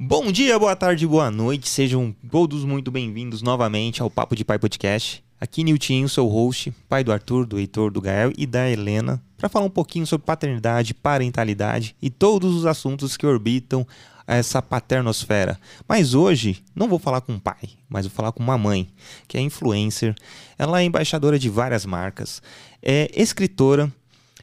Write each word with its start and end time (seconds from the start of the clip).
Bom 0.00 0.30
dia, 0.30 0.56
boa 0.56 0.76
tarde, 0.76 1.04
boa 1.04 1.28
noite. 1.28 1.68
Sejam 1.68 2.14
todos 2.30 2.64
muito 2.64 2.88
bem-vindos 2.88 3.42
novamente 3.42 4.00
ao 4.00 4.08
Papo 4.08 4.36
de 4.36 4.44
Pai 4.44 4.56
Podcast. 4.56 5.24
Aqui 5.40 5.64
Niltinho, 5.64 6.08
seu 6.08 6.28
host, 6.28 6.72
pai 6.88 7.02
do 7.02 7.10
Arthur, 7.10 7.44
do 7.44 7.58
Heitor, 7.58 7.90
do 7.90 8.00
Gael 8.00 8.32
e 8.38 8.46
da 8.46 8.70
Helena, 8.70 9.20
para 9.36 9.48
falar 9.48 9.66
um 9.66 9.70
pouquinho 9.70 10.06
sobre 10.06 10.24
paternidade, 10.24 10.94
parentalidade 10.94 11.96
e 12.00 12.10
todos 12.10 12.54
os 12.54 12.64
assuntos 12.64 13.16
que 13.16 13.26
orbitam 13.26 13.84
essa 14.24 14.62
paternosfera. 14.62 15.58
Mas 15.88 16.14
hoje 16.14 16.62
não 16.76 16.86
vou 16.86 17.00
falar 17.00 17.20
com 17.20 17.32
um 17.32 17.40
pai, 17.40 17.70
mas 17.88 18.06
vou 18.06 18.14
falar 18.14 18.30
com 18.30 18.40
uma 18.40 18.56
mãe, 18.56 18.88
que 19.26 19.36
é 19.36 19.40
influencer. 19.40 20.14
Ela 20.56 20.80
é 20.80 20.84
embaixadora 20.84 21.40
de 21.40 21.48
várias 21.48 21.84
marcas, 21.84 22.40
é 22.80 23.10
escritora 23.20 23.92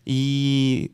e 0.06 0.92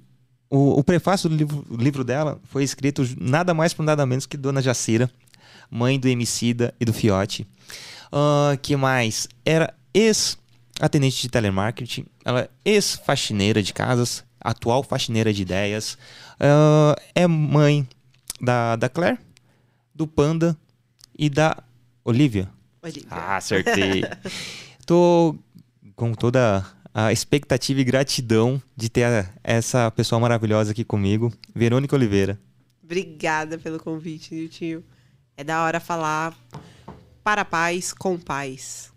o, 0.51 0.77
o 0.79 0.83
prefácio 0.83 1.29
do 1.29 1.35
livro, 1.35 1.65
livro, 1.71 2.03
dela 2.03 2.37
foi 2.43 2.63
escrito 2.63 3.03
nada 3.17 3.53
mais 3.53 3.73
por 3.73 3.83
nada 3.83 4.05
menos 4.05 4.25
que 4.25 4.35
Dona 4.35 4.61
Jacira, 4.61 5.09
mãe 5.69 5.97
do 5.97 6.09
Emicida 6.09 6.75
e 6.77 6.83
do 6.83 6.91
Fiote. 6.91 7.47
Uh, 8.11 8.57
que 8.61 8.75
mais? 8.75 9.29
Era 9.45 9.73
ex-atendente 9.93 11.21
de 11.21 11.29
telemarketing, 11.29 12.05
ela 12.25 12.41
é 12.41 12.49
ex-faxineira 12.65 13.63
de 13.63 13.73
casas, 13.73 14.25
atual 14.41 14.83
faxineira 14.83 15.31
de 15.31 15.41
ideias, 15.41 15.93
uh, 16.35 16.99
é 17.15 17.25
mãe 17.25 17.87
da, 18.41 18.75
da 18.75 18.89
Claire, 18.89 19.19
do 19.95 20.05
Panda 20.05 20.57
e 21.17 21.29
da 21.29 21.63
Olivia. 22.03 22.49
Olivia. 22.83 23.07
Ah, 23.09 23.37
acertei. 23.37 24.03
Tô 24.85 25.33
com 25.95 26.13
toda 26.13 26.65
a 26.93 27.11
expectativa 27.11 27.79
e 27.79 27.83
gratidão 27.83 28.61
de 28.75 28.89
ter 28.89 29.29
essa 29.43 29.89
pessoa 29.91 30.19
maravilhosa 30.19 30.71
aqui 30.71 30.83
comigo, 30.83 31.31
Verônica 31.55 31.95
Oliveira. 31.95 32.39
Obrigada 32.83 33.57
pelo 33.57 33.79
convite, 33.79 34.49
tio. 34.49 34.83
É 35.37 35.43
da 35.43 35.63
hora 35.63 35.79
falar 35.79 36.37
para 37.23 37.45
pais 37.45 37.93
com 37.93 38.17
pais. 38.17 38.91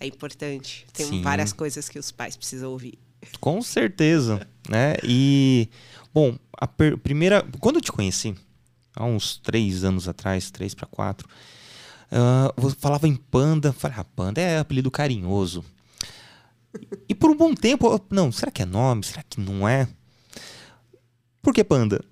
É 0.00 0.06
importante. 0.06 0.86
Tem 0.92 1.06
Sim. 1.06 1.22
várias 1.22 1.52
coisas 1.52 1.88
que 1.88 1.98
os 1.98 2.10
pais 2.10 2.36
precisam 2.36 2.70
ouvir. 2.70 2.98
Com 3.38 3.62
certeza, 3.62 4.46
né? 4.68 4.96
E 5.04 5.68
bom, 6.12 6.36
a 6.52 6.66
primeira, 6.66 7.46
quando 7.60 7.76
eu 7.76 7.82
te 7.82 7.92
conheci, 7.92 8.34
há 8.96 9.04
uns 9.04 9.36
três 9.36 9.84
anos 9.84 10.08
atrás, 10.08 10.50
três 10.50 10.74
para 10.74 10.86
quatro, 10.86 11.28
uh, 12.10 12.70
falava 12.78 13.06
em 13.06 13.14
panda, 13.14 13.72
falei, 13.72 13.98
ah, 14.00 14.04
panda 14.04 14.40
é 14.40 14.58
apelido 14.58 14.90
carinhoso. 14.90 15.64
E 17.08 17.14
por 17.14 17.30
um 17.30 17.36
bom 17.36 17.54
tempo, 17.54 17.86
eu, 17.86 18.00
não, 18.10 18.30
será 18.30 18.50
que 18.50 18.62
é 18.62 18.66
nome? 18.66 19.04
Será 19.04 19.22
que 19.28 19.40
não 19.40 19.68
é? 19.68 19.88
Por 21.42 21.54
que 21.54 21.64
panda? 21.64 22.04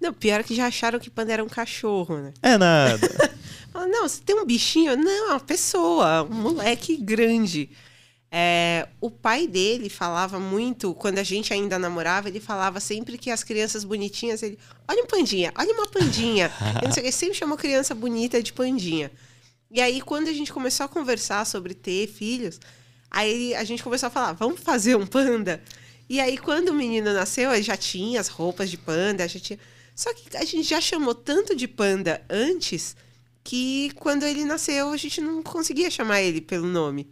Não, 0.00 0.12
pior 0.12 0.40
é 0.40 0.42
que 0.42 0.54
já 0.54 0.66
acharam 0.66 0.98
que 0.98 1.10
panda 1.10 1.32
era 1.32 1.44
um 1.44 1.48
cachorro, 1.48 2.18
né? 2.18 2.34
É 2.42 2.58
nada. 2.58 3.08
não, 3.72 4.08
você 4.08 4.20
tem 4.20 4.36
um 4.36 4.44
bichinho? 4.44 4.96
Não, 4.96 5.10
é 5.10 5.30
uma 5.30 5.40
pessoa, 5.40 6.24
um 6.24 6.34
moleque 6.34 6.96
grande. 6.96 7.70
É, 8.34 8.88
o 9.00 9.10
pai 9.10 9.46
dele 9.46 9.88
falava 9.88 10.40
muito, 10.40 10.94
quando 10.94 11.18
a 11.18 11.22
gente 11.22 11.52
ainda 11.52 11.78
namorava, 11.78 12.28
ele 12.28 12.40
falava 12.40 12.80
sempre 12.80 13.18
que 13.18 13.30
as 13.30 13.44
crianças 13.44 13.84
bonitinhas, 13.84 14.42
ele, 14.42 14.58
olha 14.88 15.02
um 15.02 15.06
pandinha, 15.06 15.52
olha 15.56 15.72
uma 15.72 15.86
pandinha. 15.86 16.50
ele 16.96 17.12
sempre 17.12 17.34
chamou 17.34 17.56
criança 17.58 17.94
bonita 17.94 18.42
de 18.42 18.52
pandinha. 18.52 19.10
E 19.70 19.80
aí, 19.80 20.00
quando 20.00 20.28
a 20.28 20.32
gente 20.32 20.52
começou 20.52 20.84
a 20.84 20.88
conversar 20.88 21.46
sobre 21.46 21.74
ter 21.74 22.06
filhos, 22.06 22.58
Aí 23.14 23.54
a 23.54 23.62
gente 23.62 23.82
começou 23.82 24.06
a 24.06 24.10
falar, 24.10 24.32
vamos 24.32 24.60
fazer 24.60 24.96
um 24.96 25.06
panda? 25.06 25.62
E 26.08 26.18
aí, 26.18 26.38
quando 26.38 26.70
o 26.70 26.74
menino 26.74 27.12
nasceu, 27.12 27.62
já 27.62 27.76
tinha 27.76 28.18
as 28.18 28.28
roupas 28.28 28.70
de 28.70 28.78
panda, 28.78 29.28
já 29.28 29.38
tinha. 29.38 29.58
Só 29.94 30.12
que 30.14 30.34
a 30.34 30.44
gente 30.44 30.62
já 30.62 30.80
chamou 30.80 31.14
tanto 31.14 31.54
de 31.54 31.68
panda 31.68 32.22
antes 32.28 32.96
que 33.44 33.90
quando 33.96 34.22
ele 34.22 34.46
nasceu, 34.46 34.90
a 34.90 34.96
gente 34.96 35.20
não 35.20 35.42
conseguia 35.42 35.90
chamar 35.90 36.22
ele 36.22 36.40
pelo 36.40 36.66
nome. 36.66 37.10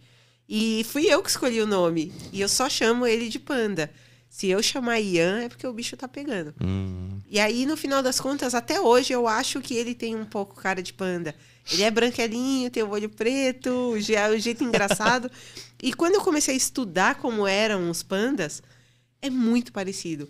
E 0.48 0.84
fui 0.88 1.06
eu 1.06 1.22
que 1.22 1.28
escolhi 1.28 1.60
o 1.60 1.66
nome. 1.66 2.12
E 2.32 2.40
eu 2.40 2.48
só 2.48 2.68
chamo 2.68 3.06
ele 3.06 3.28
de 3.28 3.38
panda. 3.38 3.90
Se 4.28 4.48
eu 4.48 4.62
chamar 4.62 5.00
Ian, 5.00 5.42
é 5.42 5.48
porque 5.48 5.66
o 5.66 5.72
bicho 5.72 5.96
tá 5.96 6.08
pegando. 6.08 6.54
Hum. 6.62 7.18
E 7.28 7.38
aí, 7.38 7.66
no 7.66 7.76
final 7.76 8.02
das 8.02 8.18
contas, 8.18 8.54
até 8.54 8.80
hoje, 8.80 9.12
eu 9.12 9.28
acho 9.28 9.60
que 9.60 9.74
ele 9.74 9.94
tem 9.94 10.16
um 10.16 10.24
pouco 10.24 10.56
cara 10.56 10.82
de 10.82 10.92
panda. 10.92 11.34
Ele 11.70 11.82
é 11.82 11.90
branquelinho, 11.90 12.70
tem 12.70 12.82
o 12.82 12.88
olho 12.90 13.08
preto, 13.08 13.94
já 14.00 14.28
é 14.28 14.30
o 14.30 14.38
jeito 14.38 14.64
engraçado. 14.64 15.30
e 15.82 15.92
quando 15.92 16.14
eu 16.14 16.20
comecei 16.20 16.54
a 16.54 16.56
estudar 16.56 17.16
como 17.16 17.46
eram 17.46 17.90
os 17.90 18.02
pandas, 18.02 18.62
é 19.22 19.30
muito 19.30 19.72
parecido. 19.72 20.28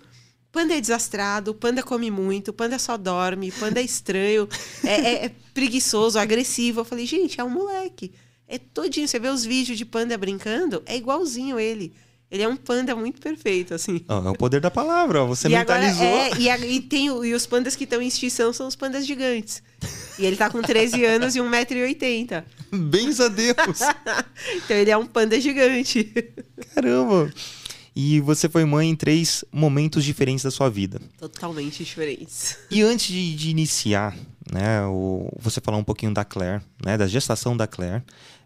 Panda 0.53 0.75
é 0.75 0.81
desastrado, 0.81 1.55
panda 1.55 1.83
come 1.83 2.11
muito, 2.11 2.53
panda 2.53 2.79
só 2.79 2.97
dorme, 2.97 3.53
panda 3.53 3.81
é 3.81 3.85
estranho, 3.85 4.49
é, 4.85 4.95
é, 4.95 5.25
é, 5.27 5.33
preguiçoso, 5.55 6.19
agressivo. 6.19 6.81
Eu 6.81 6.85
falei, 6.85 7.07
gente, 7.07 7.41
é 7.41 7.45
um 7.45 7.51
moleque. 7.51 8.13
É 8.49 8.59
todinho. 8.59 9.07
Você 9.07 9.19
vê 9.21 9.29
os 9.29 9.45
vídeos 9.45 9.79
de 9.79 9.85
panda 9.85 10.19
brincando, 10.19 10.83
é 10.87 10.97
igualzinho 10.97 11.59
ele. 11.59 11.95
Ele 12.31 12.45
é 12.45 12.49
um 12.49 12.57
panda 12.57 12.95
muito 12.95 13.21
perfeito, 13.21 13.75
assim. 13.75 14.05
Oh, 14.09 14.29
é 14.29 14.31
o 14.31 14.35
poder 14.35 14.61
da 14.61 14.71
palavra, 14.71 15.25
você 15.25 15.49
e 15.49 15.51
mentalizou. 15.51 16.07
Agora, 16.07 16.39
é, 16.39 16.41
e, 16.41 16.49
a, 16.49 16.59
e, 16.59 16.81
tem, 16.81 17.07
e 17.07 17.35
os 17.35 17.45
pandas 17.45 17.75
que 17.75 17.85
estão 17.85 18.01
em 18.01 18.07
extinção 18.07 18.53
são 18.53 18.69
os 18.69 18.77
pandas 18.77 19.05
gigantes. 19.05 19.61
E 20.17 20.25
ele 20.25 20.37
tá 20.37 20.49
com 20.49 20.63
13 20.63 21.05
anos 21.05 21.35
e 21.35 21.41
1,80m. 21.41 22.45
Bens 22.91 23.21
a 23.21 23.29
Deus! 23.29 23.81
então 24.57 24.77
ele 24.77 24.91
é 24.91 24.97
um 24.97 25.07
panda 25.07 25.41
gigante. 25.41 26.05
Caramba! 26.75 27.33
E 27.95 28.21
você 28.21 28.49
foi 28.49 28.65
mãe 28.65 28.89
em 28.89 28.97
três 28.97 29.45
momentos 29.53 30.05
diferentes 30.05 30.45
da 30.45 30.51
sua 30.51 30.71
vida. 30.71 31.01
Totalmente 31.19 31.85
diferentes. 31.85 32.57
E 32.71 32.83
antes 32.83 33.09
de, 33.09 33.35
de 33.35 33.51
iniciar, 33.51 34.17
né, 34.51 34.85
o, 34.87 35.29
você 35.39 35.61
falar 35.61 35.77
um 35.77 35.85
pouquinho 35.85 36.15
da 36.15 36.25
Claire, 36.25 36.63
né, 36.85 36.97
da 36.97 37.07
gestação 37.07 37.57
da 37.57 37.67
Claire, 37.67 38.03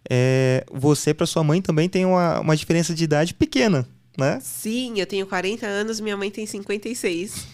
é, 0.09 0.65
você 0.73 1.13
para 1.13 1.27
sua 1.27 1.45
mãe 1.45 1.61
também 1.61 1.89
tem 1.89 2.05
uma, 2.05 2.41
uma 2.41 2.57
diferença 2.57 2.95
de 2.95 3.05
idade 3.05 3.35
pequena, 3.35 3.87
né? 4.17 4.39
Sim, 4.43 4.99
eu 4.99 5.07
tenho 5.07 5.27
40 5.27 5.67
anos, 5.67 6.01
minha 6.01 6.17
mãe 6.17 6.31
tem 6.31 6.47
56. 6.47 7.47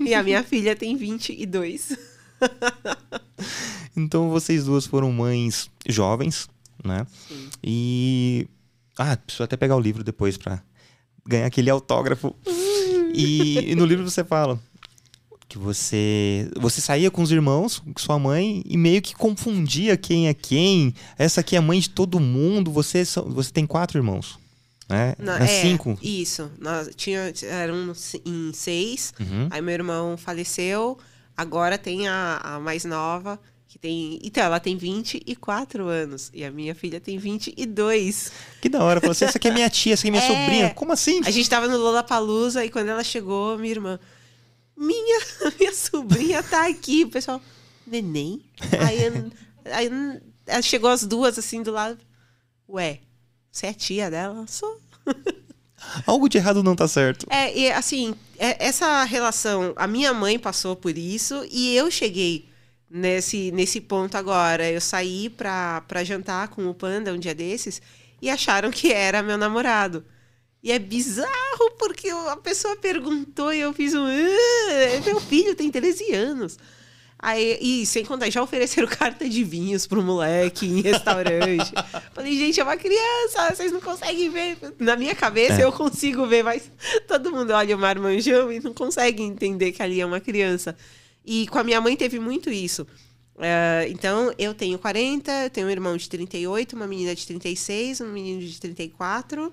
e 0.00 0.14
a 0.14 0.22
minha 0.22 0.42
filha 0.42 0.74
tem 0.74 0.96
22. 0.96 1.96
então 3.96 4.30
vocês 4.30 4.64
duas 4.64 4.86
foram 4.86 5.12
mães 5.12 5.70
jovens, 5.88 6.48
né? 6.84 7.06
Sim. 7.28 7.48
E. 7.62 8.48
Ah, 8.98 9.16
preciso 9.16 9.44
até 9.44 9.56
pegar 9.56 9.76
o 9.76 9.80
livro 9.80 10.04
depois 10.04 10.36
para 10.36 10.62
ganhar 11.26 11.46
aquele 11.46 11.70
autógrafo. 11.70 12.34
e, 13.14 13.72
e 13.72 13.74
no 13.74 13.84
livro 13.84 14.08
você 14.08 14.22
fala: 14.24 14.60
que 15.52 15.58
você 15.58 16.50
você 16.58 16.80
saía 16.80 17.10
com 17.10 17.20
os 17.20 17.30
irmãos, 17.30 17.78
com 17.80 18.00
sua 18.00 18.18
mãe 18.18 18.62
e 18.64 18.76
meio 18.78 19.02
que 19.02 19.14
confundia 19.14 19.98
quem 19.98 20.26
é 20.26 20.32
quem. 20.32 20.94
Essa 21.18 21.40
aqui 21.40 21.56
é 21.56 21.58
a 21.58 21.62
mãe 21.62 21.78
de 21.78 21.90
todo 21.90 22.18
mundo. 22.18 22.72
Você 22.72 23.04
você 23.26 23.52
tem 23.52 23.66
quatro 23.66 23.98
irmãos, 23.98 24.38
né? 24.88 25.14
Não, 25.18 25.34
é, 25.34 25.46
cinco. 25.46 25.98
Isso. 26.02 26.50
Nós 26.58 26.88
tinha 26.96 27.30
eram 27.42 27.92
em 28.24 28.50
seis. 28.54 29.12
Uhum. 29.20 29.48
Aí 29.50 29.60
meu 29.60 29.74
irmão 29.74 30.16
faleceu. 30.16 30.98
Agora 31.36 31.78
tem 31.78 32.08
a, 32.08 32.40
a 32.42 32.60
mais 32.60 32.84
nova 32.84 33.40
que 33.66 33.78
tem. 33.78 34.18
Então, 34.22 34.44
ela 34.44 34.60
tem 34.60 34.76
24 34.76 35.86
anos 35.86 36.30
e 36.34 36.44
a 36.44 36.50
minha 36.50 36.74
filha 36.74 37.00
tem 37.00 37.18
22. 37.18 38.32
Que 38.60 38.68
da 38.68 38.82
hora. 38.82 39.00
Falou 39.00 39.12
assim: 39.12 39.24
essa 39.24 39.38
aqui 39.38 39.48
é 39.48 39.52
minha 39.52 39.70
tia, 39.70 39.94
essa 39.94 40.02
aqui 40.02 40.08
é 40.08 40.10
minha 40.10 40.22
é... 40.24 40.26
sobrinha. 40.26 40.70
Como 40.74 40.92
assim? 40.92 41.20
A 41.24 41.30
gente 41.30 41.48
tava 41.48 41.68
no 41.68 41.78
Lollapalooza 41.78 42.64
e 42.64 42.70
quando 42.70 42.88
ela 42.88 43.02
chegou, 43.02 43.56
minha 43.58 43.72
irmã 43.72 43.98
minha, 44.76 45.20
minha 45.58 45.72
sobrinha 45.72 46.42
tá 46.42 46.66
aqui. 46.66 47.04
O 47.04 47.08
pessoal, 47.08 47.40
neném? 47.86 48.42
Aí, 49.64 49.88
aí 50.48 50.62
chegou 50.62 50.90
as 50.90 51.04
duas 51.04 51.38
assim 51.38 51.62
do 51.62 51.70
lado. 51.70 51.98
Ué, 52.68 52.98
você 53.50 53.68
é 53.68 53.72
tia 53.72 54.10
dela? 54.10 54.44
Sou. 54.48 54.80
Algo 56.04 56.28
de 56.28 56.38
errado 56.38 56.64
não 56.64 56.74
tá 56.74 56.88
certo. 56.88 57.26
É, 57.30 57.56
e 57.56 57.70
assim, 57.70 58.14
essa 58.58 59.04
relação, 59.04 59.72
a 59.76 59.86
minha 59.86 60.12
mãe 60.12 60.38
passou 60.38 60.74
por 60.74 60.98
isso 60.98 61.46
e 61.50 61.76
eu 61.76 61.90
cheguei 61.90 62.48
nesse, 62.90 63.52
nesse 63.52 63.80
ponto 63.80 64.16
agora. 64.16 64.68
Eu 64.70 64.80
saí 64.80 65.30
pra 65.30 66.04
jantar 66.04 66.48
com 66.48 66.68
o 66.68 66.74
Panda 66.74 67.12
um 67.12 67.18
dia 67.18 67.34
desses 67.34 67.80
e 68.20 68.28
acharam 68.28 68.70
que 68.70 68.92
era 68.92 69.22
meu 69.22 69.38
namorado. 69.38 70.04
E 70.62 70.70
é 70.70 70.78
bizarro 70.78 71.70
porque 71.78 72.08
a 72.08 72.36
pessoa 72.36 72.76
perguntou 72.76 73.52
e 73.52 73.60
eu 73.60 73.72
fiz 73.72 73.94
um. 73.94 74.06
Meu 75.04 75.20
filho 75.20 75.54
tem 75.54 75.70
13 75.70 76.12
anos. 76.12 76.58
Aí, 77.22 77.56
e 77.60 77.86
sem 77.86 78.04
contar, 78.04 78.28
já 78.28 78.42
ofereceram 78.42 78.88
carta 78.90 79.28
de 79.28 79.44
vinhos 79.44 79.86
pro 79.86 80.02
moleque 80.02 80.66
em 80.66 80.80
restaurante. 80.80 81.72
Falei, 82.12 82.36
gente, 82.36 82.58
é 82.58 82.64
uma 82.64 82.76
criança, 82.76 83.54
vocês 83.54 83.70
não 83.70 83.80
conseguem 83.80 84.28
ver. 84.28 84.58
Na 84.76 84.96
minha 84.96 85.14
cabeça 85.14 85.60
é. 85.60 85.64
eu 85.64 85.70
consigo 85.70 86.26
ver, 86.26 86.42
mas 86.42 86.68
todo 87.06 87.30
mundo 87.30 87.52
olha 87.52 87.76
o 87.76 87.78
marmanjão 87.78 88.50
e 88.50 88.58
não 88.58 88.74
consegue 88.74 89.22
entender 89.22 89.70
que 89.70 89.80
ali 89.80 90.00
é 90.00 90.04
uma 90.04 90.18
criança. 90.18 90.76
E 91.24 91.46
com 91.46 91.60
a 91.60 91.64
minha 91.64 91.80
mãe 91.80 91.96
teve 91.96 92.18
muito 92.18 92.50
isso. 92.50 92.82
Uh, 93.36 93.88
então, 93.88 94.34
eu 94.36 94.52
tenho 94.52 94.76
40, 94.76 95.50
tenho 95.50 95.68
um 95.68 95.70
irmão 95.70 95.96
de 95.96 96.08
38, 96.08 96.74
uma 96.74 96.88
menina 96.88 97.14
de 97.14 97.24
36, 97.24 98.00
um 98.00 98.08
menino 98.08 98.40
de 98.40 98.60
34. 98.60 99.46
Uh, 99.46 99.52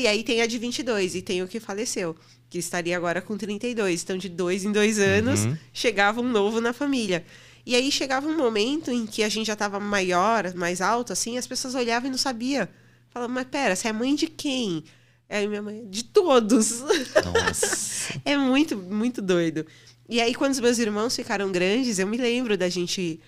e 0.00 0.06
aí 0.06 0.22
tem 0.22 0.40
a 0.40 0.46
de 0.46 0.58
22 0.58 1.16
e 1.16 1.22
tem 1.22 1.42
o 1.42 1.48
que 1.48 1.60
faleceu. 1.60 2.16
Que 2.48 2.58
estaria 2.58 2.96
agora 2.96 3.20
com 3.20 3.36
32. 3.36 4.02
Então, 4.02 4.16
de 4.16 4.28
dois 4.28 4.64
em 4.64 4.72
dois 4.72 4.98
anos, 4.98 5.44
Uhum. 5.44 5.56
chegava 5.72 6.20
um 6.20 6.28
novo 6.28 6.60
na 6.60 6.72
família. 6.72 7.24
E 7.64 7.74
aí 7.74 7.90
chegava 7.90 8.28
um 8.28 8.36
momento 8.36 8.90
em 8.92 9.06
que 9.06 9.22
a 9.24 9.28
gente 9.28 9.46
já 9.48 9.54
estava 9.54 9.80
maior, 9.80 10.54
mais 10.54 10.80
alto, 10.80 11.12
assim, 11.12 11.36
as 11.36 11.46
pessoas 11.46 11.74
olhavam 11.74 12.06
e 12.08 12.10
não 12.10 12.18
sabia. 12.18 12.70
Falavam, 13.10 13.34
mas 13.34 13.46
pera, 13.48 13.74
você 13.74 13.88
é 13.88 13.92
mãe 13.92 14.14
de 14.14 14.28
quem? 14.28 14.84
Aí 15.28 15.48
minha 15.48 15.62
mãe, 15.62 15.84
de 15.88 16.04
todos. 16.04 16.82
Nossa. 17.24 17.96
É 18.24 18.36
muito, 18.36 18.76
muito 18.76 19.20
doido. 19.20 19.66
E 20.08 20.20
aí, 20.20 20.32
quando 20.32 20.52
os 20.52 20.60
meus 20.60 20.78
irmãos 20.78 21.16
ficaram 21.16 21.50
grandes, 21.50 21.98
eu 21.98 22.06
me 22.06 22.16
lembro 22.16 22.56
da 22.56 22.68
gente 22.68 23.18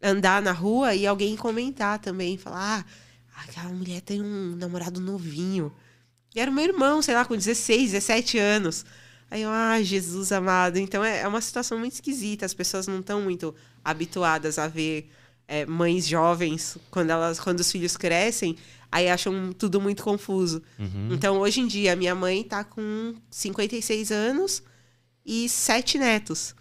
andar 0.00 0.40
na 0.40 0.52
rua 0.52 0.94
e 0.94 1.04
alguém 1.04 1.34
comentar 1.34 1.98
também, 1.98 2.38
falar: 2.38 2.86
ah, 3.34 3.42
aquela 3.42 3.70
mulher 3.70 4.00
tem 4.00 4.22
um 4.22 4.54
namorado 4.54 5.00
novinho. 5.00 5.72
E 6.38 6.40
era 6.40 6.48
o 6.48 6.54
meu 6.54 6.66
irmão, 6.66 7.02
sei 7.02 7.14
lá, 7.14 7.24
com 7.24 7.36
16, 7.36 7.90
17 7.90 8.38
anos. 8.38 8.86
Aí 9.28 9.42
eu, 9.42 9.50
ah, 9.50 9.82
Jesus 9.82 10.30
amado. 10.30 10.78
Então 10.78 11.04
é, 11.04 11.22
é 11.22 11.26
uma 11.26 11.40
situação 11.40 11.76
muito 11.76 11.94
esquisita. 11.94 12.46
As 12.46 12.54
pessoas 12.54 12.86
não 12.86 13.00
estão 13.00 13.20
muito 13.20 13.52
habituadas 13.84 14.56
a 14.56 14.68
ver 14.68 15.10
é, 15.48 15.66
mães 15.66 16.06
jovens 16.06 16.78
quando 16.92 17.10
elas, 17.10 17.40
quando 17.40 17.58
os 17.58 17.72
filhos 17.72 17.96
crescem, 17.96 18.56
aí 18.90 19.08
acham 19.08 19.52
tudo 19.52 19.80
muito 19.80 20.04
confuso. 20.04 20.62
Uhum. 20.78 21.08
Então, 21.10 21.40
hoje 21.40 21.60
em 21.60 21.66
dia, 21.66 21.96
minha 21.96 22.14
mãe 22.14 22.44
tá 22.44 22.62
com 22.62 23.16
56 23.28 24.12
anos 24.12 24.62
e 25.26 25.48
sete 25.48 25.98
netos. 25.98 26.54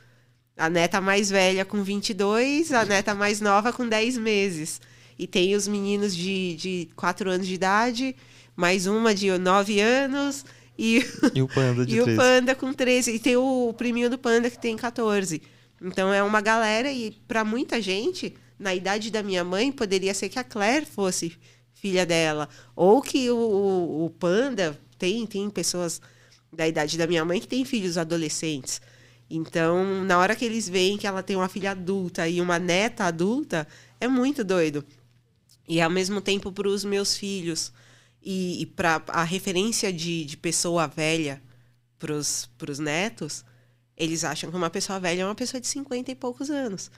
A 0.58 0.72
neta 0.72 1.00
mais 1.00 1.30
velha 1.30 1.64
com 1.64 1.84
22, 1.84 2.74
a 2.74 2.84
neta 2.84 3.14
mais 3.14 3.40
nova 3.40 3.72
com 3.72 3.88
10 3.88 4.18
meses. 4.18 4.82
E 5.20 5.28
tem 5.28 5.56
os 5.56 5.68
meninos 5.68 6.16
de, 6.16 6.56
de 6.56 6.90
4 6.96 7.30
anos 7.30 7.46
de 7.46 7.54
idade, 7.54 8.16
mais 8.58 8.88
uma 8.88 9.14
de 9.14 9.30
9 9.38 9.80
anos 9.80 10.44
e, 10.78 11.06
E 11.34 11.42
o 11.44 11.48
panda 11.48 11.86
de 11.86 11.96
e 11.96 12.02
o 12.02 12.04
três? 12.06 12.18
panda 12.18 12.56
com 12.56 12.74
13. 12.74 13.12
E 13.12 13.20
tem 13.20 13.38
o, 13.38 13.72
priminho 13.78 14.10
do 14.10 14.18
panda 14.18 14.50
que 14.50 14.58
tem 14.58 14.76
14. 14.76 15.42
Então 15.80 16.12
é 16.12 16.24
uma 16.24 16.42
galera 16.42 16.92
e 16.92 17.12
para 17.28 17.46
muita 17.46 17.80
gente, 17.80 18.36
na 18.58 18.74
idade 18.74 19.12
da 19.12 19.22
minha 19.22 19.44
mãe, 19.44 19.72
poderia 19.72 20.14
ser 20.14 20.28
que 20.28 20.40
a 20.40 20.44
Claire 20.44 20.88
fosse 20.88 21.38
filha 21.76 22.04
dela. 22.04 22.50
Ou 22.76 23.00
que 23.00 23.30
o, 23.30 23.38
o, 23.38 24.06
o 24.06 24.10
panda 24.10 24.78
tem, 24.98 25.28
tem 25.28 25.48
pessoas 25.52 26.02
da 26.52 26.68
idade 26.68 26.98
da 26.98 27.06
minha 27.06 27.24
mãe 27.24 27.40
que 27.40 27.48
têm 27.48 27.64
filhos 27.64 27.96
adolescentes. 27.96 28.82
Então, 29.30 30.04
na 30.04 30.18
hora 30.18 30.36
que 30.36 30.46
eles 30.46 30.68
veem 30.68 30.98
que 30.98 31.06
ela 31.06 31.22
tem 31.22 31.36
uma 31.36 31.50
filha 31.50 31.72
adulta 31.72 32.28
e 32.28 32.42
uma 32.42 32.58
neta 32.58 33.04
adulta, 33.04 33.68
é 34.02 34.08
muito 34.08 34.44
doido. 34.44 34.84
E 35.68 35.80
ao 35.80 35.92
mesmo 35.92 36.22
tempo 36.22 36.52
para 36.52 36.68
os 36.68 36.84
meus 36.84 37.16
filhos 37.16 37.72
e, 38.30 38.62
e 38.62 38.66
para 38.66 39.02
a 39.08 39.24
referência 39.24 39.92
de, 39.94 40.26
de 40.26 40.36
pessoa 40.36 40.86
velha 40.86 41.42
para 41.98 42.14
os 42.14 42.78
netos, 42.78 43.46
eles 43.96 44.26
acham 44.26 44.52
que 44.52 44.58
uma 44.58 44.70
pessoa 44.70 45.00
velha 45.00 45.22
é 45.22 45.26
uma 45.26 45.34
pessoa 45.34 45.62
de 45.62 45.68
50 45.68 46.12
e 46.12 46.16
poucos 46.16 46.50
anos. 46.50 46.92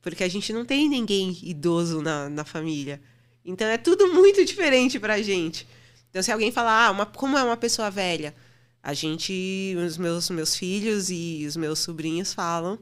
Porque 0.00 0.24
a 0.24 0.28
gente 0.28 0.54
não 0.54 0.64
tem 0.64 0.88
ninguém 0.88 1.38
idoso 1.42 2.00
na, 2.00 2.30
na 2.30 2.46
família. 2.46 2.98
Então 3.44 3.68
é 3.68 3.76
tudo 3.76 4.14
muito 4.14 4.42
diferente 4.42 4.98
pra 4.98 5.20
gente. 5.20 5.68
Então, 6.08 6.22
se 6.22 6.32
alguém 6.32 6.50
falar, 6.50 6.86
ah, 6.86 6.90
uma, 6.90 7.04
como 7.04 7.36
é 7.36 7.44
uma 7.44 7.58
pessoa 7.58 7.90
velha? 7.90 8.34
A 8.82 8.94
gente, 8.94 9.76
os 9.86 9.98
meus, 9.98 10.30
meus 10.30 10.56
filhos 10.56 11.10
e 11.10 11.44
os 11.46 11.58
meus 11.58 11.80
sobrinhos 11.80 12.32
falam 12.32 12.78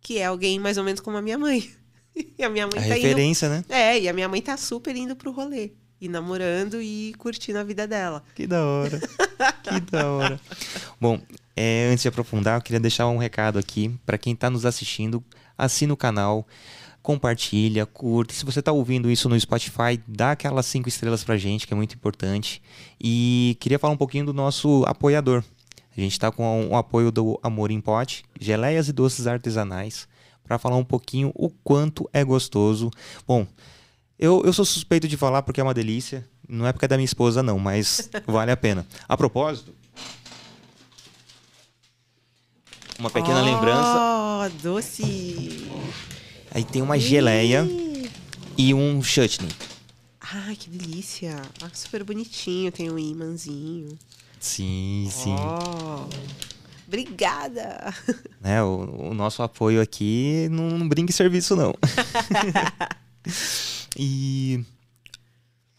que 0.00 0.16
é 0.16 0.24
alguém 0.24 0.58
mais 0.58 0.78
ou 0.78 0.84
menos 0.84 1.00
como 1.00 1.18
a 1.18 1.22
minha 1.22 1.36
mãe. 1.36 1.70
E 2.38 2.44
a 2.44 2.50
minha 2.50 2.66
mãe 2.66 2.78
A 2.78 2.88
tá 2.88 2.98
indo 2.98 3.06
referência, 3.06 3.48
né? 3.48 3.64
é, 3.70 3.98
e 3.98 4.06
a 4.06 4.12
minha 4.12 4.28
mãe 4.28 4.42
tá 4.42 4.54
super 4.58 4.94
indo 4.94 5.16
pro 5.16 5.32
rolê. 5.32 5.70
E 6.02 6.08
namorando 6.08 6.82
e 6.82 7.14
curtindo 7.16 7.60
a 7.60 7.62
vida 7.62 7.86
dela. 7.86 8.24
Que 8.34 8.44
da 8.44 8.60
hora. 8.66 8.98
que 9.62 9.80
da 9.88 10.10
hora. 10.10 10.40
Bom, 11.00 11.20
é, 11.54 11.90
antes 11.92 12.02
de 12.02 12.08
aprofundar, 12.08 12.58
eu 12.58 12.60
queria 12.60 12.80
deixar 12.80 13.06
um 13.06 13.18
recado 13.18 13.56
aqui 13.56 13.96
para 14.04 14.18
quem 14.18 14.32
está 14.32 14.50
nos 14.50 14.66
assistindo. 14.66 15.22
Assina 15.56 15.94
o 15.94 15.96
canal, 15.96 16.44
compartilha, 17.04 17.86
curte. 17.86 18.34
Se 18.34 18.44
você 18.44 18.58
está 18.58 18.72
ouvindo 18.72 19.08
isso 19.08 19.28
no 19.28 19.38
Spotify, 19.38 20.02
dá 20.04 20.32
aquelas 20.32 20.66
cinco 20.66 20.88
estrelas 20.88 21.22
pra 21.22 21.36
gente, 21.36 21.68
que 21.68 21.72
é 21.72 21.76
muito 21.76 21.94
importante. 21.94 22.60
E 23.00 23.56
queria 23.60 23.78
falar 23.78 23.94
um 23.94 23.96
pouquinho 23.96 24.26
do 24.26 24.34
nosso 24.34 24.82
apoiador. 24.88 25.44
A 25.96 26.00
gente 26.00 26.14
está 26.14 26.32
com 26.32 26.66
o 26.66 26.74
apoio 26.74 27.12
do 27.12 27.38
Amor 27.44 27.70
em 27.70 27.80
Pote, 27.80 28.24
geleias 28.40 28.88
e 28.88 28.92
doces 28.92 29.28
artesanais, 29.28 30.08
para 30.42 30.58
falar 30.58 30.78
um 30.78 30.84
pouquinho 30.84 31.30
o 31.32 31.48
quanto 31.48 32.10
é 32.12 32.24
gostoso. 32.24 32.90
Bom, 33.24 33.46
eu, 34.22 34.40
eu 34.44 34.52
sou 34.52 34.64
suspeito 34.64 35.08
de 35.08 35.16
falar 35.16 35.42
porque 35.42 35.60
é 35.60 35.64
uma 35.64 35.74
delícia. 35.74 36.24
Não 36.48 36.64
é 36.64 36.72
porque 36.72 36.84
é 36.84 36.88
da 36.88 36.96
minha 36.96 37.04
esposa, 37.04 37.42
não, 37.42 37.58
mas 37.58 38.08
vale 38.24 38.52
a 38.52 38.56
pena. 38.56 38.86
A 39.08 39.16
propósito, 39.16 39.74
uma 43.00 43.10
pequena 43.10 43.42
lembrança. 43.42 43.98
Oh, 43.98 44.48
doce! 44.62 45.68
Aí 46.52 46.62
tem 46.62 46.82
uma 46.82 47.00
geleia 47.00 47.66
e 48.56 48.72
um 48.72 49.02
chutney. 49.02 49.50
Ai, 50.20 50.54
que 50.54 50.70
delícia! 50.70 51.42
Ah, 51.60 51.70
super 51.72 52.04
bonitinho, 52.04 52.70
tem 52.70 52.92
um 52.92 52.98
imãzinho. 52.98 53.98
Sim, 54.38 55.08
sim. 55.10 55.34
Oh, 55.34 56.06
obrigada! 56.86 57.92
Né, 58.40 58.60
o, 58.60 59.10
o 59.10 59.14
nosso 59.14 59.40
apoio 59.40 59.80
aqui 59.80 60.48
não, 60.50 60.76
não 60.76 60.88
brinca 60.88 61.12
em 61.12 61.14
serviço, 61.14 61.54
não. 61.54 61.72
e 63.96 64.64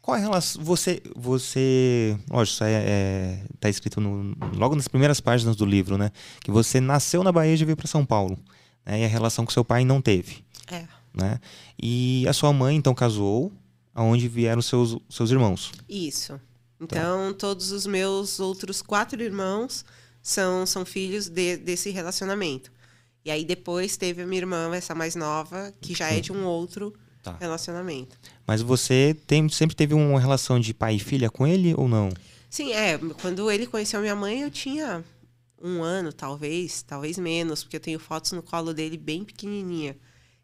qual 0.02 0.18
é 0.18 0.20
a 0.20 0.24
relação? 0.24 0.64
Você, 0.64 1.02
você, 1.16 2.18
lógico, 2.30 2.56
isso 2.56 2.64
é, 2.64 2.72
é, 2.86 3.44
tá 3.60 3.70
escrito 3.70 4.02
no, 4.02 4.36
logo 4.56 4.76
nas 4.76 4.88
primeiras 4.88 5.20
páginas 5.22 5.56
do 5.56 5.66
livro, 5.66 5.98
né? 5.98 6.12
Que 6.42 6.52
você 6.52 6.80
nasceu 6.82 7.24
na 7.24 7.32
Bahia 7.32 7.54
e 7.54 7.66
veio 7.66 7.78
para 7.78 7.88
São 7.88 8.06
Paulo, 8.06 8.38
né? 8.86 9.02
E 9.02 9.06
a 9.06 9.08
relação 9.08 9.46
com 9.46 9.52
seu 9.52 9.64
pai 9.64 9.86
não 9.86 10.02
teve, 10.02 10.44
É, 10.72 10.86
né? 11.14 11.40
E 11.82 12.26
a 12.28 12.34
sua 12.34 12.52
mãe 12.52 12.76
então 12.76 12.94
casou, 12.94 13.52
aonde 13.96 14.28
vieram 14.28 14.62
seus 14.62 14.98
seus 15.10 15.32
irmãos. 15.32 15.72
isso. 15.88 16.40
Então, 16.82 17.34
todos 17.34 17.72
os 17.72 17.86
meus 17.86 18.42
outros 18.42 18.82
quatro 18.82 19.22
irmãos 19.24 19.86
são, 20.22 20.66
são 20.66 20.84
filhos 20.84 21.30
de- 21.30 21.56
desse 21.56 21.92
relacionamento. 21.92 22.70
E 23.24 23.32
aí 23.32 23.46
depois 23.46 23.96
teve 23.96 24.22
a 24.22 24.28
minha 24.28 24.42
irmã, 24.42 24.70
essa 24.76 24.94
mais 24.94 25.16
nova, 25.16 25.74
que 25.80 25.96
já 25.96 26.12
é 26.12 26.20
de 26.20 26.34
um 26.34 26.44
outro 26.44 26.94
Tá. 27.24 27.38
relacionamento. 27.40 28.18
Mas 28.46 28.62
você 28.62 29.16
tem, 29.26 29.48
sempre 29.48 29.76
teve 29.76 29.94
uma 29.94 30.20
relação 30.20 30.60
de 30.60 30.74
pai 30.74 30.96
e 30.96 31.00
filha 31.00 31.30
com 31.30 31.48
ele 31.48 31.74
ou 31.74 31.88
não? 31.88 32.10
Sim, 32.50 32.74
é. 32.74 33.00
Quando 33.22 33.50
ele 33.50 33.66
conheceu 33.66 34.02
minha 34.02 34.16
mãe, 34.16 34.42
eu 34.42 34.52
tinha 34.52 35.04
um 35.62 35.82
ano, 35.82 36.12
talvez, 36.12 36.84
talvez 36.84 37.18
menos, 37.18 37.64
porque 37.64 37.78
eu 37.78 37.80
tenho 37.80 37.98
fotos 37.98 38.34
no 38.34 38.44
colo 38.44 38.74
dele 38.74 38.98
bem 38.98 39.24
pequenininha. 39.24 39.96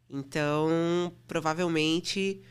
Então, 0.09 1.13
provavelmente, 1.27 2.41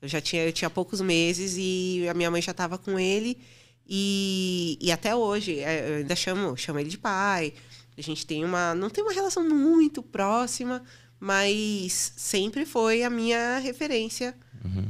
eu 0.00 0.08
já 0.08 0.20
tinha, 0.20 0.44
eu 0.44 0.52
tinha 0.52 0.70
poucos 0.70 1.00
meses 1.00 1.56
e 1.58 2.06
a 2.08 2.14
minha 2.14 2.30
mãe 2.30 2.40
já 2.40 2.52
estava 2.52 2.78
com 2.78 2.98
ele. 2.98 3.38
E, 3.86 4.78
e 4.80 4.92
até 4.92 5.14
hoje, 5.16 5.58
é, 5.58 5.90
eu 5.90 5.96
ainda 5.96 6.14
chamo, 6.14 6.56
chamo 6.56 6.78
ele 6.78 6.88
de 6.88 6.96
pai. 6.96 7.52
A 7.96 8.00
gente 8.00 8.26
tem 8.26 8.44
uma. 8.44 8.74
Não 8.74 8.88
tem 8.88 9.04
uma 9.04 9.12
relação 9.12 9.48
muito 9.48 10.02
próxima, 10.02 10.82
mas 11.24 12.12
sempre 12.16 12.66
foi 12.66 13.02
a 13.02 13.08
minha 13.08 13.56
referência 13.58 14.36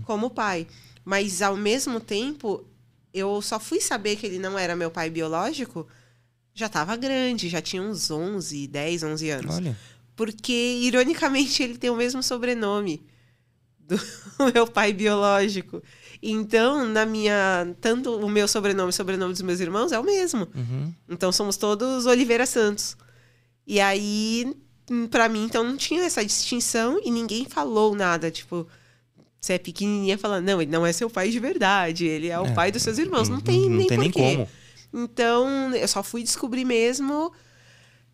como 0.04 0.30
pai. 0.30 0.66
Mas, 1.04 1.40
ao 1.40 1.56
mesmo 1.56 2.00
tempo, 2.00 2.66
eu 3.12 3.40
só 3.40 3.60
fui 3.60 3.80
saber 3.80 4.16
que 4.16 4.26
ele 4.26 4.40
não 4.40 4.58
era 4.58 4.74
meu 4.74 4.90
pai 4.90 5.10
biológico 5.10 5.86
já 6.52 6.66
estava 6.66 6.96
grande, 6.96 7.48
já 7.48 7.60
tinha 7.60 7.82
uns 7.82 8.10
11, 8.10 8.66
10, 8.66 9.02
11 9.02 9.30
anos. 9.30 9.56
Olha. 9.56 9.76
Porque, 10.16 10.52
ironicamente, 10.82 11.62
ele 11.62 11.78
tem 11.78 11.90
o 11.90 11.96
mesmo 11.96 12.20
sobrenome 12.20 13.04
do 13.78 13.96
meu 14.52 14.66
pai 14.66 14.92
biológico. 14.92 15.82
Então, 16.20 16.84
na 16.84 17.06
minha. 17.06 17.74
Tanto 17.80 18.16
o 18.18 18.28
meu 18.28 18.48
sobrenome 18.48 18.88
e 18.88 18.90
o 18.90 18.92
sobrenome 18.92 19.32
dos 19.32 19.42
meus 19.42 19.60
irmãos 19.60 19.92
é 19.92 19.98
o 19.98 20.04
mesmo. 20.04 20.48
Uhum. 20.54 20.92
Então, 21.08 21.30
somos 21.30 21.56
todos 21.56 22.06
Oliveira 22.06 22.46
Santos. 22.46 22.96
E 23.66 23.80
aí, 23.80 24.54
hum, 24.90 25.06
pra 25.06 25.28
mim, 25.28 25.44
então, 25.44 25.64
não 25.64 25.76
tinha 25.76 26.02
essa 26.04 26.24
distinção 26.24 27.00
e 27.04 27.10
ninguém 27.10 27.44
falou 27.44 27.94
nada. 27.94 28.30
Tipo, 28.30 28.66
você 29.40 29.54
é 29.54 29.58
pequenininha 29.58 30.16
falando, 30.16 30.44
não, 30.46 30.62
ele 30.62 30.70
não 30.70 30.86
é 30.86 30.92
seu 30.92 31.10
pai 31.10 31.30
de 31.30 31.38
verdade, 31.38 32.06
ele 32.06 32.28
é 32.28 32.38
o 32.38 32.46
É, 32.46 32.54
pai 32.54 32.72
dos 32.72 32.82
seus 32.82 32.98
irmãos. 32.98 33.28
Não 33.28 33.40
tem 33.40 33.68
não 33.68 33.76
nem 33.76 33.86
tem 33.86 33.98
nem 33.98 34.10
como. 34.10 34.48
Então, 34.92 35.74
eu 35.74 35.88
só 35.88 36.02
fui 36.02 36.22
descobrir 36.22 36.64
mesmo 36.64 37.32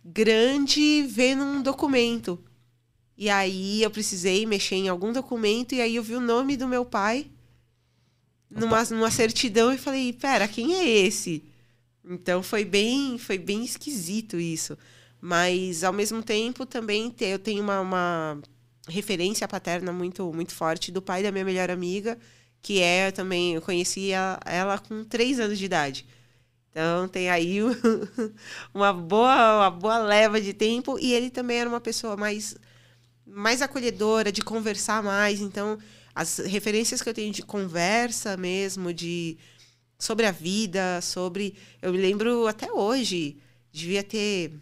grande 0.04 1.02
vendo 1.08 1.42
um 1.42 1.62
documento. 1.62 2.42
E 3.16 3.28
aí 3.28 3.82
eu 3.82 3.90
precisei 3.90 4.46
mexer 4.46 4.76
em 4.76 4.88
algum 4.88 5.12
documento 5.12 5.74
e 5.74 5.80
aí 5.80 5.96
eu 5.96 6.02
vi 6.02 6.14
o 6.14 6.20
nome 6.20 6.56
do 6.56 6.66
meu 6.66 6.86
pai 6.86 7.26
numa, 8.50 8.82
numa 8.84 9.10
certidão 9.10 9.72
e 9.72 9.78
falei, 9.78 10.12
pera, 10.14 10.48
quem 10.48 10.74
é 10.74 10.88
esse? 10.88 11.44
Então 12.02 12.42
foi 12.42 12.64
bem, 12.64 13.18
foi 13.18 13.36
bem 13.36 13.62
esquisito 13.62 14.40
isso. 14.40 14.76
Mas 15.20 15.84
ao 15.84 15.92
mesmo 15.92 16.22
tempo 16.22 16.64
também 16.66 17.14
eu 17.20 17.38
tenho 17.38 17.62
uma, 17.62 17.80
uma 17.80 18.42
referência 18.88 19.46
paterna 19.48 19.92
muito, 19.92 20.32
muito 20.32 20.52
forte 20.54 20.90
do 20.92 21.02
pai 21.02 21.22
da 21.22 21.32
minha 21.32 21.44
melhor 21.44 21.70
amiga, 21.70 22.18
que 22.62 22.80
é 22.80 23.10
também, 23.10 23.54
eu 23.54 23.62
conheci 23.62 24.12
a- 24.14 24.40
ela 24.46 24.78
com 24.78 25.04
três 25.04 25.38
anos 25.40 25.58
de 25.58 25.64
idade. 25.66 26.06
Então 26.70 27.08
tem 27.08 27.30
aí 27.30 27.58
uma 28.74 28.92
boa, 28.92 29.58
uma 29.58 29.70
boa 29.70 29.98
leva 29.98 30.40
de 30.40 30.52
tempo. 30.52 30.98
E 30.98 31.12
ele 31.12 31.30
também 31.30 31.58
era 31.58 31.68
uma 31.68 31.80
pessoa 31.80 32.16
mais, 32.16 32.56
mais 33.26 33.62
acolhedora, 33.62 34.32
de 34.32 34.42
conversar 34.42 35.02
mais. 35.02 35.40
Então, 35.40 35.78
as 36.14 36.38
referências 36.38 37.02
que 37.02 37.08
eu 37.08 37.14
tenho 37.14 37.32
de 37.32 37.42
conversa 37.42 38.36
mesmo, 38.36 38.92
de 38.92 39.38
sobre 39.98 40.26
a 40.26 40.32
vida, 40.32 41.00
sobre. 41.02 41.56
Eu 41.82 41.92
me 41.92 41.98
lembro 41.98 42.46
até 42.46 42.72
hoje, 42.72 43.36
devia 43.72 44.02
ter 44.02 44.52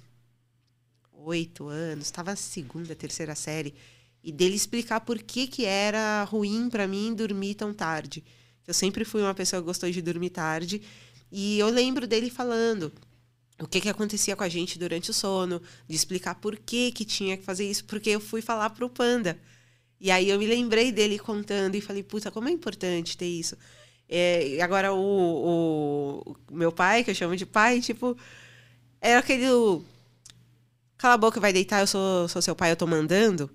oito 1.24 1.68
anos, 1.68 2.06
estava 2.06 2.34
segunda, 2.36 2.94
terceira 2.94 3.34
série, 3.34 3.74
e 4.22 4.32
dele 4.32 4.54
explicar 4.54 5.00
por 5.00 5.22
que, 5.22 5.46
que 5.46 5.64
era 5.64 6.24
ruim 6.24 6.68
para 6.68 6.86
mim 6.86 7.14
dormir 7.14 7.54
tão 7.54 7.72
tarde. 7.72 8.24
Eu 8.66 8.74
sempre 8.74 9.04
fui 9.04 9.22
uma 9.22 9.34
pessoa 9.34 9.62
que 9.62 9.66
gostou 9.66 9.90
de 9.90 10.02
dormir 10.02 10.30
tarde. 10.30 10.82
E 11.30 11.58
eu 11.58 11.68
lembro 11.68 12.06
dele 12.06 12.28
falando 12.30 12.92
o 13.60 13.66
que, 13.66 13.80
que 13.80 13.88
acontecia 13.88 14.36
com 14.36 14.44
a 14.44 14.48
gente 14.48 14.78
durante 14.78 15.10
o 15.10 15.14
sono, 15.14 15.60
de 15.88 15.96
explicar 15.96 16.36
por 16.36 16.56
que, 16.56 16.92
que 16.92 17.04
tinha 17.04 17.36
que 17.36 17.44
fazer 17.44 17.68
isso, 17.68 17.84
porque 17.86 18.10
eu 18.10 18.20
fui 18.20 18.40
falar 18.40 18.70
pro 18.70 18.88
Panda. 18.88 19.38
E 20.00 20.10
aí 20.10 20.28
eu 20.28 20.38
me 20.38 20.46
lembrei 20.46 20.92
dele 20.92 21.18
contando 21.18 21.74
e 21.74 21.80
falei, 21.80 22.02
puta, 22.02 22.30
como 22.30 22.48
é 22.48 22.52
importante 22.52 23.16
ter 23.16 23.26
isso. 23.26 23.56
É, 24.08 24.60
agora 24.62 24.92
o, 24.92 26.22
o, 26.24 26.54
meu 26.54 26.70
pai, 26.70 27.02
que 27.04 27.10
eu 27.10 27.14
chamo 27.14 27.36
de 27.36 27.44
pai, 27.44 27.80
tipo, 27.80 28.16
era 29.00 29.18
aquele. 29.20 29.46
Cala 30.98 31.14
a 31.14 31.18
boca, 31.18 31.40
vai 31.40 31.52
deitar, 31.52 31.80
eu 31.80 31.86
sou, 31.86 32.28
sou 32.28 32.42
seu 32.42 32.56
pai, 32.56 32.72
eu 32.72 32.76
tô 32.76 32.86
mandando. 32.86 33.48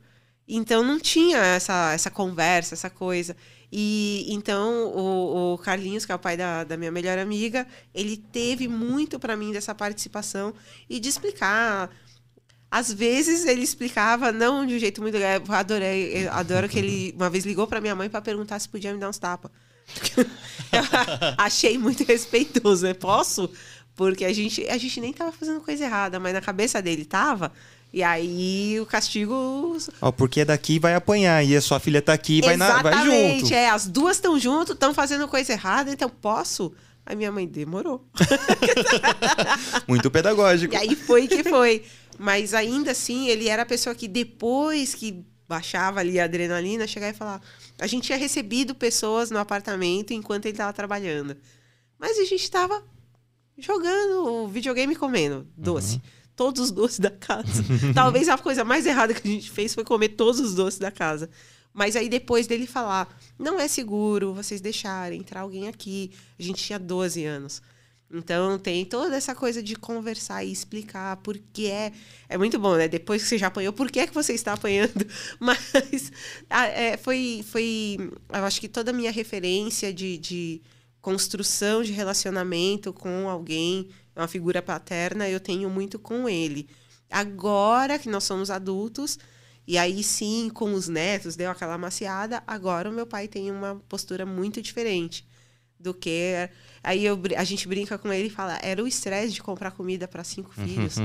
Então 0.47 0.83
não 0.83 1.00
tinha 1.00 1.38
essa, 1.38 1.91
essa 1.93 2.09
conversa, 2.09 2.73
essa 2.73 2.89
coisa. 2.89 3.35
E 3.71 4.25
então 4.29 4.88
o, 4.93 5.53
o, 5.53 5.57
Carlinhos, 5.57 6.05
que 6.05 6.12
é 6.12 6.15
o 6.15 6.19
pai 6.19 6.38
da, 6.38 6.63
da 6.63 6.77
minha 6.77 6.91
melhor 6.91 7.17
amiga, 7.17 7.67
ele 7.93 8.17
teve 8.17 8.67
muito 8.67 9.19
para 9.19 9.35
mim 9.35 9.51
dessa 9.51 9.73
participação 9.75 10.53
e 10.89 11.00
de 11.00 11.09
explicar. 11.09 11.89
Às 12.69 12.91
vezes 12.91 13.45
ele 13.45 13.62
explicava, 13.62 14.31
não 14.31 14.65
de 14.65 14.75
um 14.75 14.79
jeito 14.79 15.01
muito 15.01 15.15
legal. 15.15 15.41
Eu 15.45 15.53
adorei, 15.53 16.25
eu 16.25 16.31
adoro 16.31 16.69
que 16.69 16.79
ele 16.79 17.13
uma 17.15 17.29
vez 17.29 17.45
ligou 17.45 17.67
para 17.67 17.81
minha 17.81 17.95
mãe 17.95 18.09
para 18.09 18.21
perguntar 18.21 18.59
se 18.59 18.69
podia 18.69 18.93
me 18.93 19.00
dar 19.00 19.09
uns 19.09 19.17
tapas. 19.17 19.51
achei 21.38 21.77
muito 21.77 22.03
respeitoso, 22.03 22.85
né? 22.85 22.93
Posso? 22.93 23.50
Porque 23.95 24.25
a 24.25 24.33
gente, 24.33 24.67
a 24.67 24.77
gente 24.77 25.00
nem 25.00 25.13
tava 25.13 25.31
fazendo 25.31 25.62
coisa 25.62 25.83
errada, 25.83 26.19
mas 26.19 26.33
na 26.33 26.41
cabeça 26.41 26.81
dele 26.81 27.05
tava. 27.05 27.51
E 27.93 28.01
aí 28.01 28.79
o 28.79 28.88
castigo. 28.88 29.77
Ó, 30.01 30.12
porque 30.12 30.43
daqui 30.43 30.79
vai 30.79 30.95
apanhar 30.95 31.43
e 31.43 31.55
a 31.55 31.62
sua 31.62 31.79
filha 31.79 32.01
tá 32.01 32.13
aqui 32.13 32.39
e 32.39 32.41
vai, 32.41 32.57
na, 32.57 32.81
vai 32.81 33.05
junto. 33.05 33.53
é. 33.53 33.69
As 33.69 33.88
duas 33.88 34.17
estão 34.17 34.39
junto, 34.39 34.71
estão 34.73 34.95
fazendo 34.95 35.27
coisa 35.27 35.53
errada, 35.53 35.91
então 35.91 36.09
posso? 36.09 36.73
Aí 37.05 37.15
minha 37.15 37.31
mãe 37.31 37.45
demorou. 37.45 38.03
Muito 39.88 40.09
pedagógico. 40.09 40.73
E 40.73 40.77
aí 40.77 40.95
foi 40.95 41.27
que 41.27 41.43
foi. 41.43 41.83
Mas 42.17 42.53
ainda 42.55 42.91
assim, 42.91 43.27
ele 43.27 43.47
era 43.47 43.62
a 43.62 43.65
pessoa 43.65 43.93
que 43.93 44.07
depois 44.07 44.95
que 44.95 45.23
baixava 45.47 46.00
ali 46.00 46.19
a 46.19 46.23
adrenalina, 46.23 46.88
chegava 46.88 47.13
e 47.13 47.15
falar. 47.15 47.41
A 47.79 47.85
gente 47.85 48.05
tinha 48.05 48.17
recebido 48.17 48.73
pessoas 48.73 49.29
no 49.29 49.38
apartamento 49.38 50.13
enquanto 50.13 50.45
ele 50.45 50.53
estava 50.53 50.73
trabalhando. 50.73 51.35
Mas 52.00 52.17
a 52.17 52.23
gente 52.23 52.43
estava 52.43 52.81
jogando 53.57 54.27
o 54.27 54.48
videogame 54.48 54.95
comendo 54.95 55.48
doce. 55.57 55.95
Uhum 55.95 56.01
todos 56.36 56.62
os 56.62 56.72
doces 56.72 57.00
da 57.00 57.10
casa. 57.10 57.63
Talvez 57.93 58.27
a 58.29 58.38
coisa 58.38 58.63
mais 58.63 58.86
errada 58.86 59.13
que 59.13 59.27
a 59.27 59.31
gente 59.31 59.50
fez 59.50 59.74
foi 59.74 59.83
comer 59.83 60.10
todos 60.10 60.39
os 60.39 60.53
doces 60.53 60.79
da 60.79 60.91
casa. 60.91 61.29
Mas 61.74 61.95
aí 61.95 62.07
depois 62.07 62.45
dele 62.45 62.67
falar, 62.67 63.07
não 63.38 63.60
é 63.60 63.67
seguro 63.67 64.33
vocês 64.33 64.62
deixarem 64.62 65.19
entrar 65.19 65.41
alguém 65.41 65.67
aqui. 65.67 66.12
A 66.38 66.43
gente 66.43 66.63
tinha 66.63 66.77
12 66.77 67.25
anos. 67.25 67.62
Então 68.12 68.60
tem 68.60 68.86
toda 68.86 69.15
essa 69.15 69.33
coisa 69.33 69.62
de 69.63 69.75
conversar 69.75 70.43
e 70.43 70.51
explicar 70.51 71.17
por 71.17 71.36
que 71.51 71.67
é. 71.72 71.91
É 72.29 72.38
muito 72.38 72.60
bom, 72.60 72.75
né? 72.75 72.88
Depois 72.88 73.24
que 73.24 73.27
você 73.27 73.39
já 73.39 73.48
apanhou, 73.48 73.74
por 73.74 73.89
que 73.89 74.01
é 74.01 74.07
que 74.07 74.13
você 74.13 74.33
está 74.33 74.53
apanhando? 74.53 75.07
Mas 75.39 76.12
é, 76.48 76.95
foi, 76.98 77.43
foi. 77.43 77.98
Eu 78.31 78.45
acho 78.45 78.62
que 78.62 78.67
toda 78.67 78.91
a 78.91 78.93
minha 78.93 79.12
referência 79.12 79.91
de, 79.91 80.19
de 80.19 80.62
construção 81.03 81.83
de 81.83 81.91
relacionamento 81.91 82.93
com 82.93 83.29
alguém 83.29 83.89
uma 84.15 84.27
figura 84.27 84.62
paterna, 84.62 85.29
eu 85.29 85.39
tenho 85.39 85.69
muito 85.69 86.00
com 86.00 86.29
ele. 86.29 86.69
Agora 87.12 88.00
que 88.00 88.10
nós 88.10 88.24
somos 88.24 88.50
adultos, 88.50 89.19
e 89.67 89.77
aí 89.77 90.01
sim, 90.01 90.50
com 90.51 90.74
os 90.74 90.88
netos, 90.88 91.36
deu 91.36 91.51
aquela 91.51 91.77
maciada, 91.77 92.41
agora 92.48 92.89
o 92.89 92.93
meu 92.93 93.05
pai 93.05 93.27
tem 93.27 93.51
uma 93.51 93.75
postura 93.89 94.25
muito 94.25 94.62
diferente 94.62 95.27
do 95.83 95.93
que. 95.93 96.49
Aí 96.83 97.05
eu, 97.05 97.19
a 97.37 97.43
gente 97.43 97.67
brinca 97.67 97.97
com 97.97 98.11
ele 98.11 98.27
e 98.27 98.31
fala: 98.31 98.57
era 98.63 98.83
o 98.83 98.87
estresse 98.87 99.33
de 99.33 99.43
comprar 99.43 99.71
comida 99.71 100.07
para 100.07 100.23
cinco 100.23 100.51
filhos. 100.55 100.95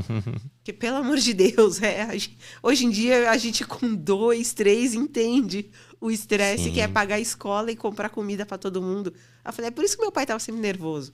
que, 0.64 0.72
pelo 0.72 0.96
amor 0.96 1.18
de 1.18 1.34
Deus, 1.34 1.82
é, 1.82 2.10
gente, 2.12 2.38
hoje 2.62 2.86
em 2.86 2.90
dia 2.90 3.30
a 3.30 3.36
gente 3.36 3.64
com 3.64 3.94
dois, 3.94 4.54
três 4.54 4.94
entende 4.94 5.70
o 6.00 6.10
estresse 6.10 6.70
que 6.70 6.80
é 6.80 6.86
pagar 6.88 7.16
a 7.16 7.20
escola 7.20 7.70
e 7.70 7.76
comprar 7.76 8.08
comida 8.08 8.46
para 8.46 8.56
todo 8.56 8.80
mundo. 8.80 9.12
Eu 9.44 9.52
falei: 9.52 9.68
é 9.68 9.72
por 9.72 9.84
isso 9.84 9.96
que 9.96 10.02
meu 10.02 10.12
pai 10.12 10.24
estava 10.24 10.40
sempre 10.40 10.62
nervoso 10.62 11.12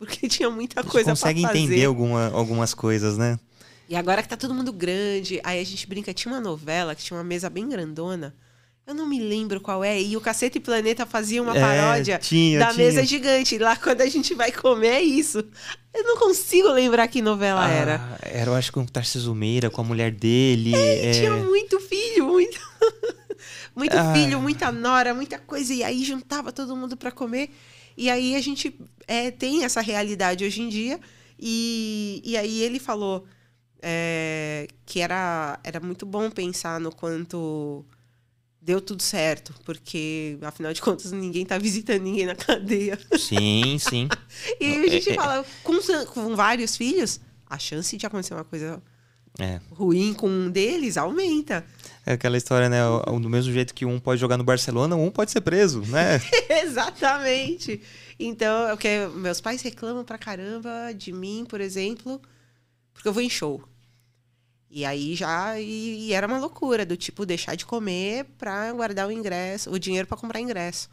porque 0.00 0.26
tinha 0.26 0.48
muita 0.48 0.82
coisa 0.82 1.10
para 1.10 1.16
fazer. 1.16 1.34
consegue 1.34 1.60
entender 1.60 1.84
alguma, 1.84 2.28
algumas 2.28 2.72
coisas, 2.72 3.18
né? 3.18 3.38
E 3.86 3.94
agora 3.94 4.22
que 4.22 4.28
tá 4.28 4.36
todo 4.36 4.54
mundo 4.54 4.72
grande, 4.72 5.40
aí 5.44 5.60
a 5.60 5.64
gente 5.64 5.86
brinca, 5.86 6.14
tinha 6.14 6.32
uma 6.32 6.40
novela 6.40 6.94
que 6.94 7.02
tinha 7.02 7.18
uma 7.18 7.24
mesa 7.24 7.50
bem 7.50 7.68
grandona. 7.68 8.34
Eu 8.90 8.94
não 8.94 9.06
me 9.06 9.20
lembro 9.20 9.60
qual 9.60 9.84
é. 9.84 10.02
E 10.02 10.16
o 10.16 10.20
Cacete 10.20 10.58
e 10.58 10.60
Planeta 10.60 11.06
fazia 11.06 11.40
uma 11.40 11.56
é, 11.56 11.60
paródia 11.60 12.18
tinha, 12.18 12.58
da 12.58 12.72
tinha. 12.72 12.84
mesa 12.84 13.04
gigante. 13.04 13.56
Lá 13.56 13.76
quando 13.76 14.00
a 14.00 14.06
gente 14.06 14.34
vai 14.34 14.50
comer 14.50 14.88
é 14.88 15.00
isso. 15.00 15.38
Eu 15.94 16.02
não 16.02 16.16
consigo 16.16 16.66
lembrar 16.70 17.06
que 17.06 17.22
novela 17.22 17.66
ah, 17.66 17.70
era. 17.70 18.18
Era, 18.20 18.50
eu 18.50 18.54
acho, 18.56 18.72
com 18.72 18.80
o 18.80 18.90
Tarcísio 18.90 19.32
Meira, 19.32 19.70
com 19.70 19.80
a 19.80 19.84
mulher 19.84 20.10
dele. 20.10 20.74
É, 20.74 21.06
é... 21.06 21.12
Tinha 21.12 21.30
muito 21.36 21.78
filho, 21.78 22.26
muito, 22.26 22.58
muito 23.76 23.96
ah. 23.96 24.12
filho, 24.12 24.40
muita 24.40 24.72
nora, 24.72 25.14
muita 25.14 25.38
coisa. 25.38 25.72
E 25.72 25.84
aí 25.84 26.04
juntava 26.04 26.50
todo 26.50 26.74
mundo 26.74 26.96
para 26.96 27.12
comer. 27.12 27.48
E 27.96 28.10
aí 28.10 28.34
a 28.34 28.40
gente 28.40 28.76
é, 29.06 29.30
tem 29.30 29.62
essa 29.62 29.80
realidade 29.80 30.44
hoje 30.44 30.62
em 30.62 30.68
dia. 30.68 30.98
E, 31.38 32.20
e 32.24 32.36
aí 32.36 32.60
ele 32.60 32.80
falou 32.80 33.24
é, 33.80 34.66
que 34.84 34.98
era, 34.98 35.60
era 35.62 35.78
muito 35.78 36.04
bom 36.04 36.28
pensar 36.28 36.80
no 36.80 36.92
quanto 36.92 37.86
deu 38.70 38.80
tudo 38.80 39.02
certo, 39.02 39.52
porque 39.64 40.38
afinal 40.42 40.72
de 40.72 40.80
contas 40.80 41.10
ninguém 41.10 41.44
tá 41.44 41.58
visitando 41.58 42.02
ninguém 42.02 42.24
na 42.24 42.36
cadeia. 42.36 42.96
Sim, 43.18 43.76
sim. 43.80 44.08
e 44.60 44.66
a 44.66 44.88
gente 44.88 45.10
é, 45.10 45.12
é, 45.12 45.16
fala, 45.16 45.44
com, 45.64 45.74
com 46.06 46.36
vários 46.36 46.76
filhos, 46.76 47.20
a 47.48 47.58
chance 47.58 47.96
de 47.96 48.06
acontecer 48.06 48.32
uma 48.32 48.44
coisa 48.44 48.80
é. 49.40 49.60
ruim 49.72 50.14
com 50.14 50.28
um 50.28 50.48
deles 50.48 50.96
aumenta. 50.96 51.66
É 52.06 52.12
aquela 52.12 52.36
história, 52.36 52.68
né? 52.68 52.78
Do 53.20 53.28
mesmo 53.28 53.52
jeito 53.52 53.74
que 53.74 53.84
um 53.84 53.98
pode 53.98 54.20
jogar 54.20 54.36
no 54.36 54.44
Barcelona, 54.44 54.94
um 54.94 55.10
pode 55.10 55.32
ser 55.32 55.40
preso, 55.40 55.80
né? 55.86 56.20
Exatamente. 56.62 57.82
Então, 58.20 58.68
é 58.68 58.72
o 58.72 58.76
que 58.76 59.08
meus 59.16 59.40
pais 59.40 59.62
reclamam 59.62 60.04
pra 60.04 60.16
caramba 60.16 60.92
de 60.96 61.12
mim, 61.12 61.44
por 61.48 61.60
exemplo, 61.60 62.22
porque 62.94 63.08
eu 63.08 63.12
vou 63.12 63.22
em 63.22 63.30
show. 63.30 63.64
E 64.70 64.84
aí 64.84 65.16
já 65.16 65.58
e, 65.58 66.06
e 66.06 66.12
era 66.12 66.26
uma 66.26 66.38
loucura 66.38 66.86
do 66.86 66.96
tipo 66.96 67.26
deixar 67.26 67.56
de 67.56 67.66
comer 67.66 68.24
para 68.38 68.72
guardar 68.72 69.08
o 69.08 69.12
ingresso, 69.12 69.70
o 69.70 69.78
dinheiro 69.78 70.06
para 70.06 70.16
comprar 70.16 70.40
ingresso. 70.40 70.88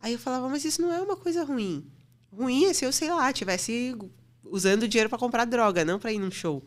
Aí 0.00 0.14
eu 0.14 0.18
falava, 0.18 0.48
mas 0.48 0.64
isso 0.64 0.80
não 0.80 0.92
é 0.92 1.00
uma 1.00 1.16
coisa 1.16 1.44
ruim. 1.44 1.86
Ruim 2.32 2.66
é 2.66 2.72
se 2.72 2.84
eu, 2.84 2.92
sei 2.92 3.10
lá, 3.10 3.32
tivesse 3.32 3.96
usando 4.44 4.88
dinheiro 4.88 5.10
para 5.10 5.18
comprar 5.18 5.44
droga, 5.44 5.84
não 5.84 5.98
para 5.98 6.12
ir 6.12 6.18
num 6.18 6.30
show. 6.30 6.62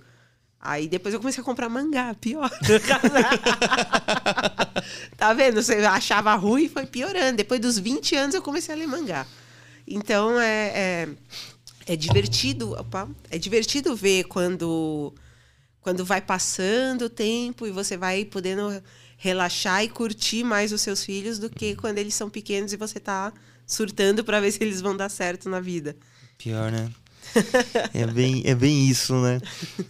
Aí 0.59 0.89
depois 0.89 1.13
eu 1.13 1.21
comecei 1.21 1.41
a 1.41 1.45
comprar 1.45 1.69
mangá, 1.69 2.13
pior. 2.15 2.49
tá 5.15 5.33
vendo? 5.33 5.63
Você 5.63 5.75
achava 5.77 6.35
ruim 6.35 6.65
e 6.65 6.69
foi 6.69 6.85
piorando. 6.85 7.37
Depois 7.37 7.61
dos 7.61 7.79
20 7.79 8.15
anos 8.15 8.35
eu 8.35 8.41
comecei 8.41 8.75
a 8.75 8.77
ler 8.77 8.87
mangá. 8.87 9.25
Então 9.87 10.37
é, 10.39 10.71
é, 10.75 11.07
é 11.87 11.95
divertido. 11.95 12.73
Opa, 12.73 13.07
é 13.31 13.37
divertido 13.37 13.95
ver 13.95 14.25
quando, 14.25 15.13
quando 15.81 16.05
vai 16.05 16.21
passando 16.21 17.03
o 17.03 17.09
tempo 17.09 17.65
e 17.65 17.71
você 17.71 17.97
vai 17.97 18.25
podendo 18.25 18.81
relaxar 19.17 19.83
e 19.83 19.89
curtir 19.89 20.43
mais 20.43 20.71
os 20.71 20.81
seus 20.81 21.03
filhos 21.03 21.39
do 21.39 21.49
que 21.49 21.75
quando 21.75 21.97
eles 21.97 22.13
são 22.13 22.29
pequenos 22.29 22.73
e 22.73 22.77
você 22.77 22.97
está 22.97 23.33
surtando 23.67 24.23
para 24.23 24.39
ver 24.39 24.51
se 24.51 24.63
eles 24.63 24.81
vão 24.81 24.95
dar 24.95 25.09
certo 25.09 25.49
na 25.49 25.59
vida. 25.59 25.95
Pior, 26.37 26.71
né? 26.71 26.89
é, 27.93 28.07
bem, 28.07 28.41
é 28.45 28.55
bem 28.55 28.87
isso, 28.87 29.13
né? 29.21 29.39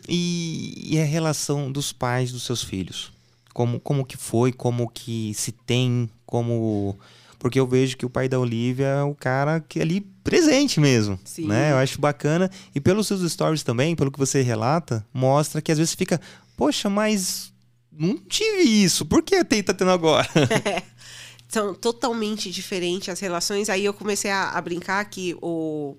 E, 0.08 0.96
e 0.96 1.00
a 1.00 1.06
relação 1.06 1.72
dos 1.72 1.94
pais 1.94 2.32
dos 2.32 2.44
seus 2.44 2.64
filhos? 2.64 3.12
Como, 3.54 3.80
como 3.80 4.06
que 4.06 4.18
foi? 4.18 4.52
Como 4.52 4.90
que 4.90 5.34
se 5.36 5.52
tem? 5.52 6.10
Como... 6.26 6.98
Porque 7.38 7.60
eu 7.60 7.66
vejo 7.68 7.96
que 7.96 8.06
o 8.06 8.10
pai 8.10 8.28
da 8.28 8.40
Olivia 8.40 8.88
é 8.88 9.04
o 9.04 9.16
cara 9.16 9.62
que 9.62 9.80
ali 9.80 10.02
presente 10.30 10.80
mesmo, 10.80 11.20
Sim. 11.24 11.48
né? 11.48 11.72
Eu 11.72 11.78
acho 11.78 12.00
bacana. 12.00 12.50
E 12.74 12.80
pelos 12.80 13.08
seus 13.08 13.30
stories 13.32 13.64
também, 13.64 13.96
pelo 13.96 14.12
que 14.12 14.20
você 14.20 14.42
relata, 14.42 15.06
mostra 15.14 15.62
que 15.62 15.72
às 15.72 15.78
vezes 15.78 15.94
fica... 15.94 16.20
Poxa, 16.56 16.90
mas 16.90 17.52
não 17.92 18.18
tive 18.18 18.64
isso. 18.64 19.06
Por 19.06 19.24
que 19.24 19.44
tem 19.44 19.64
tá 19.64 19.74
tendo 19.74 19.92
agora? 19.92 20.28
É, 20.66 20.84
são 21.50 21.74
totalmente 21.74 22.52
diferentes 22.52 23.10
as 23.10 23.20
relações. 23.20 23.70
Aí 23.70 23.86
eu 23.86 23.94
comecei 23.94 24.30
a, 24.30 24.50
a 24.52 24.62
brincar 24.62 25.04
que 25.06 25.36
o 25.42 25.98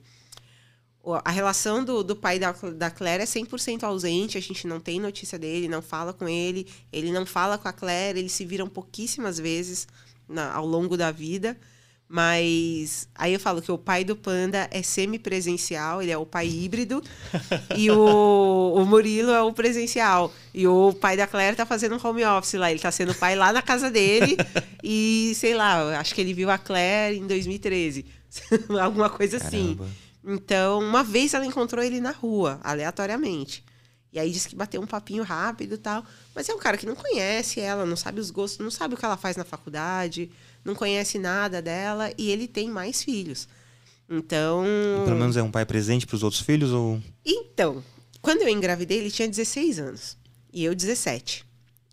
a 1.25 1.31
relação 1.31 1.83
do, 1.83 2.05
do 2.05 2.15
pai 2.15 2.39
da, 2.39 2.53
da 2.53 2.91
Claire 2.91 3.23
é 3.23 3.27
100% 3.27 3.85
ausente, 3.85 4.37
a 4.37 4.41
gente 4.41 4.67
não 4.67 4.79
tem 4.79 5.01
notícia 5.01 5.39
dele, 5.39 5.67
não 5.67 5.81
fala 5.81 6.13
com 6.13 6.29
ele, 6.29 6.67
ele 6.93 7.11
não 7.11 7.25
fala 7.25 7.57
com 7.57 7.67
a 7.67 7.73
Claire, 7.73 8.19
eles 8.19 8.33
se 8.33 8.45
viram 8.45 8.69
pouquíssimas 8.69 9.39
vezes 9.39 9.89
na, 10.29 10.53
ao 10.53 10.67
longo 10.67 10.97
da 10.97 11.11
vida. 11.11 11.57
Mas 12.13 13.07
aí 13.15 13.33
eu 13.33 13.39
falo 13.39 13.63
que 13.63 13.71
o 13.71 13.79
pai 13.79 14.03
do 14.03 14.17
Panda 14.17 14.69
é 14.73 14.83
semipresencial, 14.83 16.03
ele 16.03 16.11
é 16.11 16.19
o 16.19 16.27
pai 16.27 16.49
híbrido, 16.49 17.01
e 17.79 17.89
o, 17.89 18.75
o 18.75 18.85
Murilo 18.85 19.31
é 19.31 19.41
o 19.41 19.53
presencial. 19.53 20.35
E 20.53 20.67
o 20.67 20.93
pai 20.93 21.17
da 21.17 21.29
Claire 21.29 21.57
tá 21.57 21.65
fazendo 21.65 21.95
um 21.95 22.05
home 22.05 22.25
office 22.25 22.55
lá, 22.55 22.69
ele 22.69 22.81
tá 22.81 22.91
sendo 22.91 23.15
pai 23.15 23.37
lá 23.37 23.53
na 23.53 23.63
casa 23.63 23.89
dele, 23.89 24.37
e 24.83 25.35
sei 25.37 25.55
lá, 25.55 26.01
acho 26.01 26.13
que 26.13 26.21
ele 26.21 26.35
viu 26.35 26.51
a 26.51 26.59
Claire 26.59 27.17
em 27.17 27.29
2013. 27.29 28.05
Alguma 28.83 29.09
coisa 29.09 29.37
assim. 29.37 29.77
Caramba. 29.77 29.85
assim. 29.85 29.95
Então, 30.35 30.81
uma 30.81 31.05
vez 31.05 31.33
ela 31.33 31.47
encontrou 31.47 31.85
ele 31.85 32.01
na 32.01 32.11
rua, 32.11 32.59
aleatoriamente. 32.65 33.63
E 34.13 34.19
aí 34.19 34.33
disse 34.33 34.49
que 34.49 34.57
bateu 34.57 34.83
um 34.83 34.87
papinho 34.87 35.23
rápido 35.23 35.77
e 35.77 35.79
tal. 35.79 36.05
Mas 36.35 36.49
é 36.49 36.55
um 36.55 36.59
cara 36.59 36.77
que 36.77 36.87
não 36.87 36.97
conhece 36.97 37.61
ela, 37.61 37.87
não 37.87 37.97
sabe 37.97 38.19
os 38.19 38.33
gostos, 38.33 38.59
não 38.59 38.71
sabe 38.71 38.95
o 38.95 38.97
que 38.97 39.05
ela 39.05 39.17
faz 39.17 39.37
na 39.37 39.45
faculdade, 39.45 40.29
não 40.65 40.75
conhece 40.75 41.19
nada 41.19 41.61
dela 41.63 42.13
e 42.17 42.31
ele 42.31 42.47
tem 42.47 42.69
mais 42.69 43.03
filhos. 43.03 43.49
Então. 44.09 44.65
Pelo 45.05 45.19
menos 45.19 45.37
é 45.37 45.43
um 45.43 45.51
pai 45.51 45.65
presente 45.65 46.07
para 46.07 46.17
os 46.17 46.23
outros 46.23 46.43
filhos 46.43 46.73
ou. 46.73 47.01
Então, 47.25 47.83
quando 48.21 48.43
eu 48.43 48.49
engravidei, 48.49 48.99
ele 48.99 49.11
tinha 49.11 49.29
16 49.29 49.79
anos 49.79 50.19
e 50.53 50.65
eu 50.65 50.75
17. 50.75 51.45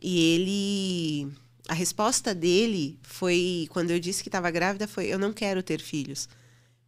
E 0.02 0.34
ele. 0.34 1.32
A 1.70 1.74
resposta 1.74 2.34
dele 2.34 2.98
foi, 3.04 3.68
quando 3.72 3.92
eu 3.92 4.00
disse 4.00 4.24
que 4.24 4.30
estava 4.30 4.50
grávida, 4.50 4.88
foi: 4.88 5.08
Eu 5.08 5.20
não 5.20 5.34
quero 5.34 5.62
ter 5.62 5.82
filhos. 5.82 6.28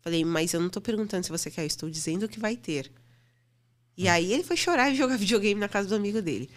Falei, 0.01 0.23
mas 0.23 0.53
eu 0.53 0.61
não 0.61 0.69
tô 0.69 0.79
perguntando 0.79 1.25
se 1.25 1.29
você 1.29 1.51
quer, 1.51 1.63
eu 1.63 1.67
estou 1.67 1.89
dizendo 1.89 2.27
que 2.27 2.39
vai 2.39 2.55
ter. 2.55 2.91
E 3.97 4.07
aí 4.07 4.31
ele 4.31 4.43
foi 4.43 4.55
chorar 4.55 4.89
e 4.89 4.95
jogar 4.97 5.17
videogame 5.17 5.59
na 5.59 5.67
casa 5.67 5.89
do 5.89 5.95
amigo 5.95 6.21
dele. 6.21 6.49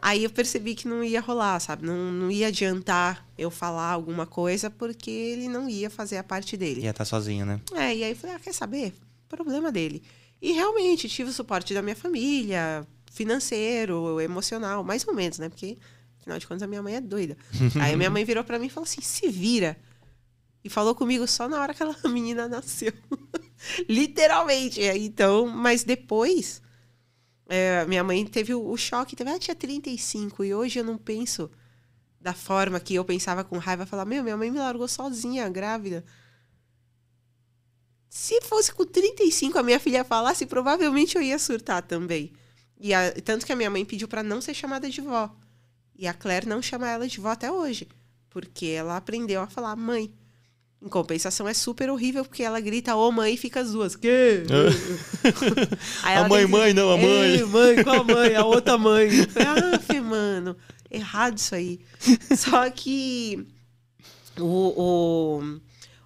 Aí 0.00 0.24
eu 0.24 0.30
percebi 0.30 0.74
que 0.74 0.86
não 0.86 1.02
ia 1.02 1.20
rolar, 1.20 1.58
sabe? 1.60 1.84
Não, 1.84 2.12
não 2.12 2.30
ia 2.30 2.48
adiantar 2.48 3.26
eu 3.36 3.50
falar 3.50 3.90
alguma 3.90 4.26
coisa, 4.26 4.70
porque 4.70 5.10
ele 5.10 5.48
não 5.48 5.68
ia 5.68 5.90
fazer 5.90 6.16
a 6.16 6.24
parte 6.24 6.56
dele. 6.56 6.82
Ia 6.82 6.90
estar 6.90 6.98
tá 6.98 7.04
sozinho, 7.04 7.44
né? 7.44 7.60
É, 7.74 7.94
e 7.94 8.04
aí 8.04 8.10
eu 8.10 8.16
falei, 8.16 8.36
ah, 8.36 8.38
quer 8.38 8.54
saber? 8.54 8.94
Problema 9.28 9.72
dele. 9.72 10.02
E 10.40 10.52
realmente 10.52 11.08
tive 11.08 11.30
o 11.30 11.32
suporte 11.32 11.74
da 11.74 11.82
minha 11.82 11.96
família, 11.96 12.86
financeiro, 13.12 14.20
emocional, 14.20 14.84
mais 14.84 15.06
ou 15.06 15.14
menos, 15.14 15.38
né? 15.38 15.48
Porque, 15.48 15.76
afinal 16.20 16.38
de 16.38 16.46
contas, 16.46 16.62
a 16.62 16.66
minha 16.66 16.82
mãe 16.82 16.94
é 16.94 17.00
doida. 17.00 17.36
aí 17.82 17.94
a 17.94 17.96
minha 17.96 18.10
mãe 18.10 18.24
virou 18.24 18.44
para 18.44 18.58
mim 18.58 18.66
e 18.66 18.70
falou 18.70 18.84
assim: 18.84 19.00
se 19.00 19.28
vira. 19.28 19.76
E 20.62 20.68
falou 20.68 20.94
comigo 20.94 21.26
só 21.26 21.48
na 21.48 21.60
hora 21.60 21.74
que 21.74 21.82
aquela 21.82 21.96
menina 22.12 22.48
nasceu. 22.48 22.92
Literalmente. 23.88 24.80
Então, 24.80 25.48
mas 25.48 25.82
depois, 25.82 26.62
é, 27.48 27.86
minha 27.86 28.04
mãe 28.04 28.24
teve 28.26 28.54
o, 28.54 28.70
o 28.70 28.76
choque. 28.76 29.16
Teve, 29.16 29.30
ela 29.30 29.38
tinha 29.38 29.54
35 29.54 30.44
e 30.44 30.54
hoje 30.54 30.78
eu 30.78 30.84
não 30.84 30.98
penso 30.98 31.50
da 32.20 32.34
forma 32.34 32.78
que 32.78 32.94
eu 32.94 33.04
pensava 33.04 33.42
com 33.42 33.56
raiva. 33.56 33.86
Falar, 33.86 34.04
meu, 34.04 34.22
minha 34.22 34.36
mãe 34.36 34.50
me 34.50 34.58
largou 34.58 34.86
sozinha, 34.86 35.48
grávida. 35.48 36.04
Se 38.10 38.40
fosse 38.42 38.72
com 38.72 38.84
35 38.84 39.58
a 39.58 39.62
minha 39.62 39.80
filha 39.80 40.04
falasse, 40.04 40.44
provavelmente 40.44 41.16
eu 41.16 41.22
ia 41.22 41.38
surtar 41.38 41.82
também. 41.82 42.32
E 42.78 42.92
a, 42.92 43.12
tanto 43.22 43.46
que 43.46 43.52
a 43.52 43.56
minha 43.56 43.70
mãe 43.70 43.84
pediu 43.84 44.06
para 44.06 44.22
não 44.22 44.40
ser 44.40 44.54
chamada 44.54 44.88
de 44.90 45.00
vó. 45.00 45.34
E 45.96 46.06
a 46.06 46.14
Claire 46.14 46.46
não 46.46 46.60
chama 46.60 46.88
ela 46.88 47.08
de 47.08 47.18
vó 47.18 47.30
até 47.30 47.50
hoje. 47.50 47.88
Porque 48.28 48.66
ela 48.66 48.96
aprendeu 48.96 49.40
a 49.40 49.46
falar 49.46 49.74
mãe. 49.74 50.12
Em 50.80 50.88
compensação, 50.88 51.48
é 51.48 51.54
super 51.54 51.90
horrível 51.90 52.24
porque 52.24 52.42
ela 52.42 52.60
grita, 52.60 52.94
ô 52.94 53.10
mãe, 53.10 53.34
e 53.34 53.36
fica 53.36 53.60
as 53.60 53.72
duas. 53.72 53.96
Que? 53.96 54.44
a 56.04 56.28
mãe, 56.28 56.46
mãe, 56.46 56.72
não, 56.72 56.92
a 56.92 56.96
mãe. 56.96 57.42
mãe, 57.44 57.82
qual 57.82 58.00
a 58.02 58.04
mãe? 58.04 58.36
A 58.36 58.44
outra 58.44 58.78
mãe. 58.78 59.08
ah, 59.44 60.02
mano, 60.02 60.56
errado 60.88 61.36
isso 61.36 61.56
aí. 61.56 61.80
Só 62.36 62.70
que 62.70 63.44
o, 64.38 65.40
o, 65.40 65.60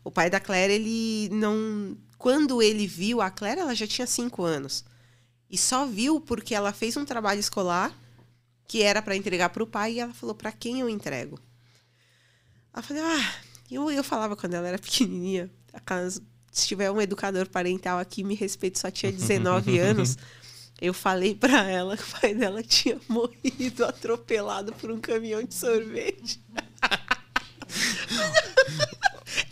o 0.04 0.10
pai 0.10 0.30
da 0.30 0.40
Claire, 0.40 0.72
ele 0.72 1.28
não. 1.30 1.94
Quando 2.16 2.62
ele 2.62 2.86
viu 2.86 3.20
a 3.20 3.30
Claire, 3.30 3.60
ela 3.60 3.74
já 3.74 3.86
tinha 3.86 4.06
cinco 4.06 4.42
anos. 4.42 4.86
E 5.50 5.58
só 5.58 5.84
viu 5.84 6.18
porque 6.18 6.54
ela 6.54 6.72
fez 6.72 6.96
um 6.96 7.04
trabalho 7.04 7.40
escolar 7.40 7.94
que 8.66 8.82
era 8.82 9.02
para 9.02 9.16
entregar 9.16 9.50
para 9.50 9.62
o 9.62 9.66
pai 9.66 9.92
e 9.92 10.00
ela 10.00 10.14
falou: 10.14 10.34
para 10.34 10.50
quem 10.50 10.80
eu 10.80 10.88
entrego? 10.88 11.38
Ela 12.72 12.82
falou: 12.82 13.02
ah 13.04 13.51
eu, 13.74 13.90
eu 13.90 14.04
falava 14.04 14.36
quando 14.36 14.54
ela 14.54 14.68
era 14.68 14.78
pequenininha, 14.78 15.50
caso, 15.84 16.22
se 16.50 16.66
tiver 16.66 16.90
um 16.90 17.00
educador 17.00 17.48
parental 17.48 17.98
aqui, 17.98 18.22
me 18.22 18.34
respeite, 18.34 18.78
só 18.78 18.90
tinha 18.90 19.10
19 19.10 19.78
anos. 19.80 20.16
Eu 20.80 20.92
falei 20.92 21.34
para 21.34 21.62
ela 21.62 21.96
que 21.96 22.02
o 22.02 22.20
pai 22.20 22.34
dela 22.34 22.62
tinha 22.62 22.98
morrido 23.08 23.84
atropelado 23.84 24.72
por 24.72 24.90
um 24.90 25.00
caminhão 25.00 25.42
de 25.42 25.54
sorvete. 25.54 26.40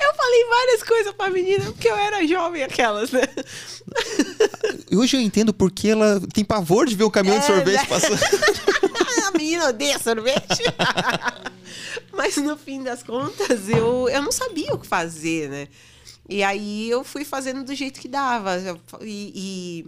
eu 0.01 0.15
falei 0.15 0.45
várias 0.49 0.83
coisas 0.83 1.13
pra 1.15 1.31
menina, 1.31 1.65
porque 1.67 1.89
eu 1.89 1.97
era 1.97 2.27
jovem 2.27 2.65
aquelas, 2.65 3.13
né? 3.13 3.23
Hoje 4.93 5.17
eu 5.17 5.21
entendo 5.21 5.55
porque 5.55 5.89
ela 5.89 6.21
tem 6.35 6.45
pavor 6.45 6.87
de 6.87 6.97
ver 6.97 7.05
o 7.05 7.11
caminhão 7.11 7.37
é, 7.37 7.41
de 7.41 7.47
sorvete 7.47 7.81
né? 7.81 7.87
passando. 7.87 8.21
A 9.29 9.31
menina 9.39 9.69
odeia 9.69 9.99
sorvete. 9.99 10.63
Mas 12.17 12.37
no 12.37 12.57
fim 12.57 12.83
das 12.83 13.03
contas, 13.03 13.69
eu, 13.69 14.09
eu 14.09 14.23
não 14.23 14.33
sabia 14.33 14.75
o 14.75 14.79
que 14.79 14.87
fazer, 14.87 15.49
né? 15.49 15.69
E 16.29 16.43
aí 16.43 16.89
eu 16.89 17.03
fui 17.03 17.25
fazendo 17.25 17.65
do 17.65 17.75
jeito 17.75 18.01
que 18.01 18.09
dava. 18.09 18.57
E, 19.01 19.87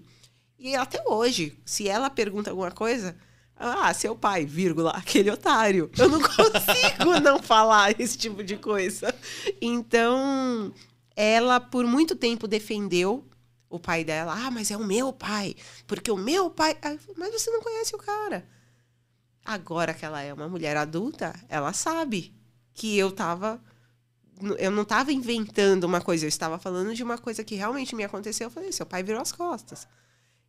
e, 0.58 0.70
e 0.70 0.74
até 0.74 1.02
hoje, 1.06 1.56
se 1.64 1.88
ela 1.88 2.10
pergunta 2.10 2.50
alguma 2.50 2.70
coisa, 2.70 3.16
ah, 3.56 3.94
seu 3.94 4.16
pai, 4.16 4.44
vírgula, 4.44 4.90
aquele 4.96 5.30
otário. 5.30 5.90
Eu 5.96 6.08
não 6.08 6.20
consigo 6.22 7.20
não 7.22 7.40
falar 7.42 7.98
esse 8.00 8.18
tipo 8.18 8.42
de 8.42 8.56
coisa. 8.56 9.14
Então, 9.60 10.72
ela 11.14 11.60
por 11.60 11.84
muito 11.84 12.16
tempo 12.16 12.48
defendeu 12.48 13.24
o 13.70 13.78
pai 13.78 14.04
dela. 14.04 14.34
Ah, 14.36 14.50
mas 14.50 14.70
é 14.70 14.76
o 14.76 14.84
meu 14.84 15.12
pai, 15.12 15.54
porque 15.86 16.10
o 16.10 16.16
meu 16.16 16.50
pai. 16.50 16.76
Mas 17.16 17.32
você 17.32 17.50
não 17.50 17.62
conhece 17.62 17.94
o 17.94 17.98
cara. 17.98 18.44
Agora 19.44 19.92
que 19.92 20.04
ela 20.04 20.22
é 20.22 20.32
uma 20.32 20.48
mulher 20.48 20.76
adulta, 20.76 21.34
ela 21.48 21.72
sabe 21.72 22.32
que 22.72 22.96
eu 22.96 23.10
tava. 23.10 23.60
Eu 24.58 24.70
não 24.70 24.82
estava 24.82 25.12
inventando 25.12 25.84
uma 25.84 26.00
coisa, 26.00 26.24
eu 26.24 26.28
estava 26.28 26.58
falando 26.58 26.94
de 26.94 27.02
uma 27.02 27.18
coisa 27.18 27.44
que 27.44 27.54
realmente 27.54 27.94
me 27.94 28.04
aconteceu. 28.04 28.46
Eu 28.46 28.50
falei, 28.50 28.72
seu 28.72 28.86
pai 28.86 29.02
virou 29.02 29.20
as 29.20 29.32
costas. 29.32 29.86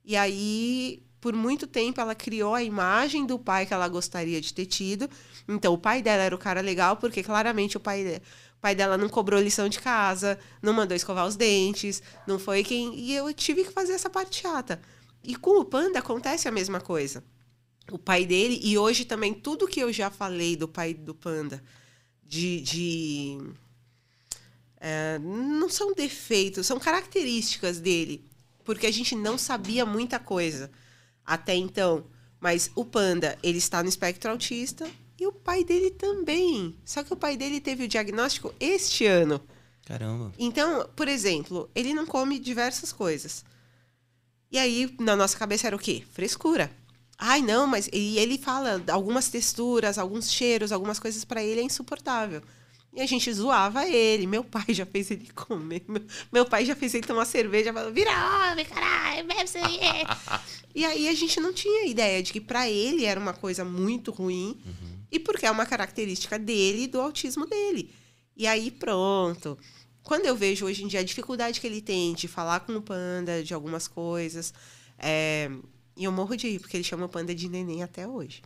E 0.05 0.15
aí, 0.15 1.03
por 1.19 1.33
muito 1.33 1.67
tempo, 1.67 2.01
ela 2.01 2.15
criou 2.15 2.55
a 2.55 2.63
imagem 2.63 3.25
do 3.25 3.37
pai 3.39 3.65
que 3.65 3.73
ela 3.73 3.87
gostaria 3.87 4.41
de 4.41 4.53
ter 4.53 4.65
tido. 4.65 5.09
Então, 5.47 5.73
o 5.73 5.77
pai 5.77 6.01
dela 6.01 6.23
era 6.23 6.35
o 6.35 6.39
cara 6.39 6.61
legal, 6.61 6.97
porque 6.97 7.23
claramente 7.23 7.77
o 7.77 7.79
pai, 7.79 8.21
o 8.57 8.61
pai 8.61 8.75
dela 8.75 8.97
não 8.97 9.09
cobrou 9.09 9.39
lição 9.39 9.69
de 9.69 9.79
casa, 9.79 10.39
não 10.61 10.73
mandou 10.73 10.95
escovar 10.95 11.25
os 11.27 11.35
dentes, 11.35 12.01
não 12.27 12.39
foi 12.39 12.63
quem. 12.63 12.95
E 12.95 13.13
eu 13.13 13.31
tive 13.33 13.63
que 13.63 13.71
fazer 13.71 13.93
essa 13.93 14.09
parte 14.09 14.41
chata. 14.41 14.81
E 15.23 15.35
com 15.35 15.59
o 15.59 15.65
panda 15.65 15.99
acontece 15.99 16.47
a 16.47 16.51
mesma 16.51 16.79
coisa 16.79 17.23
o 17.91 17.97
pai 17.97 18.25
dele, 18.25 18.59
e 18.63 18.77
hoje 18.77 19.05
também 19.05 19.33
tudo 19.33 19.67
que 19.67 19.79
eu 19.79 19.91
já 19.91 20.09
falei 20.09 20.55
do 20.55 20.67
pai 20.67 20.93
do 20.93 21.13
Panda, 21.13 21.63
de. 22.23 22.61
de 22.61 23.37
é, 24.77 25.17
não 25.19 25.69
são 25.69 25.93
defeitos, 25.93 26.67
são 26.67 26.77
características 26.79 27.79
dele, 27.79 28.29
porque 28.63 28.85
a 28.85 28.91
gente 28.91 29.15
não 29.15 29.37
sabia 29.37 29.85
muita 29.85 30.19
coisa 30.19 30.69
até 31.25 31.55
então. 31.55 32.05
Mas 32.39 32.69
o 32.75 32.83
Panda, 32.83 33.37
ele 33.41 33.57
está 33.57 33.81
no 33.81 33.87
espectro 33.87 34.29
autista 34.29 34.89
e 35.17 35.25
o 35.25 35.31
pai 35.31 35.63
dele 35.63 35.91
também. 35.91 36.77
Só 36.83 37.01
que 37.03 37.13
o 37.13 37.15
pai 37.15 37.37
dele 37.37 37.61
teve 37.61 37.85
o 37.85 37.87
diagnóstico 37.87 38.53
este 38.59 39.05
ano. 39.05 39.41
Caramba. 39.85 40.33
Então, 40.37 40.89
por 40.95 41.07
exemplo, 41.07 41.69
ele 41.73 41.93
não 41.93 42.05
come 42.05 42.39
diversas 42.39 42.91
coisas. 42.91 43.45
E 44.51 44.57
aí, 44.57 44.93
na 44.99 45.15
nossa 45.15 45.37
cabeça 45.37 45.67
era 45.67 45.75
o 45.75 45.79
quê? 45.79 46.03
Frescura. 46.11 46.69
Ai, 47.17 47.41
não, 47.41 47.67
mas. 47.67 47.89
E 47.93 48.17
ele 48.17 48.37
fala 48.37 48.81
algumas 48.91 49.29
texturas, 49.29 49.97
alguns 49.97 50.31
cheiros, 50.31 50.71
algumas 50.71 50.99
coisas 50.99 51.23
para 51.23 51.43
ele 51.43 51.61
é 51.61 51.63
insuportável. 51.63 52.41
E 52.95 53.01
a 53.01 53.05
gente 53.07 53.31
zoava 53.33 53.87
ele. 53.87 54.27
Meu 54.27 54.43
pai 54.43 54.65
já 54.69 54.85
fez 54.85 55.09
ele 55.09 55.27
comer. 55.33 55.83
Meu, 56.31 56.45
pai 56.45 56.63
já 56.63 56.75
fez 56.75 56.93
ele 56.93 57.07
tomar 57.07 57.25
cerveja. 57.25 57.73
Falou, 57.73 57.91
vira 57.91 58.11
homem, 58.51 58.65
caralho, 58.65 59.27
bebe 59.27 59.43
isso 59.43 59.57
aí. 59.57 59.79
e 60.75 60.85
aí 60.85 61.07
a 61.07 61.13
gente 61.13 61.39
não 61.39 61.51
tinha 61.51 61.87
ideia 61.87 62.21
de 62.21 62.31
que 62.31 62.39
para 62.39 62.69
ele 62.69 63.05
era 63.05 63.19
uma 63.19 63.33
coisa 63.33 63.65
muito 63.65 64.11
ruim. 64.11 64.61
Uhum. 64.63 64.99
E 65.11 65.19
porque 65.19 65.45
é 65.45 65.51
uma 65.51 65.65
característica 65.65 66.37
dele 66.37 66.83
e 66.83 66.87
do 66.87 67.01
autismo 67.01 67.47
dele. 67.47 67.91
E 68.37 68.45
aí 68.45 68.69
pronto. 68.69 69.57
Quando 70.03 70.25
eu 70.25 70.35
vejo 70.35 70.65
hoje 70.65 70.83
em 70.83 70.87
dia 70.87 70.99
a 70.99 71.03
dificuldade 71.03 71.59
que 71.59 71.65
ele 71.65 71.81
tem 71.81 72.13
de 72.13 72.27
falar 72.27 72.59
com 72.59 72.75
o 72.75 72.81
panda 72.81 73.41
de 73.43 73.53
algumas 73.53 73.87
coisas, 73.87 74.53
é, 74.99 75.49
e 75.95 76.03
eu 76.03 76.11
morro 76.11 76.35
de 76.35 76.49
rir, 76.49 76.59
porque 76.59 76.77
ele 76.77 76.83
chama 76.83 77.05
o 77.05 77.09
panda 77.09 77.33
de 77.33 77.47
neném 77.49 77.83
até 77.83 78.07
hoje. 78.07 78.41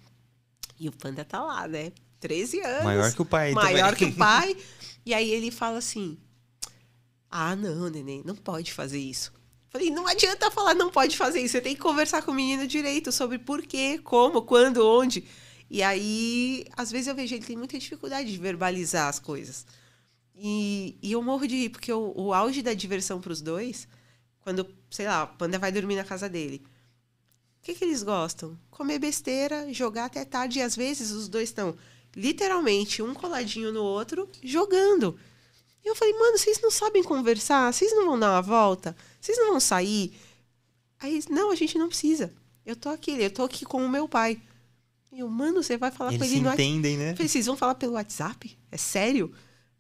E 0.79 0.87
o 0.87 0.91
panda 0.91 1.23
tá 1.25 1.43
lá, 1.43 1.67
né? 1.67 1.91
13 2.19 2.59
anos. 2.61 2.83
Maior 2.83 3.13
que 3.13 3.21
o 3.21 3.25
pai. 3.25 3.51
Maior 3.53 3.95
também. 3.95 4.11
que 4.11 4.15
o 4.15 4.17
pai. 4.17 4.57
E 5.05 5.13
aí 5.13 5.29
ele 5.31 5.51
fala 5.51 5.77
assim: 5.77 6.17
Ah, 7.29 7.55
não, 7.55 7.89
neném, 7.89 8.21
não 8.25 8.35
pode 8.35 8.73
fazer 8.73 8.99
isso. 8.99 9.31
Falei, 9.69 9.89
não 9.89 10.07
adianta 10.07 10.49
falar, 10.49 10.73
não 10.73 10.89
pode 10.89 11.17
fazer 11.17 11.41
isso. 11.41 11.51
Você 11.51 11.61
tem 11.61 11.75
que 11.75 11.81
conversar 11.81 12.21
com 12.21 12.31
o 12.31 12.33
menino 12.33 12.65
direito 12.65 13.11
sobre 13.11 13.37
por 13.37 13.61
quê, 13.61 13.99
como, 14.03 14.41
quando, 14.41 14.87
onde. 14.87 15.25
E 15.69 15.83
aí, 15.83 16.65
às 16.75 16.89
vezes 16.89 17.07
eu 17.07 17.15
vejo 17.15 17.35
ele 17.35 17.45
tem 17.45 17.57
muita 17.57 17.77
dificuldade 17.77 18.31
de 18.31 18.37
verbalizar 18.37 19.09
as 19.09 19.19
coisas. 19.19 19.65
E, 20.33 20.97
e 21.01 21.11
eu 21.11 21.21
morro 21.21 21.45
de 21.47 21.55
rir, 21.55 21.69
porque 21.69 21.91
o, 21.91 22.13
o 22.15 22.33
auge 22.33 22.61
da 22.61 22.73
diversão 22.73 23.19
para 23.19 23.33
os 23.33 23.41
dois, 23.41 23.87
quando, 24.39 24.65
sei 24.89 25.07
lá, 25.07 25.25
o 25.25 25.37
Panda 25.37 25.59
vai 25.59 25.71
dormir 25.71 25.95
na 25.95 26.03
casa 26.03 26.29
dele. 26.29 26.63
O 27.67 27.69
que, 27.69 27.79
que 27.79 27.83
eles 27.83 28.01
gostam? 28.01 28.57
Comer 28.71 28.97
besteira, 28.97 29.73
jogar 29.73 30.05
até 30.05 30.23
tarde. 30.23 30.59
E 30.59 30.61
às 30.61 30.73
vezes 30.73 31.11
os 31.11 31.27
dois 31.27 31.49
estão 31.49 31.75
literalmente 32.15 33.01
um 33.01 33.13
coladinho 33.13 33.73
no 33.73 33.83
outro, 33.83 34.29
jogando. 34.41 35.19
E 35.83 35.89
eu 35.89 35.93
falei, 35.93 36.13
mano, 36.13 36.37
vocês 36.37 36.61
não 36.61 36.71
sabem 36.71 37.03
conversar? 37.03 37.73
Vocês 37.73 37.91
não 37.91 38.05
vão 38.05 38.17
dar 38.17 38.31
uma 38.31 38.41
volta? 38.41 38.95
Vocês 39.19 39.37
não 39.37 39.49
vão 39.49 39.59
sair? 39.59 40.17
Aí, 40.97 41.21
não, 41.29 41.51
a 41.51 41.55
gente 41.55 41.77
não 41.77 41.89
precisa. 41.89 42.33
Eu 42.65 42.77
tô 42.77 42.87
aqui, 42.87 43.11
eu 43.21 43.29
tô 43.29 43.43
aqui 43.43 43.65
com 43.65 43.85
o 43.85 43.89
meu 43.89 44.07
pai. 44.07 44.41
E 45.11 45.19
eu, 45.19 45.27
mano, 45.27 45.61
você 45.61 45.75
vai 45.75 45.91
falar 45.91 46.11
Eles 46.11 46.19
com 46.19 46.25
ele 46.25 46.35
se 46.35 46.41
no 46.41 46.53
entendem, 46.53 46.95
né? 46.95 47.11
Eu 47.11 47.15
falei, 47.17 47.27
vocês 47.27 47.47
vão 47.47 47.57
falar 47.57 47.75
pelo 47.75 47.93
WhatsApp? 47.93 48.57
É 48.71 48.77
sério? 48.77 49.29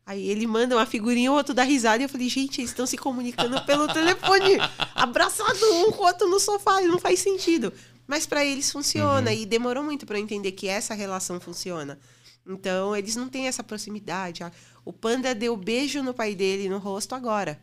Aí 0.07 0.29
ele 0.29 0.47
manda 0.47 0.73
uma 0.73 0.85
figurinha, 0.85 1.29
o 1.29 1.35
outro 1.35 1.53
dá 1.53 1.63
risada. 1.63 2.01
E 2.01 2.05
eu 2.05 2.09
falei, 2.09 2.29
gente, 2.29 2.61
eles 2.61 2.71
estão 2.71 2.85
se 2.87 2.97
comunicando 2.97 3.61
pelo 3.65 3.91
telefone. 3.93 4.57
Abraçado 4.95 5.59
um 5.73 5.91
com 5.91 6.01
o 6.01 6.07
outro 6.07 6.29
no 6.29 6.39
sofá. 6.39 6.79
Não 6.79 6.97
faz 6.97 7.19
sentido. 7.19 7.73
Mas 8.07 8.25
para 8.25 8.45
eles 8.45 8.71
funciona. 8.71 9.33
E 9.33 9.45
demorou 9.45 9.83
muito 9.83 10.05
para 10.05 10.17
eu 10.17 10.23
entender 10.23 10.53
que 10.53 10.65
essa 10.65 10.93
relação 10.93 11.41
funciona. 11.41 11.99
Então, 12.47 12.95
eles 12.95 13.17
não 13.17 13.27
têm 13.27 13.47
essa 13.47 13.61
proximidade. 13.61 14.45
Ah, 14.45 14.51
O 14.85 14.93
panda 14.93 15.35
deu 15.35 15.57
beijo 15.57 16.01
no 16.01 16.13
pai 16.13 16.33
dele 16.33 16.69
no 16.69 16.77
rosto 16.77 17.13
agora. 17.13 17.59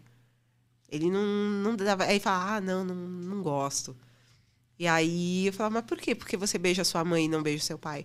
Ele 0.91 1.11
não, 1.11 1.25
não 1.25 1.75
dava. 1.75 2.05
Aí 2.05 2.21
fala, 2.21 2.57
ah, 2.57 2.61
não, 2.61 2.85
não, 2.85 2.95
não 2.95 3.43
gosto. 3.43 3.97
E 4.79 4.87
aí 4.87 5.47
eu 5.47 5.53
falava, 5.55 5.77
mas 5.77 5.85
por 5.87 5.97
quê? 5.97 6.15
Porque 6.15 6.37
você 6.37 6.59
beija 6.59 6.85
sua 6.85 7.03
mãe 7.07 7.25
e 7.25 7.29
não 7.29 7.43
beija 7.43 7.65
seu 7.65 7.79
pai? 7.79 8.05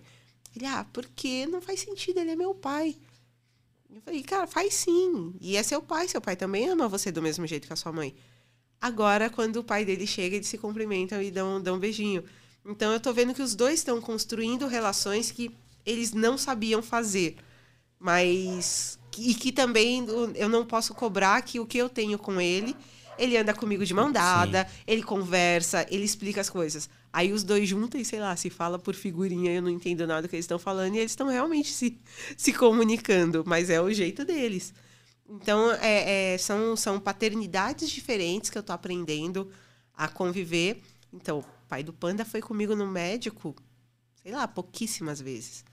Ele, 0.56 0.64
ah, 0.64 0.86
porque 0.94 1.44
não 1.44 1.60
faz 1.60 1.80
sentido, 1.80 2.20
ele 2.20 2.30
é 2.30 2.36
meu 2.36 2.54
pai. 2.54 2.96
Eu 3.94 4.00
falei, 4.02 4.22
cara, 4.22 4.46
faz 4.46 4.74
sim. 4.74 5.34
E 5.40 5.56
é 5.56 5.62
seu 5.62 5.82
pai, 5.82 6.06
seu 6.08 6.20
pai 6.20 6.36
também 6.36 6.68
ama 6.68 6.88
você 6.88 7.10
do 7.10 7.20
mesmo 7.20 7.46
jeito 7.46 7.66
que 7.66 7.72
a 7.72 7.76
sua 7.76 7.92
mãe. 7.92 8.14
Agora, 8.80 9.28
quando 9.28 9.56
o 9.56 9.64
pai 9.64 9.84
dele 9.84 10.06
chega, 10.06 10.36
eles 10.36 10.48
se 10.48 10.56
cumprimentam 10.56 11.20
e 11.20 11.30
dão, 11.30 11.60
dão 11.60 11.76
um 11.76 11.78
beijinho. 11.78 12.24
Então 12.64 12.92
eu 12.92 13.00
tô 13.00 13.12
vendo 13.12 13.34
que 13.34 13.42
os 13.42 13.54
dois 13.54 13.80
estão 13.80 14.00
construindo 14.00 14.66
relações 14.66 15.30
que 15.30 15.54
eles 15.84 16.12
não 16.12 16.38
sabiam 16.38 16.82
fazer. 16.82 17.36
Mas. 17.98 18.98
E 19.18 19.34
que 19.34 19.50
também 19.50 20.06
eu 20.36 20.48
não 20.48 20.64
posso 20.64 20.94
cobrar 20.94 21.42
que 21.42 21.58
o 21.58 21.66
que 21.66 21.76
eu 21.76 21.88
tenho 21.88 22.16
com 22.16 22.40
ele, 22.40 22.76
ele 23.20 23.36
anda 23.36 23.54
comigo 23.54 23.84
de 23.84 23.94
mão 23.94 24.10
dada, 24.10 24.66
ele 24.86 25.02
conversa, 25.02 25.86
ele 25.90 26.04
explica 26.04 26.40
as 26.40 26.50
coisas. 26.50 26.88
Aí 27.12 27.32
os 27.32 27.44
dois 27.44 27.68
juntam 27.68 28.00
e, 28.00 28.04
sei 28.04 28.20
lá, 28.20 28.34
se 28.36 28.48
fala 28.50 28.78
por 28.78 28.94
figurinha, 28.94 29.52
eu 29.52 29.62
não 29.62 29.70
entendo 29.70 30.06
nada 30.06 30.22
do 30.22 30.28
que 30.28 30.36
eles 30.36 30.44
estão 30.44 30.58
falando, 30.58 30.94
e 30.94 30.98
eles 30.98 31.12
estão 31.12 31.28
realmente 31.28 31.70
se, 31.70 32.00
se 32.36 32.52
comunicando, 32.52 33.44
mas 33.46 33.68
é 33.68 33.80
o 33.80 33.92
jeito 33.92 34.24
deles. 34.24 34.72
Então, 35.28 35.70
é, 35.74 36.32
é, 36.34 36.38
são, 36.38 36.74
são 36.76 36.98
paternidades 36.98 37.90
diferentes 37.90 38.50
que 38.50 38.58
eu 38.58 38.62
tô 38.62 38.72
aprendendo 38.72 39.50
a 39.94 40.08
conviver. 40.08 40.82
Então, 41.12 41.38
o 41.38 41.44
pai 41.68 41.82
do 41.82 41.92
Panda 41.92 42.24
foi 42.24 42.40
comigo 42.40 42.74
no 42.74 42.86
médico, 42.86 43.54
sei 44.22 44.32
lá, 44.32 44.48
pouquíssimas 44.48 45.20
vezes. 45.20 45.64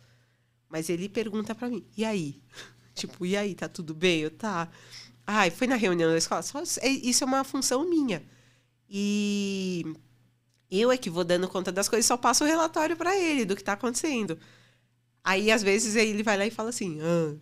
Mas 0.69 0.89
ele 0.89 1.07
pergunta 1.07 1.55
pra 1.55 1.69
mim, 1.69 1.85
e 1.95 2.03
aí? 2.03 2.41
Tipo, 2.93 3.27
e 3.27 3.37
aí, 3.37 3.53
tá 3.53 3.69
tudo 3.69 3.93
bem? 3.93 4.21
Eu, 4.21 4.31
tá. 4.31 4.67
Ai, 5.29 5.51
foi 5.51 5.67
na 5.67 5.75
reunião 5.75 6.09
da 6.09 6.17
escola? 6.17 6.41
Só, 6.41 6.59
é- 6.79 6.87
isso 6.89 7.23
é 7.23 7.27
uma 7.27 7.43
função 7.43 7.87
minha. 7.87 8.23
E 8.89 9.83
eu 10.71 10.91
é 10.91 10.97
que 10.97 11.09
vou 11.09 11.23
dando 11.25 11.47
conta 11.47 11.71
das 11.71 11.89
coisas, 11.89 12.05
só 12.05 12.15
passo 12.17 12.43
o 12.43 12.47
relatório 12.47 12.95
pra 12.95 13.15
ele 13.17 13.43
do 13.45 13.55
que 13.55 13.63
tá 13.63 13.73
acontecendo. 13.73 14.39
Aí, 15.23 15.51
às 15.51 15.61
vezes, 15.61 15.95
ele 15.95 16.23
vai 16.23 16.37
lá 16.37 16.45
e 16.45 16.51
fala 16.51 16.69
assim, 16.69 16.99
ah, 17.01 17.35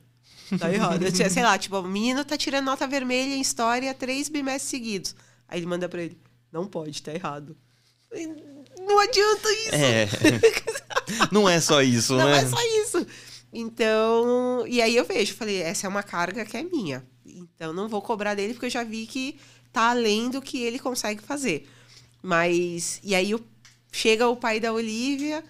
tá 0.57 0.73
errado. 0.73 1.05
Sei 1.29 1.43
lá, 1.43 1.57
tipo, 1.57 1.77
o 1.77 1.87
menino 1.87 2.25
tá 2.25 2.35
tirando 2.35 2.65
nota 2.65 2.87
vermelha 2.87 3.35
em 3.35 3.41
história 3.41 3.93
três 3.93 4.27
bimestres 4.29 4.69
seguidos. 4.71 5.15
Aí 5.47 5.59
ele 5.59 5.67
manda 5.67 5.87
pra 5.87 6.01
ele, 6.01 6.17
não 6.51 6.65
pode, 6.65 7.03
tá 7.03 7.13
errado. 7.13 7.55
Não 8.79 8.99
adianta 8.99 9.51
isso. 9.51 9.75
É. 9.75 10.07
Não 11.31 11.47
é 11.47 11.59
só 11.61 11.81
isso, 11.83 12.15
Não 12.15 12.25
né? 12.25 12.39
é 12.39 12.45
só 12.47 12.57
isso. 12.81 13.05
Então, 13.53 14.65
e 14.67 14.81
aí 14.81 14.95
eu 14.95 15.05
vejo, 15.05 15.35
falei, 15.35 15.61
essa 15.61 15.85
é 15.85 15.89
uma 15.89 16.01
carga 16.01 16.43
que 16.45 16.57
é 16.57 16.63
minha. 16.63 17.05
Então 17.35 17.73
não 17.73 17.87
vou 17.87 18.01
cobrar 18.01 18.33
dele 18.35 18.53
porque 18.53 18.67
eu 18.67 18.69
já 18.69 18.83
vi 18.83 19.05
que 19.05 19.37
tá 19.71 19.89
além 19.89 20.29
do 20.29 20.41
que 20.41 20.61
ele 20.63 20.79
consegue 20.79 21.21
fazer. 21.21 21.69
Mas 22.21 22.99
e 23.03 23.13
aí 23.13 23.35
o- 23.35 23.43
chega 23.91 24.27
o 24.27 24.35
pai 24.35 24.59
da 24.59 24.71
Olivia, 24.73 25.43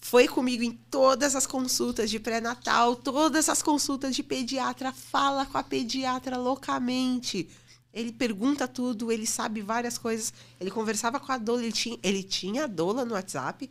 foi 0.00 0.26
comigo 0.26 0.62
em 0.62 0.72
todas 0.90 1.34
as 1.36 1.46
consultas 1.46 2.10
de 2.10 2.18
pré-natal, 2.18 2.96
todas 2.96 3.48
as 3.48 3.62
consultas 3.62 4.14
de 4.16 4.22
pediatra, 4.22 4.92
fala 4.92 5.46
com 5.46 5.56
a 5.58 5.62
pediatra 5.62 6.36
loucamente. 6.36 7.48
Ele 7.94 8.10
pergunta 8.12 8.66
tudo, 8.66 9.12
ele 9.12 9.26
sabe 9.26 9.60
várias 9.60 9.98
coisas. 9.98 10.32
Ele 10.60 10.70
conversava 10.70 11.20
com 11.20 11.30
a 11.30 11.38
Dola, 11.38 11.62
ele 11.62 11.72
tinha, 11.72 11.98
ele 12.02 12.22
tinha 12.22 12.64
a 12.64 12.66
Dola 12.66 13.04
no 13.04 13.14
WhatsApp 13.14 13.70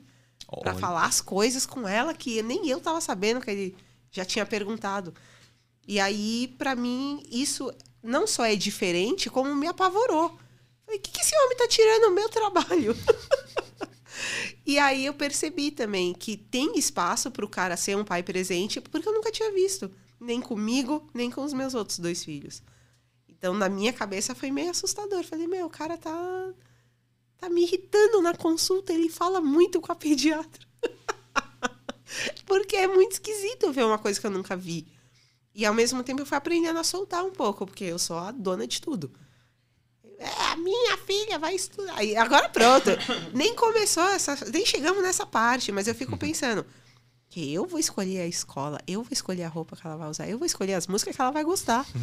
para 0.61 0.73
falar 0.79 1.05
as 1.05 1.21
coisas 1.21 1.65
com 1.65 1.87
ela 1.87 2.13
que 2.13 2.41
nem 2.43 2.67
eu 2.69 2.79
tava 2.79 3.01
sabendo 3.01 3.41
que 3.41 3.49
ele 3.51 3.75
já 4.11 4.23
tinha 4.23 4.45
perguntado. 4.45 5.13
E 5.87 5.99
aí, 5.99 6.53
para 6.57 6.75
mim, 6.75 7.23
isso 7.29 7.71
não 8.03 8.25
só 8.25 8.45
é 8.45 8.55
diferente, 8.55 9.29
como 9.29 9.55
me 9.55 9.67
apavorou. 9.67 10.37
Falei, 10.85 10.99
o 10.99 11.01
que, 11.01 11.11
que 11.11 11.21
esse 11.21 11.35
homem 11.35 11.57
tá 11.57 11.67
tirando 11.67 12.05
o 12.05 12.15
meu 12.15 12.29
trabalho? 12.29 12.95
e 14.65 14.77
aí 14.77 15.05
eu 15.05 15.13
percebi 15.13 15.71
também 15.71 16.13
que 16.13 16.37
tem 16.37 16.77
espaço 16.77 17.31
para 17.31 17.45
o 17.45 17.49
cara 17.49 17.77
ser 17.77 17.95
um 17.95 18.03
pai 18.03 18.23
presente, 18.23 18.81
porque 18.81 19.07
eu 19.07 19.13
nunca 19.13 19.31
tinha 19.31 19.51
visto. 19.51 19.91
Nem 20.19 20.39
comigo, 20.39 21.09
nem 21.13 21.31
com 21.31 21.43
os 21.43 21.53
meus 21.53 21.73
outros 21.73 21.97
dois 21.97 22.23
filhos. 22.23 22.61
Então, 23.27 23.55
na 23.55 23.67
minha 23.67 23.91
cabeça, 23.91 24.35
foi 24.35 24.51
meio 24.51 24.69
assustador. 24.69 25.23
Falei, 25.23 25.47
meu, 25.47 25.65
o 25.65 25.69
cara 25.69 25.97
tá, 25.97 26.53
tá 27.37 27.49
me 27.49 27.63
irritando 27.63 28.21
na 28.21 28.35
consulta. 28.35 28.93
Ele 28.93 29.09
fala 29.09 29.41
muito 29.41 29.81
com 29.81 29.91
a 29.91 29.95
pediatra. 29.95 30.63
porque 32.45 32.75
é 32.75 32.87
muito 32.87 33.13
esquisito 33.13 33.71
ver 33.73 33.83
uma 33.83 33.97
coisa 33.97 34.19
que 34.21 34.27
eu 34.27 34.31
nunca 34.31 34.55
vi. 34.55 34.85
E 35.53 35.65
ao 35.65 35.73
mesmo 35.73 36.03
tempo 36.03 36.21
eu 36.21 36.25
fui 36.25 36.37
aprendendo 36.37 36.79
a 36.79 36.83
soltar 36.83 37.23
um 37.23 37.31
pouco, 37.31 37.65
porque 37.65 37.83
eu 37.83 37.99
sou 37.99 38.17
a 38.17 38.31
dona 38.31 38.65
de 38.65 38.81
tudo. 38.81 39.11
É, 40.17 40.51
a 40.51 40.55
minha 40.55 40.97
filha 40.97 41.39
vai 41.39 41.55
estudar. 41.55 42.03
E 42.03 42.15
agora 42.15 42.47
pronto. 42.47 42.89
nem 43.33 43.55
começou 43.55 44.03
essa. 44.03 44.37
Nem 44.51 44.65
chegamos 44.65 45.01
nessa 45.01 45.25
parte, 45.25 45.71
mas 45.71 45.87
eu 45.87 45.95
fico 45.95 46.15
pensando. 46.17 46.65
Que 47.27 47.53
eu 47.53 47.65
vou 47.65 47.79
escolher 47.79 48.21
a 48.21 48.27
escola, 48.27 48.77
eu 48.85 49.01
vou 49.01 49.11
escolher 49.11 49.43
a 49.43 49.47
roupa 49.47 49.75
que 49.75 49.87
ela 49.87 49.95
vai 49.95 50.09
usar, 50.09 50.27
eu 50.27 50.37
vou 50.37 50.45
escolher 50.45 50.73
as 50.73 50.85
músicas 50.85 51.15
que 51.15 51.21
ela 51.21 51.31
vai 51.31 51.45
gostar. 51.45 51.85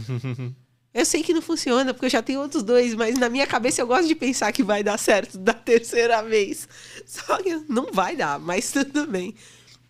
Eu 0.92 1.04
sei 1.04 1.22
que 1.22 1.34
não 1.34 1.42
funciona, 1.42 1.92
porque 1.92 2.06
eu 2.06 2.10
já 2.10 2.22
tenho 2.22 2.40
outros 2.40 2.62
dois, 2.62 2.94
mas 2.94 3.18
na 3.18 3.28
minha 3.28 3.46
cabeça 3.46 3.80
eu 3.80 3.86
gosto 3.86 4.08
de 4.08 4.14
pensar 4.14 4.50
que 4.52 4.62
vai 4.62 4.82
dar 4.82 4.98
certo 4.98 5.36
da 5.36 5.52
terceira 5.52 6.22
vez. 6.22 6.66
Só 7.04 7.36
que 7.42 7.56
não 7.68 7.92
vai 7.92 8.16
dar, 8.16 8.38
mas 8.38 8.72
tudo 8.72 9.06
bem. 9.06 9.34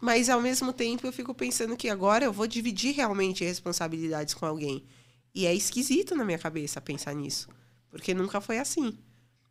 Mas 0.00 0.28
ao 0.28 0.40
mesmo 0.40 0.72
tempo 0.72 1.06
eu 1.06 1.12
fico 1.12 1.34
pensando 1.34 1.76
que 1.76 1.88
agora 1.88 2.24
eu 2.24 2.32
vou 2.32 2.46
dividir 2.46 2.94
realmente 2.94 3.44
responsabilidades 3.44 4.34
com 4.34 4.46
alguém. 4.46 4.84
E 5.34 5.46
é 5.46 5.54
esquisito 5.54 6.14
na 6.14 6.24
minha 6.24 6.38
cabeça 6.38 6.80
pensar 6.80 7.14
nisso, 7.14 7.48
porque 7.90 8.14
nunca 8.14 8.40
foi 8.40 8.58
assim. 8.58 8.98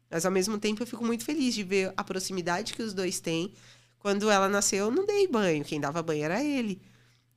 Mas 0.09 0.25
ao 0.25 0.31
mesmo 0.31 0.57
tempo 0.57 0.81
eu 0.81 0.87
fico 0.87 1.05
muito 1.05 1.25
feliz 1.25 1.53
de 1.53 1.63
ver 1.63 1.93
a 1.97 2.03
proximidade 2.03 2.73
que 2.73 2.81
os 2.81 2.93
dois 2.93 3.19
têm. 3.19 3.53
Quando 3.99 4.29
ela 4.29 4.47
nasceu, 4.47 4.85
eu 4.85 4.91
não 4.91 5.05
dei 5.05 5.27
banho, 5.27 5.65
quem 5.65 5.79
dava 5.79 6.01
banho 6.01 6.23
era 6.23 6.43
ele. 6.43 6.81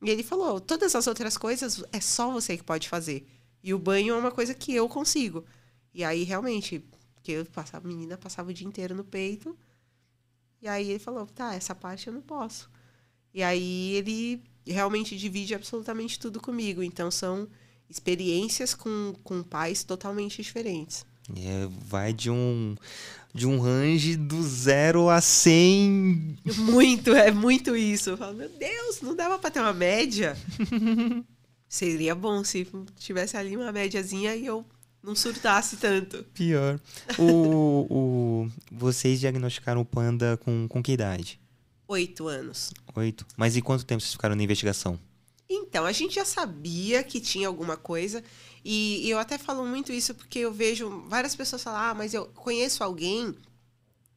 E 0.01 0.09
ele 0.09 0.23
falou: 0.23 0.59
todas 0.59 0.95
as 0.95 1.05
outras 1.07 1.37
coisas 1.37 1.83
é 1.91 1.99
só 1.99 2.31
você 2.31 2.57
que 2.57 2.63
pode 2.63 2.87
fazer. 2.87 3.27
E 3.63 3.73
o 3.73 3.79
banho 3.79 4.15
é 4.15 4.17
uma 4.17 4.31
coisa 4.31 4.53
que 4.53 4.73
eu 4.73 4.87
consigo. 4.89 5.45
E 5.93 6.03
aí, 6.03 6.23
realmente, 6.23 6.83
que 7.21 7.33
eu 7.33 7.45
passava, 7.45 7.85
a 7.85 7.87
menina 7.87 8.17
passava 8.17 8.49
o 8.49 8.53
dia 8.53 8.67
inteiro 8.67 8.95
no 8.95 9.03
peito. 9.03 9.57
E 10.61 10.67
aí 10.67 10.89
ele 10.89 10.99
falou: 10.99 11.25
tá, 11.27 11.53
essa 11.53 11.75
parte 11.75 12.07
eu 12.07 12.13
não 12.13 12.21
posso. 12.21 12.69
E 13.33 13.41
aí 13.41 13.93
ele 13.95 14.43
realmente 14.65 15.17
divide 15.17 15.53
absolutamente 15.55 16.19
tudo 16.19 16.39
comigo. 16.39 16.83
Então 16.83 17.09
são 17.09 17.47
experiências 17.89 18.73
com, 18.73 19.13
com 19.23 19.43
pais 19.43 19.83
totalmente 19.83 20.41
diferentes. 20.41 21.05
É, 21.37 21.67
vai 21.87 22.13
de 22.13 22.29
um 22.29 22.75
de 23.33 23.47
um 23.47 23.59
range 23.59 24.17
do 24.17 24.43
zero 24.43 25.09
a 25.09 25.21
100. 25.21 26.37
Muito, 26.57 27.13
é 27.13 27.31
muito 27.31 27.75
isso. 27.75 28.09
Eu 28.11 28.17
falo, 28.17 28.35
meu 28.35 28.49
Deus, 28.49 29.01
não 29.01 29.15
dava 29.15 29.39
pra 29.39 29.49
ter 29.49 29.61
uma 29.61 29.71
média? 29.71 30.35
Seria 31.69 32.13
bom 32.13 32.43
se 32.43 32.67
tivesse 32.97 33.37
ali 33.37 33.55
uma 33.55 33.71
médiazinha 33.71 34.35
e 34.35 34.45
eu 34.45 34.65
não 35.01 35.15
surtasse 35.15 35.77
tanto. 35.77 36.23
Pior. 36.33 36.77
O, 37.17 37.87
o, 37.89 38.51
vocês 38.69 39.21
diagnosticaram 39.21 39.79
o 39.79 39.85
panda 39.85 40.35
com, 40.43 40.67
com 40.67 40.83
que 40.83 40.91
idade? 40.91 41.39
Oito 41.91 42.29
anos. 42.29 42.71
Oito. 42.95 43.25
Mas 43.35 43.57
e 43.57 43.61
quanto 43.61 43.83
tempo 43.83 43.99
vocês 43.99 44.13
ficaram 44.13 44.33
na 44.33 44.41
investigação? 44.41 44.97
Então, 45.49 45.85
a 45.85 45.91
gente 45.91 46.15
já 46.15 46.23
sabia 46.23 47.03
que 47.03 47.19
tinha 47.19 47.49
alguma 47.49 47.75
coisa. 47.75 48.23
E, 48.63 49.05
e 49.05 49.09
eu 49.09 49.19
até 49.19 49.37
falo 49.37 49.65
muito 49.65 49.91
isso 49.91 50.15
porque 50.15 50.39
eu 50.39 50.53
vejo 50.53 51.03
várias 51.09 51.35
pessoas 51.35 51.61
falar, 51.61 51.89
ah, 51.89 51.93
mas 51.93 52.13
eu 52.13 52.27
conheço 52.27 52.81
alguém 52.81 53.35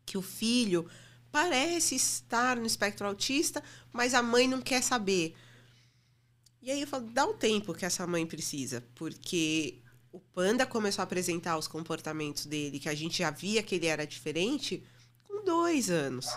que 0.07 0.17
o 0.17 0.23
filho 0.23 0.89
parece 1.33 1.97
estar 1.97 2.57
no 2.57 2.65
espectro 2.65 3.09
autista, 3.09 3.61
mas 3.93 4.15
a 4.15 4.23
mãe 4.23 4.47
não 4.47 4.63
quer 4.63 4.81
saber. 4.81 5.35
E 6.63 6.71
aí 6.71 6.81
eu 6.81 6.87
falo, 6.87 7.11
dá 7.11 7.27
o 7.27 7.35
tempo 7.35 7.75
que 7.75 7.85
essa 7.85 8.07
mãe 8.07 8.25
precisa, 8.25 8.85
porque 8.95 9.83
o 10.13 10.21
panda 10.21 10.65
começou 10.65 11.03
a 11.03 11.07
apresentar 11.07 11.59
os 11.59 11.67
comportamentos 11.67 12.47
dele, 12.47 12.79
que 12.79 12.89
a 12.89 12.95
gente 12.95 13.19
já 13.19 13.33
via 13.33 13.65
que 13.65 13.75
ele 13.75 13.87
era 13.87 14.07
diferente, 14.07 14.81
com 15.25 15.45
dois 15.45 15.91
anos. 15.91 16.29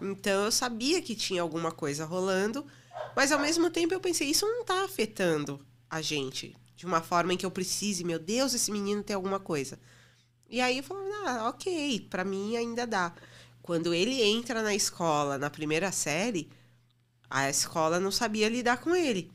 Então 0.00 0.44
eu 0.44 0.52
sabia 0.52 1.00
que 1.02 1.14
tinha 1.14 1.42
alguma 1.42 1.72
coisa 1.72 2.04
rolando, 2.04 2.66
mas 3.14 3.32
ao 3.32 3.38
mesmo 3.38 3.70
tempo 3.70 3.94
eu 3.94 4.00
pensei, 4.00 4.28
isso 4.28 4.46
não 4.46 4.62
está 4.62 4.84
afetando 4.84 5.64
a 5.88 6.00
gente 6.00 6.56
de 6.80 6.86
uma 6.86 7.02
forma 7.02 7.34
em 7.34 7.36
que 7.36 7.44
eu 7.44 7.50
precise, 7.50 8.02
meu 8.02 8.18
Deus, 8.18 8.54
esse 8.54 8.72
menino 8.72 9.02
tem 9.02 9.14
alguma 9.14 9.38
coisa. 9.38 9.78
E 10.48 10.62
aí 10.62 10.78
eu 10.78 10.82
falei, 10.82 11.12
ah, 11.26 11.48
ok, 11.50 12.00
para 12.08 12.24
mim 12.24 12.56
ainda 12.56 12.86
dá. 12.86 13.14
Quando 13.60 13.92
ele 13.92 14.22
entra 14.22 14.62
na 14.62 14.74
escola, 14.74 15.36
na 15.36 15.50
primeira 15.50 15.92
série, 15.92 16.50
a 17.28 17.50
escola 17.50 18.00
não 18.00 18.10
sabia 18.10 18.48
lidar 18.48 18.78
com 18.78 18.96
ele. 18.96 19.30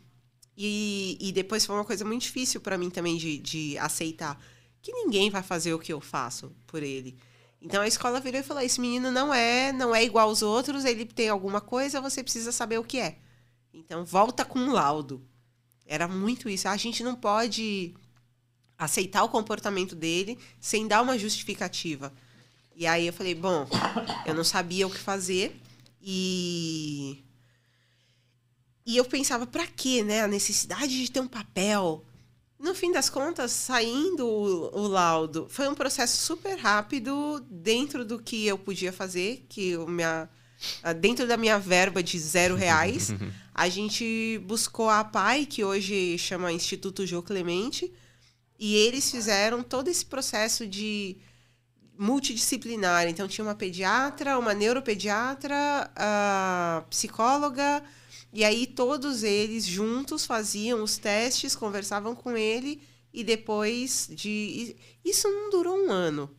E, 0.57 1.19
e 1.21 1.31
depois 1.31 1.65
foi 1.65 1.75
uma 1.75 1.85
coisa 1.85 2.03
muito 2.03 2.23
difícil 2.23 2.59
para 2.61 2.79
mim 2.79 2.89
também 2.89 3.15
de, 3.15 3.37
de 3.37 3.77
aceitar 3.77 4.41
que 4.81 4.91
ninguém 4.91 5.29
vai 5.29 5.43
fazer 5.43 5.73
o 5.73 5.79
que 5.79 5.93
eu 5.93 6.01
faço 6.01 6.51
por 6.65 6.81
ele. 6.81 7.15
Então 7.65 7.81
a 7.81 7.87
escola 7.87 8.19
virou 8.19 8.39
e 8.39 8.43
falou: 8.43 8.61
esse 8.61 8.79
menino 8.79 9.11
não 9.11 9.33
é, 9.33 9.73
não 9.73 9.93
é 9.95 10.03
igual 10.03 10.29
aos 10.29 10.43
outros, 10.43 10.85
ele 10.85 11.03
tem 11.03 11.29
alguma 11.29 11.59
coisa, 11.59 11.99
você 11.99 12.21
precisa 12.21 12.51
saber 12.51 12.77
o 12.77 12.83
que 12.83 12.99
é. 12.99 13.17
Então 13.73 14.05
volta 14.05 14.45
com 14.45 14.59
um 14.59 14.71
laudo. 14.71 15.27
Era 15.87 16.07
muito 16.07 16.47
isso. 16.47 16.67
A 16.67 16.77
gente 16.77 17.03
não 17.03 17.15
pode 17.15 17.95
aceitar 18.77 19.23
o 19.23 19.29
comportamento 19.29 19.95
dele 19.95 20.37
sem 20.59 20.87
dar 20.87 21.01
uma 21.01 21.17
justificativa. 21.17 22.13
E 22.75 22.85
aí 22.85 23.07
eu 23.07 23.13
falei, 23.13 23.33
bom, 23.33 23.67
eu 24.27 24.35
não 24.35 24.43
sabia 24.43 24.85
o 24.85 24.91
que 24.91 24.99
fazer 24.99 25.59
e 25.99 27.23
e 28.85 28.95
eu 28.95 29.05
pensava, 29.05 29.47
para 29.47 29.65
quê, 29.65 30.03
né? 30.03 30.21
A 30.21 30.27
necessidade 30.27 31.03
de 31.03 31.11
ter 31.11 31.19
um 31.19 31.27
papel. 31.27 32.05
No 32.57 32.73
fim 32.73 32.91
das 32.91 33.09
contas, 33.09 33.51
saindo 33.51 34.25
o, 34.25 34.79
o, 34.79 34.87
laudo, 34.87 35.45
foi 35.49 35.67
um 35.67 35.75
processo 35.75 36.17
super 36.17 36.57
rápido 36.57 37.45
dentro 37.49 38.05
do 38.05 38.17
que 38.17 38.47
eu 38.47 38.57
podia 38.57 38.93
fazer, 38.93 39.45
que 39.49 39.75
o 39.75 39.85
minha, 39.87 40.29
dentro 40.99 41.27
da 41.27 41.35
minha 41.35 41.59
verba 41.59 42.01
de 42.01 42.17
zero 42.17 42.55
reais, 42.55 43.13
a 43.53 43.67
gente 43.67 44.41
buscou 44.45 44.89
a 44.89 45.03
PAI, 45.03 45.45
que 45.45 45.63
hoje 45.63 46.17
chama 46.17 46.51
Instituto 46.51 47.05
Jô 47.05 47.21
Clemente, 47.21 47.91
e 48.57 48.75
eles 48.75 49.11
fizeram 49.11 49.61
todo 49.61 49.89
esse 49.89 50.05
processo 50.05 50.65
de 50.65 51.17
multidisciplinar. 51.97 53.07
Então, 53.07 53.27
tinha 53.27 53.45
uma 53.45 53.55
pediatra, 53.55 54.37
uma 54.37 54.53
neuropediatra, 54.53 55.91
a 55.95 56.83
psicóloga, 56.89 57.83
e 58.35 58.43
aí 58.43 58.67
todos 58.67 59.23
eles 59.23 59.65
juntos 59.65 60.25
faziam 60.25 60.83
os 60.83 60.97
testes, 60.97 61.55
conversavam 61.55 62.13
com 62.13 62.35
ele 62.35 62.81
e 63.13 63.23
depois 63.23 64.09
de. 64.11 64.75
Isso 65.05 65.29
não 65.29 65.49
durou 65.49 65.77
um 65.77 65.89
ano. 65.89 66.29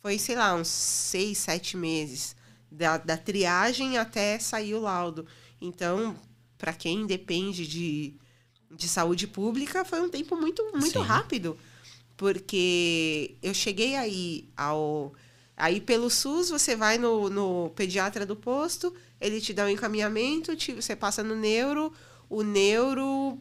Foi, 0.00 0.18
sei 0.18 0.36
lá, 0.36 0.54
uns 0.54 0.68
seis, 0.68 1.36
sete 1.36 1.76
meses. 1.76 2.34
Da, 2.70 2.96
da 2.96 3.16
triagem 3.18 3.98
até 3.98 4.38
sair 4.38 4.74
o 4.74 4.80
laudo. 4.80 5.26
Então, 5.60 6.16
para 6.56 6.72
quem 6.72 7.06
depende 7.06 7.66
de, 7.66 8.14
de 8.70 8.88
saúde 8.88 9.26
pública, 9.26 9.84
foi 9.84 10.00
um 10.00 10.08
tempo 10.08 10.34
muito, 10.34 10.62
muito 10.74 10.98
rápido. 11.00 11.58
Porque 12.16 13.36
eu 13.42 13.52
cheguei 13.52 13.96
aí 13.96 14.48
ao. 14.56 15.12
Aí 15.54 15.78
pelo 15.78 16.08
SUS 16.08 16.48
você 16.48 16.74
vai 16.74 16.96
no, 16.96 17.28
no 17.28 17.70
pediatra 17.76 18.24
do 18.24 18.36
posto, 18.36 18.94
ele 19.20 19.40
te 19.40 19.52
dá 19.52 19.64
um 19.64 19.68
encaminhamento, 19.68 20.54
te, 20.56 20.72
você 20.72 20.94
passa 20.94 21.22
no 21.22 21.34
neuro, 21.34 21.92
o 22.28 22.42
neuro, 22.42 23.38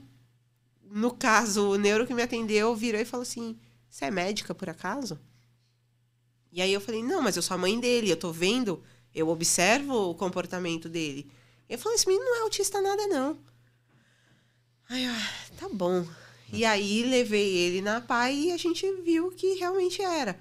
no 0.84 1.12
caso, 1.12 1.72
o 1.72 1.78
neuro 1.78 2.08
que 2.08 2.14
me 2.14 2.22
atendeu 2.22 2.76
virou 2.76 3.00
e 3.00 3.06
falou 3.06 3.24
assim: 3.24 3.58
Você 3.90 4.06
é 4.06 4.12
médica 4.12 4.56
por 4.56 4.70
acaso? 4.70 5.20
E 6.52 6.62
aí 6.62 6.74
eu 6.74 6.82
falei: 6.82 7.04
Não, 7.04 7.22
mas 7.22 7.36
eu 7.36 7.42
sou 7.42 7.56
a 7.56 7.58
mãe 7.58 7.80
dele, 7.80 8.12
eu 8.12 8.18
tô 8.18 8.32
vendo, 8.32 8.84
eu 9.14 9.30
observo 9.30 10.10
o 10.10 10.16
comportamento 10.16 10.90
dele. 10.90 11.30
Ele 11.70 11.78
falou: 11.78 11.96
Esse 11.96 12.08
menino 12.08 12.26
não 12.26 12.38
é 12.38 12.42
autista 12.42 12.82
nada, 12.82 13.08
não. 13.08 13.38
Aí, 14.90 15.06
tá 15.58 15.68
bom. 15.70 16.08
E 16.52 16.64
aí 16.64 17.04
levei 17.04 17.58
ele 17.58 17.82
na 17.82 18.00
PAI 18.00 18.36
e 18.36 18.52
a 18.54 18.58
gente 18.58 18.90
viu 19.02 19.32
que 19.32 19.56
realmente 19.56 20.02
era. 20.02 20.40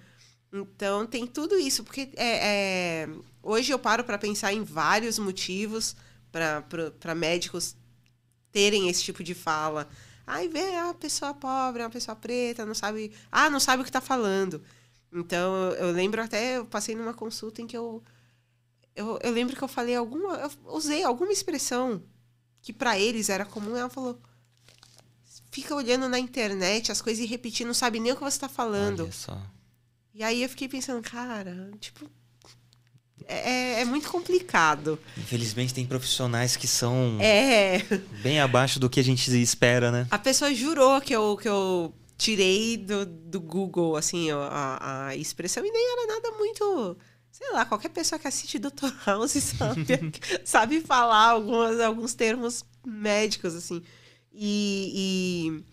Então 0.53 1.07
tem 1.07 1.27
tudo 1.27 1.59
isso, 1.59 1.85
porque 1.85 2.09
é, 2.17 3.05
é 3.05 3.09
Hoje 3.47 3.73
eu 3.73 3.79
paro 3.79 4.03
para 4.03 4.19
pensar 4.19 4.53
em 4.53 4.65
vários 4.65 5.21
motivos 5.21 5.95
para 6.33 7.15
médicos 7.15 7.77
terem 8.51 8.89
esse 8.89 9.05
tipo 9.05 9.23
de 9.23 9.35
fala. 9.35 9.89
Aí 10.27 10.49
vê 10.49 10.75
a 10.75 10.93
pessoa 10.93 11.33
pobre, 11.33 11.81
uma 11.81 11.89
pessoa 11.89 12.17
preta, 12.17 12.67
não 12.67 12.75
sabe. 12.75 13.13
Ah, 13.31 13.49
não 13.49 13.61
sabe 13.61 13.83
o 13.83 13.85
que 13.85 13.89
está 13.89 14.01
falando. 14.01 14.61
Então, 15.13 15.71
eu 15.75 15.93
lembro 15.93 16.21
até, 16.21 16.57
eu 16.57 16.67
passei 16.67 16.97
numa 16.97 17.15
consulta 17.15 17.63
em 17.63 17.69
que 17.69 17.77
eu. 17.77 18.03
Eu, 18.97 19.17
eu 19.23 19.31
lembro 19.31 19.55
que 19.55 19.63
eu 19.63 19.69
falei 19.69 19.95
alguma. 19.95 20.35
Eu 20.39 20.51
usei 20.65 21.05
alguma 21.05 21.31
expressão 21.31 22.03
que 22.61 22.73
para 22.73 22.99
eles 22.99 23.29
era 23.29 23.45
comum. 23.45 23.77
Ela 23.77 23.89
falou: 23.89 24.21
fica 25.53 25.73
olhando 25.73 26.09
na 26.09 26.19
internet 26.19 26.91
as 26.91 27.01
coisas 27.01 27.23
e 27.23 27.29
repetindo, 27.29 27.69
não 27.69 27.75
sabe 27.75 28.01
nem 28.01 28.11
o 28.11 28.17
que 28.17 28.25
você 28.25 28.39
está 28.39 28.49
falando. 28.49 29.05
Olha 29.05 29.13
só. 29.13 29.41
E 30.17 30.25
aí 30.25 30.43
eu 30.43 30.49
fiquei 30.49 30.67
pensando, 30.67 31.03
cara, 31.03 31.71
tipo, 31.79 32.11
é, 33.27 33.83
é, 33.83 33.85
muito 33.85 34.09
complicado. 34.09 34.99
Infelizmente 35.15 35.75
tem 35.75 35.85
profissionais 35.85 36.57
que 36.57 36.67
são 36.67 37.19
é. 37.21 37.83
bem 38.23 38.41
abaixo 38.41 38.81
do 38.81 38.89
que 38.89 38.99
a 38.99 39.05
gente 39.05 39.31
espera, 39.39 39.93
né? 39.93 40.07
A 40.11 40.19
pessoa 40.19 40.55
jurou 40.55 41.03
que 41.03 41.15
eu, 41.15 41.37
que 41.37 41.47
eu 41.47 41.95
tirei 42.17 42.79
do, 42.79 43.05
do 43.05 43.39
Google, 43.39 43.95
assim, 43.95 44.31
a, 44.31 45.09
a 45.09 45.17
expressão, 45.17 45.63
e 45.63 45.71
nem 45.71 45.93
era 45.93 46.15
nada 46.15 46.31
muito. 46.39 46.97
Sei 47.31 47.53
lá, 47.53 47.67
qualquer 47.67 47.91
pessoa 47.91 48.19
que 48.19 48.27
assiste 48.27 48.59
Dr. 48.59 48.91
House 49.05 49.33
sabe, 49.37 50.13
sabe 50.47 50.81
falar 50.81 51.29
algumas, 51.29 51.79
alguns 51.79 52.15
termos 52.15 52.65
médicos, 52.87 53.55
assim. 53.55 53.83
E, 54.33 55.61
e, 55.61 55.65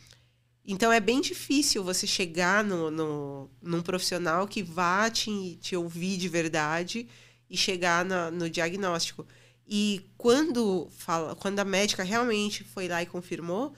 então 0.65 0.91
é 0.91 0.99
bem 0.99 1.19
difícil 1.19 1.84
você 1.84 2.08
chegar 2.08 2.63
no, 2.63 2.89
no, 2.89 3.49
num 3.62 3.82
profissional 3.82 4.47
que 4.47 4.63
vá 4.63 5.10
te, 5.10 5.58
te 5.58 5.76
ouvir 5.76 6.17
de 6.17 6.30
verdade 6.30 7.08
e 7.49 7.58
chegar 7.58 8.06
na, 8.06 8.32
no 8.32 8.49
diagnóstico. 8.49 9.28
E 9.67 10.10
quando, 10.17 10.88
fala, 10.91 11.36
quando 11.36 11.60
a 11.60 11.65
médica 11.65 12.04
realmente 12.04 12.63
foi 12.63 12.88
lá 12.88 13.02
e 13.02 13.06
confirmou, 13.06 13.76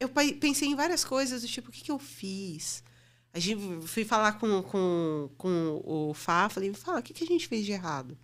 eu 0.00 0.08
pensei 0.08 0.68
em 0.68 0.74
várias 0.74 1.04
coisas, 1.04 1.42
do 1.42 1.48
tipo, 1.48 1.68
o 1.68 1.72
que, 1.72 1.84
que 1.84 1.92
eu 1.92 1.98
fiz? 1.98 2.82
A 3.32 3.38
gente 3.38 3.86
fui 3.86 4.04
falar 4.04 4.32
com, 4.32 4.62
com, 4.62 5.30
com 5.36 5.82
o 5.84 6.14
Fá, 6.14 6.48
falei, 6.48 6.72
fala, 6.74 7.00
o 7.00 7.02
que, 7.02 7.12
que 7.12 7.22
a 7.22 7.26
gente 7.26 7.46
fez 7.46 7.64
de 7.64 7.72
errado? 7.72 8.18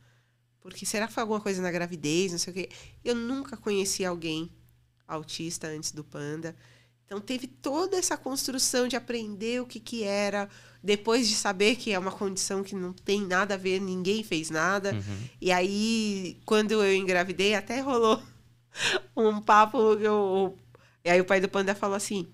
Porque 0.60 0.84
será 0.84 1.06
que 1.06 1.12
foi 1.12 1.20
alguma 1.20 1.40
coisa 1.40 1.62
na 1.62 1.70
gravidez, 1.70 2.32
não 2.32 2.38
sei 2.38 2.50
o 2.50 2.54
quê? 2.54 2.68
Eu 3.04 3.14
nunca 3.14 3.56
conheci 3.56 4.04
alguém 4.04 4.50
autista 5.06 5.68
antes 5.68 5.92
do 5.92 6.02
Panda. 6.02 6.56
Então 7.06 7.20
teve 7.20 7.46
toda 7.46 7.96
essa 7.96 8.16
construção 8.16 8.88
de 8.88 8.96
aprender 8.96 9.62
o 9.62 9.66
que, 9.66 9.78
que 9.78 10.02
era, 10.02 10.48
depois 10.82 11.28
de 11.28 11.36
saber 11.36 11.76
que 11.76 11.92
é 11.92 11.98
uma 11.98 12.10
condição 12.10 12.64
que 12.64 12.74
não 12.74 12.92
tem 12.92 13.24
nada 13.24 13.54
a 13.54 13.56
ver, 13.56 13.80
ninguém 13.80 14.24
fez 14.24 14.50
nada. 14.50 14.92
Uhum. 14.92 15.18
E 15.40 15.52
aí, 15.52 16.36
quando 16.44 16.72
eu 16.72 16.94
engravidei, 16.94 17.54
até 17.54 17.80
rolou 17.80 18.20
um 19.16 19.40
papo. 19.40 19.78
Eu, 19.94 20.58
e 21.04 21.10
aí 21.10 21.20
o 21.20 21.24
pai 21.24 21.40
do 21.40 21.48
panda 21.48 21.76
falou 21.76 21.96
assim: 21.96 22.26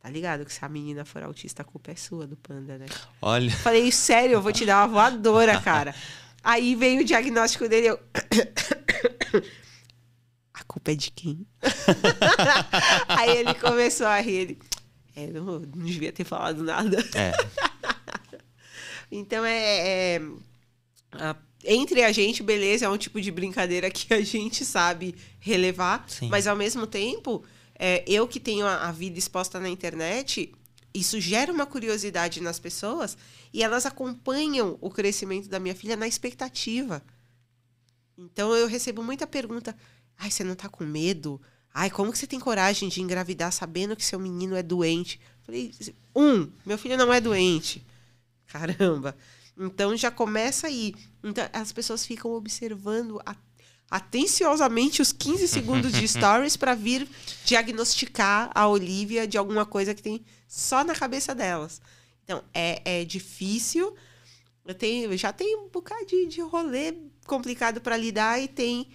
Tá 0.00 0.10
ligado 0.10 0.44
que 0.44 0.52
se 0.52 0.64
a 0.64 0.68
menina 0.68 1.04
for 1.04 1.22
autista, 1.22 1.62
a 1.62 1.64
culpa 1.64 1.92
é 1.92 1.96
sua 1.96 2.26
do 2.26 2.36
panda, 2.36 2.78
né? 2.78 2.86
Olha. 3.22 3.50
Falei, 3.50 3.92
sério, 3.92 4.34
eu 4.34 4.42
vou 4.42 4.52
te 4.52 4.66
dar 4.66 4.86
uma 4.86 4.92
voadora, 4.92 5.60
cara. 5.60 5.94
aí 6.42 6.74
veio 6.74 7.00
o 7.00 7.04
diagnóstico 7.04 7.68
dele, 7.68 7.88
eu. 7.88 8.00
culpa 10.76 10.92
é 10.92 10.94
de 10.94 11.10
quem? 11.10 11.46
aí 13.08 13.38
ele 13.38 13.54
começou 13.54 14.06
a 14.06 14.20
rir. 14.20 14.36
Ele, 14.36 14.58
é, 15.14 15.26
não, 15.28 15.60
não 15.60 15.86
devia 15.86 16.12
ter 16.12 16.24
falado 16.24 16.62
nada. 16.62 16.98
É. 17.14 17.32
então 19.10 19.44
é. 19.44 20.16
é 20.16 20.20
a, 21.12 21.34
entre 21.64 22.04
a 22.04 22.12
gente, 22.12 22.42
beleza, 22.42 22.84
é 22.84 22.88
um 22.88 22.98
tipo 22.98 23.20
de 23.20 23.30
brincadeira 23.30 23.90
que 23.90 24.12
a 24.12 24.20
gente 24.20 24.64
sabe 24.64 25.14
relevar, 25.40 26.04
Sim. 26.06 26.28
mas 26.28 26.46
ao 26.46 26.54
mesmo 26.54 26.86
tempo, 26.86 27.42
é, 27.76 28.04
eu 28.06 28.28
que 28.28 28.38
tenho 28.38 28.66
a, 28.66 28.88
a 28.88 28.92
vida 28.92 29.18
exposta 29.18 29.58
na 29.58 29.68
internet, 29.68 30.52
isso 30.94 31.18
gera 31.18 31.50
uma 31.50 31.66
curiosidade 31.66 32.40
nas 32.42 32.58
pessoas 32.58 33.16
e 33.52 33.62
elas 33.62 33.86
acompanham 33.86 34.76
o 34.80 34.90
crescimento 34.90 35.48
da 35.48 35.58
minha 35.58 35.74
filha 35.74 35.96
na 35.96 36.06
expectativa. 36.06 37.02
Então 38.16 38.54
eu 38.54 38.66
recebo 38.66 39.02
muita 39.02 39.26
pergunta: 39.26 39.74
Ai, 40.18 40.30
você 40.30 40.42
não 40.42 40.54
tá 40.54 40.68
com 40.68 40.84
medo? 40.84 41.40
Ai, 41.72 41.90
como 41.90 42.10
que 42.10 42.18
você 42.18 42.26
tem 42.26 42.40
coragem 42.40 42.88
de 42.88 43.02
engravidar 43.02 43.52
sabendo 43.52 43.94
que 43.94 44.04
seu 44.04 44.18
menino 44.18 44.56
é 44.56 44.62
doente? 44.62 45.20
Falei, 45.42 45.72
um, 46.14 46.50
meu 46.64 46.78
filho 46.78 46.96
não 46.96 47.12
é 47.12 47.20
doente. 47.20 47.86
Caramba. 48.46 49.16
Então 49.58 49.96
já 49.96 50.10
começa 50.10 50.66
aí. 50.66 50.94
Então 51.22 51.48
as 51.52 51.72
pessoas 51.72 52.04
ficam 52.04 52.32
observando 52.32 53.20
atenciosamente 53.90 55.00
os 55.00 55.12
15 55.12 55.46
segundos 55.46 55.92
de 55.92 56.06
stories 56.08 56.56
para 56.56 56.74
vir 56.74 57.08
diagnosticar 57.44 58.50
a 58.54 58.66
Olivia 58.66 59.26
de 59.26 59.38
alguma 59.38 59.64
coisa 59.64 59.94
que 59.94 60.02
tem 60.02 60.24
só 60.48 60.82
na 60.82 60.94
cabeça 60.94 61.34
delas. 61.34 61.80
Então 62.24 62.42
é, 62.52 63.00
é 63.00 63.04
difícil. 63.04 63.94
Eu 64.64 64.74
tenho, 64.74 65.16
já 65.16 65.32
tem 65.32 65.56
um 65.56 65.68
bocado 65.68 66.04
de, 66.06 66.26
de 66.26 66.40
rolê 66.40 66.94
complicado 67.26 67.80
para 67.80 67.96
lidar 67.96 68.40
e 68.40 68.48
tem 68.48 68.88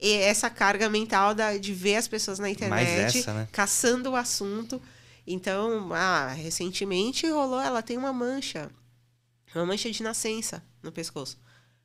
essa 0.00 0.50
carga 0.50 0.88
mental 0.88 1.34
da, 1.34 1.56
de 1.56 1.72
ver 1.72 1.96
as 1.96 2.06
pessoas 2.06 2.38
na 2.38 2.50
internet 2.50 3.18
essa, 3.18 3.32
né? 3.32 3.48
caçando 3.50 4.10
o 4.10 4.16
assunto. 4.16 4.80
Então, 5.26 5.92
ah, 5.92 6.28
recentemente 6.28 7.28
rolou, 7.28 7.60
ela 7.60 7.82
tem 7.82 7.96
uma 7.96 8.12
mancha, 8.12 8.70
uma 9.54 9.66
mancha 9.66 9.90
de 9.90 10.02
nascença 10.02 10.62
no 10.82 10.92
pescoço. 10.92 11.38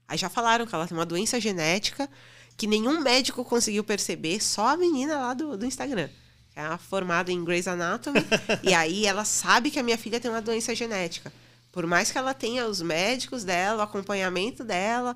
Aí 0.08 0.18
já 0.18 0.30
falaram 0.30 0.68
que 0.68 0.76
ela 0.76 0.88
tem 0.88 0.96
uma 0.96 1.06
doença 1.06 1.40
genética 1.40 2.10
que 2.58 2.68
nenhum 2.68 3.00
médico 3.00 3.44
conseguiu 3.44 3.84
perceber, 3.84 4.42
só 4.42 4.68
a 4.68 4.78
menina 4.78 5.18
lá 5.18 5.34
do, 5.34 5.58
do 5.58 5.66
Instagram. 5.66 6.10
É 6.56 6.78
formada 6.78 7.32
em 7.32 7.44
Grey's 7.44 7.68
Anatomy. 7.68 8.20
e 8.62 8.74
aí 8.74 9.06
ela 9.06 9.24
sabe 9.24 9.72
que 9.72 9.80
a 9.80 9.84
minha 9.84 9.98
filha 9.98 10.20
tem 10.20 10.30
uma 10.30 10.42
doença 10.42 10.76
genética. 10.76 11.32
Por 11.72 11.88
mais 11.88 12.12
que 12.12 12.18
ela 12.18 12.34
tenha 12.34 12.68
os 12.68 12.82
médicos 12.82 13.44
dela, 13.44 13.80
o 13.80 13.82
acompanhamento 13.82 14.64
dela, 14.64 15.16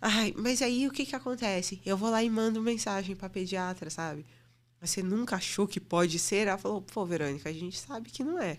Ai, 0.00 0.34
mas 0.36 0.62
aí 0.62 0.86
o 0.86 0.90
que 0.90 1.04
que 1.04 1.14
acontece? 1.14 1.80
Eu 1.84 1.96
vou 1.96 2.10
lá 2.10 2.22
e 2.22 2.30
mando 2.30 2.62
mensagem 2.62 3.14
pra 3.14 3.28
pediatra, 3.28 3.90
sabe? 3.90 4.24
Você 4.80 5.02
nunca 5.02 5.36
achou 5.36 5.66
que 5.68 5.78
pode 5.78 6.18
ser? 6.18 6.46
Ela 6.46 6.56
falou, 6.56 6.80
pô, 6.80 7.04
Verônica, 7.04 7.48
a 7.48 7.52
gente 7.52 7.78
sabe 7.78 8.10
que 8.10 8.24
não 8.24 8.38
é. 8.40 8.56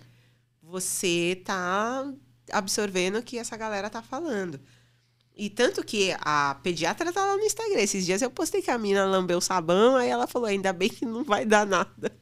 Você 0.62 1.42
tá 1.44 2.14
absorvendo 2.52 3.18
o 3.18 3.24
que 3.24 3.38
essa 3.40 3.58
galera 3.58 3.90
tá 3.90 4.04
falando. 4.04 4.60
E 5.36 5.50
tanto 5.50 5.84
que 5.84 6.16
a 6.20 6.56
pediatra 6.62 7.12
tá 7.12 7.26
lá 7.26 7.36
no 7.38 7.44
Instagram. 7.44 7.80
Esses 7.80 8.06
dias 8.06 8.22
eu 8.22 8.30
postei 8.30 8.62
que 8.62 8.70
a 8.70 8.78
mina 8.78 9.06
lambeu 9.06 9.42
sabão, 9.42 9.96
aí 9.96 10.10
ela 10.10 10.28
falou, 10.28 10.48
ainda 10.48 10.72
bem 10.72 10.90
que 10.90 11.06
não 11.06 11.24
vai 11.24 11.46
dar 11.46 11.66
nada. 11.66 12.16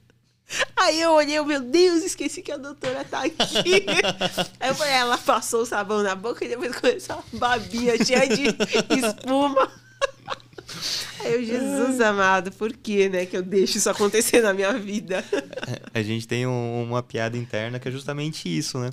Aí 0.75 1.01
eu 1.01 1.11
olhei, 1.11 1.39
meu 1.41 1.61
Deus, 1.61 2.03
esqueci 2.03 2.41
que 2.41 2.51
a 2.51 2.57
doutora 2.57 3.03
tá 3.05 3.23
aqui. 3.23 3.85
Aí 4.59 4.69
eu 4.69 4.75
falei, 4.75 4.93
ela 4.93 5.17
passou 5.17 5.61
o 5.61 5.65
sabão 5.65 6.01
na 6.01 6.15
boca 6.15 6.43
e 6.43 6.49
depois 6.49 6.75
começou 6.75 7.17
a 7.17 7.23
babinha 7.37 8.03
cheia 8.03 8.27
de 8.27 8.47
espuma. 8.97 9.71
Aí 11.19 11.33
eu, 11.33 11.43
Jesus 11.43 11.99
amado, 11.99 12.51
por 12.51 12.71
que, 12.71 13.09
né, 13.09 13.25
que 13.25 13.35
eu 13.35 13.41
deixo 13.41 13.77
isso 13.77 13.89
acontecer 13.89 14.41
na 14.41 14.53
minha 14.53 14.73
vida? 14.73 15.23
A 15.93 16.01
gente 16.01 16.27
tem 16.27 16.47
um, 16.47 16.83
uma 16.83 17.03
piada 17.03 17.37
interna 17.37 17.79
que 17.79 17.87
é 17.87 17.91
justamente 17.91 18.47
isso, 18.47 18.79
né? 18.79 18.89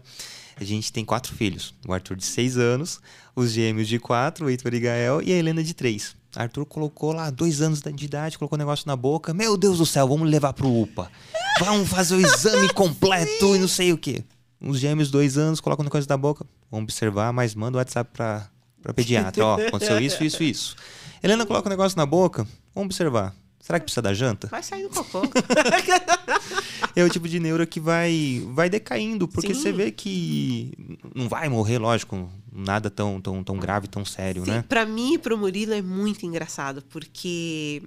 A 0.59 0.65
gente 0.65 0.93
tem 0.93 1.05
quatro 1.05 1.35
filhos. 1.35 1.75
O 1.87 1.93
Arthur 1.93 2.17
de 2.17 2.25
seis 2.25 2.57
anos, 2.57 3.01
os 3.35 3.53
gêmeos 3.53 3.87
de 3.87 3.99
quatro, 3.99 4.47
o 4.47 4.51
Heitor 4.51 4.73
e 4.75 4.81
Gael, 4.81 5.21
e 5.23 5.33
a 5.33 5.37
Helena 5.37 5.63
de 5.63 5.75
três. 5.75 6.17
Arthur 6.37 6.67
colocou 6.67 7.13
lá 7.13 7.31
dois 7.31 7.63
anos 7.63 7.81
de 7.81 8.05
idade, 8.05 8.39
colocou 8.39 8.57
o 8.57 8.59
negócio 8.59 8.87
na 8.87 8.95
boca. 8.95 9.33
Meu 9.33 9.57
Deus 9.57 9.79
do 9.79 9.87
céu, 9.87 10.07
vamos 10.07 10.29
levar 10.29 10.53
pro 10.53 10.69
UPA. 10.69 11.11
Vamos 11.59 11.89
fazer 11.89 12.15
o 12.15 12.21
exame 12.21 12.69
completo 12.75 13.57
e 13.57 13.59
não 13.59 13.69
sei 13.69 13.93
o 13.93 13.99
quê. 13.99 14.23
Os 14.61 14.79
gêmeos, 14.79 15.11
dois 15.11 15.39
anos, 15.39 15.61
colocam 15.61 15.83
o 15.83 15.85
negócio 15.85 16.09
na 16.09 16.17
boca. 16.17 16.47
Vamos 16.71 16.85
observar, 16.85 17.33
mas 17.33 17.55
manda 17.55 17.77
o 17.77 17.79
WhatsApp 17.79 18.11
pra, 18.13 18.49
pra 18.83 18.93
pediatra. 18.93 19.45
Ó, 19.45 19.61
aconteceu 19.61 19.99
isso, 19.99 20.23
isso, 20.23 20.43
isso. 20.43 20.77
Helena 21.23 21.47
coloca 21.47 21.69
o 21.69 21.71
negócio 21.71 21.97
na 21.97 22.07
boca. 22.07 22.47
Vamos 22.75 22.87
observar. 22.87 23.35
Será 23.67 23.81
que 23.81 23.85
precisa 23.87 24.03
da 24.03 24.15
janta? 24.15 24.47
Vai 24.47 24.63
sair 24.63 24.85
do 24.85 24.91
cocô. 24.91 25.23
é 26.95 27.03
o 27.03 27.11
tipo 27.11 27.27
de 27.27 27.41
neuro 27.41 27.67
que 27.67 27.81
vai, 27.81 28.47
vai 28.55 28.71
decaindo, 28.71 29.27
porque 29.27 29.53
Sim. 29.55 29.61
você 29.61 29.73
vê 29.73 29.91
que 29.91 30.73
não 31.15 31.29
vai 31.29 31.49
morrer, 31.49 31.79
lógico, 31.79 32.31
nada 32.57 32.91
tão, 32.91 33.21
tão, 33.21 33.45
tão 33.45 33.57
grave, 33.59 33.87
tão 33.87 34.05
sério, 34.05 34.45
Sim, 34.45 34.51
né? 34.51 34.65
Para 34.69 34.87
mim 34.87 35.15
e 35.15 35.19
pro 35.19 35.37
Murilo 35.37 35.75
é 35.75 35.83
muito 35.83 36.25
engraçado, 36.25 36.83
porque 36.83 37.83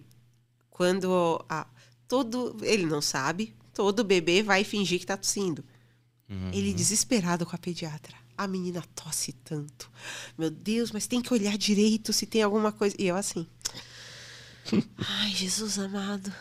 quando 0.70 1.44
a, 1.50 1.68
todo. 2.08 2.58
Ele 2.62 2.86
não 2.86 3.02
sabe, 3.02 3.56
todo 3.74 4.04
bebê 4.04 4.44
vai 4.44 4.64
fingir 4.66 5.00
que 5.00 5.06
tá 5.06 5.16
tossindo. 5.16 5.64
Uhum. 6.30 6.52
Ele 6.54 6.74
desesperado 6.74 7.46
com 7.46 7.56
a 7.56 7.60
pediatra. 7.60 8.16
A 8.38 8.48
menina 8.48 8.84
tosse 8.96 9.34
tanto. 9.34 9.90
Meu 10.38 10.50
Deus, 10.50 10.92
mas 10.92 11.08
tem 11.08 11.22
que 11.22 11.34
olhar 11.34 11.58
direito 11.58 12.14
se 12.14 12.26
tem 12.26 12.42
alguma 12.42 12.72
coisa. 12.72 12.96
E 12.98 13.08
eu 13.08 13.16
assim. 13.16 13.48
Ai, 14.98 15.32
Jesus 15.32 15.78
amado. 15.78 16.34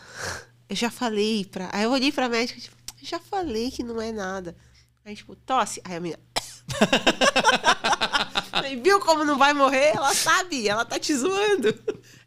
Eu 0.69 0.75
já 0.75 0.89
falei 0.89 1.45
pra. 1.45 1.69
Aí 1.73 1.83
eu 1.83 1.91
olhei 1.91 2.11
pra 2.11 2.29
médica, 2.29 2.59
tipo, 2.59 2.75
já 3.01 3.19
falei 3.19 3.71
que 3.71 3.83
não 3.83 4.01
é 4.01 4.11
nada. 4.11 4.55
Aí, 5.03 5.15
tipo, 5.15 5.35
tosse. 5.35 5.81
Aí 5.83 5.95
a 5.95 5.99
menina. 5.99 6.19
Viu 8.83 8.99
como 8.99 9.25
não 9.25 9.37
vai 9.37 9.53
morrer? 9.53 9.95
Ela 9.95 10.13
sabe, 10.13 10.67
ela 10.67 10.85
tá 10.85 10.99
te 10.99 11.15
zoando. 11.15 11.73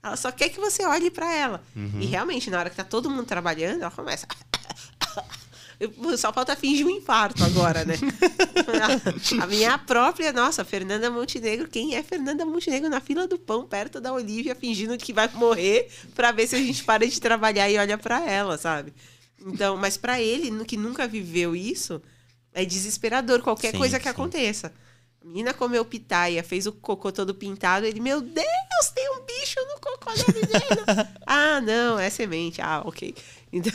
Ela 0.02 0.16
só 0.16 0.32
quer 0.32 0.48
que 0.48 0.58
você 0.58 0.84
olhe 0.84 1.10
para 1.10 1.32
ela. 1.32 1.62
Uhum. 1.74 2.00
E 2.00 2.06
realmente, 2.06 2.50
na 2.50 2.58
hora 2.58 2.70
que 2.70 2.76
tá 2.76 2.84
todo 2.84 3.10
mundo 3.10 3.26
trabalhando, 3.26 3.82
ela 3.82 3.90
começa. 3.90 4.26
Só 6.16 6.32
falta 6.32 6.54
fingir 6.54 6.86
um 6.86 6.90
infarto 6.90 7.42
agora, 7.42 7.84
né? 7.84 7.94
a 9.40 9.46
minha 9.46 9.76
própria, 9.78 10.32
nossa, 10.32 10.64
Fernanda 10.64 11.10
Montenegro. 11.10 11.68
Quem 11.68 11.96
é 11.96 12.02
Fernanda 12.04 12.46
Montenegro 12.46 12.88
na 12.88 13.00
fila 13.00 13.26
do 13.26 13.36
pão, 13.36 13.66
perto 13.66 14.00
da 14.00 14.12
Olivia, 14.12 14.54
fingindo 14.54 14.96
que 14.96 15.12
vai 15.12 15.28
morrer, 15.34 15.88
para 16.14 16.30
ver 16.30 16.46
se 16.46 16.54
a 16.54 16.58
gente 16.58 16.84
para 16.84 17.04
de 17.06 17.20
trabalhar 17.20 17.68
e 17.68 17.78
olha 17.78 17.98
para 17.98 18.24
ela, 18.24 18.56
sabe? 18.56 18.94
Então, 19.44 19.76
mas 19.76 19.96
para 19.96 20.20
ele, 20.20 20.64
que 20.64 20.76
nunca 20.76 21.08
viveu 21.08 21.56
isso, 21.56 22.00
é 22.54 22.64
desesperador 22.64 23.42
qualquer 23.42 23.72
sim, 23.72 23.78
coisa 23.78 23.98
que 23.98 24.04
sim. 24.04 24.10
aconteça. 24.10 24.72
A 25.22 25.24
menina 25.24 25.54
comeu 25.54 25.84
pitaia, 25.84 26.42
fez 26.42 26.66
o 26.66 26.72
cocô 26.72 27.12
todo 27.12 27.34
pintado. 27.34 27.86
Ele, 27.86 28.00
meu 28.00 28.20
Deus, 28.20 28.90
tem 28.92 29.08
um 29.10 29.24
bicho 29.24 29.60
no 29.60 29.80
cocô 29.80 30.12
da 30.12 30.32
menina. 30.32 31.14
ah, 31.24 31.60
não, 31.60 31.98
é 31.98 32.10
semente. 32.10 32.60
Ah, 32.60 32.82
ok. 32.84 33.14
Então, 33.54 33.72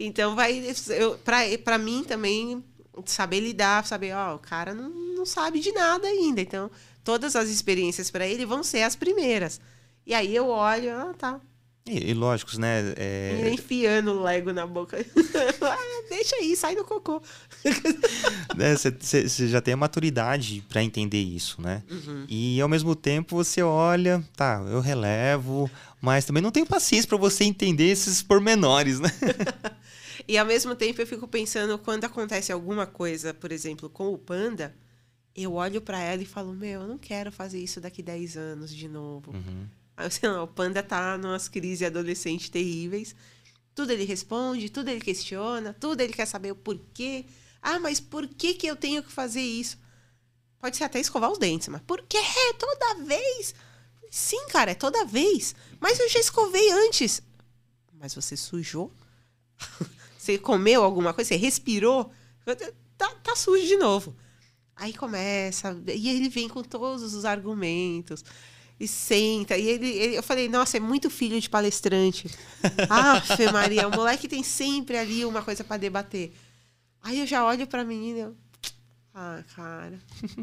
então 0.00 0.34
vai. 0.34 0.60
Eu, 0.88 1.16
pra, 1.18 1.42
pra 1.62 1.78
mim 1.78 2.02
também, 2.02 2.64
saber 3.06 3.38
lidar, 3.38 3.86
saber, 3.86 4.12
ó, 4.12 4.34
o 4.34 4.40
cara 4.40 4.74
não, 4.74 4.88
não 4.88 5.24
sabe 5.24 5.60
de 5.60 5.70
nada 5.70 6.08
ainda. 6.08 6.40
Então, 6.40 6.68
todas 7.04 7.36
as 7.36 7.48
experiências 7.48 8.10
para 8.10 8.26
ele 8.26 8.44
vão 8.44 8.64
ser 8.64 8.82
as 8.82 8.96
primeiras. 8.96 9.60
E 10.04 10.12
aí 10.12 10.34
eu 10.34 10.48
olho, 10.48 10.96
ah, 10.96 11.14
tá. 11.16 11.40
E, 11.88 12.10
e 12.10 12.14
lógicos, 12.14 12.58
né? 12.58 12.92
É... 12.96 13.50
Enfiando 13.52 14.12
o 14.12 14.22
Lego 14.22 14.52
na 14.52 14.66
boca. 14.66 14.98
Ah, 15.60 16.02
deixa 16.08 16.36
aí, 16.36 16.56
sai 16.56 16.74
do 16.74 16.84
cocô. 16.84 17.22
Você 18.56 19.18
é, 19.18 19.48
já 19.48 19.60
tem 19.60 19.74
a 19.74 19.76
maturidade 19.76 20.64
para 20.68 20.82
entender 20.82 21.22
isso, 21.22 21.60
né? 21.60 21.82
Uhum. 21.90 22.24
E 22.28 22.60
ao 22.60 22.68
mesmo 22.68 22.94
tempo 22.94 23.36
você 23.36 23.62
olha, 23.62 24.24
tá, 24.36 24.64
eu 24.70 24.80
relevo, 24.80 25.70
mas 26.00 26.24
também 26.24 26.42
não 26.42 26.50
tenho 26.50 26.66
paciência 26.66 27.08
para 27.08 27.18
você 27.18 27.44
entender 27.44 27.88
esses 27.88 28.22
pormenores, 28.22 29.00
né? 29.00 29.10
e 30.26 30.38
ao 30.38 30.46
mesmo 30.46 30.74
tempo 30.74 31.00
eu 31.00 31.06
fico 31.06 31.28
pensando 31.28 31.78
quando 31.78 32.04
acontece 32.04 32.50
alguma 32.50 32.86
coisa, 32.86 33.34
por 33.34 33.52
exemplo, 33.52 33.88
com 33.88 34.12
o 34.12 34.18
panda, 34.18 34.74
eu 35.36 35.54
olho 35.54 35.80
para 35.80 36.00
ela 36.00 36.22
e 36.22 36.26
falo: 36.26 36.52
Meu, 36.52 36.82
eu 36.82 36.88
não 36.88 36.98
quero 36.98 37.30
fazer 37.30 37.58
isso 37.58 37.80
daqui 37.80 38.02
10 38.02 38.36
anos 38.36 38.74
de 38.74 38.88
novo. 38.88 39.32
Uhum. 39.32 39.66
O 40.42 40.46
panda 40.46 40.82
tá 40.82 41.18
numas 41.18 41.48
crises 41.48 41.86
adolescentes 41.86 42.48
terríveis. 42.48 43.16
Tudo 43.74 43.92
ele 43.92 44.04
responde, 44.04 44.68
tudo 44.68 44.88
ele 44.88 45.00
questiona, 45.00 45.72
tudo 45.72 46.00
ele 46.00 46.12
quer 46.12 46.26
saber 46.26 46.52
o 46.52 46.56
porquê. 46.56 47.24
Ah, 47.60 47.78
mas 47.80 47.98
por 47.98 48.26
que, 48.28 48.54
que 48.54 48.66
eu 48.66 48.76
tenho 48.76 49.02
que 49.02 49.10
fazer 49.10 49.40
isso? 49.40 49.76
Pode 50.60 50.76
ser 50.76 50.84
até 50.84 51.00
escovar 51.00 51.30
os 51.30 51.38
dentes, 51.38 51.68
mas 51.68 51.80
por 51.82 52.02
que 52.02 52.18
toda 52.58 53.04
vez? 53.04 53.54
Sim, 54.10 54.46
cara, 54.48 54.70
é 54.70 54.74
toda 54.74 55.04
vez. 55.04 55.54
Mas 55.80 55.98
eu 55.98 56.08
já 56.08 56.20
escovei 56.20 56.70
antes. 56.70 57.22
Mas 57.92 58.14
você 58.14 58.36
sujou? 58.36 58.92
você 60.16 60.38
comeu 60.38 60.82
alguma 60.82 61.12
coisa? 61.12 61.28
Você 61.28 61.36
respirou? 61.36 62.12
Tá, 62.96 63.14
tá 63.22 63.36
sujo 63.36 63.66
de 63.66 63.76
novo. 63.76 64.16
Aí 64.74 64.92
começa, 64.92 65.76
e 65.88 66.08
ele 66.08 66.28
vem 66.28 66.48
com 66.48 66.62
todos 66.62 67.14
os 67.14 67.24
argumentos 67.24 68.24
e 68.80 68.86
senta. 68.86 69.56
E 69.56 69.68
ele, 69.68 69.88
ele, 69.90 70.16
eu 70.16 70.22
falei, 70.22 70.48
nossa, 70.48 70.76
é 70.76 70.80
muito 70.80 71.10
filho 71.10 71.40
de 71.40 71.50
palestrante. 71.50 72.30
ah, 72.88 73.22
Maria, 73.52 73.88
o 73.88 73.90
moleque 73.90 74.28
tem 74.28 74.42
sempre 74.42 74.96
ali 74.96 75.24
uma 75.24 75.42
coisa 75.42 75.64
para 75.64 75.76
debater. 75.76 76.32
Aí 77.02 77.20
eu 77.20 77.26
já 77.26 77.44
olho 77.44 77.66
pra 77.66 77.84
menina, 77.84 78.18
eu, 78.18 78.36
ah, 79.14 79.42
cara, 79.56 79.98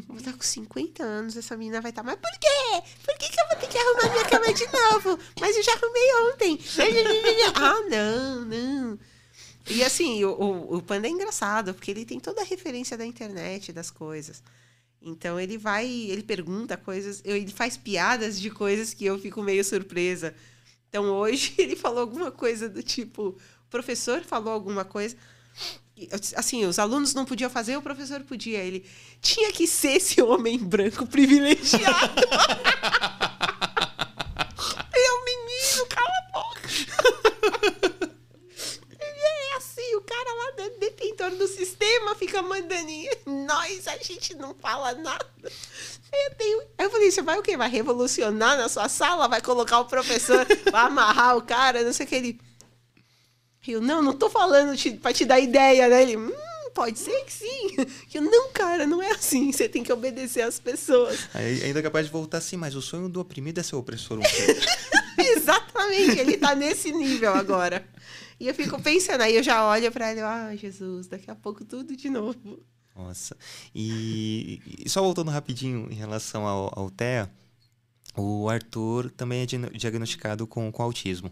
vou 0.06 0.18
estar 0.18 0.32
com 0.32 0.42
50 0.42 1.02
anos, 1.02 1.36
essa 1.36 1.56
menina 1.56 1.80
vai 1.80 1.90
estar. 1.90 2.02
Mas 2.02 2.16
por 2.16 2.38
quê? 2.38 2.82
Por 3.04 3.16
que, 3.16 3.30
que 3.30 3.40
eu 3.40 3.48
vou 3.48 3.56
ter 3.56 3.68
que 3.68 3.78
arrumar 3.78 4.10
minha 4.10 4.24
cama 4.28 4.52
de 4.52 4.66
novo? 4.66 5.18
Mas 5.40 5.56
eu 5.56 5.62
já 5.62 5.72
arrumei 5.72 6.14
ontem. 6.32 6.60
ah, 7.54 7.80
não, 7.88 8.44
não. 8.44 8.98
E 9.68 9.82
assim, 9.82 10.24
o, 10.24 10.30
o, 10.30 10.76
o 10.76 10.82
Panda 10.82 11.08
é 11.08 11.10
engraçado, 11.10 11.74
porque 11.74 11.90
ele 11.90 12.04
tem 12.04 12.20
toda 12.20 12.42
a 12.42 12.44
referência 12.44 12.96
da 12.96 13.06
internet, 13.06 13.72
das 13.72 13.90
coisas. 13.90 14.42
Então 15.06 15.38
ele 15.38 15.56
vai, 15.56 15.86
ele 15.86 16.24
pergunta 16.24 16.76
coisas, 16.76 17.22
ele 17.24 17.46
faz 17.52 17.76
piadas 17.76 18.40
de 18.40 18.50
coisas 18.50 18.92
que 18.92 19.04
eu 19.04 19.16
fico 19.16 19.40
meio 19.40 19.64
surpresa. 19.64 20.34
Então 20.88 21.04
hoje 21.12 21.54
ele 21.58 21.76
falou 21.76 22.00
alguma 22.00 22.32
coisa 22.32 22.68
do 22.68 22.82
tipo, 22.82 23.28
o 23.28 23.36
professor 23.70 24.22
falou 24.22 24.52
alguma 24.52 24.84
coisa. 24.84 25.16
Assim, 26.34 26.66
os 26.66 26.80
alunos 26.80 27.14
não 27.14 27.24
podiam 27.24 27.48
fazer, 27.48 27.76
o 27.76 27.82
professor 27.82 28.20
podia. 28.22 28.58
Ele 28.58 28.84
tinha 29.20 29.52
que 29.52 29.68
ser 29.68 29.92
esse 29.92 30.20
homem 30.20 30.58
branco 30.58 31.06
privilegiado. 31.06 32.20
e 34.92 35.10
o 35.10 35.24
menino, 35.24 35.86
cala 35.88 36.18
a 36.18 36.22
boca. 36.32 36.68
Ele 38.90 39.52
é 39.52 39.56
assim, 39.56 39.94
o 39.94 40.02
cara 40.02 40.34
lá 40.34 40.50
detentor 41.16 41.30
do 41.30 41.48
sistema 41.48 42.14
fica 42.14 42.42
mandando 42.42 42.90
em 42.90 43.08
nós, 43.26 43.88
a 43.88 43.96
gente 43.96 44.34
não 44.34 44.54
fala 44.54 44.92
nada. 44.94 45.26
Eu, 46.12 46.34
tenho... 46.36 46.62
eu 46.78 46.90
falei, 46.90 47.10
você 47.10 47.22
vai 47.22 47.38
o 47.38 47.42
quê? 47.42 47.56
Vai 47.56 47.70
revolucionar 47.70 48.56
na 48.56 48.68
sua 48.68 48.88
sala? 48.88 49.26
Vai 49.26 49.40
colocar 49.40 49.80
o 49.80 49.86
professor, 49.86 50.46
vai 50.70 50.82
amarrar 50.82 51.36
o 51.36 51.42
cara, 51.42 51.82
não 51.82 51.92
sei 51.92 52.06
o 52.06 52.08
que 52.08 52.14
ele. 52.14 52.40
Eu, 53.66 53.80
não, 53.80 54.00
não 54.00 54.12
tô 54.12 54.30
falando 54.30 54.76
te, 54.76 54.92
pra 54.92 55.12
te 55.12 55.24
dar 55.24 55.40
ideia, 55.40 55.88
né? 55.88 56.02
Ele, 56.02 56.16
hum, 56.16 56.32
pode 56.72 56.98
ser 56.98 57.24
que 57.24 57.32
sim. 57.32 57.76
Eu, 58.14 58.22
não, 58.22 58.50
cara, 58.52 58.86
não 58.86 59.02
é 59.02 59.10
assim. 59.10 59.50
Você 59.50 59.68
tem 59.68 59.82
que 59.82 59.92
obedecer 59.92 60.42
às 60.42 60.60
pessoas. 60.60 61.28
Aí, 61.34 61.64
ainda 61.64 61.80
é 61.80 61.82
capaz 61.82 62.06
de 62.06 62.12
voltar 62.12 62.38
assim, 62.38 62.56
mas 62.56 62.76
o 62.76 62.82
sonho 62.82 63.08
do 63.08 63.20
oprimido 63.20 63.58
é 63.58 63.62
ser 63.64 63.74
opressor 63.74 64.18
um 64.18 64.22
Exatamente, 65.18 66.18
ele 66.20 66.36
tá 66.36 66.54
nesse 66.54 66.92
nível 66.92 67.34
agora. 67.34 67.84
E 68.38 68.48
eu 68.48 68.54
fico 68.54 68.80
pensando, 68.80 69.22
aí 69.22 69.34
eu 69.34 69.42
já 69.42 69.66
olho 69.66 69.90
para 69.90 70.12
ele, 70.12 70.20
ah, 70.20 70.54
Jesus, 70.54 71.06
daqui 71.06 71.30
a 71.30 71.34
pouco 71.34 71.64
tudo 71.64 71.96
de 71.96 72.10
novo. 72.10 72.60
Nossa. 72.94 73.36
E, 73.74 74.60
e 74.84 74.88
só 74.88 75.02
voltando 75.02 75.30
rapidinho 75.30 75.88
em 75.90 75.94
relação 75.94 76.46
ao, 76.46 76.72
ao 76.78 76.90
TEA, 76.90 77.30
o 78.16 78.48
Arthur 78.48 79.10
também 79.10 79.42
é 79.42 79.46
diagnosticado 79.46 80.46
com, 80.46 80.72
com 80.72 80.82
autismo. 80.82 81.30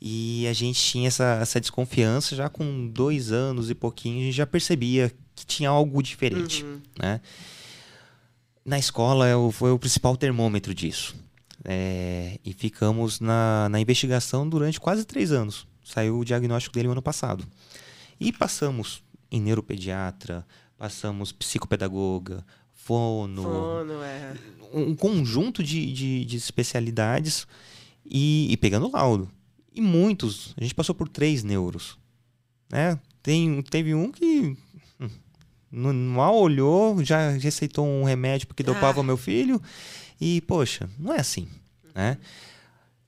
E 0.00 0.46
a 0.48 0.52
gente 0.52 0.80
tinha 0.82 1.08
essa, 1.08 1.38
essa 1.40 1.60
desconfiança 1.60 2.34
já 2.34 2.48
com 2.48 2.88
dois 2.88 3.30
anos 3.30 3.70
e 3.70 3.74
pouquinho, 3.74 4.20
a 4.20 4.24
gente 4.24 4.36
já 4.36 4.46
percebia 4.46 5.12
que 5.34 5.46
tinha 5.46 5.70
algo 5.70 6.02
diferente, 6.02 6.64
uhum. 6.64 6.80
né? 6.98 7.20
Na 8.64 8.78
escola 8.78 9.28
é 9.28 9.34
foi 9.52 9.70
o 9.70 9.78
principal 9.78 10.16
termômetro 10.16 10.74
disso. 10.74 11.14
É, 11.64 12.38
e 12.44 12.52
ficamos 12.52 13.20
na, 13.20 13.68
na 13.68 13.80
investigação 13.80 14.48
durante 14.48 14.80
quase 14.80 15.04
três 15.04 15.30
anos. 15.30 15.66
Saiu 15.84 16.18
o 16.18 16.24
diagnóstico 16.24 16.74
dele 16.74 16.86
no 16.86 16.92
ano 16.92 17.02
passado. 17.02 17.46
E 18.20 18.32
passamos 18.32 19.02
em 19.30 19.40
neuropediatra, 19.40 20.46
passamos 20.76 21.32
psicopedagoga, 21.32 22.44
fono, 22.72 23.42
fono 23.42 24.02
é. 24.02 24.34
um 24.72 24.94
conjunto 24.94 25.62
de, 25.62 25.92
de, 25.92 26.24
de 26.24 26.36
especialidades 26.36 27.46
e, 28.04 28.48
e, 28.50 28.56
pegando 28.56 28.90
laudo. 28.90 29.30
E 29.74 29.80
muitos, 29.80 30.54
a 30.56 30.62
gente 30.62 30.74
passou 30.74 30.94
por 30.94 31.08
três 31.08 31.42
neuros. 31.42 31.96
Né? 32.70 32.98
Tem, 33.22 33.62
teve 33.62 33.94
um 33.94 34.10
que 34.10 34.56
hum, 35.00 35.92
mal 36.12 36.36
olhou, 36.36 37.02
já 37.04 37.30
receitou 37.30 37.86
um 37.86 38.04
remédio 38.04 38.46
porque 38.46 38.62
dopava 38.62 39.00
ah. 39.00 39.04
meu 39.04 39.16
filho. 39.16 39.60
E, 40.20 40.40
poxa, 40.42 40.88
não 40.98 41.12
é 41.12 41.20
assim. 41.20 41.48
Né? 41.94 42.18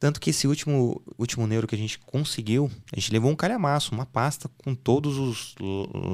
Tanto 0.04 0.20
que 0.20 0.28
esse 0.28 0.46
último, 0.46 1.00
último 1.16 1.46
neuro 1.46 1.66
que 1.66 1.74
a 1.74 1.78
gente 1.78 1.98
conseguiu, 1.98 2.70
a 2.92 3.00
gente 3.00 3.10
levou 3.10 3.30
um 3.30 3.34
calhamaço, 3.34 3.94
uma 3.94 4.04
pasta 4.04 4.50
com 4.62 4.74
todos 4.74 5.16
os 5.16 5.54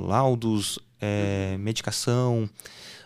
laudos, 0.07 0.79
é, 1.01 1.57
medicação, 1.59 2.49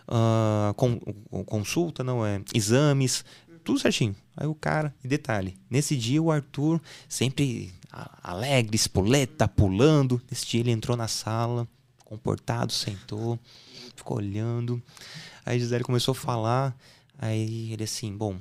uh, 0.07 0.71
com, 0.75 0.99
consulta, 1.43 2.03
não 2.03 2.23
é? 2.23 2.39
Exames, 2.53 3.25
tudo 3.63 3.79
certinho. 3.79 4.15
Aí 4.37 4.45
o 4.45 4.53
cara, 4.53 4.93
e 5.03 5.07
detalhe, 5.07 5.57
nesse 5.71 5.97
dia 5.97 6.21
o 6.21 6.29
Arthur 6.29 6.79
sempre 7.09 7.73
alegre, 8.21 8.75
espoleta, 8.75 9.47
pulando. 9.47 10.21
Nesse 10.29 10.45
dia 10.45 10.59
ele 10.59 10.69
entrou 10.69 10.95
na 10.95 11.07
sala, 11.07 11.67
comportado, 12.03 12.71
sentou, 12.71 13.39
ficou 13.95 14.17
olhando. 14.17 14.79
Aí 15.43 15.55
a 15.55 15.59
Gisele 15.59 15.83
começou 15.83 16.11
a 16.11 16.15
falar. 16.15 16.77
Aí 17.17 17.73
ele 17.73 17.85
assim, 17.85 18.15
bom, 18.15 18.37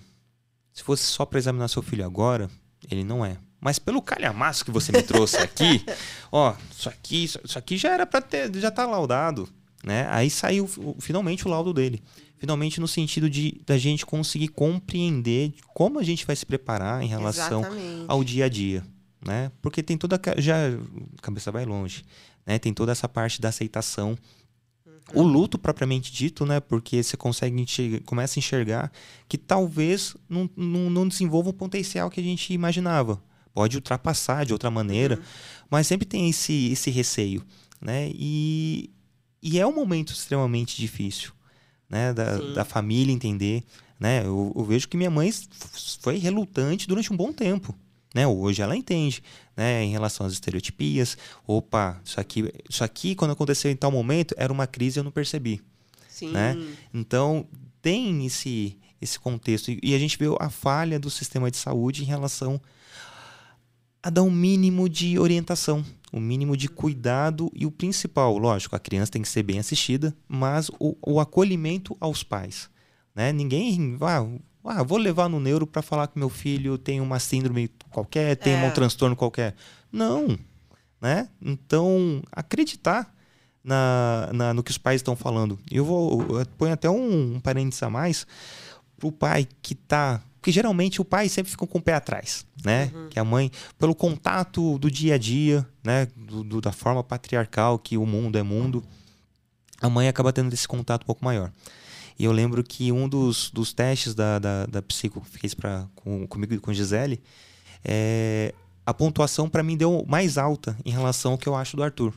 se 0.75 0.83
fosse 0.83 1.05
só 1.05 1.25
para 1.25 1.39
examinar 1.39 1.69
seu 1.69 1.81
filho 1.81 2.05
agora, 2.05 2.51
ele 2.91 3.05
não 3.05 3.25
é. 3.25 3.39
Mas 3.61 3.79
pelo 3.79 4.03
calhamaço 4.03 4.65
que 4.65 4.71
você 4.71 4.93
me 4.93 5.03
trouxe 5.03 5.39
aqui, 5.39 5.83
ó, 6.31 6.55
isso 6.71 6.89
aqui, 6.89 7.25
isso 7.25 7.59
aqui 7.59 7.79
já 7.79 7.93
era 7.93 8.05
para 8.05 8.21
ter, 8.21 8.55
já 8.57 8.71
tá 8.71 8.85
laudado, 8.85 9.49
né? 9.83 10.07
Aí 10.11 10.29
saiu 10.29 10.69
finalmente 10.99 11.47
o 11.47 11.51
laudo 11.51 11.73
dele. 11.73 12.03
Finalmente 12.37 12.79
no 12.81 12.89
sentido 12.89 13.31
de 13.31 13.63
da 13.65 13.79
gente 13.79 14.05
conseguir 14.05 14.49
compreender 14.49 15.55
como 15.69 15.99
a 15.99 16.03
gente 16.03 16.27
vai 16.27 16.37
se 16.37 16.45
preparar 16.45 17.03
em 17.03 17.07
relação 17.07 17.61
Exatamente. 17.61 18.05
ao 18.07 18.23
dia 18.23 18.45
a 18.45 18.49
dia, 18.49 18.85
né? 19.25 19.51
Porque 19.63 19.83
tem 19.83 19.97
toda 19.97 20.21
já 20.37 20.57
a 20.69 21.23
cabeça 21.23 21.51
vai 21.51 21.65
longe, 21.65 22.05
né? 22.45 22.59
Tem 22.59 22.75
toda 22.75 22.93
essa 22.93 23.09
parte 23.09 23.41
da 23.41 23.49
aceitação 23.49 24.19
o 25.13 25.23
luto 25.23 25.59
propriamente 25.59 26.13
dito, 26.13 26.47
né? 26.47 26.61
Porque 26.61 27.03
você 27.03 27.17
consegue 27.17 27.61
enxergar, 27.61 28.01
começa 28.05 28.39
a 28.39 28.41
enxergar 28.41 28.93
que 29.29 29.37
talvez 29.37 30.17
não, 30.29 30.49
não, 30.57 30.89
não 30.89 31.09
desenvolva 31.09 31.51
o 31.51 31.53
potencial 31.53 32.11
que 32.11 32.21
a 32.21 32.25
gente 32.25 32.53
imaginava 32.53 33.23
pode 33.55 33.77
ultrapassar 33.77 34.45
de 34.45 34.53
outra 34.53 34.71
maneira, 34.71 35.17
uhum. 35.17 35.23
mas 35.71 35.87
sempre 35.87 36.05
tem 36.05 36.29
esse, 36.29 36.73
esse 36.73 36.91
receio, 36.91 37.45
né? 37.81 38.11
E, 38.13 38.91
e 39.41 39.61
é 39.61 39.67
um 39.67 39.75
momento 39.75 40.13
extremamente 40.13 40.77
difícil, 40.77 41.33
né? 41.89 42.13
Da, 42.13 42.39
da 42.53 42.65
família 42.65 43.13
entender, 43.13 43.63
né? 43.99 44.27
Eu, 44.27 44.53
eu, 44.57 44.65
vejo 44.65 44.89
que 44.89 44.97
minha 44.97 45.11
mãe 45.11 45.33
foi 46.01 46.19
relutante 46.19 46.89
durante 46.89 47.13
um 47.13 47.17
bom 47.17 47.33
tempo, 47.33 47.73
né? 48.13 48.27
Hoje 48.27 48.61
ela 48.61 48.77
entende, 48.77 49.23
né? 49.57 49.85
Em 49.85 49.91
relação 49.91 50.27
às 50.27 50.33
estereotipias, 50.33 51.17
opa, 51.47 52.01
isso 52.05 52.21
aqui, 52.21 52.53
isso 52.69 52.83
aqui 52.83 53.15
quando 53.15 53.33
aconteceu 53.33 53.71
em 53.71 53.77
tal 53.77 53.91
momento 53.91 54.35
era 54.37 54.53
uma 54.53 54.67
crise 54.67 54.99
eu 54.99 55.05
não 55.05 55.11
percebi, 55.11 55.63
Sim. 56.09 56.31
né? 56.31 56.57
Então 56.93 57.47
tem 57.81 58.25
esse 58.27 58.77
esse 59.01 59.19
contexto 59.19 59.71
e 59.83 59.95
a 59.95 59.99
gente 59.99 60.17
vê 60.17 60.25
a 60.41 60.49
falha 60.49 60.99
do 60.99 61.11
sistema 61.11 61.51
de 61.51 61.59
saúde 61.59 62.03
em 62.03 62.07
relação 62.07 62.59
a 64.03 64.11
dar 64.11 64.23
um 64.23 64.31
mínimo 64.31 64.89
de 64.89 65.19
orientação, 65.19 65.85
o 66.13 66.19
um 66.19 66.21
mínimo 66.21 66.57
de 66.57 66.69
cuidado 66.69 67.51
e 67.55 67.67
o 67.67 67.71
principal, 67.71 68.37
lógico, 68.39 68.75
a 68.77 68.79
criança 68.79 69.13
tem 69.13 69.23
que 69.23 69.29
ser 69.29 69.43
bem 69.43 69.59
assistida, 69.59 70.15
mas 70.29 70.71
o, 70.79 70.97
o 71.03 71.21
acolhimento 71.21 71.97
aos 72.01 72.23
pais. 72.23 72.69
Né? 73.15 73.33
Ninguém 73.33 73.97
ah, 74.01 74.27
ah, 74.65 74.83
vou 74.83 74.99
levar 74.99 75.29
no 75.29 75.39
neuro 75.39 75.67
para 75.67 75.83
falar 75.83 76.09
que 76.09 76.19
meu 76.19 76.29
filho 76.29 76.79
tem 76.79 77.01
uma 77.01 77.19
síndrome 77.19 77.71
qualquer, 77.91 78.37
tem 78.37 78.55
é. 78.55 78.67
um 78.67 78.71
transtorno 78.71 79.15
qualquer. 79.15 79.55
Não. 79.93 80.39
Né? 81.01 81.29
Então, 81.41 82.23
acreditar 82.33 83.15
na, 83.63 84.31
na, 84.33 84.55
no 84.55 84.63
que 84.63 84.71
os 84.71 84.79
pais 84.79 85.01
estão 85.01 85.15
falando. 85.15 85.59
Eu 85.71 85.85
vou 85.85 86.39
eu 86.39 86.47
ponho 86.59 86.73
até 86.73 86.89
um, 86.89 87.37
um 87.37 87.41
parênteses 87.41 87.83
a 87.83 87.91
mais 87.91 88.27
para 88.97 89.07
o 89.07 89.13
pai 89.13 89.47
que 89.61 89.75
está 89.75 90.23
porque 90.45 90.53
geralmente 90.53 91.01
o 91.01 91.05
pai 91.07 91.27
sempre 91.31 91.51
fica 91.51 91.67
com 91.67 91.79
o 91.79 91.81
pé 91.81 91.95
atrás, 91.95 92.45
né? 92.63 92.91
Uhum. 92.95 93.09
Que 93.09 93.19
a 93.19 93.25
mãe, 93.25 93.51
pelo 93.79 93.95
contato 93.95 94.79
do 94.79 94.91
dia 94.91 95.15
a 95.15 95.19
dia, 95.19 95.67
né? 95.83 96.07
Do, 96.15 96.45
do, 96.45 96.61
da 96.61 96.71
forma 96.71 97.03
patriarcal 97.03 97.79
que 97.79 97.97
o 97.97 98.05
mundo 98.05 98.37
é 98.37 98.43
mundo, 98.43 98.85
a 99.81 99.89
mãe 99.89 100.07
acaba 100.07 100.35
tendo 100.35 100.53
esse 100.53 100.69
contato 100.69 101.05
um 101.05 101.07
pouco 101.07 101.25
maior. 101.25 101.51
E 102.19 102.25
eu 102.25 102.33
lembro 102.33 102.63
que 102.63 102.93
um 102.93 103.09
dos, 103.09 103.51
dos 103.51 103.73
testes 103.73 104.15
da, 104.15 104.39
da, 104.39 104.67
da 104.67 104.83
psico 104.83 105.21
fez 105.25 105.55
pra, 105.55 105.87
com, 105.95 106.27
comigo 106.27 106.55
e 106.55 106.59
com 106.59 106.73
Gisele, 106.73 107.21
é, 107.85 108.55
a 108.87 108.95
pontuação 108.95 109.49
para 109.49 109.63
mim 109.63 109.77
deu 109.77 110.05
mais 110.09 110.39
alta 110.39 110.77
em 110.85 110.91
relação 110.91 111.33
ao 111.33 111.39
que 111.39 111.49
eu 111.49 111.55
acho 111.55 111.77
do 111.77 111.83
Arthur. 111.83 112.15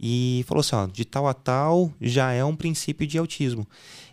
E 0.00 0.44
falou 0.46 0.60
assim: 0.60 0.76
ó, 0.76 0.86
de 0.86 1.04
tal 1.04 1.26
a 1.26 1.34
tal 1.34 1.92
já 2.00 2.32
é 2.32 2.44
um 2.44 2.54
princípio 2.54 3.06
de 3.06 3.18
autismo. 3.18 3.66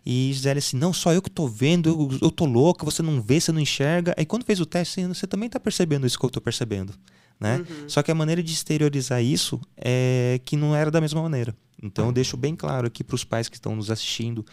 E 0.06 0.32
Gisele 0.34 0.60
assim, 0.60 0.78
não, 0.78 0.94
só 0.94 1.14
eu 1.14 1.22
que 1.22 1.30
tô 1.30 1.48
vendo, 1.48 1.90
eu, 1.90 2.20
eu 2.22 2.32
tô 2.32 2.46
louca, 2.46 2.86
você 2.86 3.02
não 3.02 3.22
vê, 3.22 3.40
você 3.40 3.52
não 3.52 3.60
enxerga. 3.60 4.14
Aí 4.18 4.26
quando 4.26 4.46
fez 4.46 4.60
o 4.60 4.66
teste, 4.66 5.00
assim, 5.00 5.14
você 5.14 5.28
também 5.28 5.50
tá 5.50 5.60
percebendo 5.60 6.06
isso 6.06 6.18
que 6.18 6.26
eu 6.26 6.30
tô 6.30 6.42
percebendo. 6.42 6.94
Né? 7.40 7.58
Uhum. 7.58 7.90
Só 7.90 8.02
que 8.02 8.12
a 8.12 8.16
maneira 8.16 8.42
de 8.42 8.54
exteriorizar 8.54 9.22
isso 9.22 9.60
é 9.76 10.40
que 10.46 10.56
não 10.56 10.76
era 10.76 10.90
da 10.90 11.02
mesma 11.02 11.22
maneira. 11.22 11.56
Então 11.82 12.08
eu 12.08 12.12
deixo 12.12 12.38
bem 12.38 12.56
claro 12.56 12.88
aqui 12.88 13.04
para 13.04 13.16
os 13.16 13.24
pais 13.24 13.50
que 13.50 13.56
estão 13.56 13.76
nos 13.76 13.92
assistindo 13.92 14.46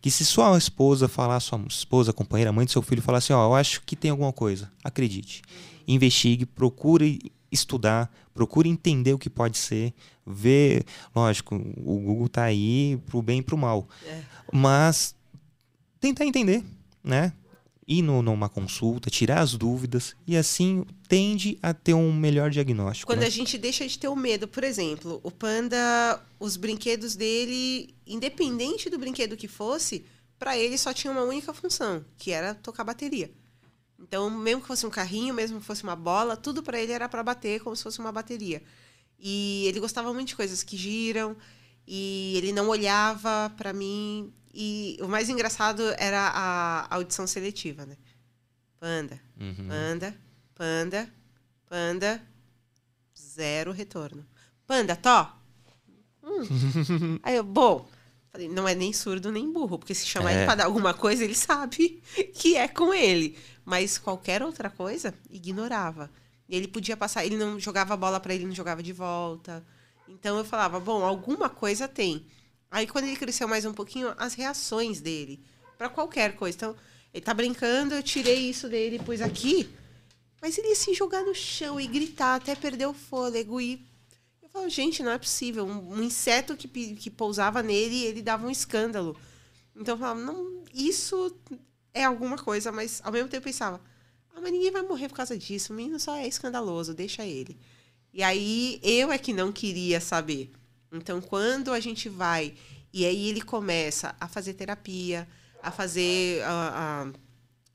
que 0.00 0.10
se 0.10 0.24
sua 0.24 0.56
esposa 0.56 1.08
falar, 1.08 1.40
sua 1.40 1.60
esposa, 1.68 2.12
companheira, 2.12 2.52
mãe 2.52 2.64
do 2.64 2.70
seu 2.70 2.82
filho 2.82 3.02
falar 3.02 3.18
assim, 3.18 3.32
ó, 3.32 3.46
eu 3.46 3.54
acho 3.54 3.82
que 3.82 3.96
tem 3.96 4.10
alguma 4.10 4.32
coisa, 4.32 4.70
acredite. 4.82 5.42
Investigue, 5.86 6.46
procure 6.46 7.18
estudar, 7.50 8.12
procure 8.34 8.68
entender 8.68 9.12
o 9.12 9.18
que 9.18 9.30
pode 9.30 9.56
ser, 9.56 9.92
ver, 10.26 10.84
lógico, 11.14 11.54
o 11.54 11.98
Google 11.98 12.28
tá 12.28 12.44
aí 12.44 13.00
pro 13.06 13.22
bem 13.22 13.38
e 13.40 13.42
pro 13.42 13.56
mal. 13.56 13.88
É. 14.06 14.22
Mas 14.52 15.14
tentar 15.98 16.24
entender, 16.24 16.64
né? 17.02 17.32
Ir 17.88 18.02
no, 18.02 18.20
numa 18.20 18.50
consulta, 18.50 19.08
tirar 19.08 19.40
as 19.40 19.54
dúvidas 19.54 20.14
e 20.26 20.36
assim 20.36 20.84
tende 21.08 21.58
a 21.62 21.72
ter 21.72 21.94
um 21.94 22.12
melhor 22.12 22.50
diagnóstico. 22.50 23.10
Quando 23.10 23.20
né? 23.20 23.26
a 23.26 23.30
gente 23.30 23.56
deixa 23.56 23.88
de 23.88 23.98
ter 23.98 24.08
o 24.08 24.14
medo, 24.14 24.46
por 24.46 24.62
exemplo, 24.62 25.18
o 25.22 25.30
panda, 25.30 26.22
os 26.38 26.58
brinquedos 26.58 27.16
dele, 27.16 27.94
independente 28.06 28.90
do 28.90 28.98
brinquedo 28.98 29.38
que 29.38 29.48
fosse, 29.48 30.04
para 30.38 30.58
ele 30.58 30.76
só 30.76 30.92
tinha 30.92 31.10
uma 31.10 31.22
única 31.22 31.54
função, 31.54 32.04
que 32.18 32.30
era 32.30 32.54
tocar 32.54 32.84
bateria. 32.84 33.30
Então, 33.98 34.30
mesmo 34.30 34.60
que 34.60 34.68
fosse 34.68 34.86
um 34.86 34.90
carrinho, 34.90 35.34
mesmo 35.34 35.58
que 35.58 35.66
fosse 35.66 35.82
uma 35.82 35.96
bola, 35.96 36.36
tudo 36.36 36.62
para 36.62 36.78
ele 36.78 36.92
era 36.92 37.08
para 37.08 37.22
bater 37.22 37.60
como 37.60 37.74
se 37.74 37.82
fosse 37.82 37.98
uma 37.98 38.12
bateria. 38.12 38.62
E 39.18 39.64
ele 39.66 39.80
gostava 39.80 40.12
muito 40.14 40.28
de 40.28 40.36
coisas 40.36 40.62
que 40.62 40.76
giram, 40.76 41.36
e 41.90 42.34
ele 42.36 42.52
não 42.52 42.68
olhava 42.68 43.50
para 43.56 43.72
mim. 43.72 44.30
E 44.52 44.98
o 45.00 45.08
mais 45.08 45.28
engraçado 45.30 45.82
era 45.98 46.20
a 46.34 46.94
audição 46.94 47.26
seletiva, 47.26 47.86
né? 47.86 47.96
Panda, 48.78 49.18
Uhum. 49.40 49.66
panda, 49.68 50.14
panda, 50.54 51.12
panda, 51.66 52.22
zero 53.18 53.72
retorno. 53.72 54.24
Panda, 54.66 54.94
tó. 54.94 55.34
Hum. 56.22 56.42
Aí 57.22 57.36
eu, 57.36 57.42
bom, 57.44 57.88
falei, 58.30 58.48
não 58.48 58.68
é 58.68 58.74
nem 58.74 58.92
surdo 58.92 59.32
nem 59.32 59.50
burro, 59.52 59.78
porque 59.78 59.94
se 59.94 60.06
chamar 60.06 60.32
É. 60.32 60.36
ele 60.36 60.44
pra 60.44 60.54
dar 60.56 60.64
alguma 60.66 60.92
coisa, 60.92 61.24
ele 61.24 61.34
sabe 61.34 62.02
que 62.34 62.54
é 62.56 62.68
com 62.68 62.92
ele. 62.92 63.36
Mas 63.64 63.96
qualquer 63.98 64.42
outra 64.42 64.68
coisa, 64.70 65.14
ignorava. 65.30 66.10
E 66.48 66.56
ele 66.56 66.68
podia 66.68 66.96
passar, 66.96 67.24
ele 67.26 67.36
não 67.36 67.58
jogava 67.60 67.94
a 67.94 67.96
bola 67.96 68.18
pra 68.20 68.34
ele, 68.34 68.46
não 68.46 68.54
jogava 68.54 68.82
de 68.82 68.92
volta. 68.92 69.64
Então 70.08 70.38
eu 70.38 70.44
falava, 70.44 70.80
bom, 70.80 71.04
alguma 71.04 71.48
coisa 71.48 71.86
tem. 71.86 72.26
Aí 72.70 72.86
quando 72.86 73.04
ele 73.04 73.16
cresceu 73.16 73.46
mais 73.46 73.64
um 73.64 73.72
pouquinho, 73.72 74.14
as 74.18 74.34
reações 74.34 75.00
dele 75.00 75.42
pra 75.78 75.88
qualquer 75.88 76.36
coisa. 76.36 76.56
Então, 76.56 76.76
ele 77.14 77.24
tá 77.24 77.32
brincando, 77.32 77.94
eu 77.94 78.02
tirei 78.02 78.50
isso 78.50 78.68
dele, 78.68 78.98
pus 78.98 79.20
aqui. 79.20 79.70
Mas 80.42 80.58
ele 80.58 80.68
ia 80.68 80.76
se 80.76 80.92
jogar 80.92 81.22
no 81.22 81.34
chão 81.34 81.80
e 81.80 81.86
gritar 81.86 82.34
até 82.34 82.54
perder 82.54 82.86
o 82.86 82.92
fôlego. 82.92 83.60
E 83.60 83.86
eu 84.42 84.48
falo, 84.48 84.68
gente, 84.68 85.02
não 85.02 85.12
é 85.12 85.18
possível. 85.18 85.64
Um, 85.64 85.94
um 85.94 86.02
inseto 86.02 86.56
que, 86.56 86.68
que 86.68 87.10
pousava 87.10 87.62
nele, 87.62 88.04
ele 88.04 88.20
dava 88.20 88.46
um 88.46 88.50
escândalo. 88.50 89.16
Então 89.74 89.94
eu 89.94 89.98
falava, 89.98 90.20
não, 90.20 90.64
isso 90.74 91.34
é 91.94 92.04
alguma 92.04 92.36
coisa, 92.36 92.70
mas 92.70 93.00
ao 93.04 93.12
mesmo 93.12 93.28
tempo 93.28 93.42
eu 93.42 93.50
pensava, 93.50 93.80
ah, 94.34 94.40
mas 94.40 94.52
ninguém 94.52 94.70
vai 94.70 94.82
morrer 94.82 95.08
por 95.08 95.16
causa 95.16 95.36
disso. 95.36 95.72
O 95.72 95.76
menino 95.76 95.98
só 95.98 96.16
é 96.16 96.26
escandaloso, 96.26 96.94
deixa 96.94 97.24
ele. 97.24 97.58
E 98.12 98.22
aí 98.22 98.80
eu 98.82 99.10
é 99.12 99.18
que 99.18 99.32
não 99.32 99.52
queria 99.52 100.00
saber. 100.00 100.50
Então 100.92 101.20
quando 101.20 101.72
a 101.72 101.80
gente 101.80 102.08
vai 102.08 102.54
e 102.92 103.04
aí 103.04 103.28
ele 103.28 103.40
começa 103.42 104.14
a 104.18 104.26
fazer 104.26 104.54
terapia, 104.54 105.28
a 105.62 105.70
fazer. 105.70 106.42
a- 106.44 107.04
a- 107.12 107.12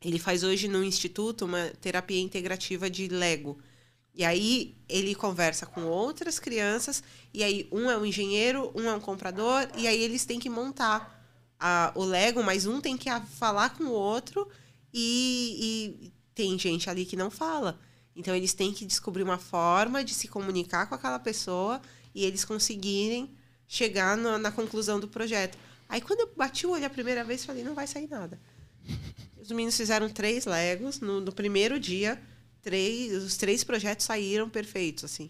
ele 0.06 0.20
faz 0.20 0.44
hoje 0.44 0.68
no 0.68 0.84
instituto 0.84 1.46
uma 1.46 1.70
terapia 1.80 2.20
integrativa 2.20 2.90
de 2.90 3.08
Lego. 3.08 3.58
E 4.14 4.24
aí 4.26 4.76
ele 4.90 5.16
conversa 5.16 5.66
com 5.66 5.86
outras 5.86 6.38
crianças, 6.40 7.02
e 7.34 7.42
aí 7.44 7.68
um 7.72 7.90
é 7.90 7.98
um 7.98 8.06
engenheiro, 8.06 8.72
um 8.76 8.84
é 8.90 8.94
um 8.94 9.00
comprador, 9.00 9.68
e 9.78 9.88
aí 9.88 10.00
eles 10.04 10.26
têm 10.26 10.40
que 10.40 10.50
montar 10.50 11.26
a- 11.60 11.92
o 11.96 12.04
Lego, 12.04 12.44
mas 12.44 12.66
um 12.68 12.82
tem 12.82 12.98
que 12.98 13.10
falar 13.40 13.70
com 13.78 13.86
o 13.86 13.92
outro, 13.92 14.48
e, 14.94 16.02
e 16.04 16.12
tem 16.36 16.60
gente 16.60 16.90
ali 16.90 17.06
que 17.06 17.16
não 17.16 17.32
fala. 17.32 17.80
Então 18.16 18.36
eles 18.36 18.54
têm 18.54 18.74
que 18.74 18.86
descobrir 18.86 19.24
uma 19.24 19.38
forma 19.38 20.04
de 20.04 20.14
se 20.14 20.28
comunicar 20.28 20.88
com 20.88 20.96
aquela 20.96 21.20
pessoa 21.20 21.82
e 22.14 22.24
eles 22.24 22.46
conseguirem 22.46 23.36
chegar 23.68 24.16
na, 24.16 24.38
na 24.38 24.52
conclusão 24.52 25.00
do 25.00 25.08
projeto. 25.08 25.58
Aí 25.90 26.00
quando 26.02 26.22
eu 26.22 26.32
bati 26.36 26.66
o 26.68 26.72
olho 26.72 26.86
a 26.86 26.90
primeira 26.90 27.24
vez, 27.24 27.44
falei, 27.44 27.64
não 27.64 27.74
vai 27.74 27.88
sair 27.88 28.08
nada. 28.08 28.40
Os 29.42 29.50
meninos 29.50 29.76
fizeram 29.76 30.10
três 30.10 30.46
Legos 30.46 31.00
no, 31.00 31.20
no 31.20 31.32
primeiro 31.32 31.80
dia. 31.80 32.22
Três, 32.62 33.12
os 33.22 33.36
três 33.36 33.62
projetos 33.62 34.06
saíram 34.06 34.50
perfeitos, 34.50 35.04
assim. 35.04 35.30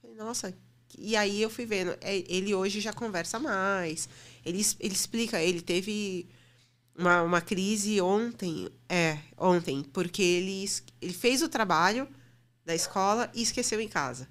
Falei, 0.00 0.16
nossa. 0.16 0.54
E 0.96 1.16
aí 1.16 1.42
eu 1.42 1.50
fui 1.50 1.66
vendo. 1.66 1.98
é, 2.00 2.24
Ele 2.28 2.54
hoje 2.54 2.80
já 2.80 2.92
conversa 2.92 3.40
mais. 3.40 4.08
Ele, 4.46 4.64
ele 4.78 4.94
explica, 4.94 5.42
ele 5.42 5.60
teve 5.60 6.28
uma, 6.98 7.22
uma 7.22 7.40
crise 7.40 8.00
ontem. 8.00 8.68
É, 8.88 9.18
ontem, 9.38 9.82
porque 9.84 10.22
ele, 10.22 10.64
ele 11.00 11.12
fez 11.12 11.42
o 11.42 11.48
trabalho 11.48 12.08
da 12.64 12.74
escola 12.74 13.30
e 13.34 13.42
esqueceu 13.42 13.80
em 13.80 13.88
casa. 13.88 14.28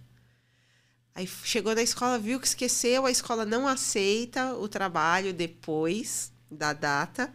Aí 1.16 1.26
chegou 1.44 1.74
na 1.74 1.82
escola, 1.82 2.20
viu 2.20 2.40
que 2.40 2.46
esqueceu, 2.46 3.06
a 3.06 3.12
escola 3.12 3.46
não 3.46 3.68
aceita 3.68 4.54
o 4.56 4.68
trabalho 4.68 5.34
depois 5.34 6.32
da 6.52 6.74
data. 6.74 7.34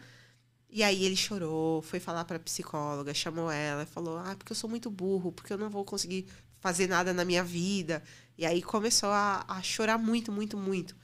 E 0.70 0.82
aí 0.82 1.04
ele 1.04 1.16
chorou, 1.16 1.82
foi 1.82 2.00
falar 2.00 2.24
para 2.24 2.36
a 2.36 2.40
psicóloga, 2.40 3.14
chamou 3.14 3.50
ela, 3.50 3.86
falou: 3.86 4.18
"Ah, 4.18 4.34
porque 4.36 4.52
eu 4.52 4.56
sou 4.56 4.70
muito 4.70 4.90
burro, 4.90 5.32
porque 5.32 5.52
eu 5.52 5.58
não 5.58 5.70
vou 5.70 5.84
conseguir 5.84 6.26
fazer 6.60 6.88
nada 6.88 7.12
na 7.12 7.24
minha 7.24 7.44
vida". 7.44 8.02
E 8.38 8.46
aí 8.46 8.62
começou 8.62 9.10
a, 9.10 9.44
a 9.48 9.62
chorar 9.62 9.98
muito, 9.98 10.32
muito, 10.32 10.56
muito. 10.56 10.96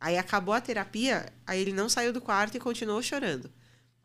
Aí 0.00 0.18
acabou 0.18 0.54
a 0.54 0.60
terapia, 0.60 1.32
aí 1.46 1.60
ele 1.60 1.72
não 1.72 1.88
saiu 1.88 2.12
do 2.12 2.20
quarto 2.20 2.56
e 2.56 2.60
continuou 2.60 3.02
chorando. 3.02 3.50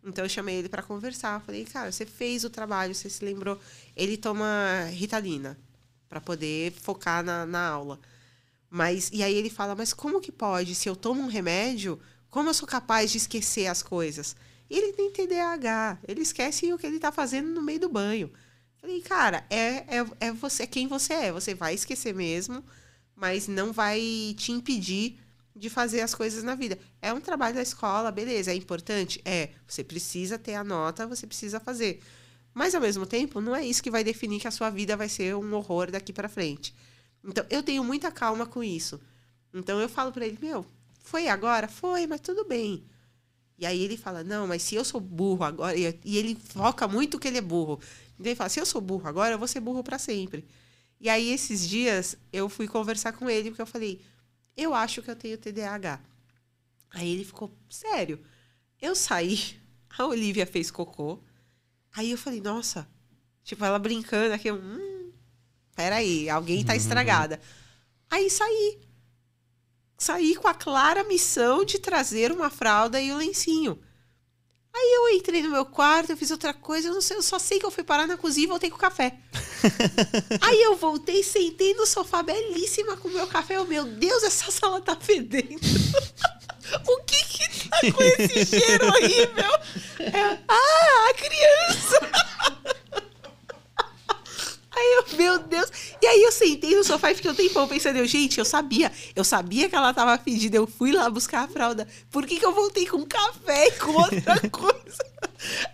Então 0.07 0.25
eu 0.25 0.29
chamei 0.29 0.55
ele 0.55 0.69
para 0.69 0.81
conversar, 0.81 1.41
falei: 1.41 1.65
"Cara, 1.65 1.91
você 1.91 2.05
fez 2.05 2.43
o 2.43 2.49
trabalho, 2.49 2.95
você 2.95 3.09
se 3.09 3.23
lembrou". 3.23 3.59
Ele 3.95 4.17
toma 4.17 4.45
Ritalina 4.91 5.57
para 6.09 6.21
poder 6.21 6.71
focar 6.71 7.23
na, 7.23 7.45
na 7.45 7.67
aula. 7.67 7.99
Mas 8.69 9.09
e 9.13 9.23
aí 9.23 9.33
ele 9.33 9.49
fala: 9.49 9.75
"Mas 9.75 9.93
como 9.93 10.21
que 10.21 10.31
pode? 10.31 10.75
Se 10.75 10.89
eu 10.89 10.95
tomo 10.95 11.21
um 11.21 11.27
remédio, 11.27 11.99
como 12.29 12.49
eu 12.49 12.53
sou 12.53 12.67
capaz 12.67 13.11
de 13.11 13.17
esquecer 13.17 13.67
as 13.67 13.83
coisas?" 13.83 14.35
Ele 14.69 14.91
tem 14.93 15.11
TDAH, 15.11 15.99
ele 16.07 16.21
esquece 16.21 16.71
o 16.73 16.77
que 16.77 16.85
ele 16.85 16.99
tá 16.99 17.11
fazendo 17.11 17.49
no 17.49 17.61
meio 17.61 17.79
do 17.79 17.89
banho. 17.89 18.31
Falei, 18.81 19.01
cara, 19.01 19.45
é, 19.49 19.99
é, 19.99 20.05
é 20.19 20.31
você 20.31 20.63
é 20.63 20.67
quem 20.67 20.87
você 20.87 21.13
é. 21.13 21.31
Você 21.31 21.55
vai 21.55 21.73
esquecer 21.73 22.13
mesmo, 22.13 22.63
mas 23.15 23.47
não 23.47 23.71
vai 23.71 23.99
te 24.37 24.51
impedir 24.51 25.19
de 25.57 25.69
fazer 25.69 26.01
as 26.01 26.13
coisas 26.13 26.43
na 26.43 26.55
vida. 26.55 26.77
É 27.01 27.11
um 27.11 27.19
trabalho 27.19 27.55
da 27.55 27.61
escola, 27.61 28.11
beleza, 28.11 28.51
é 28.51 28.55
importante? 28.55 29.21
É. 29.25 29.49
Você 29.67 29.83
precisa 29.83 30.37
ter 30.37 30.53
a 30.53 30.63
nota, 30.63 31.07
você 31.07 31.25
precisa 31.25 31.59
fazer. 31.59 32.01
Mas 32.53 32.73
ao 32.75 32.81
mesmo 32.81 33.05
tempo, 33.05 33.41
não 33.41 33.55
é 33.55 33.65
isso 33.65 33.83
que 33.83 33.91
vai 33.91 34.03
definir 34.03 34.39
que 34.39 34.47
a 34.47 34.51
sua 34.51 34.69
vida 34.69 34.95
vai 34.95 35.09
ser 35.09 35.35
um 35.35 35.53
horror 35.53 35.91
daqui 35.91 36.13
para 36.13 36.29
frente. 36.29 36.73
Então, 37.23 37.45
eu 37.49 37.61
tenho 37.63 37.83
muita 37.83 38.11
calma 38.11 38.45
com 38.45 38.63
isso. 38.63 38.99
Então 39.53 39.79
eu 39.79 39.89
falo 39.89 40.11
para 40.11 40.25
ele, 40.25 40.37
meu, 40.41 40.65
foi 41.01 41.27
agora? 41.27 41.67
Foi, 41.67 42.05
mas 42.05 42.21
tudo 42.21 42.45
bem. 42.45 42.83
E 43.57 43.65
aí 43.65 43.81
ele 43.81 43.97
fala, 43.97 44.23
não, 44.23 44.45
mas 44.45 44.61
se 44.61 44.75
eu 44.75 44.85
sou 44.85 45.01
burro 45.01 45.43
agora, 45.43 45.75
e 45.75 46.17
ele 46.17 46.35
foca 46.35 46.87
muito 46.87 47.17
que 47.17 47.27
ele 47.27 47.39
é 47.39 47.41
burro. 47.41 47.79
Então 48.13 48.27
ele 48.27 48.35
fala, 48.35 48.49
se 48.49 48.59
eu 48.59 48.65
sou 48.65 48.81
burro 48.81 49.07
agora, 49.07 49.33
eu 49.33 49.39
vou 49.39 49.47
ser 49.47 49.59
burro 49.59 49.83
para 49.83 49.97
sempre. 49.97 50.45
E 50.99 51.09
aí 51.09 51.31
esses 51.31 51.67
dias 51.67 52.17
eu 52.31 52.49
fui 52.49 52.67
conversar 52.67 53.13
com 53.13 53.29
ele, 53.29 53.49
porque 53.49 53.61
eu 53.61 53.67
falei, 53.67 54.01
eu 54.57 54.73
acho 54.73 55.03
que 55.03 55.11
eu 55.11 55.15
tenho 55.15 55.37
TDAH. 55.37 56.01
Aí 56.89 57.13
ele 57.13 57.23
ficou, 57.23 57.55
sério. 57.69 58.19
Eu 58.81 58.95
saí, 58.95 59.59
a 59.97 60.05
Olivia 60.05 60.47
fez 60.47 60.71
cocô. 60.71 61.19
Aí 61.95 62.11
eu 62.11 62.17
falei, 62.17 62.41
nossa, 62.41 62.87
tipo, 63.43 63.63
ela 63.63 63.79
brincando 63.79 64.33
aqui, 64.33 64.51
hum, 64.51 65.11
peraí, 65.75 66.29
alguém 66.29 66.65
tá 66.65 66.75
estragada. 66.75 67.39
Aí 68.09 68.29
saí. 68.29 68.79
Saí 69.97 70.35
com 70.35 70.47
a 70.47 70.53
clara 70.53 71.03
missão 71.03 71.65
de 71.65 71.79
trazer 71.79 72.31
uma 72.31 72.49
fralda 72.49 73.01
e 73.01 73.11
o 73.11 73.17
lencinho. 73.17 73.81
Aí 74.73 74.93
eu 74.95 75.09
entrei 75.09 75.41
no 75.41 75.49
meu 75.49 75.65
quarto, 75.65 76.11
eu 76.11 76.17
fiz 76.17 76.29
outra 76.29 76.53
coisa, 76.53 76.87
eu 76.87 76.93
não 76.93 77.01
sei, 77.01 77.17
eu 77.17 77.23
só 77.23 77.39
sei 77.39 77.57
que 77.57 77.65
eu 77.65 77.71
fui 77.71 77.83
parar 77.83 78.05
na 78.05 78.15
cozinha 78.15 78.45
e 78.45 78.49
voltei 78.49 78.69
com 78.69 78.75
o 78.75 78.79
café. 78.79 79.19
Aí 80.41 80.61
eu 80.63 80.75
voltei, 80.75 81.23
sentei 81.23 81.73
no 81.73 81.85
sofá 81.85 82.23
belíssima 82.23 82.97
com 82.97 83.09
meu 83.09 83.27
café. 83.27 83.57
Eu, 83.57 83.65
meu 83.65 83.85
Deus, 83.85 84.23
essa 84.23 84.51
sala 84.51 84.81
tá 84.81 84.95
fedendo. 84.95 85.55
o 86.87 86.97
que 87.03 87.23
que 87.25 87.69
tá 87.69 87.79
com 87.91 88.03
esse 88.03 88.45
cheiro 88.45 88.87
horrível? 88.87 89.51
É, 89.99 90.37
ah, 90.47 91.09
a 91.09 91.13
criança! 91.13 91.99
Aí 94.77 94.93
eu, 94.93 95.17
meu 95.17 95.39
Deus. 95.39 95.71
E 95.99 96.05
aí 96.05 96.21
eu 96.21 96.31
sentei 96.31 96.75
no 96.75 96.83
sofá 96.83 97.11
e 97.11 97.15
fiquei 97.15 97.31
um 97.31 97.35
tempão 97.35 97.67
pensando, 97.67 97.97
eu, 97.97 98.05
gente, 98.05 98.37
eu 98.37 98.45
sabia, 98.45 98.91
eu 99.15 99.23
sabia 99.23 99.67
que 99.67 99.75
ela 99.75 99.91
tava 99.91 100.15
fedida, 100.21 100.55
eu 100.55 100.67
fui 100.67 100.91
lá 100.91 101.09
buscar 101.09 101.45
a 101.45 101.47
fralda. 101.47 101.87
Por 102.11 102.27
que, 102.27 102.37
que 102.39 102.45
eu 102.45 102.53
voltei 102.53 102.85
com 102.85 103.03
café 103.03 103.69
e 103.69 103.71
com 103.71 103.91
outra 103.93 104.39
coisa? 104.51 105.05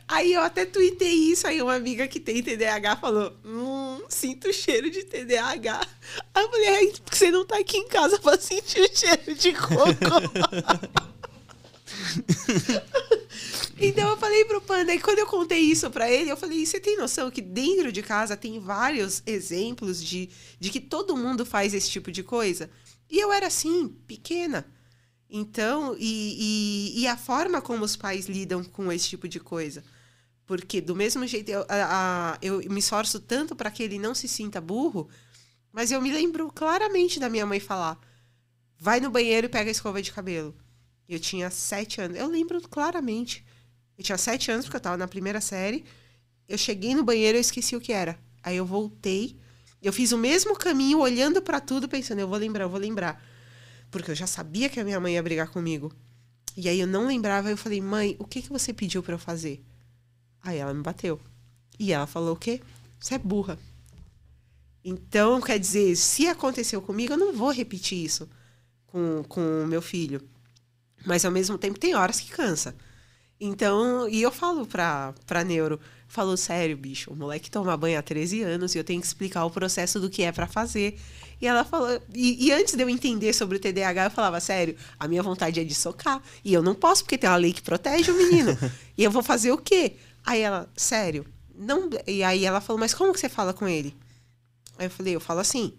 Aí 0.08 0.32
eu 0.32 0.42
até 0.42 0.66
tuitei 0.66 1.14
isso, 1.14 1.46
aí 1.46 1.62
uma 1.62 1.76
amiga 1.76 2.08
que 2.08 2.20
tem 2.20 2.42
TDAH 2.42 2.96
falou, 2.96 3.34
hum, 3.44 4.02
sinto 4.08 4.48
o 4.48 4.54
cheiro 4.54 4.90
de 4.90 5.04
TDAH. 5.04 5.86
Aí 6.34 6.44
eu 6.44 6.50
falei, 6.50 6.70
ai, 6.70 6.94
porque 7.04 7.18
você 7.18 7.30
não 7.30 7.46
tá 7.46 7.58
aqui 7.58 7.78
em 7.78 7.88
casa 7.90 8.18
pra 8.20 8.40
sentir 8.40 8.80
o 8.80 8.98
cheiro 8.98 9.36
de 9.36 9.52
cocô. 9.52 11.04
Então 13.86 14.12
eu 14.12 14.18
falei 14.18 14.46
pro 14.46 14.62
Panda, 14.62 14.96
e 14.96 15.00
quando 15.00 15.20
eu 15.20 15.28
contei 15.28 15.60
isso 15.60 15.92
pra 15.92 16.10
ele, 16.10 16.32
eu 16.32 16.38
falei, 16.38 16.66
você 16.66 16.80
tem 16.80 16.96
noção 16.96 17.30
que 17.30 17.42
dentro 17.42 17.92
de 17.92 18.02
casa 18.02 18.38
tem 18.38 18.58
vários 18.58 19.22
exemplos 19.26 20.02
de, 20.02 20.30
de 20.58 20.70
que 20.70 20.80
todo 20.80 21.18
mundo 21.18 21.46
faz 21.46 21.74
esse 21.74 21.90
tipo 21.90 22.10
de 22.10 22.24
coisa? 22.24 22.70
E 23.10 23.20
eu 23.20 23.34
era 23.34 23.48
assim, 23.48 23.90
pequena. 24.08 24.66
Então, 25.30 25.98
e, 26.00 26.94
e, 26.96 27.02
e 27.02 27.08
a 27.08 27.18
forma 27.18 27.62
como 27.62 27.84
os 27.84 27.98
pais 27.98 28.28
lidam 28.28 28.64
com 28.64 28.90
esse 28.90 29.10
tipo 29.10 29.28
de 29.28 29.40
coisa. 29.40 29.84
Porque 30.46 30.80
do 30.80 30.96
mesmo 30.96 31.28
jeito, 31.28 31.50
eu, 31.50 31.66
a, 31.68 32.36
a, 32.36 32.38
eu 32.42 32.60
me 32.70 32.80
esforço 32.80 33.20
tanto 33.20 33.54
para 33.54 33.70
que 33.70 33.84
ele 33.84 34.00
não 34.00 34.16
se 34.16 34.30
sinta 34.30 34.62
burro, 34.62 35.10
mas 35.74 35.92
eu 35.92 36.02
me 36.02 36.12
lembro 36.12 36.50
claramente 36.54 37.20
da 37.20 37.30
minha 37.30 37.46
mãe 37.46 37.60
falar: 37.60 38.00
vai 38.78 39.02
no 39.02 39.10
banheiro 39.10 39.48
e 39.48 39.50
pega 39.50 39.70
a 39.70 39.72
escova 39.72 40.02
de 40.02 40.12
cabelo. 40.12 40.56
Eu 41.10 41.20
tinha 41.20 41.50
sete 41.50 42.00
anos. 42.00 42.18
Eu 42.18 42.28
lembro 42.28 42.62
claramente. 42.62 43.44
Eu 43.98 44.04
tinha 44.04 44.18
sete 44.18 44.52
anos, 44.52 44.66
porque 44.66 44.76
eu 44.76 44.80
estava 44.80 44.98
na 44.98 45.08
primeira 45.08 45.40
série. 45.42 45.86
eu 46.48 46.58
cheguei 46.58 46.94
no 46.96 47.04
banheiro, 47.04 47.38
eu 47.38 47.42
esqueci 47.42 47.76
o 47.76 47.82
que 47.82 47.94
era. 47.94 48.18
Aí 48.42 48.58
eu 48.58 48.66
voltei, 48.66 49.38
eu 49.82 49.94
fiz 49.94 50.12
o 50.12 50.18
mesmo 50.18 50.56
caminho, 50.56 51.00
olhando 51.00 51.42
para 51.42 51.60
tudo, 51.60 51.88
pensando, 51.88 52.20
eu 52.20 52.28
vou 52.28 52.38
lembrar, 52.38 52.66
eu 52.66 52.70
vou 52.70 52.80
lembrar. 52.80 53.24
Porque 53.92 54.12
eu 54.12 54.16
já 54.16 54.28
sabia 54.28 54.70
que 54.70 54.80
a 54.80 54.84
minha 54.84 55.00
mãe 55.00 55.14
ia 55.14 55.24
brigar 55.24 55.50
comigo. 55.50 55.92
E 56.56 56.70
aí 56.70 56.80
eu 56.80 56.88
não 56.88 57.08
lembrava, 57.08 57.50
eu 57.50 57.58
falei, 57.58 57.82
mãe, 57.82 58.16
o 58.20 58.26
que, 58.26 58.42
que 58.42 58.50
você 58.50 58.74
pediu 58.74 59.02
para 59.02 59.16
eu 59.16 59.20
fazer? 59.20 59.64
Aí 60.42 60.58
ela 60.58 60.74
me 60.74 60.82
bateu. 60.82 61.20
E 61.80 61.92
ela 61.92 62.06
falou 62.06 62.34
o 62.34 62.40
quê? 62.40 62.62
Você 63.00 63.16
é 63.16 63.18
burra. 63.18 63.58
Então, 64.84 65.42
quer 65.42 65.58
dizer, 65.58 65.96
se 65.96 66.28
aconteceu 66.28 66.82
comigo, 66.82 67.14
eu 67.14 67.18
não 67.18 67.34
vou 67.34 67.52
repetir 67.52 68.04
isso 68.04 68.30
com 68.88 69.64
o 69.64 69.68
meu 69.68 69.82
filho. 69.82 70.22
Mas 71.06 71.26
ao 71.26 71.32
mesmo 71.32 71.58
tempo 71.58 71.80
tem 71.80 71.96
horas 71.96 72.20
que 72.20 72.32
cansa. 72.32 72.76
Então, 73.46 74.08
e 74.08 74.22
eu 74.22 74.32
falo 74.32 74.66
pra, 74.66 75.14
pra 75.26 75.44
Neuro, 75.44 75.78
falo, 76.08 76.38
sério, 76.38 76.78
bicho, 76.78 77.12
o 77.12 77.16
moleque 77.16 77.52
toma 77.52 77.76
banho 77.76 78.00
há 78.00 78.02
13 78.02 78.42
anos 78.42 78.74
e 78.74 78.78
eu 78.78 78.86
tenho 78.86 79.02
que 79.02 79.06
explicar 79.06 79.44
o 79.44 79.52
processo 79.52 80.00
do 80.00 80.10
que 80.10 80.24
é 80.24 80.32
para 80.32 80.48
fazer. 80.48 80.98
E 81.42 81.46
ela 81.46 81.66
falou, 81.66 82.02
e, 82.14 82.48
e, 82.48 82.54
antes 82.54 82.74
de 82.74 82.82
eu 82.82 82.88
entender 82.88 83.34
sobre 83.34 83.58
o 83.58 83.60
TDAH, 83.60 84.06
eu 84.06 84.12
falava, 84.12 84.40
sério, 84.40 84.78
a 84.98 85.10
minha 85.10 85.22
vontade 85.22 85.60
é 85.60 85.64
de 85.66 85.76
socar. 85.76 86.24
E 86.42 86.54
eu 86.54 86.64
não 86.64 86.74
posso, 86.74 87.04
porque 87.04 87.18
tem 87.18 87.30
uma 87.30 87.36
lei 87.36 87.52
que 87.52 87.62
protege 87.62 88.12
o 88.12 88.16
menino. 88.16 88.58
e 88.98 89.04
eu 89.04 89.12
vou 89.12 89.22
fazer 89.22 89.52
o 89.52 89.58
quê? 89.58 89.98
Aí 90.26 90.40
ela, 90.40 90.70
sério, 90.74 91.26
não. 91.54 91.90
E 92.08 92.24
aí 92.24 92.46
ela 92.46 92.62
falou, 92.62 92.80
mas 92.80 92.94
como 92.94 93.12
que 93.12 93.20
você 93.20 93.28
fala 93.28 93.54
com 93.54 93.68
ele? 93.68 93.94
Aí 94.78 94.86
eu 94.86 94.90
falei, 94.90 95.16
eu 95.18 95.20
falo 95.20 95.42
assim. 95.42 95.74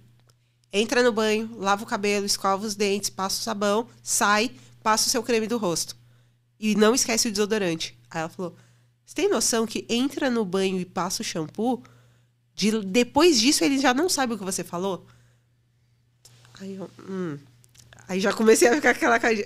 Entra 0.71 1.03
no 1.03 1.13
banho, 1.13 1.51
lava 1.57 1.83
o 1.83 1.87
cabelo, 1.87 2.27
escova 2.27 2.67
os 2.67 2.75
dentes, 2.75 3.09
passa 3.09 3.41
o 3.41 3.43
sabão, 3.43 3.89
sai, 4.03 4.51
passa 4.83 5.07
o 5.07 5.11
seu 5.11 5.23
creme 5.23 5.47
do 5.47 5.57
rosto. 5.57 6.04
E 6.65 6.75
não 6.75 6.95
esquece 6.95 7.29
o 7.29 7.31
desodorante. 7.31 7.95
Aí 8.11 8.21
ela 8.21 8.31
falou: 8.31 8.57
Você 9.05 9.15
tem 9.15 9.29
noção 9.29 9.67
que 9.67 9.85
entra 9.87 10.31
no 10.31 10.47
banho 10.47 10.81
e 10.81 10.87
passa 10.87 11.21
o 11.21 11.25
shampoo? 11.25 11.83
De, 12.55 12.81
depois 12.81 13.39
disso, 13.39 13.63
ele 13.63 13.79
já 13.79 13.93
não 13.93 14.09
sabe 14.09 14.33
o 14.33 14.39
que 14.39 14.45
você 14.45 14.65
falou? 14.65 15.07
Aí 16.59 16.77
eu. 16.77 16.91
Hum. 17.07 17.37
Aí 18.09 18.19
já 18.19 18.33
comecei 18.33 18.67
a 18.67 18.75
ficar 18.75 18.91
aquela 18.91 19.21
cara 19.21 19.35
de. 19.35 19.45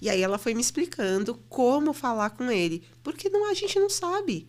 E 0.00 0.10
aí 0.10 0.20
ela 0.20 0.36
foi 0.36 0.52
me 0.52 0.60
explicando 0.60 1.36
como 1.48 1.92
falar 1.92 2.30
com 2.30 2.50
ele. 2.50 2.82
Porque 3.04 3.28
não, 3.28 3.48
a 3.48 3.54
gente 3.54 3.78
não 3.78 3.88
sabe. 3.88 4.48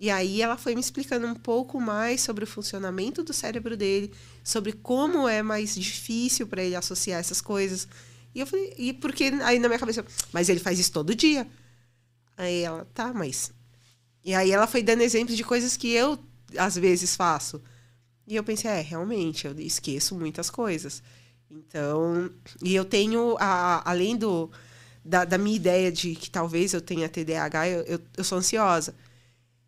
E 0.00 0.08
aí 0.08 0.40
ela 0.40 0.56
foi 0.56 0.74
me 0.74 0.80
explicando 0.80 1.26
um 1.26 1.34
pouco 1.34 1.78
mais 1.78 2.22
sobre 2.22 2.44
o 2.44 2.46
funcionamento 2.46 3.22
do 3.22 3.34
cérebro 3.34 3.76
dele, 3.76 4.10
sobre 4.42 4.72
como 4.72 5.28
é 5.28 5.42
mais 5.42 5.74
difícil 5.74 6.46
para 6.46 6.62
ele 6.62 6.76
associar 6.76 7.20
essas 7.20 7.42
coisas. 7.42 7.86
E 8.36 8.40
eu 8.40 8.46
falei, 8.46 8.74
e 8.76 8.92
porque 8.92 9.32
aí 9.42 9.58
na 9.58 9.66
minha 9.66 9.78
cabeça, 9.78 10.04
mas 10.30 10.50
ele 10.50 10.60
faz 10.60 10.78
isso 10.78 10.92
todo 10.92 11.14
dia. 11.14 11.48
Aí 12.36 12.60
ela, 12.60 12.86
tá, 12.92 13.10
mas. 13.14 13.50
E 14.22 14.34
aí 14.34 14.50
ela 14.50 14.66
foi 14.66 14.82
dando 14.82 15.00
exemplos 15.00 15.34
de 15.38 15.42
coisas 15.42 15.74
que 15.74 15.90
eu 15.90 16.18
às 16.58 16.76
vezes 16.76 17.16
faço. 17.16 17.62
E 18.26 18.36
eu 18.36 18.44
pensei, 18.44 18.70
é, 18.70 18.82
realmente, 18.82 19.46
eu 19.46 19.58
esqueço 19.58 20.14
muitas 20.14 20.50
coisas. 20.50 21.02
Então, 21.50 22.30
e 22.62 22.74
eu 22.74 22.84
tenho, 22.84 23.38
a, 23.40 23.90
além 23.90 24.14
do, 24.18 24.50
da, 25.02 25.24
da, 25.24 25.38
minha 25.38 25.56
ideia 25.56 25.90
de 25.90 26.14
que 26.14 26.28
talvez 26.28 26.74
eu 26.74 26.82
tenha 26.82 27.08
TDAH, 27.08 27.68
eu, 27.70 27.82
eu, 27.84 28.00
eu 28.18 28.24
sou 28.24 28.36
ansiosa. 28.36 28.94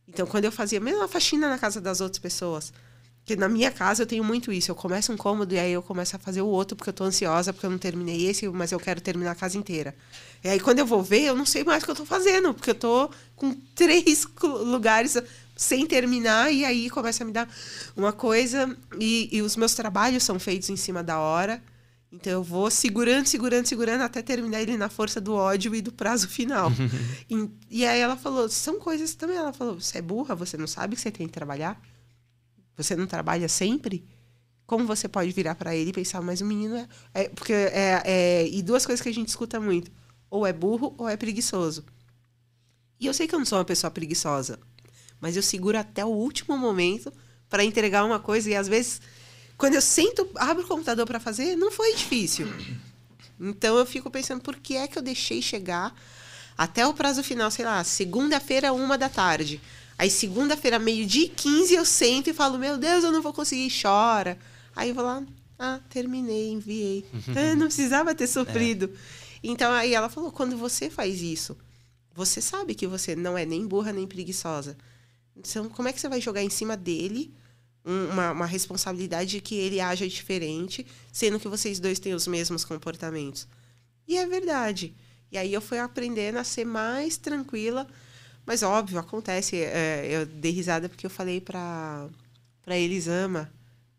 Então, 0.07 0.27
quando 0.27 0.45
eu 0.45 0.53
fazia 0.53 0.79
mesmo 0.79 1.03
a 1.03 1.09
faxina 1.09 1.49
na 1.49 1.59
casa 1.59 1.81
das 1.81 2.03
outras 2.03 2.19
pessoas, 2.19 2.71
porque 3.29 3.37
na 3.37 3.47
minha 3.47 3.71
casa 3.71 4.05
eu 4.05 4.07
tenho 4.07 4.25
muito 4.25 4.51
isso. 4.51 4.71
Eu 4.71 4.75
começo 4.75 5.13
um 5.13 5.17
cômodo 5.17 5.53
e 5.53 5.59
aí 5.59 5.71
eu 5.71 5.83
começo 5.83 6.17
a 6.17 6.19
fazer 6.19 6.41
o 6.41 6.47
outro 6.47 6.75
porque 6.75 6.89
eu 6.89 6.95
tô 6.95 7.05
ansiosa, 7.05 7.53
porque 7.53 7.67
eu 7.67 7.71
não 7.71 7.77
terminei 7.77 8.27
esse, 8.27 8.49
mas 8.49 8.73
eu 8.73 8.81
quero 8.81 9.03
terminar 9.03 9.33
a 9.33 9.35
casa 9.35 9.59
inteira. 9.59 9.95
E 10.43 10.49
aí 10.49 10.59
quando 10.59 10.79
eu 10.79 10.87
vou 10.87 11.03
ver, 11.03 11.25
eu 11.25 11.37
não 11.37 11.45
sei 11.45 11.63
mais 11.63 11.83
o 11.83 11.85
que 11.85 11.91
eu 11.91 11.95
tô 11.95 12.07
fazendo, 12.07 12.55
porque 12.55 12.71
eu 12.71 12.75
tô 12.75 13.11
com 13.37 13.53
três 13.77 14.27
lugares 14.43 15.19
sem 15.55 15.87
terminar 15.87 16.51
e 16.51 16.65
aí 16.65 16.89
começa 16.89 17.23
a 17.23 17.27
me 17.27 17.33
dar 17.33 17.47
uma 17.95 18.15
coisa. 18.15 18.75
E, 18.99 19.29
e 19.31 19.43
os 19.43 19.57
meus 19.57 19.75
trabalhos 19.75 20.23
são 20.23 20.41
feitos 20.41 20.71
em 20.71 20.77
cima 20.77 21.03
da 21.03 21.19
hora. 21.19 21.63
Então 22.11 22.33
eu 22.33 22.43
vou 22.43 22.71
segurando, 22.71 23.27
segurando, 23.27 23.67
segurando 23.67 24.01
até 24.01 24.23
terminar 24.23 24.63
ele 24.63 24.79
na 24.79 24.89
força 24.89 25.21
do 25.21 25.35
ódio 25.35 25.75
e 25.75 25.83
do 25.83 25.93
prazo 25.93 26.29
final. 26.29 26.73
e, 27.29 27.51
e 27.69 27.85
aí 27.85 28.01
ela 28.01 28.17
falou, 28.17 28.49
são 28.49 28.81
coisas 28.81 29.15
também. 29.15 29.37
Ela 29.37 29.53
falou, 29.53 29.79
você 29.79 29.99
é 29.99 30.03
burra, 30.03 30.35
você 30.35 30.57
não 30.57 30.67
sabe 30.67 30.97
que 30.97 31.03
você 31.03 31.11
tem 31.11 31.27
que 31.27 31.33
trabalhar? 31.35 31.79
Você 32.79 32.97
não 32.97 33.07
trabalha 33.07 33.49
sempre? 33.49 34.07
Como 34.67 34.87
você 34.87 35.09
pode 35.09 35.33
virar 35.33 35.55
para 35.55 35.75
ele 35.75 35.91
e 35.91 35.93
pensar, 35.93 36.23
mas 36.23 36.41
o 36.41 36.47
menino 36.47 36.77
é. 36.77 36.89
é 37.13 37.29
porque 37.29 37.53
é, 37.53 38.03
é, 38.05 38.49
E 38.49 38.63
duas 38.63 38.87
coisas 38.87 39.03
que 39.03 39.09
a 39.09 39.15
gente 39.15 39.29
escuta 39.29 39.61
muito: 39.61 39.91
ou 40.31 40.47
é 40.47 40.53
burro 40.53 40.95
ou 40.97 41.09
é 41.09 41.17
preguiçoso. 41.17 41.85
E 43.01 43.07
eu 43.07 43.13
sei 43.13 43.27
que 43.27 43.35
eu 43.35 43.39
não 43.39 43.47
sou 43.47 43.59
uma 43.59 43.65
pessoa 43.65 43.91
preguiçosa, 43.91 44.59
mas 45.21 45.37
eu 45.37 45.43
seguro 45.43 45.79
até 45.79 46.05
o 46.05 46.09
último 46.09 46.57
momento 46.57 47.13
para 47.49 47.65
entregar 47.65 48.05
uma 48.05 48.19
coisa 48.19 48.51
e 48.51 48.57
às 48.57 48.69
vezes 48.69 49.01
quando 49.59 49.75
eu 49.75 49.83
sento, 49.83 50.29
abro 50.37 50.63
o 50.63 50.69
computador 50.69 51.05
para 51.05 51.19
fazer, 51.19 51.57
não 51.57 51.73
foi 51.73 51.93
difícil. 51.97 52.47
Então 53.41 53.77
eu 53.77 53.85
fico 53.85 54.09
pensando 54.09 54.41
por 54.41 54.55
que 54.57 54.77
é 54.77 54.87
que 54.87 54.97
eu 54.97 55.03
deixei 55.03 55.43
chegar 55.43 55.93
até 56.57 56.87
o 56.87 56.95
prazo 56.95 57.25
final, 57.25 57.51
sei 57.51 57.65
lá, 57.65 57.83
segunda-feira, 57.83 58.73
uma 58.73 58.97
da 58.97 59.09
tarde. 59.09 59.61
Aí 59.99 60.09
segunda-feira, 60.09 60.79
meio-dia 60.79 61.27
e 61.27 61.29
15, 61.29 61.75
eu 61.75 61.85
sento 61.85 62.31
e 62.31 62.33
falo, 62.33 62.57
meu 62.57 62.79
Deus, 62.79 63.03
eu 63.03 63.11
não 63.11 63.21
vou 63.21 63.33
conseguir, 63.33 63.69
chora. 63.83 64.39
Aí 64.77 64.91
eu 64.91 64.95
vou 64.95 65.03
lá, 65.03 65.27
ah, 65.59 65.81
terminei, 65.91 66.51
enviei. 66.51 67.05
ah, 67.37 67.57
não 67.57 67.67
precisava 67.67 68.15
ter 68.15 68.29
sofrido. 68.29 68.93
É. 68.95 69.39
Então 69.43 69.73
aí 69.73 69.95
ela 69.95 70.09
falou, 70.09 70.31
quando 70.31 70.57
você 70.57 70.89
faz 70.89 71.21
isso, 71.21 71.59
você 72.15 72.41
sabe 72.41 72.77
que 72.77 72.87
você 72.87 73.17
não 73.17 73.37
é 73.37 73.45
nem 73.45 73.67
burra 73.67 73.93
nem 73.93 74.07
preguiçosa. 74.07 74.77
Então, 75.37 75.69
como 75.69 75.89
é 75.89 75.93
que 75.93 76.01
você 76.01 76.09
vai 76.09 76.21
jogar 76.21 76.43
em 76.43 76.51
cima 76.51 76.77
dele 76.77 77.33
uma, 77.85 78.33
uma 78.33 78.47
responsabilidade 78.47 79.31
de 79.31 79.41
que 79.41 79.55
ele 79.55 79.81
haja 79.81 80.07
diferente, 80.07 80.87
sendo 81.13 81.39
que 81.39 81.49
vocês 81.49 81.79
dois 81.79 81.99
têm 81.99 82.15
os 82.15 82.27
mesmos 82.27 82.65
comportamentos? 82.65 83.49
E 84.07 84.17
é 84.17 84.27
verdade. 84.27 84.95
E 85.31 85.39
aí 85.39 85.53
eu 85.53 85.61
fui 85.61 85.79
aprendendo 85.79 86.39
a 86.39 86.45
ser 86.45 86.65
mais 86.65 87.17
tranquila 87.17 87.87
mas 88.49 88.63
óbvio, 88.63 88.99
acontece. 88.99 89.57
É, 89.57 90.09
eu 90.11 90.25
dei 90.25 90.51
risada 90.51 90.89
porque 90.89 91.05
eu 91.05 91.11
falei 91.11 91.39
pra, 91.39 92.09
pra 92.63 92.79
Elisama, 92.79 93.53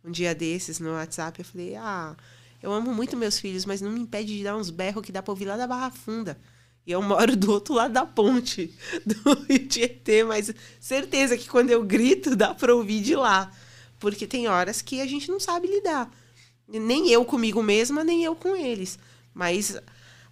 um 0.04 0.10
dia 0.10 0.34
desses, 0.34 0.80
no 0.80 0.93
WhatsApp, 0.93 1.38
eu 1.38 1.45
falei, 1.45 1.76
ah, 1.76 2.16
eu 2.60 2.74
amo 2.74 2.91
muito 2.91 3.16
meus 3.16 3.39
filhos, 3.39 3.64
mas 3.64 3.80
não 3.80 3.91
me 3.91 4.00
impede 4.00 4.36
de 4.36 4.43
dar 4.43 4.58
uns 4.58 4.72
berros 4.72 5.06
que 5.06 5.12
dá 5.12 5.22
pra 5.22 5.32
ouvir 5.32 5.45
lá 5.45 5.56
da 5.56 5.68
Barra 5.68 5.91
Funda. 5.91 6.36
E 6.84 6.91
eu 6.91 7.00
moro 7.00 7.38
do 7.38 7.52
outro 7.52 7.76
lado 7.76 7.93
da 7.93 8.08
ponte 8.08 8.74
do 9.06 9.36
Rio 9.47 9.68
Tietê, 9.68 10.24
mas 10.24 10.52
certeza 10.80 11.38
que 11.38 11.47
quando 11.47 11.70
eu 11.70 11.84
grito 11.84 12.36
dá 12.36 12.52
pra 12.56 12.74
ouvir 12.74 13.02
de 13.02 13.16
lá. 13.16 13.52
Porque 14.00 14.26
tem 14.26 14.47
horas 14.47 14.82
que 14.82 15.00
a 15.00 15.06
gente 15.06 15.30
não 15.30 15.39
sabe 15.39 15.68
lidar. 15.68 16.10
Nem 16.68 17.08
eu 17.12 17.24
comigo 17.24 17.62
mesma, 17.62 18.04
nem 18.04 18.24
eu 18.24 18.36
com 18.36 18.56
eles. 18.56 18.97
Mas 19.32 19.78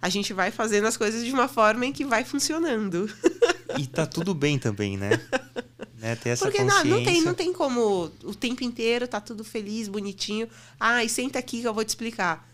a 0.02 0.08
gente 0.08 0.32
vai 0.32 0.50
fazendo 0.50 0.88
as 0.88 0.96
coisas 0.96 1.24
de 1.24 1.30
uma 1.30 1.46
forma 1.46 1.86
em 1.86 1.92
que 1.92 2.04
vai 2.04 2.24
funcionando. 2.24 3.08
E 3.76 3.86
tá 3.86 4.06
tudo 4.06 4.34
bem 4.34 4.58
também, 4.58 4.96
né? 4.96 5.10
né? 5.98 6.16
Ter 6.16 6.30
essa 6.30 6.44
Porque 6.44 6.62
consciência. 6.62 6.84
Não, 6.84 6.96
não, 6.96 7.04
tem, 7.04 7.22
não 7.22 7.34
tem 7.34 7.52
como 7.52 8.10
o 8.24 8.34
tempo 8.34 8.64
inteiro 8.64 9.06
tá 9.06 9.20
tudo 9.20 9.44
feliz, 9.44 9.88
bonitinho. 9.88 10.48
Ah, 10.78 11.04
e 11.04 11.08
senta 11.08 11.38
aqui 11.38 11.60
que 11.60 11.68
eu 11.68 11.74
vou 11.74 11.84
te 11.84 11.88
explicar. 11.88 12.48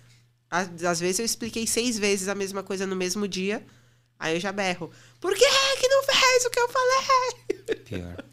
Às 0.50 1.00
vezes 1.00 1.18
eu 1.18 1.24
expliquei 1.24 1.66
seis 1.66 1.98
vezes 1.98 2.28
a 2.28 2.34
mesma 2.34 2.62
coisa 2.62 2.86
no 2.86 2.96
mesmo 2.96 3.26
dia. 3.26 3.64
Aí 4.18 4.34
eu 4.34 4.40
já 4.40 4.52
berro. 4.52 4.90
Por 5.20 5.34
que 5.34 5.44
que 5.80 5.88
não 5.88 6.02
fez 6.04 6.44
o 6.46 6.50
que 6.50 6.60
eu 6.60 6.68
falei? 6.68 7.76
Pior. 7.84 8.24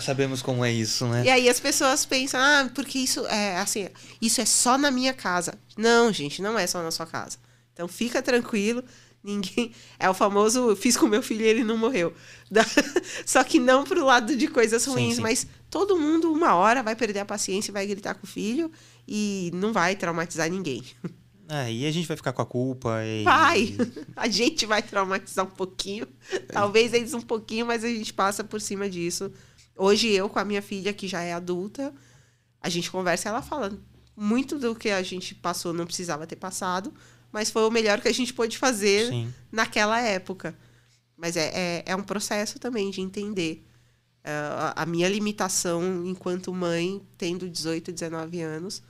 Sabemos 0.00 0.42
como 0.42 0.64
é 0.64 0.72
isso, 0.72 1.06
né? 1.06 1.24
E 1.24 1.30
aí 1.30 1.48
as 1.48 1.60
pessoas 1.60 2.04
pensam, 2.04 2.40
ah, 2.40 2.70
porque 2.74 2.98
isso 2.98 3.24
é 3.26 3.58
assim, 3.58 3.88
isso 4.20 4.40
é 4.40 4.44
só 4.44 4.76
na 4.76 4.90
minha 4.90 5.12
casa. 5.12 5.54
Não, 5.76 6.12
gente, 6.12 6.42
não 6.42 6.58
é 6.58 6.66
só 6.66 6.82
na 6.82 6.90
sua 6.90 7.06
casa. 7.06 7.38
Então 7.72 7.86
fica 7.86 8.22
tranquilo, 8.22 8.82
Ninguém. 9.24 9.72
É 9.98 10.08
o 10.10 10.12
famoso 10.12 10.76
fiz 10.76 10.98
com 10.98 11.06
meu 11.06 11.22
filho 11.22 11.40
e 11.40 11.48
ele 11.48 11.64
não 11.64 11.78
morreu. 11.78 12.12
Só 13.24 13.42
que 13.42 13.58
não 13.58 13.82
pro 13.82 14.04
lado 14.04 14.36
de 14.36 14.46
coisas 14.46 14.84
ruins, 14.84 15.12
sim, 15.12 15.16
sim. 15.16 15.22
mas 15.22 15.46
todo 15.70 15.98
mundo, 15.98 16.30
uma 16.30 16.54
hora, 16.54 16.82
vai 16.82 16.94
perder 16.94 17.20
a 17.20 17.24
paciência 17.24 17.70
e 17.70 17.72
vai 17.72 17.86
gritar 17.86 18.14
com 18.14 18.26
o 18.26 18.28
filho 18.28 18.70
e 19.08 19.50
não 19.54 19.72
vai 19.72 19.96
traumatizar 19.96 20.50
ninguém. 20.50 20.84
É, 21.48 21.72
e 21.72 21.86
a 21.86 21.90
gente 21.90 22.06
vai 22.06 22.16
ficar 22.18 22.34
com 22.34 22.42
a 22.42 22.46
culpa. 22.46 23.02
E... 23.02 23.22
Vai! 23.24 23.74
A 24.16 24.28
gente 24.28 24.64
vai 24.64 24.82
traumatizar 24.82 25.44
um 25.44 25.50
pouquinho. 25.50 26.06
Talvez 26.48 26.94
eles 26.94 27.12
um 27.12 27.20
pouquinho, 27.20 27.66
mas 27.66 27.84
a 27.84 27.88
gente 27.88 28.14
passa 28.14 28.42
por 28.42 28.62
cima 28.62 28.88
disso. 28.88 29.30
Hoje 29.76 30.08
eu, 30.08 30.28
com 30.28 30.38
a 30.38 30.44
minha 30.44 30.62
filha, 30.62 30.92
que 30.94 31.06
já 31.06 31.20
é 31.20 31.34
adulta, 31.34 31.92
a 32.62 32.70
gente 32.70 32.90
conversa 32.90 33.28
e 33.28 33.30
ela 33.30 33.42
fala. 33.42 33.78
Muito 34.16 34.58
do 34.58 34.74
que 34.74 34.90
a 34.90 35.02
gente 35.02 35.34
passou 35.34 35.74
não 35.74 35.84
precisava 35.84 36.26
ter 36.26 36.36
passado, 36.36 36.94
mas 37.34 37.50
foi 37.50 37.64
o 37.64 37.70
melhor 37.70 38.00
que 38.00 38.06
a 38.06 38.14
gente 38.14 38.32
pôde 38.32 38.56
fazer 38.56 39.08
Sim. 39.08 39.34
naquela 39.50 40.00
época. 40.00 40.56
Mas 41.16 41.36
é, 41.36 41.50
é, 41.52 41.82
é, 41.84 41.96
um 41.96 42.02
processo 42.04 42.60
também 42.60 42.92
de 42.92 43.00
entender 43.00 43.66
uh, 44.20 44.72
a 44.76 44.86
minha 44.86 45.08
limitação 45.08 46.06
enquanto 46.06 46.54
mãe, 46.54 47.02
tendo 47.18 47.50
18, 47.50 47.90
19 47.90 48.40
anos. 48.40 48.80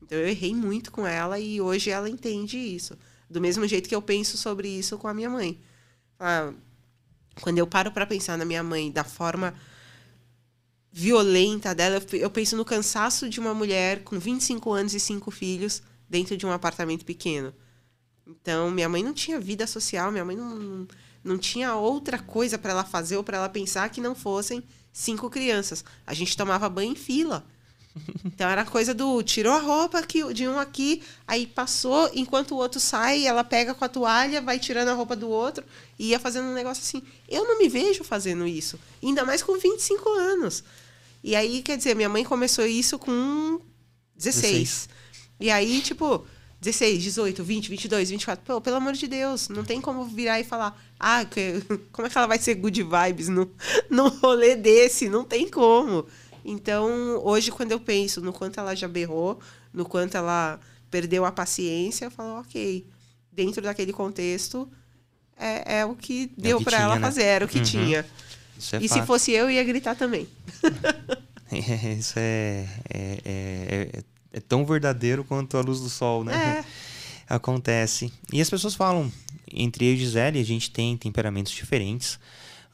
Então 0.00 0.16
eu 0.16 0.28
errei 0.28 0.54
muito 0.54 0.92
com 0.92 1.04
ela 1.04 1.40
e 1.40 1.60
hoje 1.60 1.90
ela 1.90 2.08
entende 2.08 2.56
isso. 2.56 2.96
Do 3.28 3.40
mesmo 3.40 3.66
jeito 3.66 3.88
que 3.88 3.96
eu 3.96 4.00
penso 4.00 4.36
sobre 4.36 4.68
isso 4.68 4.96
com 4.96 5.08
a 5.08 5.12
minha 5.12 5.28
mãe. 5.28 5.58
Uh, 6.20 6.54
quando 7.40 7.58
eu 7.58 7.66
paro 7.66 7.90
para 7.90 8.06
pensar 8.06 8.38
na 8.38 8.44
minha 8.44 8.62
mãe 8.62 8.92
da 8.92 9.02
forma 9.02 9.54
violenta 10.92 11.74
dela, 11.74 12.00
eu 12.12 12.30
penso 12.30 12.56
no 12.56 12.64
cansaço 12.64 13.28
de 13.28 13.40
uma 13.40 13.52
mulher 13.52 14.04
com 14.04 14.20
25 14.20 14.72
anos 14.72 14.94
e 14.94 15.00
cinco 15.00 15.32
filhos 15.32 15.82
dentro 16.08 16.36
de 16.36 16.46
um 16.46 16.52
apartamento 16.52 17.04
pequeno. 17.04 17.52
Então, 18.28 18.70
minha 18.70 18.88
mãe 18.88 19.02
não 19.02 19.14
tinha 19.14 19.40
vida 19.40 19.66
social, 19.66 20.12
minha 20.12 20.24
mãe 20.24 20.36
não, 20.36 20.86
não 21.24 21.38
tinha 21.38 21.74
outra 21.74 22.18
coisa 22.18 22.58
para 22.58 22.72
ela 22.72 22.84
fazer 22.84 23.16
ou 23.16 23.24
para 23.24 23.38
ela 23.38 23.48
pensar 23.48 23.88
que 23.88 24.00
não 24.00 24.14
fossem 24.14 24.62
cinco 24.92 25.30
crianças. 25.30 25.82
A 26.06 26.12
gente 26.12 26.36
tomava 26.36 26.68
banho 26.68 26.92
em 26.92 26.96
fila. 26.96 27.44
Então 28.24 28.48
era 28.48 28.64
coisa 28.64 28.94
do 28.94 29.22
tirou 29.24 29.52
a 29.52 29.58
roupa 29.58 29.98
aqui, 29.98 30.32
de 30.32 30.46
um 30.46 30.56
aqui, 30.56 31.02
aí 31.26 31.48
passou, 31.48 32.08
enquanto 32.14 32.52
o 32.52 32.56
outro 32.56 32.78
sai, 32.78 33.26
ela 33.26 33.42
pega 33.42 33.74
com 33.74 33.84
a 33.84 33.88
toalha, 33.88 34.40
vai 34.40 34.56
tirando 34.56 34.88
a 34.88 34.94
roupa 34.94 35.16
do 35.16 35.28
outro 35.28 35.64
e 35.98 36.10
ia 36.10 36.20
fazendo 36.20 36.46
um 36.46 36.54
negócio 36.54 36.80
assim. 36.80 37.02
Eu 37.28 37.44
não 37.44 37.58
me 37.58 37.68
vejo 37.68 38.04
fazendo 38.04 38.46
isso, 38.46 38.78
ainda 39.02 39.24
mais 39.24 39.42
com 39.42 39.58
25 39.58 40.08
anos. 40.10 40.62
E 41.24 41.34
aí, 41.34 41.62
quer 41.62 41.76
dizer, 41.76 41.96
minha 41.96 42.08
mãe 42.08 42.22
começou 42.22 42.64
isso 42.64 42.98
com 43.00 43.60
16. 44.14 44.52
16. 44.52 44.88
E 45.40 45.50
aí, 45.50 45.80
tipo, 45.80 46.24
16, 46.60 47.02
18, 47.02 47.44
20, 47.44 47.68
22, 47.68 48.10
24. 48.10 48.44
Pô, 48.44 48.60
pelo 48.60 48.76
amor 48.76 48.92
de 48.92 49.06
Deus, 49.06 49.48
não 49.48 49.64
tem 49.64 49.80
como 49.80 50.04
virar 50.04 50.40
e 50.40 50.44
falar, 50.44 50.76
ah, 50.98 51.24
que, 51.24 51.62
como 51.92 52.06
é 52.06 52.10
que 52.10 52.18
ela 52.18 52.26
vai 52.26 52.38
ser 52.38 52.54
good 52.56 52.82
vibes 52.82 53.28
no, 53.28 53.50
no 53.88 54.08
rolê 54.08 54.56
desse? 54.56 55.08
Não 55.08 55.24
tem 55.24 55.48
como. 55.48 56.06
Então, 56.44 57.20
hoje, 57.24 57.50
quando 57.50 57.72
eu 57.72 57.80
penso 57.80 58.20
no 58.20 58.32
quanto 58.32 58.58
ela 58.58 58.74
já 58.74 58.88
berrou, 58.88 59.38
no 59.72 59.84
quanto 59.84 60.16
ela 60.16 60.58
perdeu 60.90 61.24
a 61.24 61.30
paciência, 61.30 62.06
eu 62.06 62.10
falo, 62.10 62.40
ok, 62.40 62.86
dentro 63.30 63.62
daquele 63.62 63.92
contexto, 63.92 64.68
é, 65.36 65.80
é 65.80 65.84
o 65.84 65.94
que 65.94 66.32
é 66.36 66.40
deu 66.40 66.60
para 66.60 66.80
ela 66.80 66.96
né? 66.96 67.00
fazer, 67.00 67.22
era 67.22 67.44
o 67.44 67.48
que 67.48 67.58
uhum. 67.58 67.64
tinha. 67.64 68.06
É 68.72 68.78
e 68.80 68.88
se 68.88 69.00
fosse 69.02 69.30
eu, 69.30 69.48
ia 69.48 69.62
gritar 69.62 69.94
também. 69.94 70.26
É, 71.50 71.94
isso 71.94 72.12
é, 72.18 72.68
é, 72.90 74.02
é, 74.32 74.38
é, 74.38 74.40
tão 74.40 74.64
verdadeiro 74.64 75.24
quanto 75.24 75.56
a 75.56 75.60
luz 75.60 75.80
do 75.80 75.88
sol, 75.88 76.24
né? 76.24 76.64
Acontece. 77.28 78.12
E 78.32 78.40
as 78.40 78.48
pessoas 78.48 78.74
falam, 78.74 79.12
entre 79.52 79.86
eu 79.86 79.94
e 79.94 79.96
Gisele, 79.98 80.40
a 80.40 80.44
gente 80.44 80.70
tem 80.70 80.96
temperamentos 80.96 81.52
diferentes. 81.52 82.18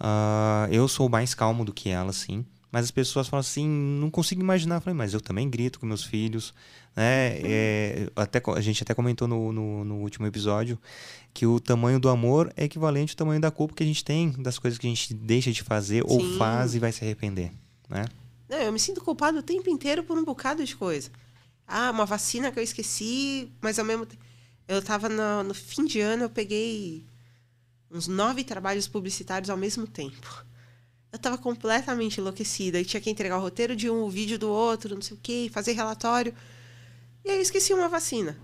Uh, 0.01 0.71
eu 0.71 0.87
sou 0.87 1.09
mais 1.09 1.35
calmo 1.35 1.65
do 1.65 1.73
que 1.73 1.89
ela, 1.89 2.13
sim. 2.13 2.45
Mas 2.71 2.87
as 2.87 2.91
pessoas 2.91 3.29
falam 3.29 3.41
assim, 3.41 3.69
não 3.69 4.11
consigo 4.11 4.41
imaginar. 4.41 4.77
Eu 4.77 4.81
falei, 4.81 4.97
mas 4.97 5.15
eu 5.15 5.21
também 5.21 5.49
grito 5.49 5.79
com 5.79 5.87
meus 5.87 6.03
filhos. 6.05 6.53
Né? 6.97 7.39
É, 7.43 8.11
até, 8.15 8.43
a 8.55 8.61
gente 8.61 8.83
até 8.83 8.95
comentou 8.95 9.27
no, 9.27 9.53
no, 9.53 9.85
no, 9.85 9.95
último 9.97 10.27
episódio 10.27 10.79
que 11.33 11.47
o 11.47 11.59
tamanho 11.59 11.99
do 11.99 12.09
amor 12.09 12.53
é 12.57 12.65
equivalente 12.65 13.13
ao 13.13 13.17
tamanho 13.17 13.41
da 13.41 13.51
culpa 13.51 13.75
que 13.75 13.83
a 13.83 13.87
gente 13.87 14.05
tem 14.05 14.31
das 14.31 14.59
coisas 14.59 14.79
que 14.79 14.87
a 14.87 14.91
gente 14.91 15.13
deixa 15.13 15.51
de 15.51 15.63
fazer 15.63 16.05
Sim. 16.05 16.09
ou 16.09 16.39
faz 16.39 16.75
e 16.75 16.79
vai 16.79 16.93
se 16.93 17.05
arrepender. 17.05 17.53
Né? 17.89 18.05
Não, 18.49 18.59
eu 18.59 18.73
me 18.73 18.79
sinto 18.79 19.01
culpado 19.01 19.39
o 19.39 19.43
tempo 19.43 19.69
inteiro 19.69 20.05
por 20.05 20.17
um 20.17 20.25
bocado 20.25 20.65
de 20.65 20.77
coisa. 20.77 21.11
Ah, 21.67 21.91
uma 21.91 22.07
vacina 22.07 22.53
que 22.53 22.59
eu 22.59 22.63
esqueci, 22.63 23.53
mas 23.61 23.79
ao 23.79 23.85
mesmo 23.85 24.07
tempo. 24.07 24.23
Eu 24.67 24.79
estava 24.79 25.09
no, 25.09 25.45
no 25.45 25.55
fim 25.55 25.85
de 25.85 26.01
ano, 26.01 26.25
eu 26.25 26.31
peguei 26.31 27.05
uns 27.91 28.09
nove 28.09 28.45
trabalhos 28.45 28.89
publicitários 28.89 29.51
ao 29.51 29.57
mesmo 29.57 29.87
tempo 29.87 30.45
eu 31.15 31.19
tava 31.19 31.39
completamente 31.39 32.21
enlouquecida. 32.21 32.81
E 32.81 32.85
tinha 32.85 33.01
que 33.01 33.09
entregar 33.09 33.39
o 33.39 33.41
roteiro 33.41 33.77
de 33.77 33.89
um, 33.89 34.03
o 34.03 34.11
vídeo 34.11 34.37
do 34.37 34.51
outro, 34.51 34.97
não 34.97 35.01
sei 35.01 35.17
o 35.17 35.21
quê, 35.23 35.49
fazer 35.53 35.71
relatório. 35.71 36.35
E 37.25 37.31
aí 37.31 37.37
eu 37.37 37.43
esqueci 37.43 37.73
uma 37.73 37.89
vacina. 37.89 38.37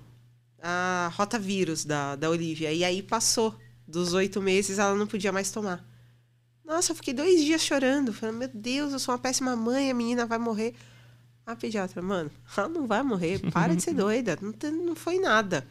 A 0.62 1.11
rotavírus 1.16 1.85
da, 1.85 2.14
da 2.14 2.31
Olivia. 2.31 2.73
E 2.73 2.85
aí 2.85 3.03
passou. 3.03 3.59
Dos 3.89 4.12
oito 4.12 4.41
meses, 4.41 4.79
ela 4.79 4.95
não 4.95 5.05
podia 5.05 5.33
mais 5.33 5.51
tomar. 5.51 5.85
Nossa, 6.64 6.93
eu 6.93 6.97
fiquei 6.97 7.12
dois 7.12 7.45
dias 7.45 7.61
chorando. 7.61 8.12
Falando, 8.12 8.37
meu 8.37 8.51
Deus, 8.55 8.93
eu 8.93 9.01
sou 9.01 9.12
uma 9.12 9.21
péssima 9.21 9.57
mãe, 9.57 9.91
a 9.91 9.95
menina 9.95 10.25
vai 10.25 10.39
morrer. 10.39 10.77
A 11.53 11.57
pediatra, 11.57 12.01
mano, 12.01 12.30
ela 12.57 12.68
não 12.68 12.86
vai 12.86 13.03
morrer. 13.03 13.40
Para 13.51 13.74
de 13.74 13.82
ser 13.82 13.94
doida. 13.94 14.38
Não, 14.40 14.53
tem, 14.53 14.70
não 14.70 14.94
foi 14.94 15.18
nada. 15.18 15.66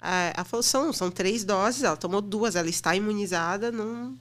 Ela 0.00 0.44
falou, 0.44 0.62
são, 0.62 0.92
são 0.92 1.10
três 1.10 1.44
doses, 1.44 1.84
ela 1.84 1.96
tomou 1.96 2.20
duas, 2.20 2.56
ela 2.56 2.68
está 2.68 2.96
imunizada, 2.96 3.70
não 3.70 4.18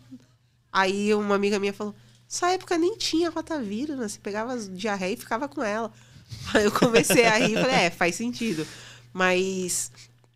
Aí 0.71 1.13
uma 1.13 1.35
amiga 1.35 1.59
minha 1.59 1.73
falou: 1.73 1.93
essa 2.29 2.49
época 2.51 2.77
nem 2.77 2.95
tinha 2.97 3.29
rotavírus, 3.29 3.97
né? 3.97 4.07
Você 4.07 4.19
pegava 4.19 4.57
diarreia 4.57 5.13
e 5.13 5.17
ficava 5.17 5.49
com 5.49 5.61
ela. 5.61 5.91
Aí 6.53 6.63
eu 6.63 6.71
comecei 6.71 7.25
a 7.25 7.37
rir 7.37 7.57
e 7.57 7.61
falei: 7.61 7.75
é, 7.75 7.89
faz 7.89 8.15
sentido. 8.15 8.65
Mas. 9.11 9.91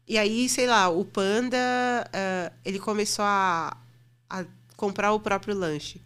E 0.07 0.19
aí, 0.19 0.47
sei 0.47 0.67
lá, 0.67 0.87
o 0.87 1.03
Panda, 1.03 1.57
uh, 1.57 2.53
ele 2.63 2.77
começou 2.77 3.25
a, 3.25 3.75
a 4.29 4.45
comprar 4.77 5.13
o 5.13 5.19
próprio 5.19 5.55
lanche 5.55 5.99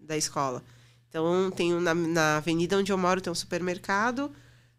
da 0.00 0.16
escola. 0.16 0.64
Então, 1.08 1.50
tem 1.50 1.72
na, 1.80 1.94
na 1.94 2.36
avenida 2.38 2.76
onde 2.76 2.92
eu 2.92 2.98
moro 2.98 3.20
tem 3.20 3.30
um 3.30 3.34
supermercado, 3.34 4.26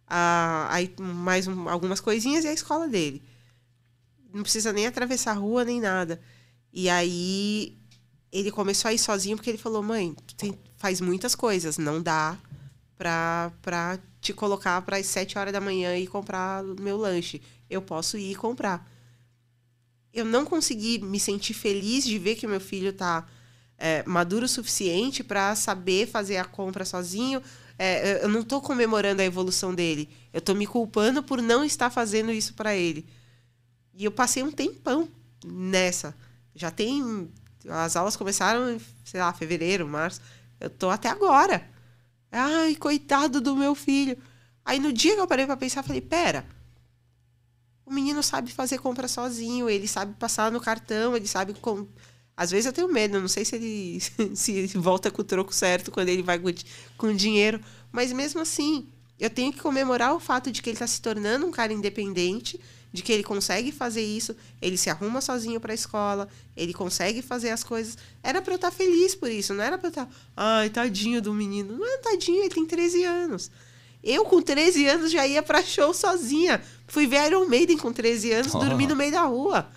uh, 0.08 0.68
aí 0.70 0.94
mais 1.00 1.48
um, 1.48 1.68
algumas 1.70 2.00
coisinhas 2.00 2.46
e 2.46 2.48
a 2.48 2.54
escola 2.54 2.88
dele. 2.88 3.24
Não 4.34 4.44
precisa 4.44 4.74
nem 4.74 4.86
atravessar 4.86 5.32
a 5.32 5.36
rua 5.36 5.64
nem 5.64 5.80
nada. 5.80 6.22
E 6.72 6.90
aí 6.90 7.78
ele 8.32 8.52
começou 8.52 8.90
a 8.90 8.94
ir 8.94 9.00
sozinho 9.00 9.38
porque 9.38 9.50
ele 9.50 9.58
falou: 9.58 9.82
mãe, 9.82 10.16
tem, 10.36 10.58
faz 10.76 11.02
muitas 11.02 11.34
coisas, 11.34 11.78
não 11.78 12.02
dá 12.02 12.38
pra, 12.98 13.52
pra 13.62 14.00
te 14.20 14.34
colocar 14.34 14.82
para 14.82 14.98
as 14.98 15.06
sete 15.06 15.38
horas 15.38 15.54
da 15.54 15.62
manhã 15.62 15.98
e 15.98 16.08
comprar 16.08 16.64
meu 16.64 16.98
lanche. 16.98 17.42
Eu 17.70 17.82
posso 17.82 18.18
ir 18.18 18.36
comprar. 18.36 18.90
Eu 20.14 20.26
não 20.26 20.46
consegui 20.46 21.00
me 21.00 21.20
sentir 21.20 21.54
feliz 21.54 22.04
de 22.04 22.18
ver 22.18 22.36
que 22.36 22.48
meu 22.48 22.60
filho 22.60 22.92
tá 22.92 23.26
é, 23.78 24.04
maduro 24.06 24.46
o 24.46 24.50
suficiente 24.50 25.24
para 25.24 25.56
saber 25.56 26.08
fazer 26.08 26.38
a 26.38 26.46
compra 26.46 26.84
sozinho. 26.84 27.42
É, 27.78 28.24
eu 28.24 28.30
não 28.30 28.42
estou 28.42 28.62
comemorando 28.62 29.22
a 29.22 29.26
evolução 29.26 29.74
dele. 29.74 30.10
Eu 30.34 30.40
estou 30.40 30.56
me 30.56 30.66
culpando 30.66 31.22
por 31.22 31.42
não 31.42 31.64
estar 31.64 31.90
fazendo 31.90 32.32
isso 32.32 32.54
para 32.54 32.76
ele. 32.76 33.06
E 33.94 34.06
eu 34.06 34.12
passei 34.12 34.44
um 34.44 34.52
tempão 34.52 35.08
nessa. 35.46 36.16
Já 36.56 36.72
tem 36.72 37.30
as 37.70 37.96
aulas 37.96 38.16
começaram 38.16 38.70
em, 38.72 38.82
sei 39.04 39.20
lá, 39.20 39.32
fevereiro, 39.34 39.88
março. 39.88 40.22
Eu 40.60 40.70
tô 40.70 40.90
até 40.90 41.10
agora. 41.10 41.70
Ai, 42.32 42.76
coitado 42.76 43.40
do 43.42 43.56
meu 43.56 43.76
filho. 43.76 44.18
Aí 44.66 44.80
no 44.80 44.92
dia 44.92 45.16
que 45.16 45.22
eu 45.22 45.28
parei 45.28 45.46
para 45.46 45.58
pensar, 45.58 45.84
falei: 45.84 46.02
pera. 46.02 46.46
O 47.86 47.94
menino 47.94 48.22
sabe 48.22 48.52
fazer 48.52 48.80
compra 48.80 49.08
sozinho, 49.08 49.70
ele 49.70 49.88
sabe 49.88 50.14
passar 50.16 50.52
no 50.52 50.60
cartão, 50.60 51.16
ele 51.16 51.28
sabe 51.28 51.54
com. 51.54 51.88
Às 52.38 52.52
vezes 52.52 52.68
eu 52.68 52.74
tenho 52.74 52.88
medo, 52.88 53.20
não 53.20 53.28
sei 53.28 53.44
se 53.44 53.56
ele 53.56 54.00
se 54.36 54.52
ele 54.52 54.68
volta 54.76 55.10
com 55.10 55.24
o 55.24 55.26
troco 55.26 55.54
certo 55.54 55.90
quando 55.90 56.10
ele 56.10 56.22
vai 56.22 56.40
com 56.96 57.12
dinheiro, 57.12 57.60
mas 57.92 58.14
mesmo 58.14 58.40
assim, 58.40 58.88
eu 59.20 59.30
tenho 59.30 59.52
que 59.52 59.60
comemorar 59.60 60.14
o 60.14 60.20
fato 60.20 60.52
de 60.52 60.62
que 60.62 60.70
ele 60.70 60.76
está 60.76 60.86
se 60.86 61.02
tornando 61.02 61.48
um 61.48 61.52
cara 61.52 61.74
independente, 61.74 62.62
de 62.94 63.02
que 63.02 63.12
ele 63.12 63.24
consegue 63.24 63.72
fazer 63.72 64.04
isso, 64.04 64.36
ele 64.62 64.78
se 64.78 64.90
arruma 64.90 65.20
sozinho 65.20 65.60
para 65.60 65.72
a 65.72 65.76
escola, 65.76 66.28
ele 66.56 66.74
consegue 66.74 67.24
fazer 67.24 67.50
as 67.50 67.64
coisas. 67.64 67.98
Era 68.22 68.40
para 68.40 68.54
eu 68.54 68.58
estar 68.58 68.70
tá 68.70 68.76
feliz 68.76 69.16
por 69.16 69.32
isso, 69.32 69.54
não 69.56 69.64
era 69.64 69.78
para 69.78 69.88
eu 69.88 69.90
estar, 69.90 70.06
tá, 70.06 70.12
ai, 70.36 70.70
tadinho 70.70 71.22
do 71.22 71.34
menino. 71.34 71.76
Não 71.76 71.86
é 71.86 71.98
tadinho, 71.98 72.44
ele 72.44 72.54
tem 72.54 72.66
13 72.66 73.04
anos. 73.04 73.52
Eu, 74.04 74.24
com 74.26 74.42
13 74.42 74.86
anos, 74.88 75.12
já 75.12 75.26
ia 75.28 75.42
para 75.42 75.62
show 75.64 75.94
sozinha. 75.94 76.62
Fui 76.88 77.08
ver 77.08 77.26
Iron 77.26 77.46
Maiden 77.48 77.78
com 77.78 77.92
13 77.92 78.32
anos, 78.32 78.56
oh. 78.56 78.60
dormi 78.60 78.86
no 78.86 78.96
meio 78.96 79.12
da 79.12 79.24
rua. 79.24 79.68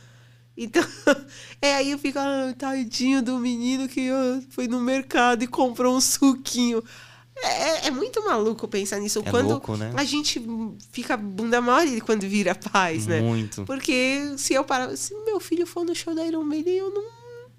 Então, 0.56 0.84
é 1.62 1.74
aí 1.74 1.90
eu 1.90 1.98
fico, 1.98 2.18
ah, 2.18 2.54
tadinho 2.56 3.22
do 3.22 3.38
menino 3.38 3.88
que 3.88 4.10
foi 4.50 4.68
no 4.68 4.80
mercado 4.80 5.42
e 5.42 5.46
comprou 5.46 5.96
um 5.96 6.00
suquinho. 6.00 6.82
É, 7.42 7.86
é, 7.86 7.90
muito 7.90 8.22
maluco 8.22 8.68
pensar 8.68 8.98
nisso. 8.98 9.22
É 9.24 9.30
quando 9.30 9.48
louco, 9.50 9.76
né? 9.76 9.92
a 9.96 10.04
gente 10.04 10.42
fica 10.92 11.16
bunda 11.16 11.60
mole 11.60 12.00
quando 12.00 12.28
vira 12.28 12.54
paz, 12.54 13.06
né? 13.06 13.20
Muito. 13.20 13.64
Porque 13.64 14.34
se 14.36 14.52
eu 14.52 14.62
parar. 14.62 14.94
Se 14.96 15.14
meu 15.24 15.40
filho 15.40 15.66
for 15.66 15.84
no 15.84 15.94
show 15.94 16.14
da 16.14 16.24
Iron 16.26 16.44
Maiden, 16.44 16.76
eu 16.76 16.90
não, 16.90 17.04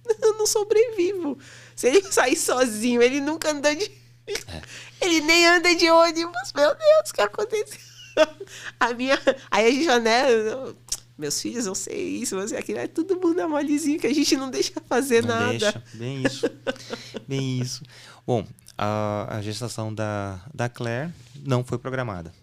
eu 0.22 0.38
não 0.38 0.46
sobrevivo. 0.46 1.38
Se 1.76 1.88
ele 1.88 2.04
sair 2.12 2.36
sozinho, 2.36 3.02
ele 3.02 3.20
nunca 3.20 3.52
anda 3.52 3.76
de. 3.76 3.86
É. 4.28 4.62
Ele 5.02 5.22
nem 5.22 5.48
anda 5.48 5.74
de 5.74 5.89
ônibus. 5.89 6.54
Meu 6.56 6.70
Deus, 6.76 7.10
o 7.10 7.14
que 7.14 7.22
aconteceu? 7.22 7.80
A 8.80 8.94
minha. 8.94 9.20
Aí 9.50 9.66
a 9.66 9.72
gente 9.72 9.86
já, 9.86 10.00
né? 10.00 10.26
Meus 11.22 11.39
filhos 11.39 11.65
vão 11.65 11.76
ser 11.76 11.95
isso, 11.95 12.36
você 12.36 12.57
aquilo. 12.57 12.80
É 12.80 12.88
tudo 12.88 13.19
bunda 13.19 13.47
molezinho 13.47 13.99
que 13.99 14.07
a 14.07 14.13
gente 14.13 14.36
não 14.36 14.49
deixa 14.49 14.74
fazer 14.89 15.22
não 15.22 15.36
nada. 15.36 15.51
Deixa. 15.51 15.84
Bem 15.93 16.24
isso. 16.26 16.49
Bem 17.28 17.61
isso. 17.61 17.84
Bom, 18.26 18.43
a, 18.76 19.38
a 19.38 19.41
gestação 19.43 19.93
da, 19.93 20.43
da 20.51 20.67
Claire 20.67 21.13
não 21.45 21.63
foi 21.63 21.78
programada. 21.78 22.34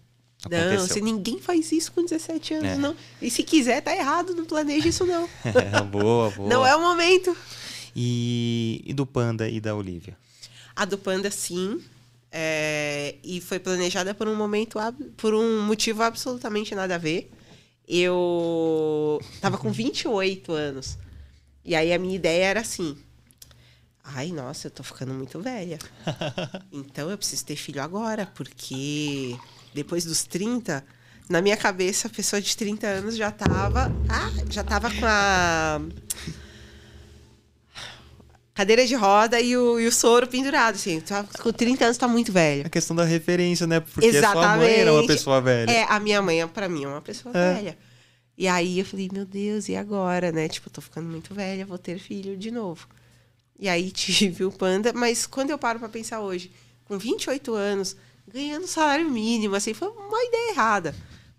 Aconteceu. 0.45 0.79
Não, 0.79 0.87
se 0.87 1.01
ninguém 1.01 1.41
faz 1.41 1.73
isso 1.73 1.91
com 1.91 2.05
17 2.05 2.53
anos, 2.53 2.69
é. 2.69 2.75
não. 2.77 2.95
E 3.21 3.29
se 3.29 3.43
quiser, 3.43 3.81
tá 3.81 3.93
errado, 3.93 4.33
não 4.33 4.45
planeja 4.45 4.87
isso, 4.87 5.05
não. 5.05 5.27
É, 5.43 5.81
boa, 5.81 6.31
boa. 6.31 6.47
Não 6.47 6.65
é 6.65 6.73
o 6.73 6.81
momento. 6.81 7.35
E, 7.93 8.81
e 8.85 8.93
do 8.93 9.05
Panda 9.05 9.49
e 9.49 9.59
da 9.59 9.75
Olivia? 9.75 10.17
A 10.73 10.85
do 10.85 10.97
Panda, 10.97 11.29
sim. 11.29 11.83
É, 12.31 13.15
e 13.21 13.41
foi 13.41 13.59
planejada 13.59 14.13
por 14.13 14.29
um 14.29 14.35
momento, 14.35 14.79
por 15.17 15.33
um 15.33 15.63
motivo 15.63 16.01
absolutamente 16.01 16.73
nada 16.73 16.95
a 16.95 16.97
ver. 16.97 17.29
Eu 17.89 19.19
tava 19.41 19.57
com 19.57 19.71
28 19.71 20.51
anos. 20.51 20.95
E 21.65 21.75
aí 21.75 21.91
a 21.91 21.97
minha 21.97 22.15
ideia 22.15 22.45
era 22.45 22.59
assim: 22.61 22.95
Ai, 24.03 24.31
nossa, 24.31 24.67
eu 24.67 24.71
tô 24.71 24.83
ficando 24.83 25.11
muito 25.13 25.39
velha. 25.41 25.79
então 26.71 27.09
eu 27.09 27.17
preciso 27.17 27.43
ter 27.45 27.55
filho 27.55 27.81
agora, 27.81 28.27
porque 28.27 29.35
depois 29.73 30.05
dos 30.05 30.23
30, 30.23 30.85
na 31.27 31.41
minha 31.41 31.57
cabeça, 31.57 32.07
a 32.07 32.11
pessoa 32.11 32.39
de 32.39 32.55
30 32.55 32.85
anos 32.85 33.17
já 33.17 33.31
tava. 33.31 33.91
Ah, 34.07 34.31
já 34.49 34.63
tava 34.63 34.89
com 34.89 35.05
a. 35.05 35.81
Cadeira 38.59 38.85
de 38.85 38.93
roda 38.93 39.39
e 39.39 39.55
o, 39.55 39.79
e 39.79 39.87
o 39.87 39.91
soro 39.91 40.27
pendurado, 40.27 40.75
assim. 40.75 40.99
Tá, 40.99 41.23
com 41.41 41.49
30 41.49 41.85
anos 41.85 41.97
tá 41.97 42.09
muito 42.09 42.29
velho. 42.29 42.65
A 42.65 42.69
questão 42.69 42.93
da 42.93 43.05
referência, 43.05 43.65
né? 43.65 43.79
Porque 43.79 44.05
Exatamente. 44.05 44.37
a 44.37 44.49
sua 44.49 44.57
mãe 44.57 44.73
era 44.73 44.91
uma 44.91 45.07
pessoa 45.07 45.39
velha. 45.39 45.71
É, 45.71 45.85
a 45.87 45.97
minha 45.97 46.21
mãe, 46.21 46.45
para 46.45 46.67
mim, 46.67 46.83
é 46.83 46.87
uma 46.89 47.01
pessoa 47.01 47.31
é. 47.37 47.53
velha. 47.53 47.77
E 48.37 48.49
aí 48.49 48.79
eu 48.79 48.83
falei, 48.83 49.09
meu 49.13 49.25
Deus, 49.25 49.69
e 49.69 49.77
agora, 49.77 50.33
né? 50.33 50.49
Tipo, 50.49 50.69
tô 50.69 50.81
ficando 50.81 51.07
muito 51.07 51.33
velha, 51.33 51.65
vou 51.65 51.77
ter 51.77 51.99
filho 51.99 52.35
de 52.35 52.51
novo. 52.51 52.85
E 53.57 53.69
aí 53.69 53.91
tive 53.95 54.43
o 54.43 54.51
Panda, 54.51 54.91
mas 54.91 55.25
quando 55.25 55.51
eu 55.51 55.57
paro 55.57 55.79
para 55.79 55.87
pensar 55.87 56.19
hoje, 56.19 56.51
com 56.83 56.97
28 56.97 57.53
anos, 57.53 57.95
ganhando 58.27 58.67
salário 58.67 59.09
mínimo, 59.09 59.55
assim, 59.55 59.73
foi 59.73 59.87
uma 59.87 60.21
ideia 60.21 60.51
errada. 60.51 60.93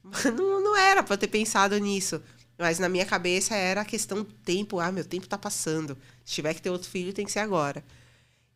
Não, 0.35 0.63
não 0.63 0.75
era 0.75 1.03
para 1.03 1.19
ter 1.19 1.29
pensado 1.29 1.77
nisso. 1.77 2.23
Mas 2.61 2.79
na 2.79 2.91
minha 2.91 3.07
cabeça 3.07 3.55
era 3.55 3.81
a 3.81 3.85
questão 3.87 4.19
do 4.19 4.25
tempo. 4.25 4.79
Ah, 4.79 4.93
meu 4.93 5.03
tempo 5.03 5.27
tá 5.27 5.39
passando. 5.39 5.97
Se 6.27 6.35
tiver 6.35 6.53
que 6.53 6.61
ter 6.61 6.69
outro 6.69 6.91
filho, 6.91 7.11
tem 7.11 7.25
que 7.25 7.33
ser 7.33 7.39
agora. 7.39 7.83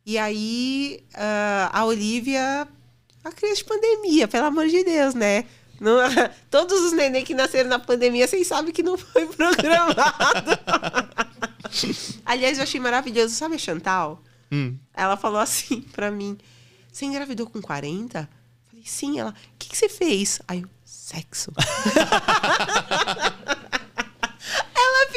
E 0.05 0.15
aí, 0.19 1.03
uh, 1.15 1.69
a 1.73 1.83
Olivia, 1.85 2.67
a 3.23 3.31
criança 3.31 3.55
de 3.57 3.65
pandemia, 3.65 4.27
pelo 4.27 4.45
amor 4.45 4.67
de 4.67 4.83
Deus, 4.83 5.15
né? 5.15 5.45
Não, 5.81 5.97
todos 6.51 6.79
os 6.81 6.93
neném 6.93 7.25
que 7.25 7.33
nasceram 7.33 7.67
na 7.67 7.79
pandemia, 7.79 8.27
vocês 8.27 8.45
sabem 8.45 8.71
que 8.71 8.83
não 8.83 8.95
foi 8.95 9.25
programado. 9.33 10.51
Aliás, 12.23 12.59
eu 12.59 12.63
achei 12.63 12.79
maravilhoso. 12.79 13.33
Sabe 13.33 13.55
a 13.55 13.57
Chantal? 13.57 14.21
Hum. 14.51 14.77
Ela 14.93 15.17
falou 15.17 15.39
assim 15.39 15.81
pra 15.81 16.11
mim: 16.11 16.37
Você 16.91 17.05
engravidou 17.05 17.49
com 17.49 17.59
40? 17.59 18.29
Falei, 18.69 18.85
sim. 18.85 19.19
Ela, 19.19 19.31
o 19.31 19.57
que, 19.57 19.69
que 19.69 19.75
você 19.75 19.89
fez? 19.89 20.39
Aí 20.47 20.61
eu, 20.61 20.69
sexo. 20.85 21.51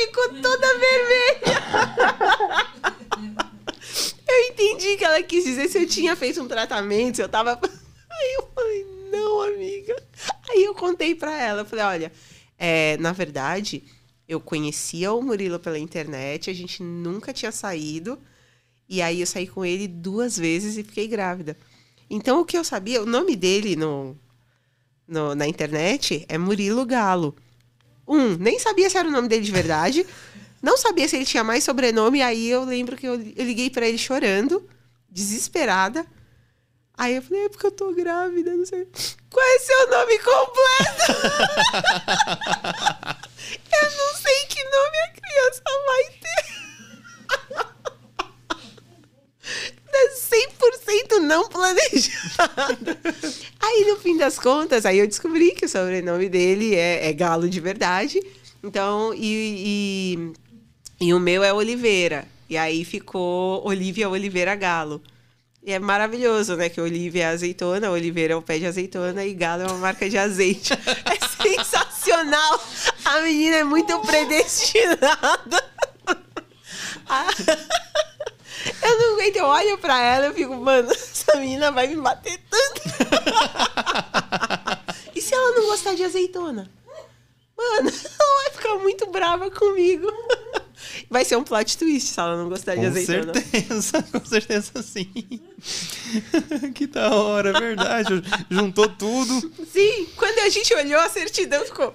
Ficou 0.07 0.29
toda 0.41 0.79
vermelha. 0.79 1.63
eu 4.29 4.45
entendi 4.51 4.97
que 4.97 5.05
ela 5.05 5.23
quis 5.23 5.45
dizer 5.45 5.69
se 5.69 5.79
eu 5.79 5.87
tinha 5.87 6.15
feito 6.15 6.43
um 6.43 6.49
tratamento, 6.49 7.17
se 7.17 7.23
eu 7.23 7.29
tava. 7.29 7.59
Aí 8.11 8.35
eu 8.39 8.49
falei, 8.55 8.87
não, 9.11 9.43
amiga. 9.43 9.97
Aí 10.49 10.65
eu 10.65 10.75
contei 10.75 11.15
pra 11.15 11.37
ela, 11.41 11.61
eu 11.63 11.67
falei, 11.67 11.85
olha, 11.85 12.13
é, 12.59 12.97
na 12.99 13.13
verdade, 13.13 13.85
eu 14.27 14.41
conhecia 14.41 15.13
o 15.13 15.23
Murilo 15.23 15.59
pela 15.59 15.79
internet, 15.79 16.51
a 16.51 16.55
gente 16.55 16.83
nunca 16.83 17.33
tinha 17.33 17.53
saído. 17.53 18.19
E 18.89 19.03
aí 19.03 19.21
eu 19.21 19.27
saí 19.27 19.47
com 19.47 19.65
ele 19.65 19.87
duas 19.87 20.39
vezes 20.39 20.79
e 20.79 20.83
fiquei 20.83 21.07
grávida. 21.07 21.57
Então 22.09 22.41
o 22.41 22.45
que 22.45 22.57
eu 22.57 22.65
sabia, 22.65 23.03
o 23.03 23.07
nome 23.07 23.37
dele 23.37 23.77
no, 23.77 24.17
no 25.07 25.35
na 25.35 25.47
internet 25.47 26.25
é 26.29 26.39
Murilo 26.39 26.87
Galo. 26.87 27.37
Um, 28.09 28.37
nem 28.37 28.59
sabia 28.59 28.89
se 28.89 28.97
era 28.97 29.07
o 29.07 29.13
nome 29.13 29.29
dele 29.29 29.45
de 29.45 29.53
verdade. 29.53 30.07
Não 30.61 30.77
sabia 30.77 31.07
se 31.07 31.15
ele 31.15 31.25
tinha 31.25 31.45
mais 31.45 31.63
sobrenome. 31.63 32.21
Aí 32.21 32.49
eu 32.49 32.65
lembro 32.65 32.97
que 32.97 33.07
eu, 33.07 33.15
eu 33.15 33.45
liguei 33.45 33.71
para 33.71 33.87
ele 33.87 33.99
chorando, 33.99 34.69
desesperada. 35.09 36.05
Aí 36.97 37.15
eu 37.15 37.23
falei, 37.23 37.45
é 37.45 37.49
porque 37.49 37.67
eu 37.67 37.71
tô 37.71 37.95
grávida, 37.95 38.53
não 38.53 38.67
sei. 38.67 38.89
Qual 39.31 39.47
é 39.47 39.59
seu 39.61 39.89
nome 39.89 40.19
completo? 40.19 41.13
eu 43.73 43.91
não 43.97 44.15
sei 44.17 44.47
que 44.49 44.65
nome 44.65 44.99
a 45.05 45.13
criança 45.13 45.63
vai 45.87 46.05
ter. 46.21 46.59
100% 50.17 51.19
não 51.21 51.49
planejado. 51.49 52.99
Aí, 53.61 53.85
no 53.89 53.97
fim 53.99 54.17
das 54.17 54.39
contas, 54.39 54.87
aí 54.87 54.99
eu 54.99 55.07
descobri 55.07 55.53
que 55.53 55.67
o 55.67 55.69
sobrenome 55.69 56.29
dele 56.29 56.75
é, 56.75 57.09
é 57.09 57.13
Galo 57.13 57.49
de 57.49 57.61
verdade. 57.61 58.21
Então, 58.63 59.13
e, 59.15 60.33
e, 61.01 61.07
e 61.07 61.15
o 61.15 61.21
meu 61.21 61.43
é 61.45 61.53
Oliveira. 61.53 62.27
E 62.49 62.57
aí 62.57 62.85
ficou 62.85 63.67
Olivia 63.67 64.09
Oliveira 64.09 64.55
Galo. 64.55 65.03
E 65.63 65.73
é 65.73 65.79
maravilhoso, 65.79 66.57
né? 66.57 66.69
Que 66.69 66.81
Olivia 66.81 67.25
é 67.25 67.27
azeitona, 67.27 67.91
Oliveira 67.91 68.33
é 68.33 68.37
o 68.37 68.43
pé 68.43 68.59
de 68.59 68.67
azeitona 68.67 69.25
e 69.25 69.35
Galo 69.35 69.65
é 69.65 69.67
uma 69.67 69.79
marca 69.79 70.09
de 70.09 70.17
azeite. 70.17 70.73
É 71.05 71.55
sensacional! 71.55 72.61
A 73.05 73.21
menina 73.21 73.57
é 73.57 73.65
muito 73.65 73.99
predestinada. 74.01 75.65
Eu 78.83 78.99
não 78.99 79.15
aguento, 79.15 79.37
eu 79.37 79.47
olho 79.47 79.79
pra 79.79 80.01
ela 80.01 80.29
e 80.29 80.35
fico, 80.35 80.55
mano, 80.55 80.91
essa 80.93 81.37
menina 81.37 81.71
vai 81.73 81.87
me 81.87 81.97
bater 81.97 82.39
tanto. 82.51 82.83
e 85.15 85.21
se 85.21 85.35
ela 85.35 85.53
não 85.53 85.67
gostar 85.67 85.95
de 85.95 86.05
azeitona? 86.05 86.71
Mano, 87.57 87.91
ela 88.21 88.43
vai 88.43 88.51
ficar 88.53 88.75
muito 88.77 89.07
brava 89.11 89.51
comigo. 89.51 90.07
Vai 91.11 91.25
ser 91.25 91.37
um 91.37 91.43
plot 91.43 91.77
twist 91.77 92.09
se 92.09 92.21
ela 92.21 92.37
não 92.37 92.49
gostar 92.49 92.77
de 92.77 92.87
azeitona. 92.87 93.33
Com 93.33 93.41
certeza, 93.41 94.03
com 94.03 94.25
certeza 94.25 94.83
sim. 94.83 95.11
que 96.75 96.87
da 96.87 97.13
hora, 97.15 97.51
é 97.51 97.61
verdade. 97.61 98.23
Juntou 98.49 98.89
tudo. 98.89 99.53
Sim, 99.73 100.07
quando 100.17 100.39
a 100.39 100.49
gente 100.49 100.73
olhou 100.75 101.01
a 101.01 101.09
certidão, 101.09 101.65
ficou. 101.65 101.95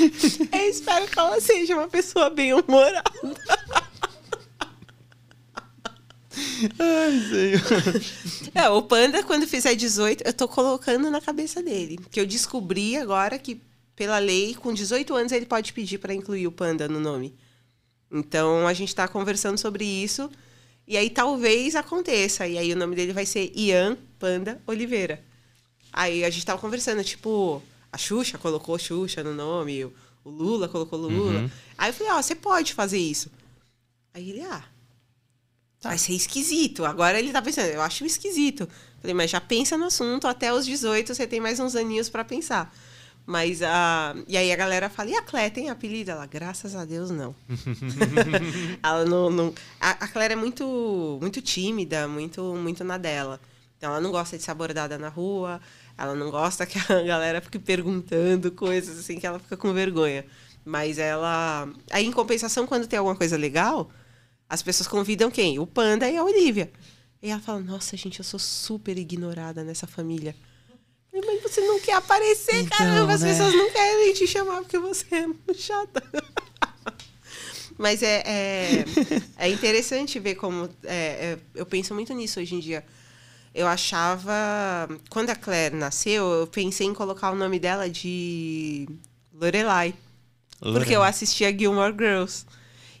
Eu 0.52 0.70
espero 0.70 1.06
que 1.06 1.18
ela 1.18 1.40
seja 1.40 1.74
uma 1.74 1.88
pessoa 1.88 2.30
bem 2.30 2.52
humorada. 2.54 3.02
Ai, 6.78 7.20
Senhor. 7.30 8.52
É, 8.54 8.68
o 8.68 8.82
Panda, 8.82 9.22
quando 9.22 9.46
fizer 9.46 9.74
18, 9.74 10.24
eu 10.26 10.32
tô 10.32 10.48
colocando 10.48 11.10
na 11.10 11.20
cabeça 11.20 11.62
dele. 11.62 11.98
Que 12.10 12.20
eu 12.20 12.26
descobri 12.26 12.96
agora 12.96 13.38
que, 13.38 13.60
pela 13.94 14.18
lei, 14.18 14.54
com 14.54 14.72
18 14.72 15.14
anos 15.14 15.32
ele 15.32 15.46
pode 15.46 15.72
pedir 15.72 15.98
para 15.98 16.14
incluir 16.14 16.46
o 16.46 16.52
Panda 16.52 16.88
no 16.88 17.00
nome. 17.00 17.34
Então 18.10 18.66
a 18.66 18.72
gente 18.72 18.94
tá 18.94 19.06
conversando 19.06 19.58
sobre 19.58 19.84
isso. 19.84 20.30
E 20.86 20.96
aí 20.96 21.08
talvez 21.08 21.76
aconteça. 21.76 22.46
E 22.46 22.58
aí 22.58 22.72
o 22.72 22.76
nome 22.76 22.96
dele 22.96 23.12
vai 23.12 23.24
ser 23.26 23.52
Ian 23.54 23.96
Panda 24.18 24.60
Oliveira. 24.66 25.22
Aí 25.92 26.24
a 26.24 26.30
gente 26.30 26.44
tava 26.46 26.60
conversando, 26.60 27.02
tipo, 27.02 27.62
a 27.92 27.98
Xuxa 27.98 28.38
colocou 28.38 28.78
Xuxa 28.78 29.22
no 29.22 29.34
nome, 29.34 29.84
o 29.84 30.30
Lula 30.30 30.68
colocou 30.68 30.98
Lula. 30.98 31.40
Uhum. 31.40 31.50
Aí 31.76 31.90
eu 31.90 31.94
falei, 31.94 32.12
ó, 32.12 32.18
oh, 32.18 32.22
você 32.22 32.34
pode 32.34 32.74
fazer 32.74 32.98
isso. 32.98 33.30
Aí 34.12 34.30
ele, 34.30 34.42
ah, 34.42 34.64
Tá. 35.80 35.88
Vai 35.88 35.98
ser 35.98 36.12
esquisito. 36.12 36.84
Agora 36.84 37.18
ele 37.18 37.32
tá 37.32 37.40
pensando, 37.40 37.68
eu 37.68 37.80
acho 37.80 38.04
esquisito. 38.04 38.68
Falei, 39.00 39.14
mas 39.14 39.30
já 39.30 39.40
pensa 39.40 39.78
no 39.78 39.86
assunto, 39.86 40.28
até 40.28 40.52
os 40.52 40.66
18 40.66 41.14
você 41.14 41.26
tem 41.26 41.40
mais 41.40 41.58
uns 41.58 41.74
aninhos 41.74 42.10
para 42.10 42.22
pensar. 42.22 42.72
Mas 43.24 43.62
a. 43.62 44.14
Uh, 44.14 44.24
e 44.28 44.36
aí 44.36 44.52
a 44.52 44.56
galera 44.56 44.90
fala, 44.90 45.10
e 45.10 45.14
a 45.14 45.22
Clé 45.22 45.48
tem 45.48 45.70
apelido? 45.70 46.10
Ela, 46.10 46.26
graças 46.26 46.74
a 46.76 46.84
Deus, 46.84 47.10
não. 47.10 47.34
ela 48.82 49.04
não. 49.06 49.30
não... 49.30 49.54
A, 49.80 49.90
a 49.90 50.08
Clé 50.08 50.32
é 50.32 50.36
muito, 50.36 51.18
muito 51.20 51.40
tímida, 51.40 52.06
muito, 52.06 52.42
muito 52.56 52.84
na 52.84 52.98
dela. 52.98 53.40
Então 53.78 53.90
ela 53.90 54.00
não 54.00 54.10
gosta 54.10 54.36
de 54.36 54.42
ser 54.42 54.50
abordada 54.50 54.98
na 54.98 55.08
rua, 55.08 55.60
ela 56.00 56.14
não 56.14 56.30
gosta 56.30 56.64
que 56.64 56.78
a 56.78 57.02
galera 57.02 57.42
fique 57.42 57.58
perguntando 57.58 58.50
coisas 58.50 58.98
assim, 58.98 59.20
que 59.20 59.26
ela 59.26 59.38
fica 59.38 59.54
com 59.54 59.70
vergonha. 59.74 60.24
Mas 60.64 60.98
ela. 60.98 61.68
Aí, 61.90 62.06
em 62.06 62.12
compensação, 62.12 62.66
quando 62.66 62.86
tem 62.86 62.98
alguma 62.98 63.14
coisa 63.14 63.36
legal, 63.36 63.90
as 64.48 64.62
pessoas 64.62 64.88
convidam 64.88 65.30
quem? 65.30 65.58
O 65.58 65.66
Panda 65.66 66.08
e 66.08 66.16
a 66.16 66.24
Olivia. 66.24 66.72
E 67.22 67.28
ela 67.30 67.40
fala: 67.40 67.60
Nossa, 67.60 67.98
gente, 67.98 68.18
eu 68.18 68.24
sou 68.24 68.40
super 68.40 68.96
ignorada 68.96 69.62
nessa 69.62 69.86
família. 69.86 70.34
Mas 71.12 71.42
você 71.42 71.60
não 71.60 71.78
quer 71.80 71.94
aparecer, 71.94 72.62
então, 72.62 72.78
caramba. 72.78 73.12
As 73.12 73.20
né? 73.20 73.28
pessoas 73.28 73.52
não 73.52 73.70
querem 73.70 74.14
te 74.14 74.26
chamar 74.26 74.62
porque 74.62 74.78
você 74.78 75.06
é 75.14 75.54
chata. 75.54 76.02
Mas 77.76 78.02
é, 78.02 78.22
é, 78.26 78.84
é, 79.38 79.48
interessante 79.48 80.18
ver 80.18 80.34
como. 80.34 80.68
É, 80.84 80.94
é, 80.94 81.38
eu 81.54 81.66
penso 81.66 81.94
muito 81.94 82.12
nisso 82.14 82.40
hoje 82.40 82.54
em 82.54 82.60
dia. 82.60 82.84
Eu 83.54 83.66
achava. 83.66 84.32
Quando 85.08 85.30
a 85.30 85.36
Claire 85.36 85.74
nasceu, 85.74 86.24
eu 86.30 86.46
pensei 86.46 86.86
em 86.86 86.94
colocar 86.94 87.30
o 87.30 87.36
nome 87.36 87.58
dela 87.58 87.88
de 87.88 88.88
Lorelai. 89.32 89.94
Lorelai. 90.60 90.80
Porque 90.80 90.94
eu 90.94 91.02
assistia 91.02 91.56
Gilmore 91.56 91.92
Girls. 91.92 92.46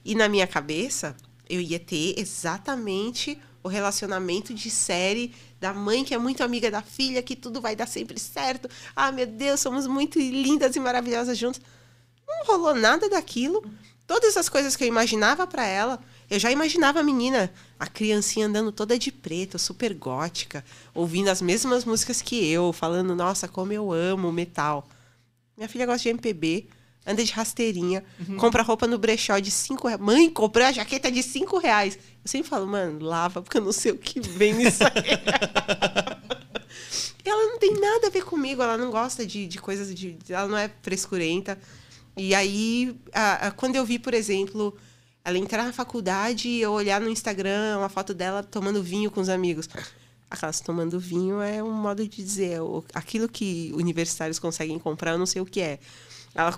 E 0.04 0.14
na 0.14 0.28
minha 0.28 0.46
cabeça, 0.46 1.16
eu 1.48 1.60
ia 1.60 1.78
ter 1.78 2.18
exatamente 2.18 3.38
o 3.62 3.68
relacionamento 3.68 4.54
de 4.54 4.70
série 4.70 5.34
da 5.60 5.74
mãe 5.74 6.04
que 6.04 6.14
é 6.14 6.18
muito 6.18 6.42
amiga 6.42 6.70
da 6.70 6.80
filha, 6.80 7.22
que 7.22 7.36
tudo 7.36 7.60
vai 7.60 7.76
dar 7.76 7.86
sempre 7.86 8.18
certo. 8.18 8.68
Ah, 8.96 9.12
meu 9.12 9.26
Deus, 9.26 9.60
somos 9.60 9.86
muito 9.86 10.18
lindas 10.18 10.74
e 10.74 10.80
maravilhosas 10.80 11.36
juntas. 11.36 11.60
Não 12.26 12.46
rolou 12.46 12.74
nada 12.74 13.08
daquilo. 13.08 13.62
Todas 14.06 14.36
as 14.36 14.48
coisas 14.48 14.74
que 14.74 14.84
eu 14.84 14.88
imaginava 14.88 15.46
para 15.46 15.66
ela, 15.66 16.00
eu 16.30 16.38
já 16.38 16.50
imaginava 16.52 17.00
a 17.00 17.02
menina, 17.02 17.52
a 17.78 17.88
criancinha 17.88 18.46
andando 18.46 18.70
toda 18.70 18.96
de 18.96 19.10
preto, 19.10 19.58
super 19.58 19.92
gótica, 19.92 20.64
ouvindo 20.94 21.28
as 21.28 21.42
mesmas 21.42 21.84
músicas 21.84 22.22
que 22.22 22.48
eu, 22.48 22.72
falando, 22.72 23.16
nossa, 23.16 23.48
como 23.48 23.72
eu 23.72 23.92
amo 23.92 24.30
metal. 24.30 24.88
Minha 25.56 25.68
filha 25.68 25.84
gosta 25.84 26.02
de 26.04 26.10
MPB, 26.10 26.68
anda 27.04 27.24
de 27.24 27.32
rasteirinha, 27.32 28.04
uhum. 28.28 28.36
compra 28.36 28.62
roupa 28.62 28.86
no 28.86 28.96
brechó 28.96 29.40
de 29.40 29.50
5 29.50 29.88
reais. 29.88 30.00
Mãe, 30.00 30.30
comprei 30.30 30.66
a 30.66 30.72
jaqueta 30.72 31.10
de 31.10 31.20
5 31.20 31.58
reais. 31.58 31.96
Eu 31.96 32.30
sempre 32.30 32.48
falo, 32.48 32.66
mano, 32.66 33.04
lava, 33.04 33.42
porque 33.42 33.58
eu 33.58 33.62
não 33.62 33.72
sei 33.72 33.90
o 33.90 33.98
que 33.98 34.20
vem 34.20 34.54
nisso 34.54 34.84
aí. 34.84 34.90
ela 37.24 37.44
não 37.46 37.58
tem 37.58 37.74
nada 37.74 38.06
a 38.06 38.10
ver 38.10 38.24
comigo, 38.24 38.62
ela 38.62 38.78
não 38.78 38.90
gosta 38.90 39.26
de, 39.26 39.46
de 39.46 39.58
coisas 39.58 39.92
de. 39.94 40.16
Ela 40.28 40.46
não 40.46 40.56
é 40.56 40.70
frescurenta. 40.80 41.58
E 42.16 42.34
aí, 42.34 42.96
a, 43.12 43.48
a, 43.48 43.50
quando 43.50 43.76
eu 43.76 43.84
vi, 43.84 43.98
por 43.98 44.14
exemplo, 44.14 44.76
ela 45.24 45.38
entrar 45.38 45.64
na 45.64 45.72
faculdade 45.72 46.48
e 46.48 46.60
eu 46.60 46.72
olhar 46.72 47.00
no 47.00 47.10
Instagram 47.10 47.78
uma 47.78 47.88
foto 47.88 48.14
dela 48.14 48.42
tomando 48.42 48.82
vinho 48.82 49.10
com 49.10 49.20
os 49.20 49.28
amigos. 49.28 49.68
Aquelas 50.30 50.60
tomando 50.60 50.98
vinho 50.98 51.40
é 51.40 51.62
um 51.62 51.72
modo 51.72 52.06
de 52.06 52.22
dizer, 52.22 52.58
aquilo 52.94 53.28
que 53.28 53.72
universitários 53.74 54.38
conseguem 54.38 54.78
comprar, 54.78 55.12
eu 55.12 55.18
não 55.18 55.26
sei 55.26 55.42
o 55.42 55.46
que 55.46 55.60
é. 55.60 55.78
Ela, 56.34 56.56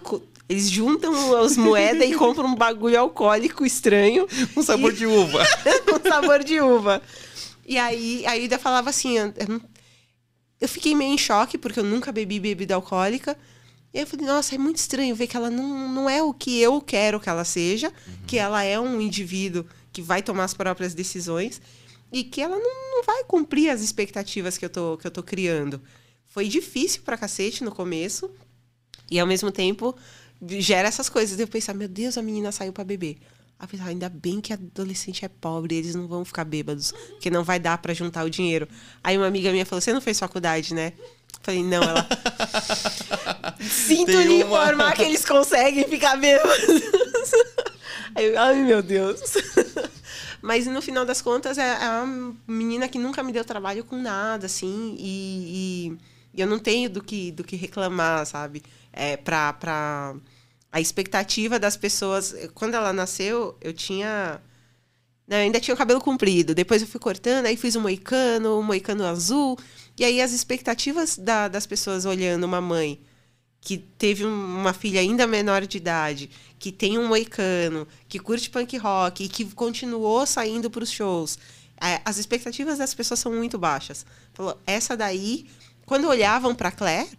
eles 0.49 0.71
juntam 0.71 1.37
as 1.43 1.57
moedas 1.57 2.09
e 2.09 2.15
compram 2.15 2.47
um 2.47 2.55
bagulho 2.55 2.99
alcoólico 2.99 3.65
estranho. 3.65 4.27
Um 4.57 4.63
sabor 4.63 4.93
e... 4.93 4.97
de 4.97 5.07
uva. 5.07 5.43
um 5.89 6.09
sabor 6.09 6.45
de 6.45 6.61
uva. 6.61 7.03
E 7.65 7.79
aí 7.79 8.27
a 8.27 8.37
Ida 8.37 8.59
falava 8.59 8.91
assim: 8.91 9.17
eu, 9.17 9.33
eu 10.61 10.69
fiquei 10.69 10.95
meio 10.95 11.15
em 11.15 11.19
choque, 11.19 11.57
porque 11.57 11.81
eu 11.81 11.85
nunca 11.85 12.13
bebi 12.13 12.39
bebida 12.39 12.75
alcoólica. 12.75 13.37
E 13.93 13.99
aí 13.99 14.05
eu 14.05 14.07
falei, 14.07 14.27
nossa, 14.27 14.55
é 14.55 14.59
muito 14.59 14.77
estranho 14.77 15.15
ver 15.15 15.27
que 15.27 15.37
ela 15.37 15.51
não, 15.51 15.89
não 15.89 16.09
é 16.09 16.23
o 16.23 16.33
que 16.33 16.59
eu 16.61 16.81
quero 16.81 17.21
que 17.21 17.29
ela 17.29 17.45
seja, 17.45 17.89
uhum. 17.89 18.15
que 18.27 18.39
ela 18.39 18.63
é 18.63 18.81
um 18.81 19.01
indivíduo 19.01 19.67
que 19.93 20.01
vai 20.01 20.23
tomar 20.23 20.45
as 20.45 20.55
próprias 20.55 20.95
decisões 20.95 21.61
e 22.11 22.25
que 22.25 22.41
ela 22.41 22.57
não, 22.57 22.91
não 22.91 23.03
vai 23.05 23.25
cumprir 23.25 23.69
as 23.69 23.83
expectativas 23.83 24.57
que 24.57 24.65
eu 24.65 24.71
tô, 24.71 24.97
que 24.97 25.07
eu 25.07 25.11
tô 25.11 25.23
criando. 25.23 25.81
Foi 26.27 26.49
difícil 26.49 27.03
pra 27.03 27.19
cacete 27.19 27.63
no 27.63 27.71
começo 27.71 28.31
e 29.11 29.21
ao 29.21 29.27
mesmo 29.27 29.53
tempo 29.53 29.95
gera 30.59 30.89
essas 30.89 31.11
coisas. 31.11 31.39
Eu 31.39 31.47
pensar, 31.47 31.75
meu 31.75 31.89
Deus, 31.89 32.17
a 32.17 32.23
menina 32.23 32.51
saiu 32.51 32.73
para 32.73 32.85
beber. 32.85 33.19
Aí 33.63 33.69
pensava, 33.69 33.91
ainda 33.91 34.09
bem 34.09 34.41
que 34.41 34.53
adolescente 34.53 35.25
é 35.25 35.29
pobre, 35.29 35.77
eles 35.77 35.95
não 35.95 36.09
vão 36.09 36.25
ficar 36.25 36.45
bêbados, 36.45 36.91
porque 37.11 37.31
não 37.31 37.45
vai 37.45 37.61
dar 37.61 37.79
para 37.79 37.95
juntar 37.95 38.25
o 38.25 38.31
dinheiro. 38.31 38.67
Aí 39.05 39.17
uma 39.17 39.29
amiga 39.29 39.53
minha 39.53 39.65
falou: 39.65 39.81
Você 39.81 39.93
não 39.93 40.01
fez 40.01 40.19
faculdade, 40.19 40.75
né? 40.75 40.93
Falei, 41.43 41.63
não, 41.63 41.81
ela. 41.81 42.05
Sinto 43.63 44.11
lhe 44.11 44.43
uma... 44.43 44.65
informar 44.65 44.95
que 44.95 45.03
eles 45.03 45.25
conseguem 45.25 45.85
ficar 45.85 46.17
bêbados. 46.17 46.59
Aí 48.17 48.27
eu, 48.27 48.39
ai, 48.41 48.57
meu 48.57 48.83
Deus. 48.83 49.21
Mas 50.43 50.67
no 50.67 50.83
final 50.83 51.05
das 51.05 51.23
contas, 51.23 51.57
é, 51.57 51.85
é 51.85 51.89
uma 52.03 52.35
menina 52.49 52.89
que 52.89 52.99
nunca 52.99 53.23
me 53.23 53.33
deu 53.33 53.45
trabalho 53.45 53.85
com 53.85 53.97
nada, 53.97 54.47
assim, 54.47 54.97
e, 54.99 55.93
e, 55.95 55.99
e 56.35 56.41
eu 56.41 56.49
não 56.49 56.59
tenho 56.59 56.91
do 56.91 57.01
que, 57.01 57.31
do 57.31 57.45
que 57.45 57.55
reclamar, 57.55 58.27
sabe? 58.27 58.61
É, 58.93 59.17
pra, 59.17 59.53
pra 59.53 60.17
a 60.73 60.81
expectativa 60.81 61.59
das 61.59 61.77
pessoas. 61.77 62.35
Quando 62.55 62.75
ela 62.75 62.93
nasceu, 62.93 63.57
eu 63.61 63.75
tinha. 63.75 64.41
Não, 65.29 65.37
eu 65.37 65.43
ainda 65.43 65.61
tinha 65.61 65.75
o 65.75 65.79
cabelo 65.79 66.01
comprido. 66.01 66.55
Depois 66.55 66.81
eu 66.81 66.89
fui 66.89 66.99
cortando, 66.99 67.47
aí 67.47 67.57
fiz 67.57 67.77
um 67.77 67.83
moicano, 67.83 68.59
um 68.59 68.63
moicano 68.63 69.05
azul. 69.05 69.59
E 69.99 70.05
aí 70.05 70.21
as 70.21 70.33
expectativas 70.33 71.19
da, 71.19 71.47
das 71.47 71.67
pessoas 71.67 72.07
olhando 72.07 72.45
uma 72.45 72.61
mãe 72.61 73.01
que 73.61 73.79
teve 73.79 74.25
uma 74.25 74.73
filha 74.73 75.01
ainda 75.01 75.25
menor 75.25 75.65
de 75.65 75.77
idade, 75.77 76.29
que 76.59 76.73
tem 76.73 76.99
um 76.99 77.07
moicano, 77.07 77.87
que 78.09 78.19
curte 78.19 78.51
punk 78.51 78.77
rock 78.77 79.23
e 79.23 79.29
que 79.29 79.45
continuou 79.53 80.27
saindo 80.27 80.69
para 80.69 80.83
os 80.83 80.91
shows. 80.91 81.39
As 82.05 82.19
expectativas 82.19 82.79
das 82.79 82.93
pessoas 82.93 83.21
são 83.21 83.33
muito 83.33 83.59
baixas. 83.59 84.05
Falou, 84.33 84.59
essa 84.67 84.97
daí, 84.97 85.47
quando 85.87 86.09
olhavam 86.09 86.55
para 86.55 86.73
Claire, 86.73 87.11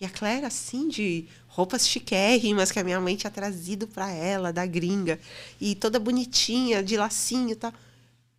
e 0.00 0.04
a 0.04 0.08
Claire 0.08 0.44
assim 0.44 0.88
de 0.88 1.26
roupas 1.58 1.88
chiquérrimas 1.88 2.70
que 2.70 2.78
a 2.78 2.84
minha 2.84 3.00
mãe 3.00 3.16
tinha 3.16 3.32
trazido 3.32 3.88
para 3.88 4.08
ela 4.12 4.52
da 4.52 4.64
gringa 4.64 5.18
e 5.60 5.74
toda 5.74 5.98
bonitinha, 5.98 6.84
de 6.84 6.96
lacinho 6.96 7.50
e 7.50 7.56
tal. 7.56 7.72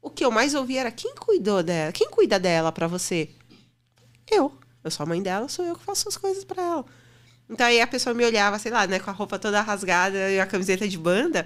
O 0.01 0.09
que 0.09 0.24
eu 0.24 0.32
mais 0.32 0.55
ouvi 0.55 0.78
era 0.78 0.89
quem 0.89 1.13
cuidou 1.15 1.61
dela? 1.61 1.91
Quem 1.91 2.09
cuida 2.09 2.39
dela 2.39 2.72
para 2.72 2.88
você? 2.88 3.30
Eu. 4.32 4.57
Eu 4.82 4.89
sou 4.89 5.03
a 5.03 5.05
mãe 5.05 5.22
dela, 5.22 5.49
sou 5.49 5.65
eu 5.65 5.76
que 5.76 5.84
faço 5.84 6.07
as 6.07 6.15
coisas 6.15 6.45
para 6.45 6.63
ela. 6.63 6.86
Então 7.49 7.67
aí 7.67 7.82
a 7.82 7.88
pessoa 7.88 8.13
me 8.13 8.24
olhava, 8.24 8.57
sei 8.57 8.72
lá, 8.72 8.88
né, 8.88 8.99
com 8.99 9.09
a 9.09 9.13
roupa 9.13 9.38
toda 9.38 9.59
rasgada 9.59 10.32
e 10.32 10.39
a 10.39 10.45
camiseta 10.45 10.88
de 10.88 10.97
banda, 10.97 11.45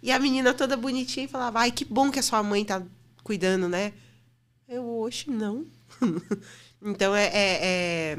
e 0.00 0.12
a 0.12 0.20
menina 0.20 0.54
toda 0.54 0.76
bonitinha 0.76 1.26
e 1.26 1.28
falava: 1.28 1.58
"Ai, 1.58 1.72
que 1.72 1.84
bom 1.84 2.12
que 2.12 2.20
a 2.20 2.22
sua 2.22 2.44
mãe 2.44 2.64
tá 2.64 2.80
cuidando, 3.24 3.68
né?" 3.68 3.92
Eu, 4.68 4.86
oxe, 5.00 5.28
não. 5.28 5.66
então 6.80 7.12
é, 7.16 7.24
é, 7.24 7.58
é 7.62 8.18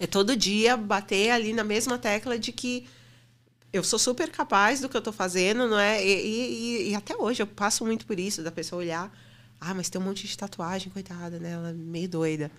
é 0.00 0.06
todo 0.06 0.34
dia 0.34 0.78
bater 0.78 1.30
ali 1.30 1.52
na 1.52 1.62
mesma 1.62 1.98
tecla 1.98 2.38
de 2.38 2.50
que 2.52 2.88
eu 3.70 3.84
sou 3.84 3.98
super 3.98 4.30
capaz 4.30 4.80
do 4.80 4.88
que 4.88 4.96
eu 4.96 5.00
estou 5.00 5.12
fazendo, 5.12 5.68
não 5.68 5.78
é? 5.78 6.04
E, 6.04 6.08
e, 6.08 6.90
e, 6.90 6.94
até 6.94 7.14
hoje 7.14 7.42
eu 7.42 7.46
passo 7.46 7.84
muito 7.84 8.06
por 8.06 8.18
isso, 8.18 8.42
da 8.42 8.50
pessoa 8.50 8.80
olhar, 8.80 9.14
ah, 9.60 9.74
mas 9.74 9.90
tem 9.90 10.00
um 10.00 10.04
monte 10.04 10.26
de 10.26 10.36
tatuagem, 10.36 10.90
coitada, 10.90 11.38
né? 11.38 11.52
Ela 11.52 11.68
é 11.68 11.72
meio 11.74 12.08
doida. 12.08 12.50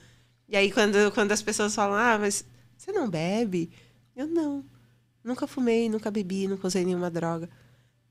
E 0.47 0.55
aí 0.55 0.71
quando, 0.71 1.11
quando 1.13 1.31
as 1.31 1.41
pessoas 1.41 1.73
falam, 1.73 1.97
ah, 1.97 2.17
mas 2.19 2.45
você 2.77 2.91
não 2.91 3.09
bebe? 3.09 3.71
Eu 4.15 4.27
não. 4.27 4.63
Nunca 5.23 5.47
fumei, 5.47 5.89
nunca 5.89 6.11
bebi, 6.11 6.47
nunca 6.47 6.67
usei 6.67 6.85
nenhuma 6.85 7.09
droga. 7.09 7.49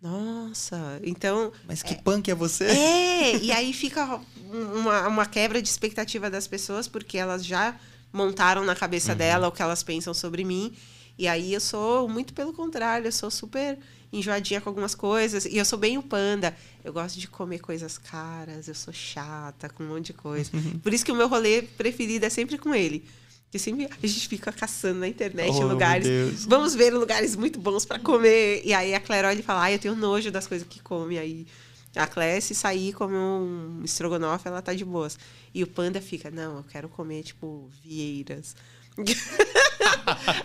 Nossa, 0.02 1.00
então. 1.04 1.52
Mas 1.68 1.82
que 1.84 1.94
é, 1.94 1.96
punk 1.98 2.30
é 2.30 2.34
você? 2.34 2.64
É, 2.64 3.36
e 3.36 3.52
aí 3.52 3.72
fica 3.72 4.20
uma, 4.50 5.06
uma 5.06 5.26
quebra 5.26 5.62
de 5.62 5.68
expectativa 5.68 6.28
das 6.28 6.48
pessoas, 6.48 6.88
porque 6.88 7.16
elas 7.16 7.44
já 7.44 7.78
montaram 8.12 8.64
na 8.64 8.74
cabeça 8.74 9.12
uhum. 9.12 9.18
dela 9.18 9.48
o 9.48 9.52
que 9.52 9.62
elas 9.62 9.82
pensam 9.82 10.12
sobre 10.14 10.44
mim. 10.44 10.72
E 11.18 11.28
aí 11.28 11.52
eu 11.52 11.60
sou 11.60 12.08
muito 12.08 12.32
pelo 12.32 12.52
contrário, 12.52 13.06
eu 13.06 13.12
sou 13.12 13.30
super 13.30 13.78
enjoadinha 14.12 14.60
com 14.60 14.68
algumas 14.68 14.94
coisas. 14.94 15.44
E 15.44 15.56
eu 15.56 15.64
sou 15.64 15.78
bem 15.78 15.98
o 15.98 16.02
panda. 16.02 16.56
Eu 16.84 16.92
gosto 16.92 17.18
de 17.18 17.28
comer 17.28 17.60
coisas 17.60 17.98
caras, 17.98 18.68
eu 18.68 18.74
sou 18.74 18.92
chata 18.92 19.68
com 19.68 19.84
um 19.84 19.88
monte 19.88 20.06
de 20.06 20.12
coisa. 20.14 20.50
Uhum. 20.52 20.78
Por 20.78 20.92
isso 20.92 21.04
que 21.04 21.12
o 21.12 21.14
meu 21.14 21.28
rolê 21.28 21.62
preferido 21.62 22.24
é 22.24 22.30
sempre 22.30 22.58
com 22.58 22.74
ele. 22.74 23.04
Que 23.50 23.58
sempre 23.58 23.86
a 23.86 24.06
gente 24.06 24.28
fica 24.28 24.52
caçando 24.52 25.00
na 25.00 25.08
internet 25.08 25.50
oh, 25.52 25.66
lugares. 25.66 26.46
Vamos 26.46 26.74
ver 26.74 26.94
lugares 26.94 27.34
muito 27.34 27.58
bons 27.58 27.84
para 27.84 27.98
comer. 27.98 28.62
E 28.64 28.72
aí 28.72 28.94
a 28.94 29.00
Claire 29.00 29.26
olha 29.26 29.40
e 29.40 29.42
fala: 29.42 29.64
ah, 29.64 29.72
eu 29.72 29.78
tenho 29.78 29.96
nojo 29.96 30.30
das 30.30 30.46
coisas 30.46 30.66
que 30.68 30.80
come. 30.80 31.18
Aí 31.18 31.46
a 31.94 32.06
Claire, 32.06 32.40
se 32.40 32.54
sair 32.54 32.92
comer 32.92 33.16
um 33.16 33.82
estrogonofe, 33.84 34.46
ela 34.46 34.62
tá 34.62 34.72
de 34.72 34.84
boas. 34.84 35.18
E 35.52 35.62
o 35.62 35.66
panda 35.66 36.00
fica, 36.00 36.30
não, 36.30 36.58
eu 36.58 36.64
quero 36.64 36.88
comer, 36.88 37.22
tipo, 37.22 37.68
vieiras. 37.82 38.54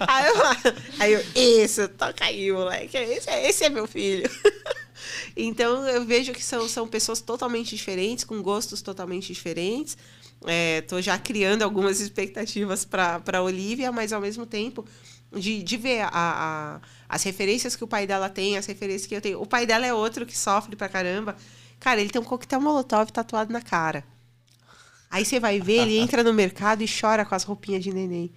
aí, 0.08 0.28
eu, 0.28 0.36
aí 1.00 1.14
eu, 1.14 1.24
isso, 1.36 1.88
toca 1.90 2.26
aí, 2.26 2.52
moleque. 2.52 2.98
Esse, 2.98 3.30
é, 3.30 3.48
esse 3.48 3.64
é 3.64 3.70
meu 3.70 3.88
filho. 3.88 4.30
então, 5.38 5.88
eu 5.88 6.04
vejo 6.04 6.34
que 6.34 6.44
são, 6.44 6.68
são 6.68 6.88
pessoas 6.88 7.22
totalmente 7.22 7.76
diferentes, 7.76 8.24
com 8.24 8.42
gostos 8.42 8.82
totalmente 8.82 9.32
diferentes. 9.32 9.98
Estou 10.48 11.00
é, 11.00 11.02
já 11.02 11.18
criando 11.18 11.64
algumas 11.64 12.00
expectativas 12.00 12.86
para 12.86 13.22
a 13.34 13.42
Olivia, 13.42 13.92
mas 13.92 14.14
ao 14.14 14.22
mesmo 14.22 14.46
tempo 14.46 14.86
de, 15.34 15.62
de 15.64 15.78
ver 15.78 16.02
a, 16.02 16.10
a, 16.12 16.82
as 17.10 17.24
referências 17.24 17.76
que 17.76 17.84
o 17.84 17.88
pai 17.88 18.08
dela 18.08 18.30
tem, 18.30 18.58
as 18.58 18.66
referências 18.66 19.08
que 19.08 19.16
eu 19.16 19.22
tenho. 19.22 19.42
O 19.42 19.46
pai 19.46 19.66
dela 19.66 19.86
é 19.86 19.94
outro 19.94 20.26
que 20.26 20.38
sofre 20.38 20.76
pra 20.76 20.90
caramba. 20.90 21.36
Cara, 21.80 22.02
ele 22.02 22.10
tem 22.10 22.22
um 22.22 22.26
coquetel 22.26 22.62
molotov 22.62 23.12
tatuado 23.12 23.52
na 23.52 23.62
cara. 23.62 24.04
Aí 25.10 25.24
você 25.24 25.40
vai 25.40 25.62
ver, 25.62 25.84
ele 25.84 25.98
entra 25.98 26.24
no 26.24 26.34
mercado 26.34 26.82
e 26.82 26.88
chora 26.88 27.24
com 27.24 27.36
as 27.36 27.44
roupinhas 27.44 27.84
de 27.84 27.94
neném. 27.94 28.32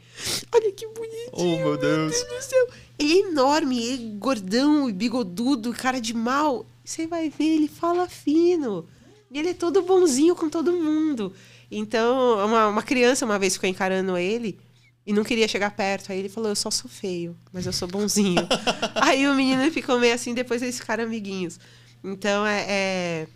Olha 0.52 0.70
que 0.72 0.86
bonitinho. 0.86 1.30
Oh, 1.32 1.56
meu 1.56 1.76
Deus. 1.76 2.16
Meu 2.16 2.28
Deus 2.28 2.44
do 2.44 2.48
céu. 2.48 2.68
Ele 2.98 3.12
é 3.12 3.18
enorme, 3.30 3.82
ele 3.82 4.08
é 4.14 4.18
gordão, 4.18 4.92
bigodudo, 4.92 5.72
cara 5.72 6.00
de 6.00 6.14
mal. 6.14 6.66
Você 6.84 7.06
vai 7.06 7.30
ver, 7.30 7.56
ele 7.56 7.68
fala 7.68 8.08
fino. 8.08 8.86
E 9.30 9.38
ele 9.38 9.50
é 9.50 9.54
todo 9.54 9.82
bonzinho 9.82 10.34
com 10.34 10.48
todo 10.48 10.72
mundo. 10.72 11.32
Então, 11.70 12.44
uma, 12.46 12.68
uma 12.68 12.82
criança 12.82 13.24
uma 13.24 13.38
vez 13.38 13.54
ficou 13.54 13.68
encarando 13.68 14.16
ele 14.16 14.58
e 15.06 15.12
não 15.12 15.24
queria 15.24 15.48
chegar 15.48 15.70
perto. 15.70 16.12
Aí 16.12 16.18
ele 16.18 16.28
falou: 16.28 16.50
Eu 16.50 16.56
só 16.56 16.70
sou 16.70 16.90
feio, 16.90 17.36
mas 17.52 17.66
eu 17.66 17.72
sou 17.72 17.88
bonzinho. 17.88 18.46
aí 18.96 19.26
o 19.26 19.34
menino 19.34 19.70
ficou 19.70 19.98
meio 19.98 20.14
assim, 20.14 20.34
depois 20.34 20.62
eles 20.62 20.78
ficaram 20.78 21.04
amiguinhos. 21.04 21.58
Então 22.02 22.46
é. 22.46 22.64
é 22.68 23.26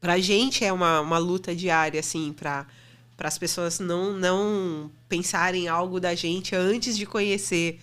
pra 0.00 0.18
gente 0.18 0.64
é 0.64 0.72
uma, 0.72 1.00
uma 1.00 1.18
luta 1.18 1.54
diária, 1.54 2.00
assim, 2.00 2.32
pra, 2.32 2.66
para 3.16 3.28
as 3.28 3.38
pessoas 3.38 3.78
não, 3.78 4.12
não 4.12 4.90
pensarem 5.08 5.68
algo 5.68 6.00
da 6.00 6.12
gente 6.12 6.56
antes 6.56 6.98
de 6.98 7.06
conhecer. 7.06 7.78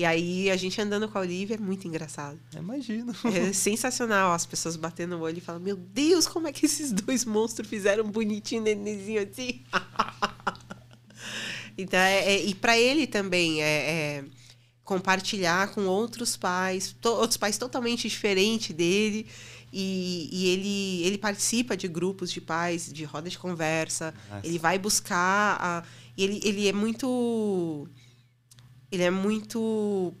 E 0.00 0.04
aí 0.06 0.50
a 0.50 0.56
gente 0.56 0.80
andando 0.80 1.06
com 1.10 1.18
a 1.18 1.20
Olivia 1.20 1.56
é 1.56 1.58
muito 1.58 1.86
engraçado. 1.86 2.40
Imagino. 2.56 3.14
É 3.22 3.52
sensacional 3.52 4.32
as 4.32 4.46
pessoas 4.46 4.74
batendo 4.74 5.16
o 5.16 5.20
olho 5.20 5.36
e 5.36 5.42
falando: 5.42 5.62
Meu 5.62 5.76
Deus, 5.76 6.26
como 6.26 6.48
é 6.48 6.52
que 6.52 6.64
esses 6.64 6.90
dois 6.90 7.26
monstros 7.26 7.68
fizeram 7.68 8.04
um 8.04 8.10
bonitinho 8.10 8.62
nenenzinho 8.62 9.22
assim? 9.22 9.62
Então, 11.78 11.98
é, 11.98 12.34
é 12.34 12.44
e 12.44 12.54
para 12.54 12.78
ele 12.78 13.06
também 13.06 13.62
é, 13.62 13.66
é, 13.66 14.24
compartilhar 14.84 15.72
com 15.72 15.86
outros 15.86 16.36
pais, 16.36 16.94
to, 17.00 17.08
outros 17.08 17.38
pais 17.38 17.56
totalmente 17.56 18.06
diferentes 18.06 18.74
dele. 18.74 19.26
E, 19.72 20.28
e, 20.30 20.48
ele, 20.48 21.02
ele 21.06 21.18
participa 21.18 21.76
de 21.76 21.88
grupos 21.88 22.30
de 22.30 22.40
pais, 22.40 22.92
de 22.92 23.04
roda 23.04 23.30
de 23.30 23.38
conversa. 23.38 24.12
Nossa. 24.28 24.46
Ele 24.46 24.58
vai 24.58 24.78
buscar. 24.78 25.56
A, 25.58 25.84
ele, 26.18 26.40
ele 26.44 26.68
é 26.68 26.72
muito. 26.72 27.88
Ele 28.90 29.02
é 29.02 29.10
muito 29.10 30.12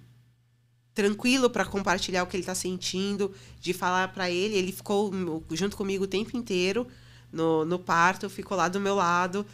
tranquilo 0.94 1.48
para 1.48 1.64
compartilhar 1.64 2.22
o 2.22 2.26
que 2.26 2.36
ele 2.36 2.42
está 2.42 2.54
sentindo, 2.54 3.32
de 3.60 3.72
falar 3.72 4.12
para 4.12 4.30
ele. 4.30 4.56
Ele 4.56 4.72
ficou 4.72 5.12
junto 5.52 5.76
comigo 5.76 6.04
o 6.04 6.08
tempo 6.08 6.36
inteiro 6.36 6.86
no, 7.32 7.64
no 7.64 7.78
parto, 7.78 8.28
ficou 8.28 8.56
lá 8.56 8.68
do 8.68 8.80
meu 8.80 8.94
lado. 8.94 9.46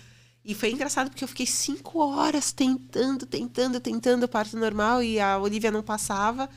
E 0.45 0.55
foi 0.55 0.71
engraçado 0.71 1.11
porque 1.11 1.25
eu 1.25 1.29
fiquei 1.29 1.47
cinco 1.47 1.99
horas 1.99 2.53
tentando, 2.53 3.27
tentando, 3.27 3.81
tentando 3.81 4.25
o 4.25 4.29
parto 4.29 4.57
normal 4.57 5.03
e 5.03 5.19
a 5.19 5.39
Olivia 5.39 5.71
não 5.71 5.83
passava. 5.83 6.49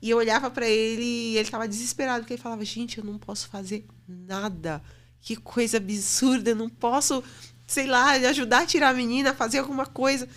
E 0.00 0.10
eu 0.10 0.18
olhava 0.18 0.50
para 0.50 0.68
ele 0.68 1.04
e 1.04 1.36
ele 1.36 1.46
estava 1.46 1.68
desesperado, 1.68 2.20
porque 2.20 2.34
ele 2.34 2.42
falava: 2.42 2.64
Gente, 2.64 2.98
eu 2.98 3.04
não 3.04 3.18
posso 3.18 3.48
fazer 3.48 3.86
nada. 4.08 4.82
Que 5.20 5.36
coisa 5.36 5.76
absurda, 5.76 6.50
eu 6.50 6.56
não 6.56 6.68
posso, 6.68 7.22
sei 7.64 7.86
lá, 7.86 8.10
ajudar 8.10 8.62
a 8.62 8.66
tirar 8.66 8.88
a 8.88 8.94
menina, 8.94 9.32
fazer 9.32 9.58
alguma 9.58 9.86
coisa. 9.86 10.28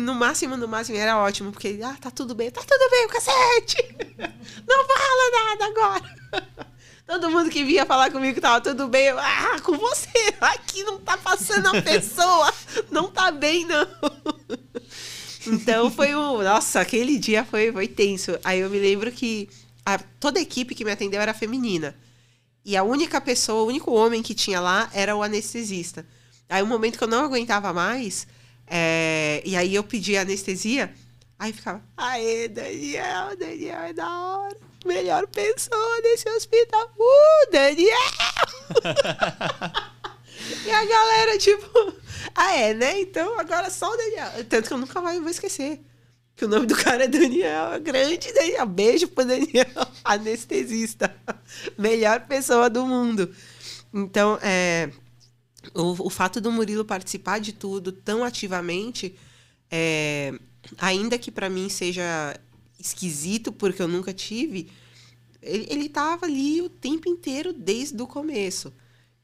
No 0.00 0.14
máximo, 0.14 0.56
no 0.56 0.66
máximo, 0.66 0.96
era 0.96 1.18
ótimo, 1.18 1.52
porque 1.52 1.78
ah, 1.84 1.96
tá 2.00 2.10
tudo 2.10 2.34
bem, 2.34 2.50
tá 2.50 2.62
tudo 2.62 2.90
bem, 2.90 3.06
o 3.06 3.08
cacete! 3.08 3.96
Não 4.66 4.84
fala 4.86 5.58
nada 5.58 5.66
agora! 5.66 6.72
Todo 7.06 7.30
mundo 7.30 7.50
que 7.50 7.64
vinha 7.64 7.84
falar 7.84 8.10
comigo 8.10 8.40
tava 8.40 8.60
tudo 8.60 8.88
bem, 8.88 9.06
eu, 9.06 9.18
ah, 9.18 9.60
com 9.62 9.76
você, 9.76 10.08
aqui 10.40 10.82
não 10.84 10.98
tá 10.98 11.18
passando 11.18 11.66
a 11.76 11.82
pessoa, 11.82 12.50
não 12.90 13.10
tá 13.10 13.30
bem, 13.30 13.66
não. 13.66 13.86
Então 15.46 15.90
foi 15.90 16.14
um. 16.14 16.42
Nossa, 16.42 16.80
aquele 16.80 17.18
dia 17.18 17.44
foi, 17.44 17.72
foi 17.72 17.88
tenso. 17.88 18.38
Aí 18.44 18.60
eu 18.60 18.70
me 18.70 18.78
lembro 18.78 19.10
que 19.10 19.48
a, 19.84 19.98
toda 19.98 20.38
a 20.38 20.42
equipe 20.42 20.74
que 20.74 20.84
me 20.84 20.92
atendeu 20.92 21.20
era 21.20 21.34
feminina. 21.34 21.94
E 22.64 22.76
a 22.76 22.82
única 22.84 23.20
pessoa, 23.20 23.64
o 23.64 23.66
único 23.66 23.92
homem 23.92 24.22
que 24.22 24.34
tinha 24.34 24.60
lá 24.60 24.88
era 24.94 25.16
o 25.16 25.22
anestesista. 25.22 26.06
Aí 26.48 26.62
um 26.62 26.66
momento 26.66 26.96
que 26.96 27.04
eu 27.04 27.08
não 27.08 27.24
aguentava 27.24 27.72
mais, 27.72 28.26
é, 28.66 29.42
e 29.44 29.56
aí 29.56 29.74
eu 29.74 29.84
pedi 29.84 30.16
anestesia, 30.16 30.92
aí 31.38 31.52
ficava, 31.52 31.82
aê, 31.96 32.48
Daniel, 32.48 33.36
Daniel 33.36 33.80
é 33.82 33.92
da 33.92 34.08
hora. 34.08 34.56
Melhor 34.84 35.28
pessoa 35.28 36.02
desse 36.02 36.28
hospital. 36.28 36.92
Uh, 36.98 37.50
Daniel! 37.52 37.96
e 40.66 40.70
a 40.70 40.84
galera, 40.84 41.38
tipo, 41.38 41.94
ah, 42.34 42.52
é, 42.56 42.74
né? 42.74 43.00
Então 43.00 43.38
agora 43.38 43.70
só 43.70 43.92
o 43.92 43.96
Daniel. 43.96 44.44
Tanto 44.48 44.68
que 44.68 44.74
eu 44.74 44.78
nunca 44.78 45.00
mais 45.00 45.20
vou 45.20 45.30
esquecer. 45.30 45.80
Que 46.34 46.44
o 46.44 46.48
nome 46.48 46.66
do 46.66 46.74
cara 46.74 47.04
é 47.04 47.08
Daniel. 47.08 47.80
Grande 47.80 48.32
Daniel. 48.32 48.66
Beijo 48.66 49.08
pro 49.08 49.24
Daniel, 49.24 49.66
anestesista. 50.04 51.14
Melhor 51.78 52.20
pessoa 52.26 52.68
do 52.68 52.86
mundo. 52.86 53.32
Então, 53.92 54.38
é, 54.42 54.90
o, 55.74 56.06
o 56.06 56.10
fato 56.10 56.40
do 56.40 56.50
Murilo 56.50 56.84
participar 56.84 57.40
de 57.40 57.52
tudo 57.52 57.92
tão 57.92 58.24
ativamente, 58.24 59.14
é, 59.70 60.38
ainda 60.78 61.18
que 61.18 61.30
para 61.30 61.48
mim 61.48 61.68
seja 61.68 62.38
esquisito, 62.78 63.52
porque 63.52 63.80
eu 63.80 63.88
nunca 63.88 64.12
tive, 64.12 64.70
ele, 65.40 65.66
ele 65.70 65.88
tava 65.88 66.26
ali 66.26 66.60
o 66.62 66.68
tempo 66.68 67.08
inteiro 67.08 67.52
desde 67.52 68.00
o 68.02 68.06
começo. 68.06 68.72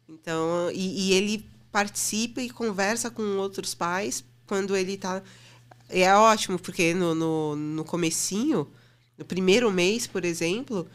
Então, 0.08 0.70
e, 0.72 1.08
e 1.08 1.12
ele 1.12 1.44
participa 1.70 2.40
e 2.40 2.50
conversa 2.50 3.10
com 3.10 3.22
outros 3.36 3.74
pais 3.74 4.24
quando 4.46 4.76
ele 4.76 4.94
está 4.94 5.22
é 5.88 6.14
ótimo, 6.14 6.58
porque 6.58 6.92
no, 6.92 7.14
no, 7.14 7.56
no 7.56 7.84
comecinho, 7.84 8.68
no 9.16 9.24
primeiro 9.24 9.70
mês, 9.72 10.06
por 10.06 10.24
exemplo, 10.24 10.86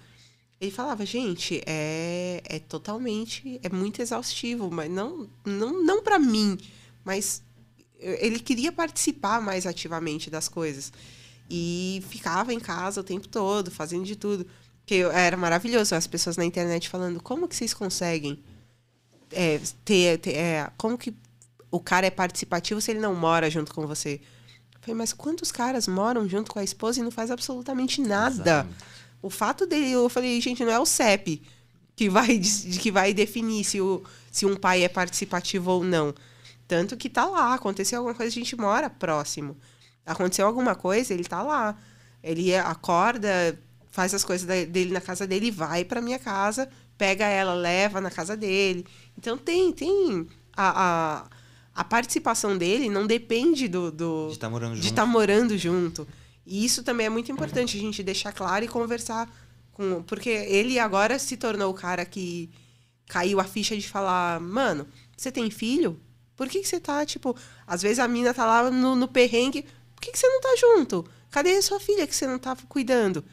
ele 0.64 0.72
falava, 0.72 1.06
gente, 1.06 1.62
é, 1.66 2.42
é 2.46 2.60
totalmente, 2.60 3.60
é 3.62 3.70
muito 3.70 4.02
exaustivo, 4.02 4.72
mas 4.72 4.90
não, 4.90 5.30
não, 5.46 5.84
não 5.84 6.02
para 6.02 6.18
mim, 6.18 6.58
mas 7.04 7.44
ele 8.00 8.40
queria 8.40 8.72
participar 8.72 9.42
mais 9.42 9.66
ativamente 9.66 10.30
das 10.30 10.48
coisas. 10.48 10.92
E 11.50 12.02
ficava 12.10 12.54
em 12.54 12.60
casa 12.60 13.02
o 13.02 13.04
tempo 13.04 13.28
todo, 13.28 13.70
fazendo 13.70 14.06
de 14.06 14.16
tudo. 14.16 14.48
Que 14.86 15.02
era 15.02 15.38
maravilhoso, 15.38 15.96
as 15.96 16.08
pessoas 16.08 16.38
na 16.38 16.46
internet 16.46 16.90
falando, 16.90 17.22
como 17.22 17.48
que 17.48 17.56
vocês 17.56 17.74
conseguem 17.74 18.42
é, 19.32 19.60
ter, 19.84 20.18
ter 20.20 20.36
é, 20.36 20.72
como 20.78 20.98
que 20.98 21.14
o 21.72 21.80
cara 21.80 22.08
é 22.08 22.12
participativo 22.12 22.82
se 22.82 22.92
ele 22.92 23.00
não 23.00 23.16
mora 23.16 23.50
junto 23.50 23.74
com 23.74 23.86
você? 23.86 24.22
Eu 24.76 24.80
falei, 24.82 24.96
mas 24.96 25.14
quantos 25.14 25.52
caras 25.52 25.88
moram 25.88 26.28
junto 26.28 26.52
com 26.52 26.60
a 26.60 26.64
esposa 26.64 27.00
e 27.00 27.04
não 27.04 27.12
faz 27.12 27.32
absolutamente 27.32 28.02
nada? 28.02 28.34
Exatamente. 28.34 28.94
O 29.24 29.30
fato 29.30 29.66
dele, 29.66 29.92
eu 29.92 30.10
falei, 30.10 30.40
gente, 30.42 30.66
não 30.66 30.72
é 30.72 30.80
o 30.80 30.86
CEP 30.86 31.42
que 31.96 32.10
vai, 32.10 32.38
que 32.80 32.92
vai 32.92 33.14
definir 33.14 33.64
se, 33.64 33.80
o, 33.80 34.04
se 34.30 34.46
um 34.46 34.56
pai 34.56 34.84
é 34.84 34.90
participativo 34.90 35.72
ou 35.72 35.84
não. 35.84 36.14
Tanto 36.68 36.98
que 36.98 37.10
tá 37.10 37.26
lá, 37.26 37.54
aconteceu 37.54 38.00
alguma 38.00 38.14
coisa, 38.14 38.30
a 38.30 38.34
gente 38.34 38.56
mora 38.56 38.90
próximo. 38.90 39.58
Aconteceu 40.06 40.46
alguma 40.46 40.76
coisa, 40.76 41.14
ele 41.14 41.24
tá 41.24 41.42
lá. 41.42 41.78
Ele 42.22 42.56
acorda, 42.56 43.58
faz 43.92 44.14
as 44.14 44.24
coisas 44.24 44.46
dele 44.68 44.92
na 44.92 45.02
casa 45.02 45.26
dele, 45.26 45.52
vai 45.52 45.86
para 45.86 46.02
minha 46.02 46.20
casa, 46.20 46.70
pega 46.98 47.26
ela, 47.26 47.54
leva 47.54 48.02
na 48.02 48.10
casa 48.10 48.36
dele. 48.36 48.86
Então 49.18 49.38
tem, 49.38 49.72
tem 49.72 50.28
a, 50.56 51.24
a, 51.24 51.82
a 51.82 51.84
participação 51.84 52.58
dele 52.58 52.90
não 52.90 53.06
depende 53.08 53.68
do, 53.68 53.92
do 53.92 54.28
de 54.28 54.34
estar 54.34 54.48
tá 54.48 54.52
morando, 54.52 54.80
de 54.80 54.94
tá 54.94 55.06
morando 55.06 55.58
junto. 55.58 56.08
E 56.46 56.66
isso 56.66 56.84
também 56.84 57.06
é 57.06 57.10
muito 57.10 57.32
importante 57.32 57.78
a 57.78 57.80
gente 57.80 58.04
deixar 58.04 58.34
claro 58.34 58.66
e 58.66 58.68
conversar 58.68 59.30
com, 59.72 60.04
porque 60.04 60.30
ele 60.30 60.78
agora 60.80 61.18
se 61.18 61.38
tornou 61.38 61.72
o 61.72 61.74
cara 61.74 62.06
que 62.06 62.50
caiu 63.08 63.40
a 63.40 63.44
ficha 63.44 63.76
de 63.78 63.88
falar, 63.88 64.40
mano, 64.40 64.88
você 65.16 65.32
tem 65.32 65.50
filho? 65.50 66.00
Por 66.36 66.48
que, 66.50 66.62
que 66.62 66.68
você 66.68 66.80
tá, 66.80 67.06
tipo, 67.06 67.36
às 67.66 67.82
vezes 67.82 68.00
a 68.00 68.08
mina 68.08 68.34
tá 68.34 68.46
lá 68.46 68.70
no, 68.70 68.96
no 68.96 69.08
perrengue, 69.08 69.66
por 69.96 70.02
que, 70.02 70.12
que 70.12 70.18
você 70.18 70.28
não 70.28 70.42
tá 70.42 70.56
junto? 70.60 71.06
Cadê 71.32 71.56
a 71.58 71.62
sua 71.62 71.80
filha 71.80 72.06
que 72.06 72.16
você 72.16 72.28
não 72.28 72.40
tá 72.40 72.56
cuidando? 72.68 73.24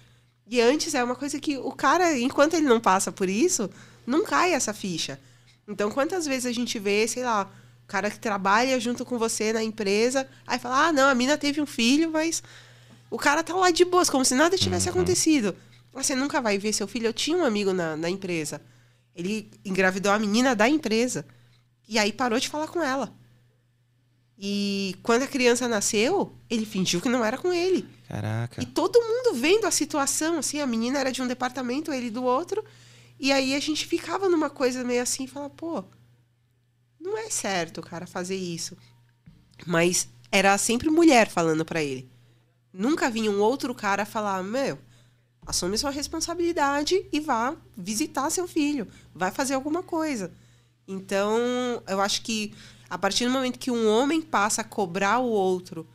E 0.46 0.60
antes 0.60 0.94
é 0.94 1.02
uma 1.02 1.14
coisa 1.14 1.38
que 1.38 1.56
o 1.58 1.72
cara, 1.72 2.18
enquanto 2.18 2.54
ele 2.54 2.66
não 2.66 2.80
passa 2.80 3.12
por 3.12 3.28
isso, 3.28 3.70
não 4.06 4.24
cai 4.24 4.52
essa 4.52 4.74
ficha. 4.74 5.18
Então, 5.66 5.90
quantas 5.90 6.26
vezes 6.26 6.46
a 6.46 6.52
gente 6.52 6.78
vê, 6.78 7.06
sei 7.06 7.22
lá, 7.22 7.48
o 7.84 7.86
cara 7.86 8.10
que 8.10 8.18
trabalha 8.18 8.78
junto 8.80 9.04
com 9.04 9.16
você 9.18 9.52
na 9.52 9.62
empresa, 9.62 10.28
aí 10.46 10.58
fala: 10.58 10.88
ah, 10.88 10.92
não, 10.92 11.08
a 11.08 11.14
mina 11.14 11.38
teve 11.38 11.60
um 11.60 11.66
filho, 11.66 12.10
mas 12.10 12.42
o 13.10 13.18
cara 13.18 13.42
tá 13.42 13.54
lá 13.54 13.70
de 13.70 13.84
boas, 13.84 14.08
como 14.08 14.24
se 14.24 14.34
nada 14.34 14.56
tivesse 14.56 14.88
uhum. 14.88 14.94
acontecido. 14.94 15.54
Você 15.92 16.14
nunca 16.14 16.40
vai 16.40 16.56
ver 16.56 16.72
seu 16.72 16.86
filho. 16.86 17.06
Eu 17.06 17.12
tinha 17.12 17.36
um 17.36 17.44
amigo 17.44 17.72
na, 17.72 17.96
na 17.96 18.08
empresa. 18.08 18.62
Ele 19.14 19.50
engravidou 19.64 20.12
a 20.12 20.18
menina 20.18 20.54
da 20.54 20.68
empresa. 20.68 21.26
E 21.88 21.98
aí 21.98 22.12
parou 22.12 22.38
de 22.38 22.48
falar 22.48 22.68
com 22.68 22.80
ela. 22.80 23.12
E 24.38 24.96
quando 25.02 25.24
a 25.24 25.26
criança 25.26 25.68
nasceu, 25.68 26.32
ele 26.48 26.64
fingiu 26.64 27.00
que 27.00 27.08
não 27.08 27.24
era 27.24 27.36
com 27.36 27.52
ele. 27.52 27.86
Caraca. 28.08 28.62
E 28.62 28.64
todo 28.64 28.98
mundo 29.00 29.34
vendo 29.34 29.66
a 29.66 29.70
situação, 29.70 30.38
assim, 30.38 30.60
a 30.60 30.66
menina 30.66 30.98
era 30.98 31.12
de 31.12 31.20
um 31.20 31.26
departamento, 31.26 31.92
ele 31.92 32.10
do 32.10 32.24
outro. 32.24 32.64
E 33.18 33.32
aí 33.32 33.54
a 33.54 33.60
gente 33.60 33.84
ficava 33.86 34.28
numa 34.28 34.48
coisa 34.48 34.82
meio 34.82 35.02
assim, 35.02 35.26
falar, 35.26 35.50
pô, 35.50 35.84
não 36.98 37.18
é 37.18 37.28
certo 37.28 37.78
o 37.78 37.82
cara 37.82 38.06
fazer 38.06 38.36
isso. 38.36 38.76
Mas 39.66 40.08
era 40.32 40.56
sempre 40.56 40.88
mulher 40.88 41.28
falando 41.28 41.64
para 41.64 41.82
ele. 41.82 42.08
Nunca 42.72 43.10
vinha 43.10 43.30
um 43.30 43.40
outro 43.40 43.74
cara 43.74 44.04
falar, 44.04 44.42
meu, 44.42 44.78
assume 45.46 45.76
sua 45.76 45.90
responsabilidade 45.90 47.04
e 47.12 47.20
vá 47.20 47.56
visitar 47.76 48.30
seu 48.30 48.46
filho, 48.46 48.86
vai 49.14 49.30
fazer 49.30 49.54
alguma 49.54 49.82
coisa. 49.82 50.32
Então, 50.86 51.38
eu 51.88 52.00
acho 52.00 52.22
que 52.22 52.54
a 52.88 52.98
partir 52.98 53.24
do 53.24 53.30
momento 53.30 53.58
que 53.58 53.70
um 53.70 53.88
homem 53.88 54.20
passa 54.20 54.62
a 54.62 54.64
cobrar 54.64 55.18
o 55.20 55.28
outro 55.28 55.86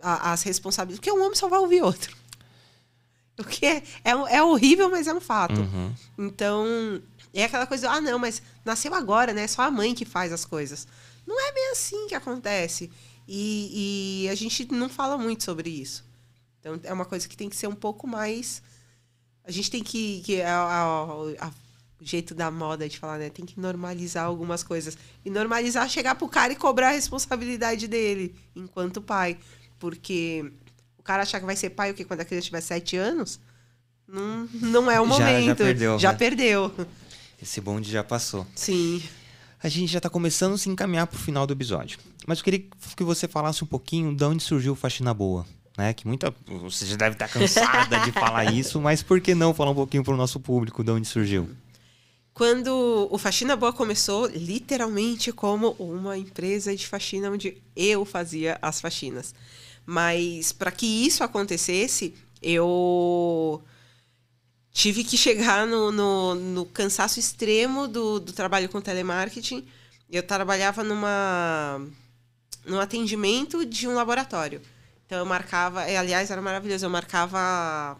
a, 0.00 0.32
as 0.32 0.42
responsabilidades. 0.42 1.00
Porque 1.00 1.12
um 1.12 1.24
homem 1.24 1.34
só 1.34 1.48
vai 1.48 1.58
ouvir 1.58 1.82
outro. 1.82 2.16
O 3.38 3.44
que 3.44 3.64
é, 3.64 3.82
é, 4.04 4.10
é 4.10 4.42
horrível, 4.42 4.90
mas 4.90 5.06
é 5.06 5.14
um 5.14 5.20
fato. 5.20 5.58
Uhum. 5.58 5.94
Então, 6.18 7.00
é 7.32 7.44
aquela 7.44 7.66
coisa, 7.66 7.90
ah, 7.90 7.98
não, 7.98 8.18
mas 8.18 8.42
nasceu 8.66 8.92
agora, 8.92 9.32
né? 9.32 9.44
É 9.44 9.46
só 9.46 9.62
a 9.62 9.70
mãe 9.70 9.94
que 9.94 10.04
faz 10.04 10.30
as 10.30 10.44
coisas. 10.44 10.86
Não 11.26 11.40
é 11.40 11.50
bem 11.50 11.70
assim 11.70 12.06
que 12.06 12.14
acontece. 12.14 12.90
E, 13.32 14.24
e 14.24 14.28
a 14.28 14.34
gente 14.34 14.66
não 14.72 14.88
fala 14.88 15.16
muito 15.16 15.44
sobre 15.44 15.70
isso. 15.70 16.04
Então, 16.58 16.80
é 16.82 16.92
uma 16.92 17.04
coisa 17.04 17.28
que 17.28 17.36
tem 17.36 17.48
que 17.48 17.54
ser 17.54 17.68
um 17.68 17.76
pouco 17.76 18.04
mais. 18.04 18.60
A 19.44 19.52
gente 19.52 19.70
tem 19.70 19.84
que. 19.84 20.20
que 20.22 20.42
a, 20.42 20.52
a, 20.52 21.46
a, 21.46 21.48
o 22.00 22.04
jeito 22.04 22.34
da 22.34 22.50
moda 22.50 22.88
de 22.88 22.98
falar, 22.98 23.18
né? 23.18 23.30
Tem 23.30 23.46
que 23.46 23.60
normalizar 23.60 24.24
algumas 24.24 24.64
coisas. 24.64 24.98
E 25.24 25.30
normalizar 25.30 25.88
chegar 25.88 26.16
pro 26.16 26.28
cara 26.28 26.52
e 26.52 26.56
cobrar 26.56 26.88
a 26.88 26.92
responsabilidade 26.92 27.86
dele, 27.86 28.34
enquanto 28.56 29.00
pai. 29.00 29.38
Porque 29.78 30.52
o 30.98 31.02
cara 31.02 31.22
achar 31.22 31.38
que 31.38 31.46
vai 31.46 31.54
ser 31.54 31.70
pai 31.70 31.92
o 31.92 31.94
que 31.94 32.04
quando 32.04 32.22
a 32.22 32.24
criança 32.24 32.46
tiver 32.46 32.60
sete 32.60 32.96
anos, 32.96 33.38
não, 34.08 34.48
não 34.54 34.90
é 34.90 35.00
o 35.00 35.06
momento. 35.06 35.20
Já, 35.20 35.44
já 35.44 35.54
perdeu. 35.54 35.98
Já 36.00 36.12
né? 36.12 36.18
perdeu. 36.18 36.74
Esse 37.40 37.60
bonde 37.60 37.92
já 37.92 38.02
passou. 38.02 38.44
Sim. 38.56 39.00
A 39.62 39.68
gente 39.68 39.92
já 39.92 39.98
está 39.98 40.08
começando 40.08 40.54
a 40.54 40.58
se 40.58 40.70
encaminhar 40.70 41.06
para 41.06 41.16
o 41.16 41.20
final 41.20 41.46
do 41.46 41.52
episódio. 41.52 41.98
Mas 42.26 42.38
eu 42.38 42.44
queria 42.44 42.60
que 42.96 43.04
você 43.04 43.28
falasse 43.28 43.62
um 43.62 43.66
pouquinho 43.66 44.14
de 44.14 44.24
onde 44.24 44.42
surgiu 44.42 44.74
Faxina 44.74 45.12
Boa. 45.12 45.44
Né? 45.76 45.92
Que 45.92 46.06
muita. 46.06 46.34
Você 46.62 46.86
já 46.86 46.96
deve 46.96 47.14
estar 47.14 47.28
tá 47.28 47.32
cansada 47.32 48.00
de 48.00 48.12
falar 48.12 48.44
isso, 48.52 48.80
mas 48.80 49.02
por 49.02 49.20
que 49.20 49.34
não 49.34 49.52
falar 49.52 49.70
um 49.70 49.74
pouquinho 49.74 50.02
para 50.02 50.14
o 50.14 50.16
nosso 50.16 50.40
público 50.40 50.82
de 50.82 50.90
onde 50.90 51.06
surgiu? 51.06 51.48
Quando 52.32 53.08
o 53.10 53.18
Faxina 53.18 53.54
Boa 53.54 53.72
começou, 53.72 54.26
literalmente 54.26 55.30
como 55.30 55.72
uma 55.78 56.16
empresa 56.16 56.74
de 56.74 56.86
faxina 56.86 57.30
onde 57.30 57.58
eu 57.76 58.04
fazia 58.04 58.58
as 58.62 58.80
faxinas. 58.80 59.34
Mas 59.84 60.52
para 60.52 60.70
que 60.70 60.86
isso 60.86 61.22
acontecesse, 61.22 62.14
eu 62.40 63.62
tive 64.72 65.04
que 65.04 65.16
chegar 65.16 65.66
no, 65.66 65.90
no, 65.92 66.34
no 66.34 66.66
cansaço 66.66 67.18
extremo 67.18 67.88
do, 67.88 68.20
do 68.20 68.32
trabalho 68.32 68.68
com 68.68 68.80
telemarketing. 68.80 69.66
Eu 70.10 70.22
trabalhava 70.22 70.82
numa 70.82 71.80
num 72.64 72.80
atendimento 72.80 73.64
de 73.64 73.88
um 73.88 73.94
laboratório. 73.94 74.60
Então 75.06 75.18
eu 75.18 75.26
marcava, 75.26 75.82
aliás, 75.82 76.30
era 76.30 76.40
maravilhoso, 76.40 76.86
eu 76.86 76.90
marcava 76.90 77.98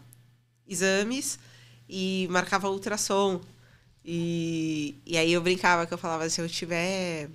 exames 0.67 1.37
e 1.89 2.27
marcava 2.29 2.69
ultrassom. 2.69 3.41
E, 4.03 4.95
e 5.05 5.17
aí 5.17 5.33
eu 5.33 5.41
brincava 5.41 5.85
que 5.85 5.93
eu 5.93 5.97
falava, 5.97 6.29
se 6.29 6.41
eu 6.41 6.49
tiver. 6.49 7.29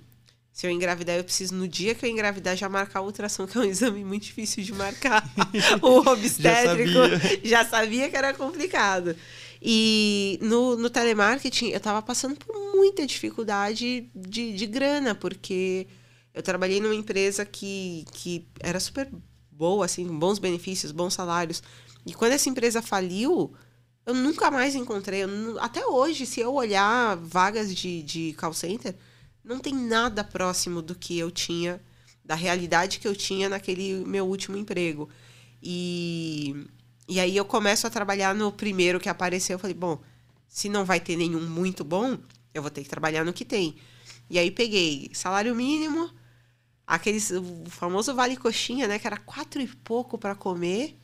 Se 0.57 0.65
eu 0.65 0.71
engravidar, 0.71 1.15
eu 1.15 1.23
preciso, 1.23 1.53
no 1.53 1.67
dia 1.67 1.93
que 1.93 2.03
eu 2.03 2.09
engravidar, 2.09 2.57
já 2.57 2.67
marcar 2.67 3.01
o 3.01 3.05
ultrassom, 3.05 3.45
que 3.45 3.55
é 3.55 3.61
um 3.61 3.63
exame 3.63 4.03
muito 4.03 4.23
difícil 4.23 4.63
de 4.63 4.73
marcar. 4.73 5.23
o 5.83 5.99
obstétrico 6.09 6.93
já 6.93 7.19
sabia. 7.19 7.41
já 7.43 7.65
sabia 7.65 8.09
que 8.09 8.17
era 8.17 8.33
complicado. 8.33 9.15
E 9.61 10.39
no, 10.41 10.75
no 10.75 10.89
telemarketing, 10.89 11.67
eu 11.67 11.77
estava 11.77 12.01
passando 12.01 12.35
por 12.37 12.51
muita 12.75 13.05
dificuldade 13.05 14.09
de, 14.15 14.53
de 14.53 14.65
grana, 14.65 15.13
porque 15.13 15.85
eu 16.33 16.41
trabalhei 16.41 16.81
numa 16.81 16.95
empresa 16.95 17.45
que, 17.45 18.03
que 18.11 18.47
era 18.59 18.79
super 18.79 19.07
boa, 19.51 19.85
assim, 19.85 20.07
bons 20.07 20.39
benefícios, 20.39 20.91
bons 20.91 21.13
salários. 21.13 21.61
E 22.03 22.15
quando 22.15 22.31
essa 22.31 22.49
empresa 22.49 22.81
faliu, 22.81 23.53
eu 24.07 24.15
nunca 24.15 24.49
mais 24.49 24.73
encontrei. 24.73 25.21
até 25.59 25.85
hoje, 25.85 26.25
se 26.25 26.39
eu 26.39 26.51
olhar 26.55 27.15
vagas 27.15 27.71
de, 27.75 28.01
de 28.01 28.33
call 28.39 28.55
center, 28.55 28.95
não 29.47 29.59
tem 29.59 29.73
nada 29.73 30.23
próximo 30.23 30.81
do 30.81 30.95
que 30.95 31.17
eu 31.17 31.31
tinha, 31.31 31.81
da 32.23 32.35
realidade 32.35 32.99
que 32.99 33.07
eu 33.07 33.15
tinha 33.15 33.49
naquele 33.49 34.03
meu 34.05 34.25
último 34.27 34.57
emprego. 34.57 35.09
E, 35.61 36.67
e 37.07 37.19
aí 37.19 37.35
eu 37.35 37.45
começo 37.45 37.87
a 37.87 37.89
trabalhar 37.89 38.35
no 38.35 38.51
primeiro 38.51 38.99
que 38.99 39.09
apareceu. 39.09 39.55
Eu 39.55 39.59
falei, 39.59 39.73
bom, 39.73 40.01
se 40.47 40.69
não 40.69 40.85
vai 40.85 40.99
ter 40.99 41.15
nenhum 41.15 41.41
muito 41.49 41.83
bom, 41.83 42.17
eu 42.53 42.61
vou 42.61 42.71
ter 42.71 42.83
que 42.83 42.89
trabalhar 42.89 43.23
no 43.23 43.33
que 43.33 43.45
tem. 43.45 43.75
E 44.29 44.37
aí 44.37 44.51
peguei 44.51 45.09
salário 45.13 45.55
mínimo, 45.55 46.11
aqueles, 46.85 47.31
o 47.31 47.69
famoso 47.69 48.13
vale 48.13 48.35
coxinha, 48.35 48.87
né? 48.87 48.99
Que 48.99 49.07
era 49.07 49.17
quatro 49.17 49.61
e 49.61 49.67
pouco 49.67 50.17
para 50.17 50.35
comer. 50.35 50.97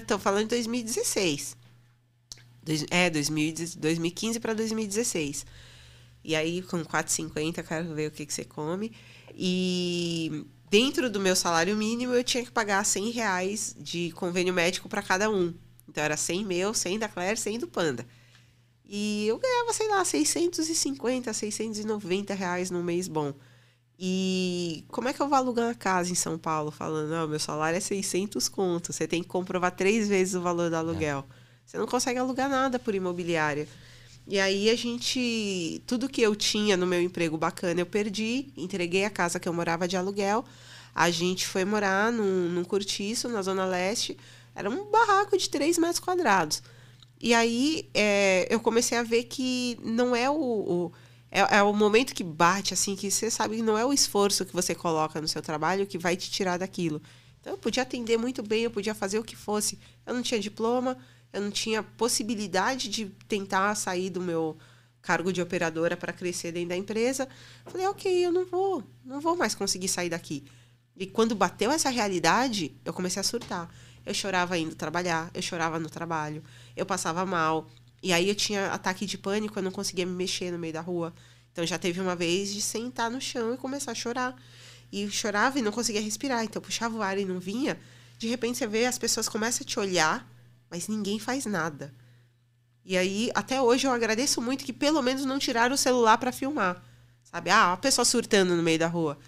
Estou 0.00 0.16
é, 0.16 0.20
falando 0.20 0.44
de 0.44 0.48
2016. 0.48 1.56
É, 2.90 3.08
2015 3.08 4.40
para 4.40 4.52
2016. 4.52 5.46
E 6.28 6.36
aí, 6.36 6.60
com 6.60 6.84
4,50, 6.84 7.62
quero 7.66 7.94
ver 7.94 8.08
o 8.08 8.10
que, 8.10 8.26
que 8.26 8.34
você 8.34 8.44
come. 8.44 8.92
E 9.34 10.44
dentro 10.68 11.08
do 11.08 11.18
meu 11.18 11.34
salário 11.34 11.74
mínimo, 11.74 12.12
eu 12.12 12.22
tinha 12.22 12.44
que 12.44 12.50
pagar 12.50 12.84
100 12.84 13.10
reais 13.12 13.74
de 13.78 14.12
convênio 14.12 14.52
médico 14.52 14.90
para 14.90 15.00
cada 15.00 15.30
um. 15.30 15.54
Então, 15.88 16.04
era 16.04 16.18
100 16.18 16.44
meu, 16.44 16.74
100 16.74 16.98
da 16.98 17.08
Claire, 17.08 17.38
100 17.38 17.60
do 17.60 17.66
Panda. 17.66 18.06
E 18.84 19.26
eu 19.26 19.38
ganhava, 19.38 19.72
sei 19.72 19.88
lá, 19.88 20.04
650, 20.04 21.32
690 21.32 22.34
reais 22.34 22.70
no 22.70 22.84
mês 22.84 23.08
bom. 23.08 23.32
E 23.98 24.84
como 24.88 25.08
é 25.08 25.14
que 25.14 25.22
eu 25.22 25.28
vou 25.30 25.38
alugar 25.38 25.68
uma 25.68 25.74
casa 25.74 26.12
em 26.12 26.14
São 26.14 26.36
Paulo 26.36 26.70
falando, 26.70 27.08
não, 27.08 27.26
meu 27.26 27.40
salário 27.40 27.78
é 27.78 27.80
600 27.80 28.50
contos, 28.50 28.94
você 28.94 29.08
tem 29.08 29.22
que 29.22 29.28
comprovar 29.30 29.70
três 29.74 30.06
vezes 30.06 30.34
o 30.34 30.42
valor 30.42 30.68
do 30.68 30.76
aluguel. 30.76 31.24
É. 31.26 31.34
Você 31.64 31.78
não 31.78 31.86
consegue 31.86 32.18
alugar 32.18 32.50
nada 32.50 32.78
por 32.78 32.94
imobiliária. 32.94 33.66
E 34.28 34.38
aí 34.38 34.68
a 34.68 34.76
gente, 34.76 35.82
tudo 35.86 36.06
que 36.06 36.20
eu 36.20 36.36
tinha 36.36 36.76
no 36.76 36.86
meu 36.86 37.00
emprego 37.00 37.38
bacana, 37.38 37.80
eu 37.80 37.86
perdi, 37.86 38.52
entreguei 38.58 39.06
a 39.06 39.10
casa 39.10 39.40
que 39.40 39.48
eu 39.48 39.54
morava 39.54 39.88
de 39.88 39.96
aluguel. 39.96 40.44
A 40.94 41.10
gente 41.10 41.46
foi 41.46 41.64
morar 41.64 42.12
num, 42.12 42.50
num 42.50 42.62
cortiço 42.62 43.26
na 43.30 43.40
Zona 43.40 43.64
Leste. 43.64 44.18
Era 44.54 44.68
um 44.68 44.84
barraco 44.90 45.38
de 45.38 45.48
3 45.48 45.78
metros 45.78 45.98
quadrados. 45.98 46.62
E 47.18 47.32
aí 47.32 47.88
é, 47.94 48.46
eu 48.50 48.60
comecei 48.60 48.98
a 48.98 49.02
ver 49.02 49.24
que 49.24 49.78
não 49.82 50.14
é 50.14 50.28
o, 50.28 50.34
o 50.34 50.92
é, 51.30 51.58
é, 51.58 51.62
o 51.62 51.72
momento 51.72 52.14
que 52.14 52.22
bate, 52.22 52.74
assim, 52.74 52.96
que 52.96 53.10
você 53.10 53.30
sabe 53.30 53.56
que 53.56 53.62
não 53.62 53.78
é 53.78 53.84
o 53.84 53.94
esforço 53.94 54.44
que 54.44 54.52
você 54.52 54.74
coloca 54.74 55.20
no 55.22 55.28
seu 55.28 55.40
trabalho 55.40 55.86
que 55.86 55.96
vai 55.96 56.16
te 56.16 56.30
tirar 56.30 56.58
daquilo. 56.58 57.00
Então 57.40 57.54
eu 57.54 57.58
podia 57.58 57.82
atender 57.82 58.18
muito 58.18 58.42
bem, 58.42 58.64
eu 58.64 58.70
podia 58.70 58.94
fazer 58.94 59.18
o 59.18 59.24
que 59.24 59.36
fosse. 59.36 59.78
Eu 60.06 60.12
não 60.12 60.22
tinha 60.22 60.38
diploma, 60.38 60.98
eu 61.32 61.40
não 61.40 61.50
tinha 61.50 61.82
possibilidade 61.82 62.88
de 62.88 63.06
tentar 63.26 63.74
sair 63.74 64.10
do 64.10 64.20
meu 64.20 64.56
cargo 65.02 65.32
de 65.32 65.40
operadora 65.40 65.96
para 65.96 66.12
crescer 66.12 66.52
dentro 66.52 66.70
da 66.70 66.76
empresa. 66.76 67.28
Falei, 67.66 67.86
ok, 67.86 68.26
eu 68.26 68.32
não 68.32 68.44
vou, 68.44 68.82
não 69.04 69.20
vou 69.20 69.36
mais 69.36 69.54
conseguir 69.54 69.88
sair 69.88 70.10
daqui. 70.10 70.44
E 70.96 71.06
quando 71.06 71.34
bateu 71.34 71.70
essa 71.70 71.90
realidade, 71.90 72.76
eu 72.84 72.92
comecei 72.92 73.20
a 73.20 73.22
surtar. 73.22 73.72
Eu 74.04 74.12
chorava 74.12 74.58
indo 74.58 74.74
trabalhar, 74.74 75.30
eu 75.34 75.42
chorava 75.42 75.78
no 75.78 75.88
trabalho, 75.88 76.42
eu 76.76 76.84
passava 76.84 77.24
mal. 77.24 77.68
E 78.02 78.12
aí 78.12 78.28
eu 78.28 78.34
tinha 78.34 78.72
ataque 78.72 79.06
de 79.06 79.18
pânico, 79.18 79.58
eu 79.58 79.62
não 79.62 79.70
conseguia 79.70 80.06
me 80.06 80.12
mexer 80.12 80.50
no 80.50 80.58
meio 80.58 80.72
da 80.72 80.80
rua. 80.80 81.14
Então 81.52 81.64
já 81.66 81.78
teve 81.78 82.00
uma 82.00 82.16
vez 82.16 82.52
de 82.52 82.60
sentar 82.60 83.10
no 83.10 83.20
chão 83.20 83.54
e 83.54 83.56
começar 83.56 83.92
a 83.92 83.94
chorar. 83.94 84.34
E 84.90 85.08
chorava 85.10 85.58
e 85.58 85.62
não 85.62 85.72
conseguia 85.72 86.00
respirar. 86.00 86.42
Então 86.44 86.60
puxava 86.60 86.96
o 86.96 87.02
ar 87.02 87.18
e 87.18 87.24
não 87.24 87.38
vinha. 87.38 87.78
De 88.16 88.26
repente 88.28 88.58
você 88.58 88.66
vê, 88.66 88.86
as 88.86 88.98
pessoas 88.98 89.28
começam 89.28 89.64
a 89.64 89.68
te 89.68 89.78
olhar 89.78 90.37
mas 90.70 90.88
ninguém 90.88 91.18
faz 91.18 91.46
nada. 91.46 91.94
E 92.84 92.96
aí, 92.96 93.30
até 93.34 93.60
hoje, 93.60 93.86
eu 93.86 93.92
agradeço 93.92 94.40
muito 94.40 94.64
que 94.64 94.72
pelo 94.72 95.02
menos 95.02 95.24
não 95.24 95.38
tiraram 95.38 95.74
o 95.74 95.78
celular 95.78 96.16
para 96.18 96.32
filmar. 96.32 96.82
Sabe? 97.22 97.50
Ah, 97.50 97.74
a 97.74 97.76
pessoa 97.76 98.04
surtando 98.04 98.56
no 98.56 98.62
meio 98.62 98.78
da 98.78 98.86
rua. 98.86 99.18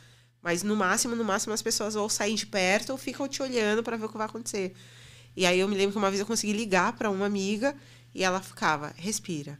Mas 0.42 0.62
no 0.62 0.74
máximo, 0.74 1.14
no 1.14 1.24
máximo, 1.24 1.52
as 1.52 1.60
pessoas 1.60 1.94
ou 1.94 2.08
saem 2.08 2.34
de 2.34 2.46
perto 2.46 2.90
ou 2.90 2.96
ficam 2.96 3.28
te 3.28 3.42
olhando 3.42 3.82
para 3.82 3.96
ver 3.96 4.06
o 4.06 4.08
que 4.08 4.16
vai 4.16 4.26
acontecer. 4.26 4.74
E 5.36 5.44
aí 5.44 5.60
eu 5.60 5.68
me 5.68 5.76
lembro 5.76 5.92
que 5.92 5.98
uma 5.98 6.08
vez 6.08 6.20
eu 6.20 6.26
consegui 6.26 6.52
ligar 6.52 6.94
para 6.94 7.10
uma 7.10 7.26
amiga 7.26 7.76
e 8.14 8.24
ela 8.24 8.40
ficava, 8.40 8.92
respira. 8.96 9.58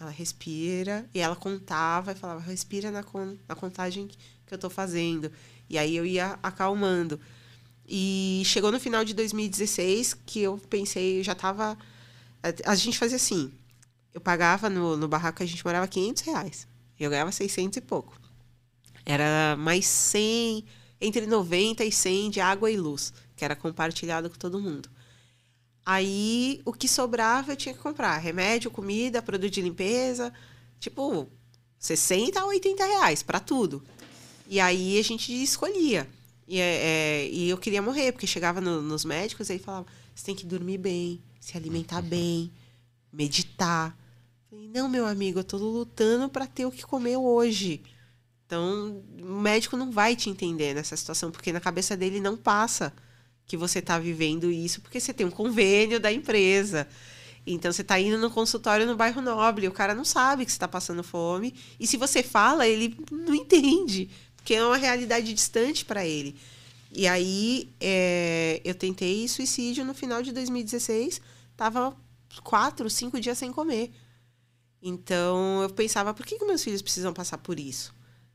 Ela 0.00 0.10
respira 0.10 1.08
e 1.14 1.20
ela 1.20 1.36
contava 1.36 2.12
e 2.12 2.14
falava, 2.14 2.40
respira 2.40 2.90
na, 2.90 3.02
con 3.02 3.36
na 3.48 3.54
contagem 3.54 4.08
que 4.08 4.52
eu 4.52 4.58
tô 4.58 4.68
fazendo. 4.68 5.30
E 5.68 5.78
aí 5.78 5.96
eu 5.96 6.04
ia 6.04 6.38
acalmando. 6.42 7.20
E 7.88 8.42
chegou 8.44 8.72
no 8.72 8.80
final 8.80 9.04
de 9.04 9.14
2016 9.14 10.14
que 10.26 10.40
eu 10.42 10.58
pensei, 10.68 11.22
já 11.22 11.34
tava. 11.34 11.78
A, 12.64 12.74
gente 12.74 12.98
fazia 12.98 13.16
assim: 13.16 13.52
eu 14.12 14.20
pagava 14.20 14.68
no, 14.68 14.96
no 14.96 15.06
barraco 15.06 15.38
que 15.38 15.44
a 15.44 15.46
gente 15.46 15.64
morava 15.64 15.86
500 15.86 16.22
reais. 16.22 16.68
Eu 16.98 17.10
ganhava 17.10 17.30
600 17.30 17.76
e 17.76 17.80
pouco. 17.80 18.18
Era 19.04 19.56
mais 19.56 19.86
100, 19.86 20.64
entre 21.00 21.26
90 21.26 21.84
e 21.84 21.92
100 21.92 22.30
de 22.30 22.40
água 22.40 22.70
e 22.70 22.76
luz, 22.76 23.12
que 23.36 23.44
era 23.44 23.54
compartilhado 23.54 24.28
com 24.28 24.36
todo 24.36 24.60
mundo. 24.60 24.88
Aí 25.84 26.60
o 26.64 26.72
que 26.72 26.88
sobrava 26.88 27.52
eu 27.52 27.56
tinha 27.56 27.72
que 27.72 27.80
comprar 27.80 28.16
remédio, 28.16 28.72
comida, 28.72 29.22
produto 29.22 29.52
de 29.52 29.62
limpeza, 29.62 30.32
tipo 30.80 31.28
60 31.78 32.40
a 32.40 32.46
80 32.46 32.84
reais 32.84 33.22
para 33.22 33.38
tudo. 33.38 33.84
E 34.48 34.58
aí 34.58 34.98
a 34.98 35.02
gente 35.04 35.32
escolhia. 35.32 36.08
E, 36.46 36.60
é, 36.60 36.64
é, 36.64 37.28
e 37.28 37.48
eu 37.48 37.58
queria 37.58 37.82
morrer, 37.82 38.12
porque 38.12 38.26
chegava 38.26 38.60
no, 38.60 38.80
nos 38.80 39.04
médicos 39.04 39.48
e 39.48 39.54
aí 39.54 39.58
falava: 39.58 39.86
você 40.14 40.26
tem 40.26 40.34
que 40.34 40.46
dormir 40.46 40.78
bem, 40.78 41.20
se 41.40 41.56
alimentar 41.56 42.00
bem, 42.02 42.52
meditar. 43.12 43.96
falei, 44.48 44.68
não, 44.68 44.88
meu 44.88 45.06
amigo, 45.06 45.40
eu 45.40 45.44
tô 45.44 45.56
lutando 45.56 46.28
para 46.28 46.46
ter 46.46 46.66
o 46.66 46.70
que 46.70 46.82
comer 46.82 47.16
hoje. 47.16 47.82
Então, 48.46 49.02
o 49.20 49.40
médico 49.40 49.76
não 49.76 49.90
vai 49.90 50.14
te 50.14 50.30
entender 50.30 50.72
nessa 50.72 50.96
situação, 50.96 51.32
porque 51.32 51.52
na 51.52 51.60
cabeça 51.60 51.96
dele 51.96 52.20
não 52.20 52.36
passa 52.36 52.92
que 53.44 53.56
você 53.56 53.80
está 53.80 53.98
vivendo 53.98 54.50
isso, 54.50 54.80
porque 54.80 55.00
você 55.00 55.12
tem 55.12 55.26
um 55.26 55.30
convênio 55.30 55.98
da 55.98 56.12
empresa. 56.12 56.86
Então, 57.44 57.72
você 57.72 57.82
está 57.82 57.98
indo 57.98 58.18
no 58.18 58.30
consultório 58.30 58.86
no 58.86 58.96
bairro 58.96 59.20
Nobre, 59.20 59.66
o 59.66 59.72
cara 59.72 59.94
não 59.94 60.04
sabe 60.04 60.44
que 60.44 60.50
você 60.50 60.56
está 60.56 60.68
passando 60.68 61.02
fome. 61.02 61.54
E 61.78 61.86
se 61.86 61.96
você 61.96 62.22
fala, 62.22 62.66
ele 62.66 62.96
não 63.10 63.34
entende 63.34 64.10
porque 64.46 64.54
é 64.54 64.64
uma 64.64 64.76
realidade 64.76 65.34
distante 65.34 65.84
para 65.84 66.06
ele. 66.06 66.36
E 66.92 67.08
aí 67.08 67.68
é, 67.80 68.60
eu 68.64 68.76
tentei 68.76 69.26
suicídio 69.26 69.84
no 69.84 69.92
final 69.92 70.22
de 70.22 70.30
2016, 70.30 71.20
tava 71.56 71.96
quatro, 72.44 72.88
cinco 72.88 73.20
dias 73.20 73.38
sem 73.38 73.50
comer. 73.50 73.90
Então 74.80 75.62
eu 75.62 75.70
pensava, 75.70 76.14
por 76.14 76.24
que, 76.24 76.38
que 76.38 76.44
meus 76.44 76.62
filhos 76.62 76.80
precisam 76.80 77.12
passar 77.12 77.38
por 77.38 77.58
isso? 77.58 77.92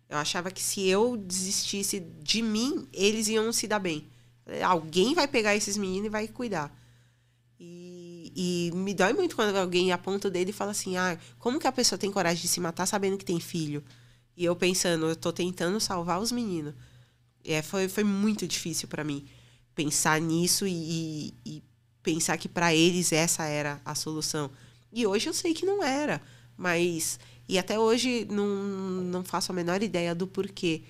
Eu 0.09 0.17
achava 0.17 0.51
que 0.51 0.61
se 0.61 0.85
eu 0.85 1.15
desistisse 1.15 2.01
de 2.21 2.41
mim, 2.41 2.85
eles 2.91 3.29
iam 3.29 3.53
se 3.53 3.65
dar 3.65 3.79
bem. 3.79 4.05
Alguém 4.65 5.13
vai 5.13 5.29
pegar 5.29 5.55
esses 5.55 5.77
meninos 5.77 6.07
e 6.07 6.09
vai 6.09 6.27
cuidar. 6.27 6.77
E, 7.57 8.33
e 8.35 8.75
me 8.75 8.93
dói 8.93 9.13
muito 9.13 9.33
quando 9.33 9.55
alguém 9.55 9.93
aponta 9.93 10.27
o 10.27 10.31
dedo 10.31 10.49
e 10.49 10.53
fala 10.53 10.71
assim: 10.71 10.97
ah, 10.97 11.17
como 11.39 11.57
que 11.57 11.67
a 11.67 11.71
pessoa 11.71 11.97
tem 11.97 12.11
coragem 12.11 12.41
de 12.41 12.49
se 12.49 12.59
matar 12.59 12.85
sabendo 12.85 13.17
que 13.17 13.23
tem 13.23 13.39
filho? 13.39 13.81
E 14.35 14.45
eu 14.45 14.55
pensando, 14.55 15.07
eu 15.07 15.15
tô 15.15 15.31
tentando 15.31 15.79
salvar 15.79 16.19
os 16.19 16.31
meninos. 16.31 16.73
É, 17.43 17.61
foi, 17.61 17.87
foi 17.87 18.03
muito 18.03 18.47
difícil 18.47 18.87
para 18.87 19.03
mim 19.03 19.25
pensar 19.73 20.19
nisso 20.21 20.65
e, 20.67 21.33
e 21.45 21.63
pensar 22.03 22.37
que 22.37 22.49
para 22.49 22.73
eles 22.73 23.11
essa 23.11 23.45
era 23.45 23.81
a 23.85 23.95
solução. 23.95 24.51
E 24.91 25.05
hoje 25.07 25.29
eu 25.29 25.33
sei 25.33 25.53
que 25.53 25.65
não 25.65 25.83
era, 25.83 26.21
mas 26.57 27.19
e 27.47 27.57
até 27.57 27.77
hoje 27.79 28.25
não, 28.29 28.45
não 28.45 29.23
faço 29.23 29.51
a 29.51 29.55
menor 29.55 29.81
ideia 29.83 30.15
do 30.15 30.27
porquê. 30.27 30.83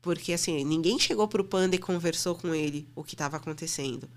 Porque 0.00 0.32
assim, 0.32 0.64
ninguém 0.64 0.98
chegou 0.98 1.28
pro 1.28 1.44
Panda 1.44 1.76
e 1.76 1.78
conversou 1.78 2.34
com 2.34 2.54
ele 2.54 2.88
o 2.94 3.04
que 3.04 3.14
estava 3.14 3.36
acontecendo. 3.36 4.08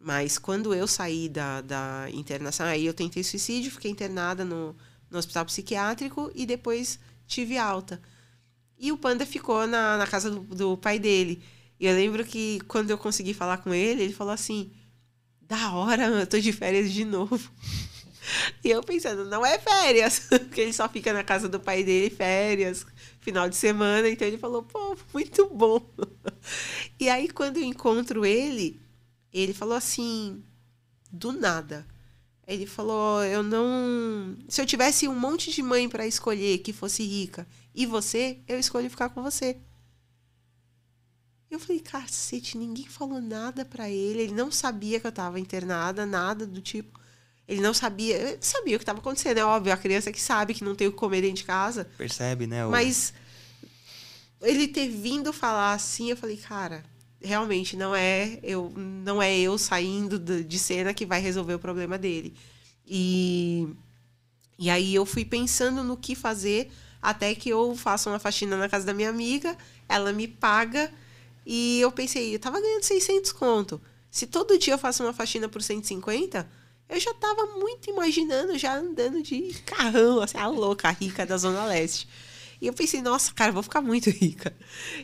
Mas 0.00 0.38
quando 0.38 0.72
eu 0.72 0.86
saí 0.86 1.28
da, 1.28 1.60
da 1.60 2.06
internação, 2.12 2.66
aí 2.66 2.86
eu 2.86 2.94
tentei 2.94 3.24
suicídio, 3.24 3.72
fiquei 3.72 3.90
internada 3.90 4.44
no, 4.44 4.76
no 5.10 5.18
hospital 5.18 5.44
psiquiátrico 5.46 6.30
e 6.34 6.46
depois 6.46 7.00
tive 7.28 7.56
alta. 7.56 8.02
E 8.78 8.90
o 8.90 8.98
Panda 8.98 9.26
ficou 9.26 9.66
na, 9.66 9.96
na 9.96 10.06
casa 10.06 10.30
do, 10.30 10.40
do 10.40 10.76
pai 10.76 10.98
dele. 10.98 11.42
E 11.78 11.86
eu 11.86 11.94
lembro 11.94 12.24
que 12.24 12.60
quando 12.66 12.90
eu 12.90 12.98
consegui 12.98 13.34
falar 13.34 13.58
com 13.58 13.72
ele, 13.72 14.02
ele 14.02 14.12
falou 14.12 14.32
assim: 14.32 14.72
da 15.42 15.72
hora, 15.72 16.06
eu 16.06 16.26
tô 16.26 16.38
de 16.38 16.52
férias 16.52 16.92
de 16.92 17.04
novo. 17.04 17.38
E 18.62 18.70
eu 18.70 18.82
pensando, 18.82 19.24
não 19.24 19.46
é 19.46 19.58
férias, 19.58 20.20
porque 20.28 20.60
ele 20.60 20.72
só 20.74 20.86
fica 20.86 21.14
na 21.14 21.24
casa 21.24 21.48
do 21.48 21.58
pai 21.58 21.82
dele, 21.82 22.10
férias, 22.10 22.84
final 23.20 23.48
de 23.48 23.56
semana. 23.56 24.06
Então 24.06 24.28
ele 24.28 24.36
falou, 24.36 24.62
pô, 24.62 24.98
muito 25.14 25.48
bom. 25.48 25.80
E 27.00 27.08
aí, 27.08 27.28
quando 27.28 27.58
eu 27.58 27.62
encontro 27.62 28.26
ele, 28.26 28.80
ele 29.32 29.54
falou 29.54 29.76
assim, 29.76 30.42
do 31.10 31.32
nada. 31.32 31.86
Ele 32.48 32.64
falou, 32.64 33.22
eu 33.24 33.42
não. 33.42 34.34
Se 34.48 34.62
eu 34.62 34.64
tivesse 34.64 35.06
um 35.06 35.14
monte 35.14 35.52
de 35.52 35.62
mãe 35.62 35.86
para 35.86 36.06
escolher 36.06 36.56
que 36.60 36.72
fosse 36.72 37.04
rica 37.04 37.46
e 37.74 37.84
você, 37.84 38.38
eu 38.48 38.58
escolho 38.58 38.88
ficar 38.88 39.10
com 39.10 39.22
você. 39.22 39.58
Eu 41.50 41.60
falei, 41.60 41.78
cacete, 41.80 42.56
ninguém 42.56 42.86
falou 42.86 43.20
nada 43.20 43.66
para 43.66 43.90
ele. 43.90 44.22
Ele 44.22 44.32
não 44.32 44.50
sabia 44.50 44.98
que 44.98 45.06
eu 45.06 45.12
tava 45.12 45.38
internada, 45.38 46.06
nada 46.06 46.46
do 46.46 46.62
tipo. 46.62 46.98
Ele 47.46 47.60
não 47.60 47.74
sabia. 47.74 48.16
Ele 48.16 48.38
sabia 48.40 48.76
o 48.76 48.78
que 48.78 48.82
estava 48.82 49.00
acontecendo, 49.00 49.36
é 49.36 49.44
óbvio. 49.44 49.70
A 49.70 49.76
criança 49.76 50.10
que 50.10 50.20
sabe 50.20 50.54
que 50.54 50.64
não 50.64 50.74
tem 50.74 50.88
o 50.88 50.92
que 50.92 50.96
comer 50.96 51.20
dentro 51.20 51.36
de 51.36 51.44
casa. 51.44 51.84
Percebe, 51.98 52.46
né? 52.46 52.64
O... 52.64 52.70
Mas 52.70 53.12
ele 54.40 54.68
ter 54.68 54.88
vindo 54.88 55.34
falar 55.34 55.74
assim, 55.74 56.08
eu 56.08 56.16
falei, 56.16 56.38
cara, 56.38 56.82
realmente 57.20 57.76
não 57.76 57.94
é 57.94 58.38
eu 58.42 58.72
não 58.76 59.20
é 59.20 59.36
eu 59.36 59.58
saindo 59.58 60.18
de 60.18 60.58
cena 60.58 60.94
que 60.94 61.06
vai 61.06 61.20
resolver 61.20 61.54
o 61.54 61.58
problema 61.58 61.98
dele. 61.98 62.34
E, 62.86 63.68
e 64.58 64.70
aí 64.70 64.94
eu 64.94 65.04
fui 65.04 65.24
pensando 65.24 65.84
no 65.84 65.96
que 65.96 66.14
fazer 66.14 66.70
até 67.00 67.34
que 67.34 67.48
eu 67.48 67.76
faço 67.76 68.08
uma 68.08 68.18
faxina 68.18 68.56
na 68.56 68.68
casa 68.68 68.86
da 68.86 68.94
minha 68.94 69.10
amiga, 69.10 69.56
ela 69.88 70.12
me 70.12 70.26
paga 70.26 70.92
e 71.46 71.80
eu 71.80 71.90
pensei, 71.92 72.34
eu 72.34 72.38
tava 72.38 72.60
ganhando 72.60 72.82
600 72.82 73.32
conto. 73.32 73.80
Se 74.10 74.26
todo 74.26 74.58
dia 74.58 74.74
eu 74.74 74.78
faço 74.78 75.02
uma 75.02 75.12
faxina 75.12 75.48
por 75.48 75.62
150, 75.62 76.48
eu 76.88 77.00
já 77.00 77.12
tava 77.14 77.46
muito 77.58 77.90
imaginando, 77.90 78.58
já 78.58 78.74
andando 78.76 79.22
de 79.22 79.54
carrão, 79.64 80.20
assim, 80.20 80.38
a 80.38 80.46
louca, 80.48 80.88
a 80.88 80.92
rica 80.92 81.24
da 81.26 81.36
Zona 81.36 81.64
Leste. 81.66 82.08
E 82.60 82.66
eu 82.66 82.72
pensei, 82.72 83.00
nossa, 83.00 83.32
cara, 83.32 83.52
vou 83.52 83.62
ficar 83.62 83.80
muito 83.80 84.10
rica. 84.10 84.54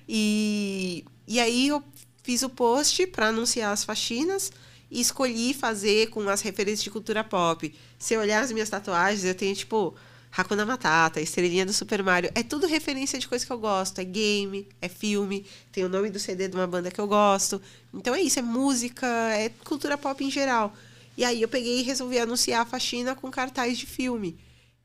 E, 0.08 1.04
e 1.26 1.38
aí 1.38 1.68
eu 1.68 1.82
fiz 2.24 2.42
o 2.42 2.48
post 2.48 3.06
para 3.08 3.28
anunciar 3.28 3.72
as 3.72 3.84
faxinas 3.84 4.50
e 4.90 5.00
escolhi 5.00 5.52
fazer 5.54 6.08
com 6.08 6.26
as 6.28 6.40
referências 6.40 6.82
de 6.82 6.90
cultura 6.90 7.22
pop. 7.22 7.72
Se 7.98 8.14
eu 8.14 8.20
olhar 8.20 8.42
as 8.42 8.50
minhas 8.50 8.70
tatuagens, 8.70 9.24
eu 9.24 9.34
tenho, 9.34 9.54
tipo, 9.54 9.94
Hakuna 10.36 10.64
Matata, 10.64 11.20
Estrelinha 11.20 11.66
do 11.66 11.72
Super 11.72 12.02
Mario. 12.02 12.30
É 12.34 12.42
tudo 12.42 12.66
referência 12.66 13.18
de 13.18 13.28
coisa 13.28 13.44
que 13.44 13.52
eu 13.52 13.58
gosto. 13.58 14.00
É 14.00 14.04
game, 14.04 14.66
é 14.80 14.88
filme, 14.88 15.44
tem 15.70 15.84
o 15.84 15.88
nome 15.88 16.08
do 16.08 16.18
CD 16.18 16.48
de 16.48 16.56
uma 16.56 16.66
banda 16.66 16.90
que 16.90 17.00
eu 17.00 17.06
gosto. 17.06 17.60
Então 17.92 18.14
é 18.14 18.22
isso, 18.22 18.38
é 18.38 18.42
música, 18.42 19.06
é 19.06 19.50
cultura 19.62 19.98
pop 19.98 20.24
em 20.24 20.30
geral. 20.30 20.74
E 21.18 21.24
aí 21.24 21.42
eu 21.42 21.48
peguei 21.48 21.80
e 21.80 21.82
resolvi 21.82 22.18
anunciar 22.18 22.62
a 22.62 22.66
faxina 22.66 23.14
com 23.14 23.30
cartaz 23.30 23.76
de 23.76 23.84
filme 23.84 24.38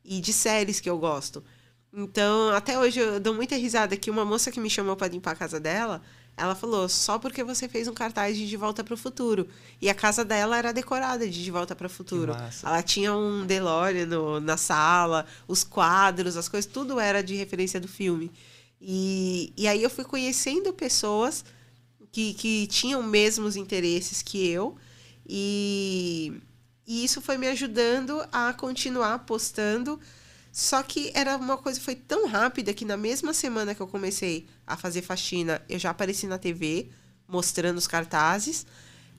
e 0.04 0.20
de 0.20 0.32
séries 0.32 0.78
que 0.78 0.90
eu 0.90 0.98
gosto. 0.98 1.42
Então, 1.92 2.50
até 2.50 2.78
hoje 2.78 3.00
eu 3.00 3.18
dou 3.18 3.34
muita 3.34 3.56
risada 3.56 3.96
que 3.96 4.10
uma 4.10 4.24
moça 4.24 4.52
que 4.52 4.60
me 4.60 4.70
chamou 4.70 4.94
para 4.94 5.08
limpar 5.08 5.32
a 5.32 5.36
casa 5.36 5.58
dela, 5.58 6.00
ela 6.40 6.54
falou, 6.54 6.88
só 6.88 7.18
porque 7.18 7.44
você 7.44 7.68
fez 7.68 7.86
um 7.86 7.92
cartaz 7.92 8.34
de 8.34 8.48
De 8.48 8.56
Volta 8.56 8.82
para 8.82 8.94
o 8.94 8.96
Futuro. 8.96 9.46
E 9.80 9.90
a 9.90 9.94
casa 9.94 10.24
dela 10.24 10.56
era 10.56 10.72
decorada 10.72 11.28
de 11.28 11.44
De 11.44 11.50
Volta 11.50 11.76
para 11.76 11.86
o 11.86 11.90
Futuro. 11.90 12.34
Ela 12.64 12.82
tinha 12.82 13.14
um 13.14 13.44
DeLorean 13.44 14.06
no, 14.06 14.40
na 14.40 14.56
sala, 14.56 15.26
os 15.46 15.62
quadros, 15.62 16.38
as 16.38 16.48
coisas, 16.48 16.70
tudo 16.70 16.98
era 16.98 17.22
de 17.22 17.34
referência 17.34 17.78
do 17.78 17.86
filme. 17.86 18.32
E, 18.80 19.52
e 19.54 19.68
aí 19.68 19.82
eu 19.82 19.90
fui 19.90 20.04
conhecendo 20.04 20.72
pessoas 20.72 21.44
que, 22.10 22.32
que 22.32 22.66
tinham 22.68 23.02
mesmos 23.02 23.54
interesses 23.54 24.22
que 24.22 24.48
eu. 24.48 24.76
E, 25.28 26.32
e 26.86 27.04
isso 27.04 27.20
foi 27.20 27.36
me 27.36 27.48
ajudando 27.48 28.26
a 28.32 28.52
continuar 28.54 29.20
postando 29.20 30.00
só 30.52 30.82
que 30.82 31.12
era 31.14 31.36
uma 31.36 31.56
coisa 31.56 31.80
foi 31.80 31.94
tão 31.94 32.26
rápida 32.26 32.74
que 32.74 32.84
na 32.84 32.96
mesma 32.96 33.32
semana 33.32 33.74
que 33.74 33.80
eu 33.80 33.86
comecei 33.86 34.46
a 34.66 34.76
fazer 34.76 35.02
faxina, 35.02 35.62
eu 35.68 35.78
já 35.78 35.90
apareci 35.90 36.26
na 36.26 36.38
TV 36.38 36.90
mostrando 37.28 37.78
os 37.78 37.86
cartazes. 37.86 38.66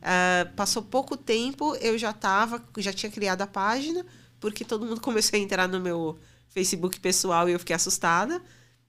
Uh, 0.02 0.52
passou 0.56 0.82
pouco 0.82 1.16
tempo, 1.16 1.76
eu 1.76 1.98
já 1.98 2.12
tava, 2.12 2.62
já 2.78 2.92
tinha 2.92 3.12
criado 3.12 3.44
a 3.44 3.48
página, 3.48 4.06
porque 4.40 4.66
todo 4.66 4.86
mundo 4.86 5.00
começou 5.02 5.38
a 5.38 5.42
entrar 5.42 5.68
no 5.68 5.80
meu 5.80 6.20
Facebook 6.50 7.00
pessoal 7.00 7.48
e 7.48 7.54
eu 7.54 7.60
fiquei 7.60 7.76
assustada. 7.76 8.42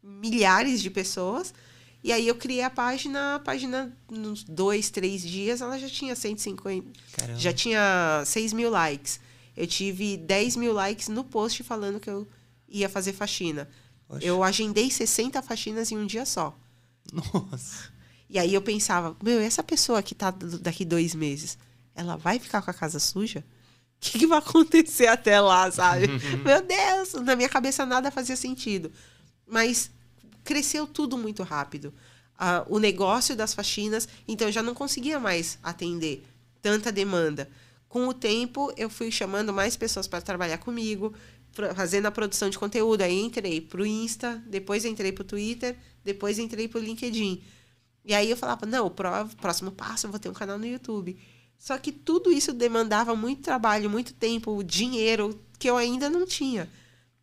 Milhares 0.02 0.82
de 0.82 0.90
pessoas. 0.90 1.54
E 2.02 2.12
aí 2.12 2.26
eu 2.26 2.34
criei 2.34 2.64
a 2.64 2.70
página, 2.70 3.36
a 3.36 3.38
página 3.38 3.96
nos 4.10 4.42
dois, 4.42 4.90
três 4.90 5.22
dias, 5.22 5.60
ela 5.60 5.78
já 5.78 5.88
tinha 5.88 6.16
150. 6.16 6.90
Caramba. 7.12 7.38
Já 7.38 7.52
tinha 7.52 8.24
6 8.26 8.52
mil 8.52 8.68
likes. 8.68 9.20
Eu 9.56 9.66
tive 9.66 10.16
10 10.16 10.56
mil 10.56 10.72
likes 10.72 11.08
no 11.08 11.24
post 11.24 11.62
falando 11.62 12.00
que 12.00 12.10
eu 12.10 12.26
ia 12.68 12.88
fazer 12.88 13.12
faxina. 13.12 13.68
Oxe. 14.08 14.26
Eu 14.26 14.42
agendei 14.42 14.90
60 14.90 15.40
faxinas 15.42 15.90
em 15.92 15.98
um 15.98 16.06
dia 16.06 16.24
só. 16.24 16.56
Nossa. 17.12 17.92
E 18.28 18.38
aí 18.38 18.54
eu 18.54 18.62
pensava, 18.62 19.14
meu, 19.22 19.40
essa 19.40 19.62
pessoa 19.62 20.02
que 20.02 20.14
tá 20.14 20.30
daqui 20.30 20.84
dois 20.84 21.14
meses, 21.14 21.58
ela 21.94 22.16
vai 22.16 22.38
ficar 22.38 22.62
com 22.62 22.70
a 22.70 22.74
casa 22.74 22.98
suja? 22.98 23.44
O 23.96 24.00
que, 24.00 24.20
que 24.20 24.26
vai 24.26 24.38
acontecer 24.38 25.06
até 25.06 25.38
lá, 25.40 25.70
sabe? 25.70 26.08
meu 26.42 26.62
Deus, 26.62 27.12
na 27.22 27.36
minha 27.36 27.48
cabeça 27.48 27.84
nada 27.84 28.10
fazia 28.10 28.36
sentido. 28.36 28.90
Mas 29.46 29.90
cresceu 30.42 30.86
tudo 30.86 31.16
muito 31.18 31.42
rápido. 31.42 31.94
Uh, 32.34 32.74
o 32.74 32.78
negócio 32.78 33.36
das 33.36 33.54
faxinas, 33.54 34.08
então 34.26 34.48
eu 34.48 34.52
já 34.52 34.62
não 34.62 34.74
conseguia 34.74 35.20
mais 35.20 35.58
atender 35.62 36.26
tanta 36.60 36.90
demanda. 36.90 37.48
Com 37.92 38.08
o 38.08 38.14
tempo, 38.14 38.72
eu 38.74 38.88
fui 38.88 39.10
chamando 39.10 39.52
mais 39.52 39.76
pessoas 39.76 40.08
para 40.08 40.22
trabalhar 40.22 40.56
comigo, 40.56 41.12
fazendo 41.76 42.06
a 42.06 42.10
produção 42.10 42.48
de 42.48 42.58
conteúdo. 42.58 43.02
Aí 43.02 43.20
entrei 43.20 43.60
para 43.60 43.82
o 43.82 43.86
Insta, 43.86 44.42
depois 44.46 44.86
entrei 44.86 45.12
para 45.12 45.20
o 45.20 45.26
Twitter, 45.26 45.76
depois 46.02 46.38
entrei 46.38 46.66
para 46.66 46.80
o 46.80 46.82
LinkedIn. 46.82 47.42
E 48.02 48.14
aí 48.14 48.30
eu 48.30 48.36
falava, 48.38 48.64
não, 48.64 48.86
o 48.86 48.90
próximo 48.90 49.70
passo 49.72 50.06
eu 50.06 50.10
vou 50.10 50.18
ter 50.18 50.30
um 50.30 50.32
canal 50.32 50.58
no 50.58 50.64
YouTube. 50.64 51.18
Só 51.58 51.76
que 51.76 51.92
tudo 51.92 52.32
isso 52.32 52.54
demandava 52.54 53.14
muito 53.14 53.42
trabalho, 53.42 53.90
muito 53.90 54.14
tempo, 54.14 54.64
dinheiro 54.64 55.38
que 55.58 55.68
eu 55.68 55.76
ainda 55.76 56.08
não 56.08 56.24
tinha. 56.24 56.70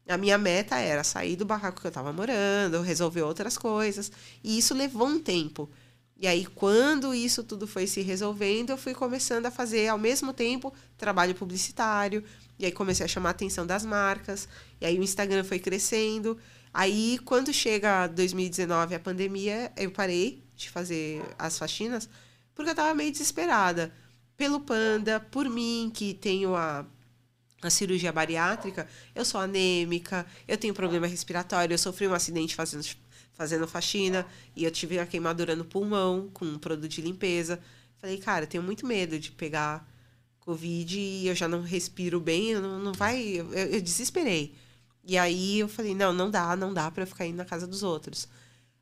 A 0.07 0.17
minha 0.17 0.37
meta 0.37 0.77
era 0.77 1.03
sair 1.03 1.35
do 1.35 1.45
barraco 1.45 1.81
que 1.81 1.87
eu 1.87 1.89
estava 1.89 2.13
morando, 2.13 2.83
resolver 2.83 3.23
outras 3.23 3.57
coisas. 3.57 4.11
E 4.43 4.59
isso 4.59 4.75
levou 4.75 5.07
um 5.07 5.19
tempo. 5.19 5.67
E 6.21 6.27
aí, 6.27 6.45
quando 6.45 7.15
isso 7.15 7.41
tudo 7.45 7.65
foi 7.65 7.87
se 7.87 8.01
resolvendo, 8.01 8.71
eu 8.71 8.77
fui 8.77 8.93
começando 8.93 9.45
a 9.45 9.51
fazer 9.51 9.87
ao 9.87 9.97
mesmo 9.97 10.33
tempo 10.33 10.73
trabalho 10.97 11.33
publicitário. 11.33 12.21
E 12.59 12.65
aí 12.65 12.73
comecei 12.73 13.05
a 13.05 13.07
chamar 13.07 13.29
a 13.29 13.31
atenção 13.31 13.65
das 13.65 13.85
marcas. 13.85 14.45
E 14.81 14.85
aí 14.85 14.99
o 14.99 15.03
Instagram 15.03 15.45
foi 15.45 15.59
crescendo. 15.59 16.37
Aí, 16.73 17.19
quando 17.23 17.53
chega 17.53 18.05
2019, 18.07 18.95
a 18.95 18.99
pandemia, 18.99 19.71
eu 19.77 19.91
parei 19.91 20.43
de 20.57 20.69
fazer 20.69 21.23
as 21.37 21.57
faxinas, 21.57 22.09
porque 22.53 22.69
eu 22.69 22.73
estava 22.73 22.93
meio 22.93 23.13
desesperada. 23.13 23.89
Pelo 24.35 24.59
Panda, 24.59 25.21
por 25.21 25.47
mim, 25.49 25.89
que 25.93 26.13
tenho 26.13 26.53
a, 26.53 26.85
a 27.61 27.69
cirurgia 27.69 28.11
bariátrica, 28.11 28.89
eu 29.15 29.23
sou 29.23 29.39
anêmica, 29.39 30.25
eu 30.45 30.57
tenho 30.57 30.73
problema 30.73 31.07
respiratório, 31.07 31.73
eu 31.73 31.77
sofri 31.77 32.09
um 32.09 32.13
acidente 32.13 32.55
fazendo 32.55 32.83
fazendo 33.39 33.65
faxina 33.65 34.27
e 34.53 34.65
eu 34.65 34.69
tive 34.69 34.99
a 34.99 35.05
queimadura 35.05 35.55
no 35.55 35.63
pulmão 35.63 36.29
com 36.33 36.43
um 36.43 36.59
produto 36.59 36.89
de 36.89 37.01
limpeza. 37.01 37.57
Falei, 37.97 38.17
cara, 38.17 38.45
tenho 38.45 38.61
muito 38.61 38.85
medo 38.85 39.17
de 39.17 39.31
pegar 39.31 39.89
Covid 40.41 40.99
e 40.99 41.25
eu 41.25 41.33
já 41.33 41.47
não 41.47 41.61
respiro 41.61 42.19
bem, 42.19 42.55
não, 42.55 42.77
não 42.79 42.91
vai. 42.91 43.23
Eu, 43.23 43.53
eu, 43.53 43.79
desesperei. 43.79 44.53
E 45.05 45.17
aí 45.17 45.57
eu 45.57 45.69
falei, 45.69 45.95
não, 45.95 46.11
não 46.11 46.29
dá, 46.29 46.53
não 46.57 46.73
dá 46.73 46.91
para 46.91 47.03
eu 47.03 47.07
ficar 47.07 47.25
indo 47.25 47.37
na 47.37 47.45
casa 47.45 47.65
dos 47.65 47.81
outros. 47.81 48.27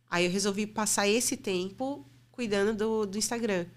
Aí 0.10 0.26
eu 0.26 0.32
resolvi 0.32 0.66
passar 0.66 1.08
esse 1.08 1.38
tempo 1.38 2.04
cuidando 2.32 2.76
do, 2.76 3.06
do 3.06 3.16
Instagram. 3.16 3.68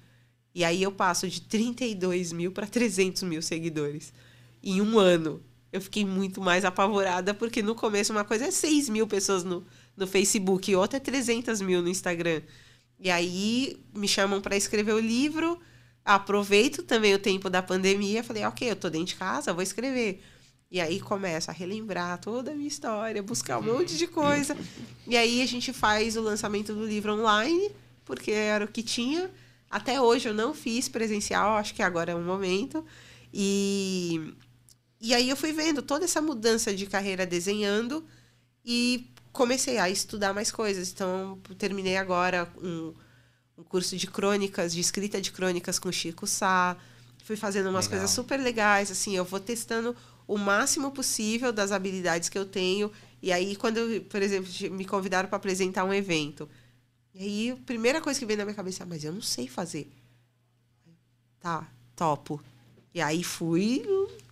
E 0.54 0.64
aí 0.64 0.82
eu 0.82 0.92
passo 0.92 1.28
de 1.28 1.42
32 1.42 2.32
mil 2.32 2.52
para 2.52 2.66
300 2.66 3.22
mil 3.24 3.42
seguidores 3.42 4.14
em 4.62 4.80
um 4.80 4.98
ano. 4.98 5.42
Eu 5.70 5.82
fiquei 5.82 6.06
muito 6.06 6.40
mais 6.40 6.64
apavorada, 6.64 7.34
porque 7.34 7.62
no 7.62 7.74
começo 7.74 8.12
uma 8.12 8.24
coisa 8.24 8.46
é 8.46 8.50
6 8.50 8.88
mil 8.88 9.06
pessoas 9.06 9.44
no, 9.44 9.62
no 10.00 10.06
Facebook, 10.06 10.74
outra 10.74 10.96
é 10.96 11.00
300 11.00 11.60
mil 11.60 11.82
no 11.82 11.88
Instagram. 11.88 12.42
E 12.98 13.10
aí 13.10 13.76
me 13.94 14.08
chamam 14.08 14.40
para 14.40 14.56
escrever 14.56 14.92
o 14.92 14.98
livro, 14.98 15.60
aproveito 16.04 16.82
também 16.82 17.14
o 17.14 17.18
tempo 17.18 17.48
da 17.48 17.62
pandemia, 17.62 18.24
falei, 18.24 18.44
ok, 18.44 18.70
eu 18.70 18.76
tô 18.76 18.90
dentro 18.90 19.08
de 19.08 19.16
casa, 19.16 19.52
vou 19.52 19.62
escrever. 19.62 20.22
E 20.70 20.80
aí 20.80 21.00
começa 21.00 21.50
a 21.50 21.54
relembrar 21.54 22.18
toda 22.18 22.52
a 22.52 22.54
minha 22.54 22.68
história, 22.68 23.22
buscar 23.22 23.58
um 23.58 23.62
monte 23.62 23.96
de 23.96 24.06
coisa. 24.06 24.56
E 25.06 25.16
aí 25.16 25.42
a 25.42 25.46
gente 25.46 25.72
faz 25.72 26.16
o 26.16 26.20
lançamento 26.20 26.72
do 26.72 26.86
livro 26.86 27.12
online, 27.14 27.70
porque 28.04 28.30
era 28.30 28.64
o 28.64 28.68
que 28.68 28.82
tinha. 28.82 29.30
Até 29.70 30.00
hoje 30.00 30.28
eu 30.28 30.34
não 30.34 30.54
fiz 30.54 30.88
presencial, 30.88 31.56
acho 31.56 31.74
que 31.74 31.82
agora 31.82 32.12
é 32.12 32.14
um 32.14 32.24
momento. 32.24 32.84
E, 33.32 34.32
e 35.00 35.12
aí 35.12 35.28
eu 35.28 35.36
fui 35.36 35.52
vendo 35.52 35.82
toda 35.82 36.04
essa 36.04 36.20
mudança 36.20 36.74
de 36.74 36.86
carreira 36.86 37.26
desenhando 37.26 38.04
e 38.64 39.10
comecei 39.32 39.78
a 39.78 39.88
estudar 39.88 40.32
mais 40.32 40.50
coisas. 40.50 40.90
Então, 40.90 41.38
terminei 41.58 41.96
agora 41.96 42.50
um, 42.62 42.94
um 43.56 43.62
curso 43.62 43.96
de 43.96 44.06
crônicas, 44.06 44.72
de 44.72 44.80
escrita 44.80 45.20
de 45.20 45.32
crônicas 45.32 45.78
com 45.78 45.90
Chico 45.90 46.26
Sá. 46.26 46.76
Fui 47.24 47.36
fazendo 47.36 47.70
umas 47.70 47.86
Legal. 47.86 48.00
coisas 48.00 48.14
super 48.14 48.40
legais, 48.40 48.90
assim, 48.90 49.16
eu 49.16 49.24
vou 49.24 49.38
testando 49.38 49.94
o 50.26 50.36
máximo 50.36 50.90
possível 50.90 51.52
das 51.52 51.72
habilidades 51.72 52.28
que 52.28 52.38
eu 52.38 52.44
tenho. 52.44 52.90
E 53.22 53.32
aí, 53.32 53.54
quando, 53.56 54.00
por 54.08 54.22
exemplo, 54.22 54.50
me 54.72 54.84
convidaram 54.84 55.28
para 55.28 55.36
apresentar 55.36 55.84
um 55.84 55.92
evento, 55.92 56.48
e 57.14 57.22
aí 57.22 57.50
a 57.50 57.56
primeira 57.56 58.00
coisa 58.00 58.18
que 58.18 58.26
veio 58.26 58.38
na 58.38 58.44
minha 58.44 58.54
cabeça, 58.54 58.82
é, 58.82 58.86
mas 58.86 59.04
eu 59.04 59.12
não 59.12 59.22
sei 59.22 59.48
fazer. 59.48 59.90
Tá, 61.40 61.66
topo. 61.96 62.42
E 62.94 63.00
aí 63.00 63.22
fui 63.22 63.84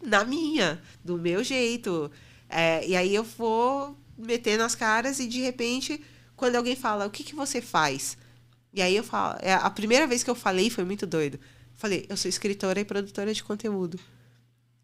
na 0.02 0.24
minha, 0.24 0.80
do 1.04 1.16
meu 1.16 1.42
jeito. 1.42 2.10
É, 2.48 2.86
e 2.86 2.96
aí 2.96 3.14
eu 3.14 3.24
vou 3.24 3.96
metendo 4.18 4.62
as 4.64 4.74
caras 4.74 5.18
e 5.20 5.26
de 5.28 5.40
repente, 5.40 6.00
quando 6.36 6.56
alguém 6.56 6.74
fala, 6.76 7.06
o 7.06 7.10
que, 7.10 7.22
que 7.24 7.34
você 7.34 7.60
faz? 7.60 8.18
E 8.74 8.82
aí 8.82 8.94
eu 8.96 9.04
falo, 9.04 9.38
é, 9.40 9.54
a 9.54 9.70
primeira 9.70 10.06
vez 10.06 10.22
que 10.22 10.30
eu 10.30 10.34
falei 10.34 10.68
foi 10.68 10.84
muito 10.84 11.06
doido. 11.06 11.38
Falei, 11.76 12.04
eu 12.08 12.16
sou 12.16 12.28
escritora 12.28 12.80
e 12.80 12.84
produtora 12.84 13.32
de 13.32 13.42
conteúdo. 13.42 13.98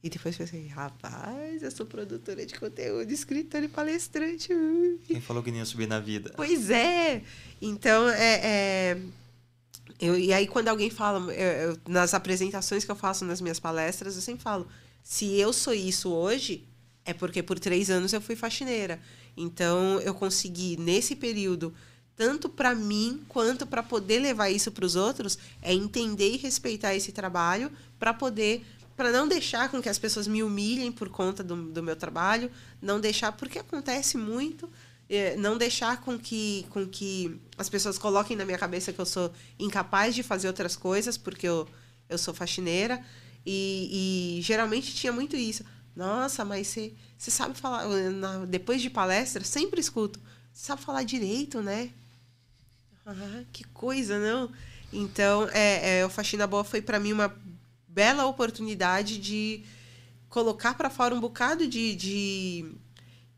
E 0.02 0.08
depois 0.10 0.36
pensei, 0.36 0.66
rapaz, 0.68 1.62
eu 1.62 1.70
sou 1.70 1.86
produtora 1.86 2.44
de 2.44 2.54
conteúdo, 2.58 3.10
escritora 3.10 3.64
e 3.64 3.68
palestrante. 3.68 4.48
Quem 5.06 5.20
falou 5.20 5.42
que 5.42 5.50
nem 5.50 5.60
ia 5.60 5.64
subir 5.66 5.88
na 5.88 5.98
vida? 5.98 6.32
Pois 6.36 6.68
é. 6.70 7.22
Então, 7.60 8.08
é, 8.10 8.34
é, 8.44 8.98
eu, 10.00 10.18
e 10.18 10.32
aí 10.32 10.46
quando 10.46 10.68
alguém 10.68 10.90
fala, 10.90 11.32
eu- 11.32 11.70
eu- 11.72 11.78
nas 11.88 12.12
apresentações 12.14 12.84
que 12.84 12.90
eu 12.90 12.96
faço 12.96 13.24
nas 13.24 13.40
minhas 13.40 13.58
palestras, 13.58 14.14
eu 14.16 14.22
sempre 14.22 14.42
falo, 14.42 14.68
se 15.02 15.38
eu 15.38 15.52
sou 15.52 15.72
isso 15.72 16.10
hoje, 16.10 16.64
é 17.04 17.12
porque 17.14 17.42
por 17.42 17.58
três 17.58 17.90
anos 17.90 18.12
eu 18.12 18.20
fui 18.20 18.36
faxineira. 18.36 19.00
Então, 19.36 20.00
eu 20.00 20.14
consegui, 20.14 20.76
nesse 20.76 21.16
período, 21.16 21.74
tanto 22.16 22.48
para 22.48 22.74
mim 22.74 23.22
quanto 23.28 23.66
para 23.66 23.82
poder 23.82 24.20
levar 24.20 24.50
isso 24.50 24.70
para 24.70 24.84
os 24.84 24.96
outros, 24.96 25.38
é 25.60 25.72
entender 25.72 26.34
e 26.34 26.36
respeitar 26.36 26.94
esse 26.94 27.12
trabalho 27.12 27.70
para 27.98 28.14
poder 28.14 28.64
para 28.96 29.10
não 29.10 29.26
deixar 29.26 29.68
com 29.70 29.82
que 29.82 29.88
as 29.88 29.98
pessoas 29.98 30.28
me 30.28 30.40
humilhem 30.40 30.92
por 30.92 31.08
conta 31.08 31.42
do, 31.42 31.56
do 31.56 31.82
meu 31.82 31.96
trabalho, 31.96 32.48
não 32.80 33.00
deixar 33.00 33.32
porque 33.32 33.58
acontece 33.58 34.16
muito, 34.16 34.70
é, 35.10 35.36
não 35.36 35.58
deixar 35.58 36.00
com 36.00 36.16
que 36.16 36.64
com 36.70 36.86
que 36.86 37.40
as 37.58 37.68
pessoas 37.68 37.98
coloquem 37.98 38.36
na 38.36 38.44
minha 38.44 38.56
cabeça 38.56 38.92
que 38.92 39.00
eu 39.00 39.06
sou 39.06 39.32
incapaz 39.58 40.14
de 40.14 40.22
fazer 40.22 40.46
outras 40.46 40.76
coisas 40.76 41.18
porque 41.18 41.48
eu, 41.48 41.68
eu 42.08 42.16
sou 42.16 42.32
faxineira 42.32 43.04
e, 43.44 44.38
e 44.38 44.42
geralmente 44.42 44.94
tinha 44.94 45.12
muito 45.12 45.36
isso. 45.36 45.64
Nossa, 45.96 46.44
mas 46.44 46.66
você 46.68 46.94
você 47.16 47.30
sabe 47.30 47.54
falar 47.58 47.86
na- 48.10 48.44
depois 48.44 48.82
de 48.82 48.90
palestra 48.90 49.44
sempre 49.44 49.80
escuto. 49.80 50.20
Você 50.52 50.66
sabe 50.66 50.82
falar 50.82 51.02
direito, 51.04 51.62
né? 51.62 51.90
Ah, 53.06 53.42
que 53.52 53.64
coisa, 53.64 54.18
não? 54.18 54.50
Então, 54.92 55.48
é, 55.52 55.98
é, 56.00 56.06
o 56.06 56.10
Faxina 56.10 56.46
Boa 56.46 56.64
foi 56.64 56.80
para 56.80 56.98
mim 57.00 57.12
uma 57.12 57.34
bela 57.88 58.26
oportunidade 58.26 59.18
de 59.18 59.64
colocar 60.28 60.74
para 60.74 60.90
fora 60.90 61.14
um 61.14 61.20
bocado 61.20 61.66
de, 61.68 61.94
de, 61.94 62.72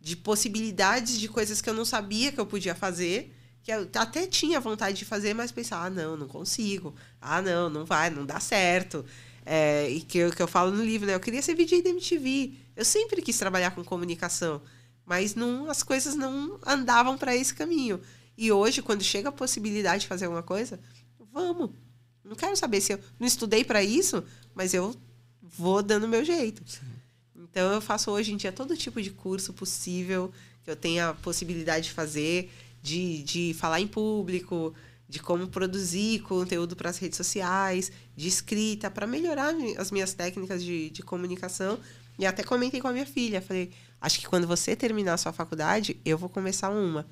de 0.00 0.16
possibilidades 0.16 1.18
de 1.18 1.28
coisas 1.28 1.60
que 1.60 1.68
eu 1.68 1.74
não 1.74 1.84
sabia 1.84 2.32
que 2.32 2.40
eu 2.40 2.46
podia 2.46 2.74
fazer, 2.74 3.34
que 3.62 3.72
eu 3.72 3.88
até 3.96 4.26
tinha 4.26 4.60
vontade 4.60 4.98
de 4.98 5.04
fazer, 5.04 5.34
mas 5.34 5.52
pensava, 5.52 5.86
ah, 5.86 5.90
não, 5.90 6.16
não 6.16 6.28
consigo. 6.28 6.94
Ah, 7.20 7.42
não, 7.42 7.68
não 7.70 7.84
vai, 7.84 8.10
não 8.10 8.24
dá 8.26 8.40
certo. 8.40 9.04
É, 9.48 9.88
e 9.88 10.00
que 10.00 10.18
eu, 10.18 10.32
que 10.32 10.42
eu 10.42 10.48
falo 10.48 10.72
no 10.72 10.84
livro, 10.84 11.06
né? 11.06 11.14
Eu 11.14 11.20
queria 11.20 11.40
ser 11.40 11.54
VJ 11.54 11.80
da 11.80 11.90
MTV. 11.90 12.52
Eu 12.74 12.84
sempre 12.84 13.22
quis 13.22 13.38
trabalhar 13.38 13.70
com 13.70 13.84
comunicação, 13.84 14.60
mas 15.04 15.36
não, 15.36 15.70
as 15.70 15.84
coisas 15.84 16.16
não 16.16 16.58
andavam 16.66 17.16
para 17.16 17.34
esse 17.34 17.54
caminho. 17.54 18.00
E 18.36 18.50
hoje, 18.50 18.82
quando 18.82 19.04
chega 19.04 19.28
a 19.28 19.32
possibilidade 19.32 20.02
de 20.02 20.08
fazer 20.08 20.24
alguma 20.24 20.42
coisa, 20.42 20.80
vamos. 21.32 21.70
Não 22.24 22.34
quero 22.34 22.56
saber 22.56 22.80
se 22.80 22.92
eu 22.92 23.00
não 23.20 23.26
estudei 23.26 23.64
para 23.64 23.84
isso, 23.84 24.22
mas 24.52 24.74
eu 24.74 24.94
vou 25.40 25.80
dando 25.80 26.08
meu 26.08 26.24
jeito. 26.24 26.62
Então 27.36 27.72
eu 27.72 27.80
faço 27.80 28.10
hoje 28.10 28.32
em 28.32 28.36
dia 28.36 28.50
todo 28.50 28.76
tipo 28.76 29.00
de 29.00 29.10
curso 29.10 29.52
possível 29.52 30.32
que 30.64 30.70
eu 30.70 30.76
tenha 30.76 31.10
a 31.10 31.14
possibilidade 31.14 31.86
de 31.86 31.92
fazer, 31.92 32.50
de, 32.82 33.22
de 33.22 33.54
falar 33.54 33.80
em 33.80 33.86
público, 33.86 34.74
de 35.08 35.20
como 35.20 35.46
produzir 35.46 36.20
conteúdo 36.22 36.74
para 36.74 36.90
as 36.90 36.98
redes 36.98 37.16
sociais, 37.16 37.92
de 38.16 38.28
escrita, 38.28 38.90
para 38.90 39.06
melhorar 39.06 39.54
as 39.78 39.90
minhas 39.90 40.14
técnicas 40.14 40.62
de, 40.62 40.90
de 40.90 41.02
comunicação. 41.02 41.78
E 42.18 42.26
até 42.26 42.42
comentei 42.42 42.80
com 42.80 42.88
a 42.88 42.92
minha 42.92 43.06
filha, 43.06 43.42
falei, 43.42 43.70
acho 44.00 44.18
que 44.18 44.26
quando 44.26 44.46
você 44.46 44.74
terminar 44.74 45.14
a 45.14 45.18
sua 45.18 45.32
faculdade, 45.32 46.00
eu 46.04 46.16
vou 46.16 46.28
começar 46.28 46.70
uma. 46.70 47.06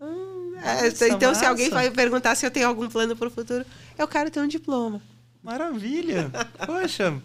Hum, 0.00 0.54
é, 0.62 0.84
Nossa, 0.88 1.08
então, 1.08 1.34
se 1.34 1.44
alguém 1.44 1.68
massa. 1.68 1.82
vai 1.82 1.90
perguntar 1.90 2.34
se 2.34 2.46
eu 2.46 2.50
tenho 2.50 2.68
algum 2.68 2.88
plano 2.88 3.16
para 3.16 3.28
o 3.28 3.30
futuro, 3.30 3.64
eu 3.98 4.08
quero 4.08 4.30
ter 4.30 4.40
um 4.40 4.48
diploma. 4.48 5.02
Maravilha! 5.42 6.30
Poxa! 6.64 7.20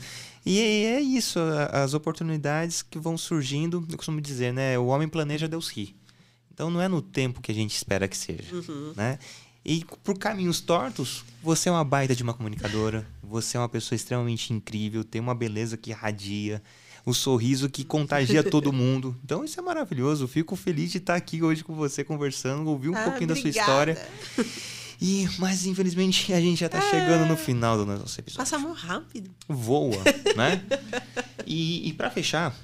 E 0.45 0.59
é 0.59 1.01
isso, 1.01 1.39
as 1.71 1.93
oportunidades 1.93 2.83
que 2.83 2.99
vão 2.99 3.17
surgindo, 3.17 3.85
eu 3.89 3.97
costumo 3.97 4.21
dizer, 4.21 4.53
né? 4.53 4.77
O 4.77 4.87
homem 4.87 5.07
planeja, 5.07 5.47
Deus 5.47 5.69
ri. 5.69 5.95
Então 6.53 6.69
não 6.69 6.81
é 6.81 6.87
no 6.87 7.01
tempo 7.01 7.41
que 7.41 7.51
a 7.51 7.55
gente 7.55 7.75
espera 7.75 8.07
que 8.07 8.15
seja, 8.15 8.43
né? 8.95 9.19
E 9.65 9.83
por 10.03 10.17
caminhos 10.17 10.61
tortos, 10.61 11.23
você 11.41 11.69
é 11.69 11.71
uma 11.71 11.83
baita 11.83 12.15
de 12.15 12.21
uma 12.21 12.33
comunicadora, 12.33 13.07
você 13.23 13.57
é 13.57 13.59
uma 13.59 13.67
pessoa 13.69 13.95
extremamente 13.95 14.53
incrível, 14.53 15.03
tem 15.03 15.19
uma 15.19 15.33
beleza 15.33 15.75
que 15.75 15.89
irradia, 15.89 16.61
o 17.03 17.13
sorriso 17.13 17.67
que 17.69 17.83
contagia 17.83 18.43
todo 18.49 18.71
mundo. 18.71 19.15
Então 19.23 19.43
isso 19.43 19.59
é 19.59 19.63
maravilhoso. 19.63 20.27
Fico 20.27 20.55
feliz 20.55 20.91
de 20.91 20.99
estar 20.99 21.15
aqui 21.15 21.41
hoje 21.41 21.63
com 21.63 21.73
você 21.73 22.03
conversando, 22.03 22.69
ouvir 22.69 22.89
um 22.89 22.95
Ah, 22.95 23.03
pouquinho 23.05 23.29
da 23.29 23.35
sua 23.35 23.41
obrigada. 23.49 23.91
história. 23.91 24.07
E, 25.01 25.27
mas 25.39 25.65
infelizmente 25.65 26.31
a 26.31 26.39
gente 26.39 26.59
já 26.59 26.69
tá 26.69 26.79
chegando 26.79 27.27
no 27.27 27.35
final 27.35 27.75
do 27.77 27.85
nosso 27.85 28.19
episódio 28.19 28.37
Passa 28.37 28.57
muito 28.57 28.77
rápido. 28.79 29.29
voa, 29.47 30.01
né? 30.35 30.63
E, 31.47 31.89
e 31.89 31.93
para 31.93 32.09
fechar, 32.09 32.55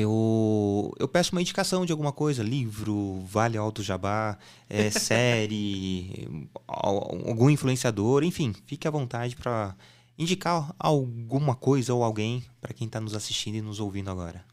eu, 0.00 0.94
eu 0.98 1.08
peço 1.08 1.32
uma 1.32 1.40
indicação 1.40 1.84
de 1.86 1.92
alguma 1.92 2.12
coisa, 2.12 2.42
livro, 2.42 3.20
Vale 3.26 3.56
Alto 3.58 3.82
Jabá, 3.82 4.38
é, 4.68 4.90
série, 4.90 6.48
al- 6.66 7.22
algum 7.26 7.50
influenciador, 7.50 8.22
enfim, 8.24 8.54
fique 8.66 8.86
à 8.86 8.90
vontade 8.90 9.36
para 9.36 9.74
indicar 10.18 10.74
alguma 10.78 11.54
coisa 11.54 11.94
ou 11.94 12.02
alguém 12.02 12.44
para 12.60 12.74
quem 12.74 12.86
está 12.86 13.00
nos 13.00 13.14
assistindo 13.14 13.56
e 13.56 13.62
nos 13.62 13.78
ouvindo 13.80 14.10
agora. 14.10 14.44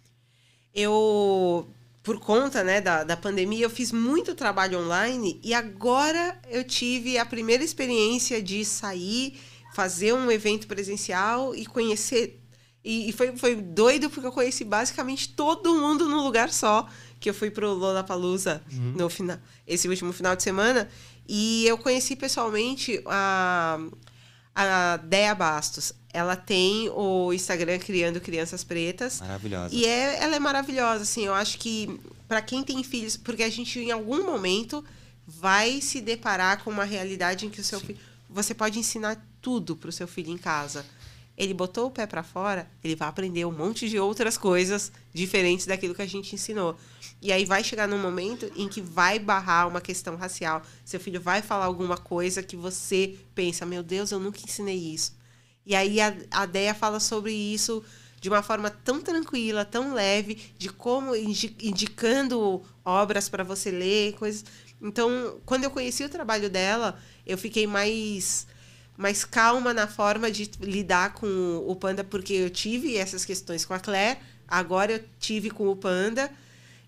Eu, 0.74 1.68
por 2.04 2.20
conta 2.20 2.64
né, 2.64 2.82
da, 2.82 3.04
da 3.04 3.18
pandemia, 3.18 3.66
eu 3.66 3.70
fiz 3.70 3.92
muito 3.92 4.36
trabalho 4.36 4.80
online 4.84 5.40
e 5.44 5.54
agora 5.54 6.40
eu 6.50 6.64
tive 6.64 7.18
a 7.18 7.26
primeira 7.26 7.64
experiência 7.64 8.42
de 8.44 8.64
sair, 8.66 9.40
fazer 9.74 10.14
um 10.14 10.30
evento 10.30 10.68
presencial 10.68 11.56
e 11.56 11.66
conhecer. 11.66 12.42
E, 12.86 13.10
e 13.10 13.12
foi, 13.12 13.36
foi 13.36 13.56
doido 13.56 14.12
porque 14.12 14.28
eu 14.28 14.32
conheci 14.32 14.64
basicamente 14.64 15.30
todo 15.30 15.74
mundo 15.74 16.08
num 16.08 16.24
lugar 16.24 16.52
só. 16.54 16.88
Que 17.20 17.30
eu 17.30 17.34
fui 17.34 17.50
pro 17.50 17.74
Lollapalooza 17.74 18.62
no 18.96 19.10
final, 19.10 19.40
esse 19.66 19.88
último 19.88 20.14
final 20.14 20.36
de 20.36 20.44
semana. 20.44 20.88
E 21.28 21.66
eu 21.66 21.78
conheci 21.80 22.16
pessoalmente 22.16 23.02
a, 23.08 23.80
a 24.54 24.98
Dea 24.98 25.34
Bastos. 25.34 25.94
Ela 26.14 26.36
tem 26.36 26.88
o 26.90 27.34
Instagram 27.34 27.80
Criando 27.80 28.22
Crianças 28.22 28.64
Pretas. 28.64 29.20
Maravilhosa. 29.22 29.74
E 29.74 29.86
é, 29.86 30.24
ela 30.24 30.36
é 30.36 30.40
maravilhosa, 30.40 31.02
assim, 31.02 31.26
eu 31.26 31.34
acho 31.34 31.58
que 31.58 32.00
para 32.28 32.42
quem 32.42 32.64
tem 32.64 32.84
filhos, 32.84 33.18
porque 33.18 33.44
a 33.44 33.50
gente 33.50 33.80
em 33.80 33.92
algum 33.92 34.24
momento 34.24 34.86
vai 35.28 35.82
se 35.82 36.00
deparar 36.00 36.64
com 36.64 36.70
uma 36.70 36.84
realidade 36.84 37.46
em 37.46 37.50
que 37.50 37.60
o 37.60 37.64
seu 37.64 37.80
filho, 37.80 38.00
você 38.30 38.54
pode 38.54 38.78
ensinar 38.78 39.20
tudo 39.42 39.76
pro 39.76 39.92
seu 39.92 40.08
filho 40.08 40.32
em 40.32 40.38
casa. 40.38 40.86
Ele 41.38 41.54
botou 41.54 41.88
o 41.88 41.92
pé 41.92 42.08
para 42.08 42.24
fora, 42.24 42.70
ele 42.84 42.96
vai 42.96 43.10
aprender 43.10 43.46
um 43.46 43.52
monte 43.52 43.90
de 43.90 44.00
outras 44.00 44.38
coisas 44.38 44.92
diferentes 45.14 45.66
daquilo 45.66 45.94
que 45.94 46.02
a 46.02 46.08
gente 46.08 46.34
ensinou. 46.34 46.78
E 47.22 47.32
aí 47.32 47.44
vai 47.44 47.64
chegar 47.64 47.88
num 47.88 47.98
momento 47.98 48.50
em 48.56 48.70
que 48.70 48.82
vai 48.82 49.20
barrar 49.20 49.68
uma 49.68 49.82
questão 49.82 50.16
racial. 50.16 50.62
Seu 50.86 51.00
filho 51.00 51.20
vai 51.20 51.42
falar 51.42 51.66
alguma 51.66 51.98
coisa 51.98 52.42
que 52.42 52.56
você 52.56 53.18
pensa, 53.34 53.66
meu 53.66 53.84
Deus, 53.84 54.12
eu 54.12 54.20
nunca 54.20 54.40
ensinei 54.42 54.78
isso. 54.78 55.14
E 55.66 55.76
aí 55.76 56.00
a, 56.00 56.16
a 56.32 56.46
Deia 56.46 56.74
fala 56.74 57.00
sobre 57.00 57.34
isso 57.34 57.84
de 58.22 58.30
uma 58.30 58.42
forma 58.42 58.70
tão 58.70 59.02
tranquila, 59.02 59.66
tão 59.66 59.94
leve, 59.94 60.54
de 60.58 60.70
como 60.70 61.16
indi- 61.16 61.56
indicando 61.62 62.64
obras 62.84 63.28
para 63.30 63.44
você 63.44 63.70
ler, 63.70 64.14
coisas. 64.14 64.46
Então, 64.82 65.40
quando 65.46 65.64
eu 65.64 65.72
conheci 65.72 66.04
o 66.04 66.10
trabalho 66.10 66.50
dela, 66.50 66.98
eu 67.26 67.38
fiquei 67.38 67.68
mais 67.68 68.48
mais 68.98 69.26
calma 69.26 69.74
na 69.74 69.88
forma 69.88 70.32
de 70.32 70.50
lidar 70.60 71.14
com 71.14 71.64
o 71.68 71.76
Panda, 71.76 72.04
porque 72.04 72.34
eu 72.34 72.50
tive 72.50 72.96
essas 72.98 73.26
questões 73.26 73.66
com 73.66 73.74
a 73.74 73.80
Claire, 73.80 74.20
agora 74.48 74.94
eu 74.94 75.04
tive 75.20 75.50
com 75.50 75.68
o 75.70 75.76
Panda. 75.76 76.32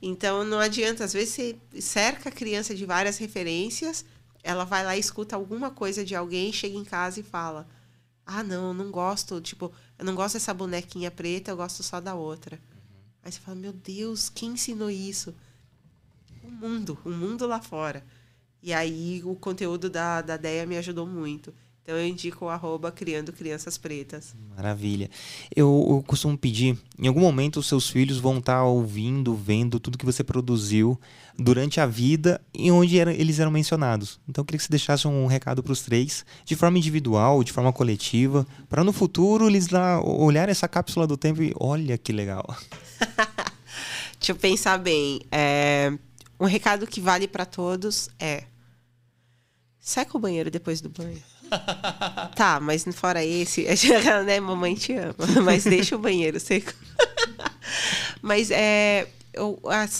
Então 0.01 0.43
não 0.43 0.59
adianta, 0.59 1.03
às 1.03 1.13
vezes 1.13 1.33
você 1.33 1.81
cerca 1.81 2.29
a 2.29 2.31
criança 2.31 2.73
de 2.73 2.85
várias 2.85 3.17
referências, 3.17 4.05
ela 4.43 4.63
vai 4.63 4.85
lá 4.85 4.95
e 4.95 4.99
escuta 4.99 5.35
alguma 5.35 5.71
coisa 5.71 6.05
de 6.05 6.15
alguém, 6.15 6.53
chega 6.53 6.77
em 6.77 6.85
casa 6.85 7.19
e 7.19 7.23
fala: 7.23 7.67
Ah, 8.25 8.43
não, 8.43 8.69
eu 8.69 8.73
não 8.73 8.91
gosto, 8.91 9.41
tipo, 9.41 9.71
eu 9.97 10.05
não 10.05 10.15
gosto 10.15 10.35
dessa 10.35 10.53
bonequinha 10.53 11.11
preta, 11.11 11.51
eu 11.51 11.57
gosto 11.57 11.83
só 11.83 11.99
da 11.99 12.15
outra. 12.15 12.59
Aí 13.23 13.31
você 13.31 13.39
fala: 13.39 13.57
Meu 13.57 13.73
Deus, 13.73 14.29
quem 14.29 14.51
ensinou 14.51 14.89
isso? 14.89 15.35
O 16.43 16.49
mundo, 16.49 16.97
o 17.03 17.09
mundo 17.09 17.45
lá 17.45 17.59
fora. 17.59 18.05
E 18.61 18.71
aí 18.73 19.21
o 19.25 19.35
conteúdo 19.35 19.89
da, 19.89 20.21
da 20.21 20.37
Deia 20.37 20.65
me 20.65 20.77
ajudou 20.77 21.05
muito. 21.05 21.53
Então 21.87 21.97
eu 21.97 22.05
indico 22.05 22.43
o 22.43 22.49
arroba 22.49 22.91
Criando 22.91 23.31
Crianças 23.31 23.77
Pretas. 23.77 24.35
Maravilha. 24.53 25.09
Eu, 25.55 25.85
eu, 25.89 26.03
costumo 26.05 26.37
pedir, 26.37 26.77
em 26.99 27.07
algum 27.07 27.21
momento 27.21 27.61
os 27.61 27.65
seus 27.65 27.89
filhos 27.89 28.17
vão 28.17 28.39
estar 28.39 28.65
ouvindo, 28.65 29.33
vendo 29.33 29.79
tudo 29.79 29.97
que 29.97 30.03
você 30.03 30.21
produziu 30.21 30.99
durante 31.39 31.79
a 31.79 31.85
vida 31.85 32.41
e 32.53 32.69
onde 32.69 32.99
era, 32.99 33.13
eles 33.13 33.39
eram 33.39 33.51
mencionados. 33.51 34.19
Então 34.27 34.41
eu 34.41 34.45
queria 34.45 34.57
que 34.57 34.65
você 34.65 34.69
deixasse 34.69 35.07
um 35.07 35.27
recado 35.27 35.63
para 35.63 35.71
os 35.71 35.81
três, 35.81 36.25
de 36.43 36.57
forma 36.57 36.77
individual, 36.77 37.41
de 37.41 37.53
forma 37.53 37.71
coletiva, 37.71 38.45
para 38.67 38.83
no 38.83 38.91
futuro 38.91 39.47
eles 39.47 39.69
lá 39.69 40.01
olharem 40.03 40.51
essa 40.51 40.67
cápsula 40.67 41.07
do 41.07 41.15
tempo 41.15 41.41
e 41.41 41.53
olha 41.57 41.97
que 41.97 42.11
legal. 42.11 42.45
Deixa 44.19 44.33
eu 44.33 44.35
pensar 44.35 44.77
bem. 44.77 45.21
É, 45.31 45.93
um 46.37 46.47
recado 46.47 46.85
que 46.85 46.99
vale 46.99 47.29
para 47.29 47.45
todos 47.45 48.09
é 48.19 48.43
seca 49.79 50.17
o 50.17 50.19
banheiro 50.19 50.51
depois 50.51 50.81
do 50.81 50.89
banho. 50.89 51.23
Tá, 52.35 52.59
mas 52.59 52.85
fora 52.93 53.23
esse, 53.23 53.65
né, 54.25 54.39
mamãe 54.39 54.75
te 54.75 54.93
ama, 54.93 55.15
mas 55.43 55.63
deixa 55.63 55.95
o 55.95 55.99
banheiro 55.99 56.39
seco. 56.39 56.73
mas 58.21 58.51
é 58.51 59.07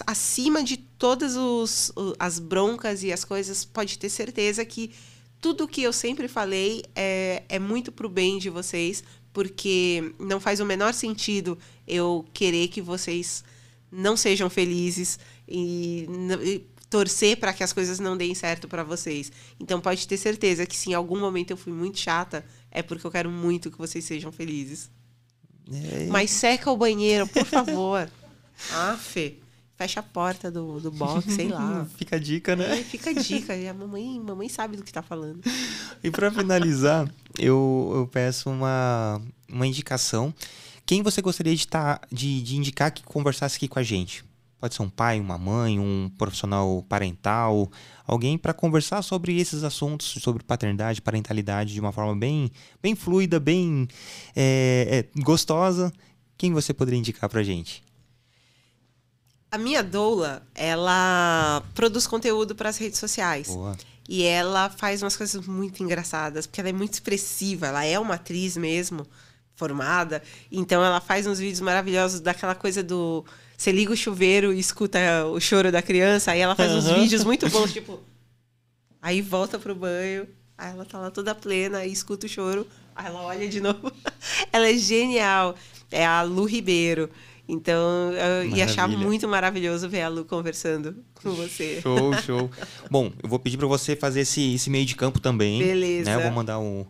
acima 0.05 0.63
de 0.63 0.77
todas 0.77 1.35
os, 1.35 1.91
as 2.17 2.39
broncas 2.39 3.03
e 3.03 3.11
as 3.11 3.23
coisas, 3.23 3.63
pode 3.63 3.97
ter 3.99 4.09
certeza 4.09 4.65
que 4.65 4.91
tudo 5.39 5.67
que 5.67 5.83
eu 5.83 5.93
sempre 5.93 6.27
falei 6.27 6.83
é, 6.95 7.43
é 7.47 7.59
muito 7.59 7.91
pro 7.91 8.09
bem 8.09 8.39
de 8.39 8.49
vocês, 8.49 9.03
porque 9.31 10.13
não 10.19 10.39
faz 10.39 10.59
o 10.59 10.65
menor 10.65 10.93
sentido 10.93 11.57
eu 11.87 12.25
querer 12.33 12.69
que 12.69 12.81
vocês 12.81 13.43
não 13.91 14.17
sejam 14.17 14.49
felizes 14.49 15.19
e, 15.47 16.07
e 16.41 16.65
torcer 16.89 17.37
para 17.37 17.53
que 17.53 17.63
as 17.63 17.73
coisas 17.73 17.99
não 17.99 18.15
deem 18.15 18.33
certo 18.33 18.67
para 18.67 18.83
vocês. 18.83 19.31
Então 19.59 19.79
pode 19.79 20.07
ter 20.07 20.17
certeza 20.17 20.65
que 20.65 20.75
se 20.75 20.91
em 20.91 20.93
algum 20.93 21.19
momento 21.19 21.51
eu 21.51 21.57
fui 21.57 21.73
muito 21.73 21.99
chata, 21.99 22.45
é 22.71 22.81
porque 22.81 23.05
eu 23.05 23.11
quero 23.11 23.29
muito 23.29 23.71
que 23.71 23.77
vocês 23.77 24.03
sejam 24.05 24.31
felizes. 24.31 24.89
É... 25.71 26.07
Mas 26.07 26.31
seca 26.31 26.71
o 26.71 26.77
banheiro, 26.77 27.27
por 27.27 27.45
favor. 27.45 28.09
ah, 28.71 28.97
Fê. 28.97 29.37
Fecha 29.75 29.99
a 29.99 30.03
porta 30.03 30.49
do, 30.49 30.79
do 30.79 30.89
box, 30.89 31.29
sei 31.35 31.49
lá. 31.49 31.85
fica 31.97 32.15
a 32.15 32.19
dica, 32.19 32.55
né? 32.55 32.79
É, 32.79 32.83
fica 32.83 33.11
a 33.11 33.13
dica. 33.13 33.53
A 33.53 33.73
mamãe, 33.73 34.19
mamãe 34.19 34.49
sabe 34.49 34.75
do 34.75 34.83
que 34.83 34.89
está 34.89 35.03
falando. 35.03 35.39
E 36.03 36.09
para 36.09 36.31
finalizar, 36.31 37.07
eu, 37.37 37.91
eu 37.93 38.07
peço 38.07 38.49
uma, 38.49 39.21
uma 39.47 39.67
indicação. 39.67 40.33
Quem 40.83 41.03
você 41.03 41.21
gostaria 41.21 41.55
de, 41.55 41.67
tá, 41.67 42.01
de, 42.11 42.41
de 42.41 42.55
indicar 42.55 42.91
que 42.91 43.03
conversasse 43.03 43.57
aqui 43.57 43.67
com 43.67 43.77
a 43.77 43.83
gente? 43.83 44.25
Pode 44.59 44.73
ser 44.73 44.81
um 44.81 44.89
pai, 44.89 45.19
uma 45.19 45.37
mãe, 45.37 45.79
um 45.79 46.09
profissional 46.17 46.83
parental, 46.89 47.69
alguém 48.05 48.39
para 48.39 48.53
conversar 48.53 49.03
sobre 49.03 49.39
esses 49.39 49.63
assuntos, 49.63 50.17
sobre 50.21 50.43
paternidade, 50.43 51.01
parentalidade, 51.01 51.73
de 51.73 51.79
uma 51.79 51.91
forma 51.91 52.15
bem, 52.15 52.51
bem 52.81 52.95
fluida, 52.95 53.39
bem 53.39 53.87
é, 54.35 55.05
é, 55.15 55.21
gostosa. 55.21 55.93
Quem 56.35 56.53
você 56.53 56.73
poderia 56.73 56.99
indicar 56.99 57.29
para 57.29 57.43
gente? 57.43 57.83
A 59.51 59.59
minha 59.59 59.83
doula, 59.83 60.45
ela 60.55 61.63
produz 61.75 62.07
conteúdo 62.07 62.55
para 62.55 62.69
as 62.69 62.77
redes 62.77 62.99
sociais. 62.99 63.47
Boa. 63.47 63.77
E 64.09 64.23
ela 64.23 64.69
faz 64.69 65.03
umas 65.03 65.15
coisas 65.15 65.45
muito 65.45 65.83
engraçadas, 65.83 66.47
porque 66.47 66.61
ela 66.61 66.69
é 66.69 66.73
muito 66.73 66.93
expressiva, 66.93 67.67
ela 67.67 67.85
é 67.85 67.99
uma 67.99 68.15
atriz 68.15 68.57
mesmo, 68.57 69.05
formada. 69.55 70.23
Então 70.51 70.83
ela 70.83 70.99
faz 70.99 71.27
uns 71.27 71.39
vídeos 71.39 71.59
maravilhosos 71.61 72.21
daquela 72.21 72.55
coisa 72.55 72.81
do 72.81 73.23
você 73.57 73.71
liga 73.71 73.91
o 73.91 73.97
chuveiro 73.97 74.53
e 74.53 74.59
escuta 74.59 75.25
o 75.25 75.39
choro 75.39 75.71
da 75.71 75.81
criança, 75.81 76.31
aí 76.31 76.39
ela 76.39 76.55
faz 76.55 76.71
uhum. 76.71 76.77
uns 76.77 76.89
vídeos 76.91 77.23
muito 77.23 77.49
bons, 77.51 77.73
tipo. 77.73 77.99
Aí 79.01 79.19
volta 79.19 79.57
pro 79.57 79.73
banho, 79.73 80.27
aí 80.55 80.71
ela 80.71 80.85
tá 80.85 80.99
lá 80.99 81.09
toda 81.09 81.33
plena, 81.33 81.79
aí 81.79 81.91
escuta 81.91 82.27
o 82.27 82.29
choro, 82.29 82.67
aí 82.95 83.07
ela 83.07 83.23
olha 83.23 83.49
de 83.49 83.59
novo. 83.61 83.91
ela 84.53 84.69
é 84.69 84.75
genial. 84.75 85.55
É 85.89 86.05
a 86.05 86.21
Lu 86.21 86.45
Ribeiro. 86.45 87.09
Então, 87.49 88.11
eu 88.11 88.17
Maravilha. 88.17 88.57
ia 88.57 88.65
achar 88.65 88.87
muito 88.89 89.25
maravilhoso 89.27 89.87
ver 89.87 90.01
a 90.01 90.09
Lu 90.09 90.25
conversando 90.25 90.97
com 91.15 91.31
você. 91.31 91.79
Show, 91.81 92.13
show. 92.25 92.51
Bom, 92.91 93.11
eu 93.23 93.29
vou 93.29 93.39
pedir 93.39 93.57
para 93.57 93.67
você 93.67 93.95
fazer 93.95 94.21
esse, 94.21 94.55
esse 94.55 94.69
meio 94.69 94.85
de 94.85 94.95
campo 94.95 95.19
também. 95.19 95.59
Beleza. 95.63 96.09
Né? 96.09 96.17
Eu 96.17 96.23
vou 96.23 96.31
mandar 96.31 96.59
um, 96.59 96.85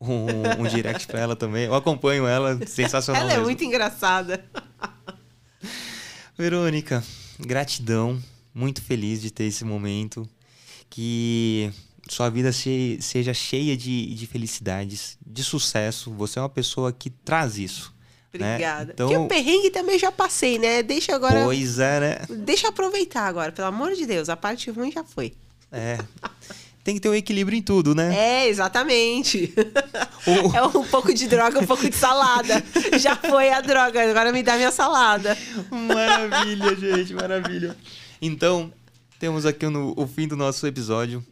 um, 0.00 0.26
um 0.58 0.68
direct 0.68 1.06
para 1.06 1.20
ela 1.20 1.36
também. 1.36 1.66
Eu 1.66 1.74
acompanho 1.74 2.26
ela, 2.26 2.58
sensacional. 2.66 3.22
ela 3.22 3.30
é 3.30 3.34
mesmo. 3.34 3.46
muito 3.46 3.62
engraçada. 3.62 4.44
Verônica, 6.40 7.04
gratidão, 7.38 8.18
muito 8.54 8.80
feliz 8.80 9.20
de 9.20 9.30
ter 9.30 9.44
esse 9.44 9.62
momento. 9.62 10.26
Que 10.88 11.70
sua 12.08 12.30
vida 12.30 12.50
seja 12.50 13.34
cheia 13.34 13.76
de, 13.76 14.14
de 14.14 14.26
felicidades, 14.26 15.18
de 15.24 15.44
sucesso. 15.44 16.10
Você 16.14 16.38
é 16.38 16.42
uma 16.42 16.48
pessoa 16.48 16.94
que 16.94 17.10
traz 17.10 17.58
isso. 17.58 17.94
Né? 18.32 18.54
Obrigada. 18.54 18.84
Né? 18.86 18.92
Então, 18.94 19.08
Porque 19.08 19.22
o 19.22 19.28
perrengue 19.28 19.68
também 19.68 19.98
já 19.98 20.10
passei, 20.10 20.58
né? 20.58 20.82
Deixa 20.82 21.14
agora. 21.14 21.44
Pois 21.44 21.78
é, 21.78 22.00
né? 22.00 22.16
Deixa 22.38 22.68
aproveitar 22.68 23.26
agora, 23.26 23.52
pelo 23.52 23.68
amor 23.68 23.92
de 23.92 24.06
Deus. 24.06 24.30
A 24.30 24.36
parte 24.36 24.70
ruim 24.70 24.90
já 24.90 25.04
foi. 25.04 25.34
É. 25.70 25.98
Tem 26.82 26.94
que 26.94 27.00
ter 27.00 27.08
um 27.08 27.14
equilíbrio 27.14 27.56
em 27.56 27.62
tudo, 27.62 27.94
né? 27.94 28.14
É, 28.16 28.48
exatamente. 28.48 29.52
O... 30.26 30.52
É 30.56 30.62
um 30.62 30.84
pouco 30.84 31.12
de 31.12 31.26
droga, 31.28 31.60
um 31.60 31.66
pouco 31.66 31.88
de 31.88 31.94
salada. 31.96 32.62
Já 32.98 33.16
foi 33.16 33.50
a 33.50 33.60
droga, 33.60 34.08
agora 34.08 34.32
me 34.32 34.42
dá 34.42 34.56
minha 34.56 34.72
salada. 34.72 35.36
Maravilha, 35.70 36.74
gente, 36.76 37.14
maravilha. 37.14 37.76
Então, 38.20 38.72
temos 39.18 39.44
aqui 39.44 39.66
no, 39.68 39.92
o 39.96 40.06
fim 40.06 40.26
do 40.26 40.36
nosso 40.36 40.66
episódio 40.66 41.24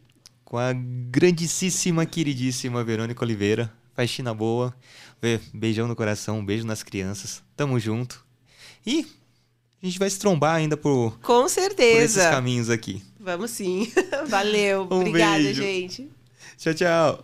com 0.45 0.57
a 0.57 0.73
grandíssima, 0.73 2.05
queridíssima 2.05 2.83
Verônica 2.83 3.23
Oliveira. 3.23 3.71
Faxina 3.95 4.33
boa. 4.33 4.73
Beijão 5.53 5.87
no 5.87 5.95
coração, 5.95 6.39
um 6.39 6.45
beijo 6.45 6.65
nas 6.65 6.81
crianças. 6.83 7.43
Tamo 7.55 7.79
junto. 7.79 8.23
E 8.85 9.05
a 9.81 9.85
gente 9.85 9.99
vai 9.99 10.09
se 10.09 10.17
trombar 10.17 10.55
ainda 10.55 10.77
por, 10.77 11.19
Com 11.19 11.47
certeza. 11.47 11.97
por 11.97 12.03
esses 12.03 12.23
caminhos 12.23 12.69
aqui. 12.69 13.03
Vamos 13.19 13.51
sim. 13.51 13.91
Valeu. 14.27 14.87
Um 14.89 15.01
Obrigada, 15.01 15.43
beijo. 15.43 15.61
gente. 15.61 16.09
Tchau, 16.57 16.73
tchau. 16.73 17.23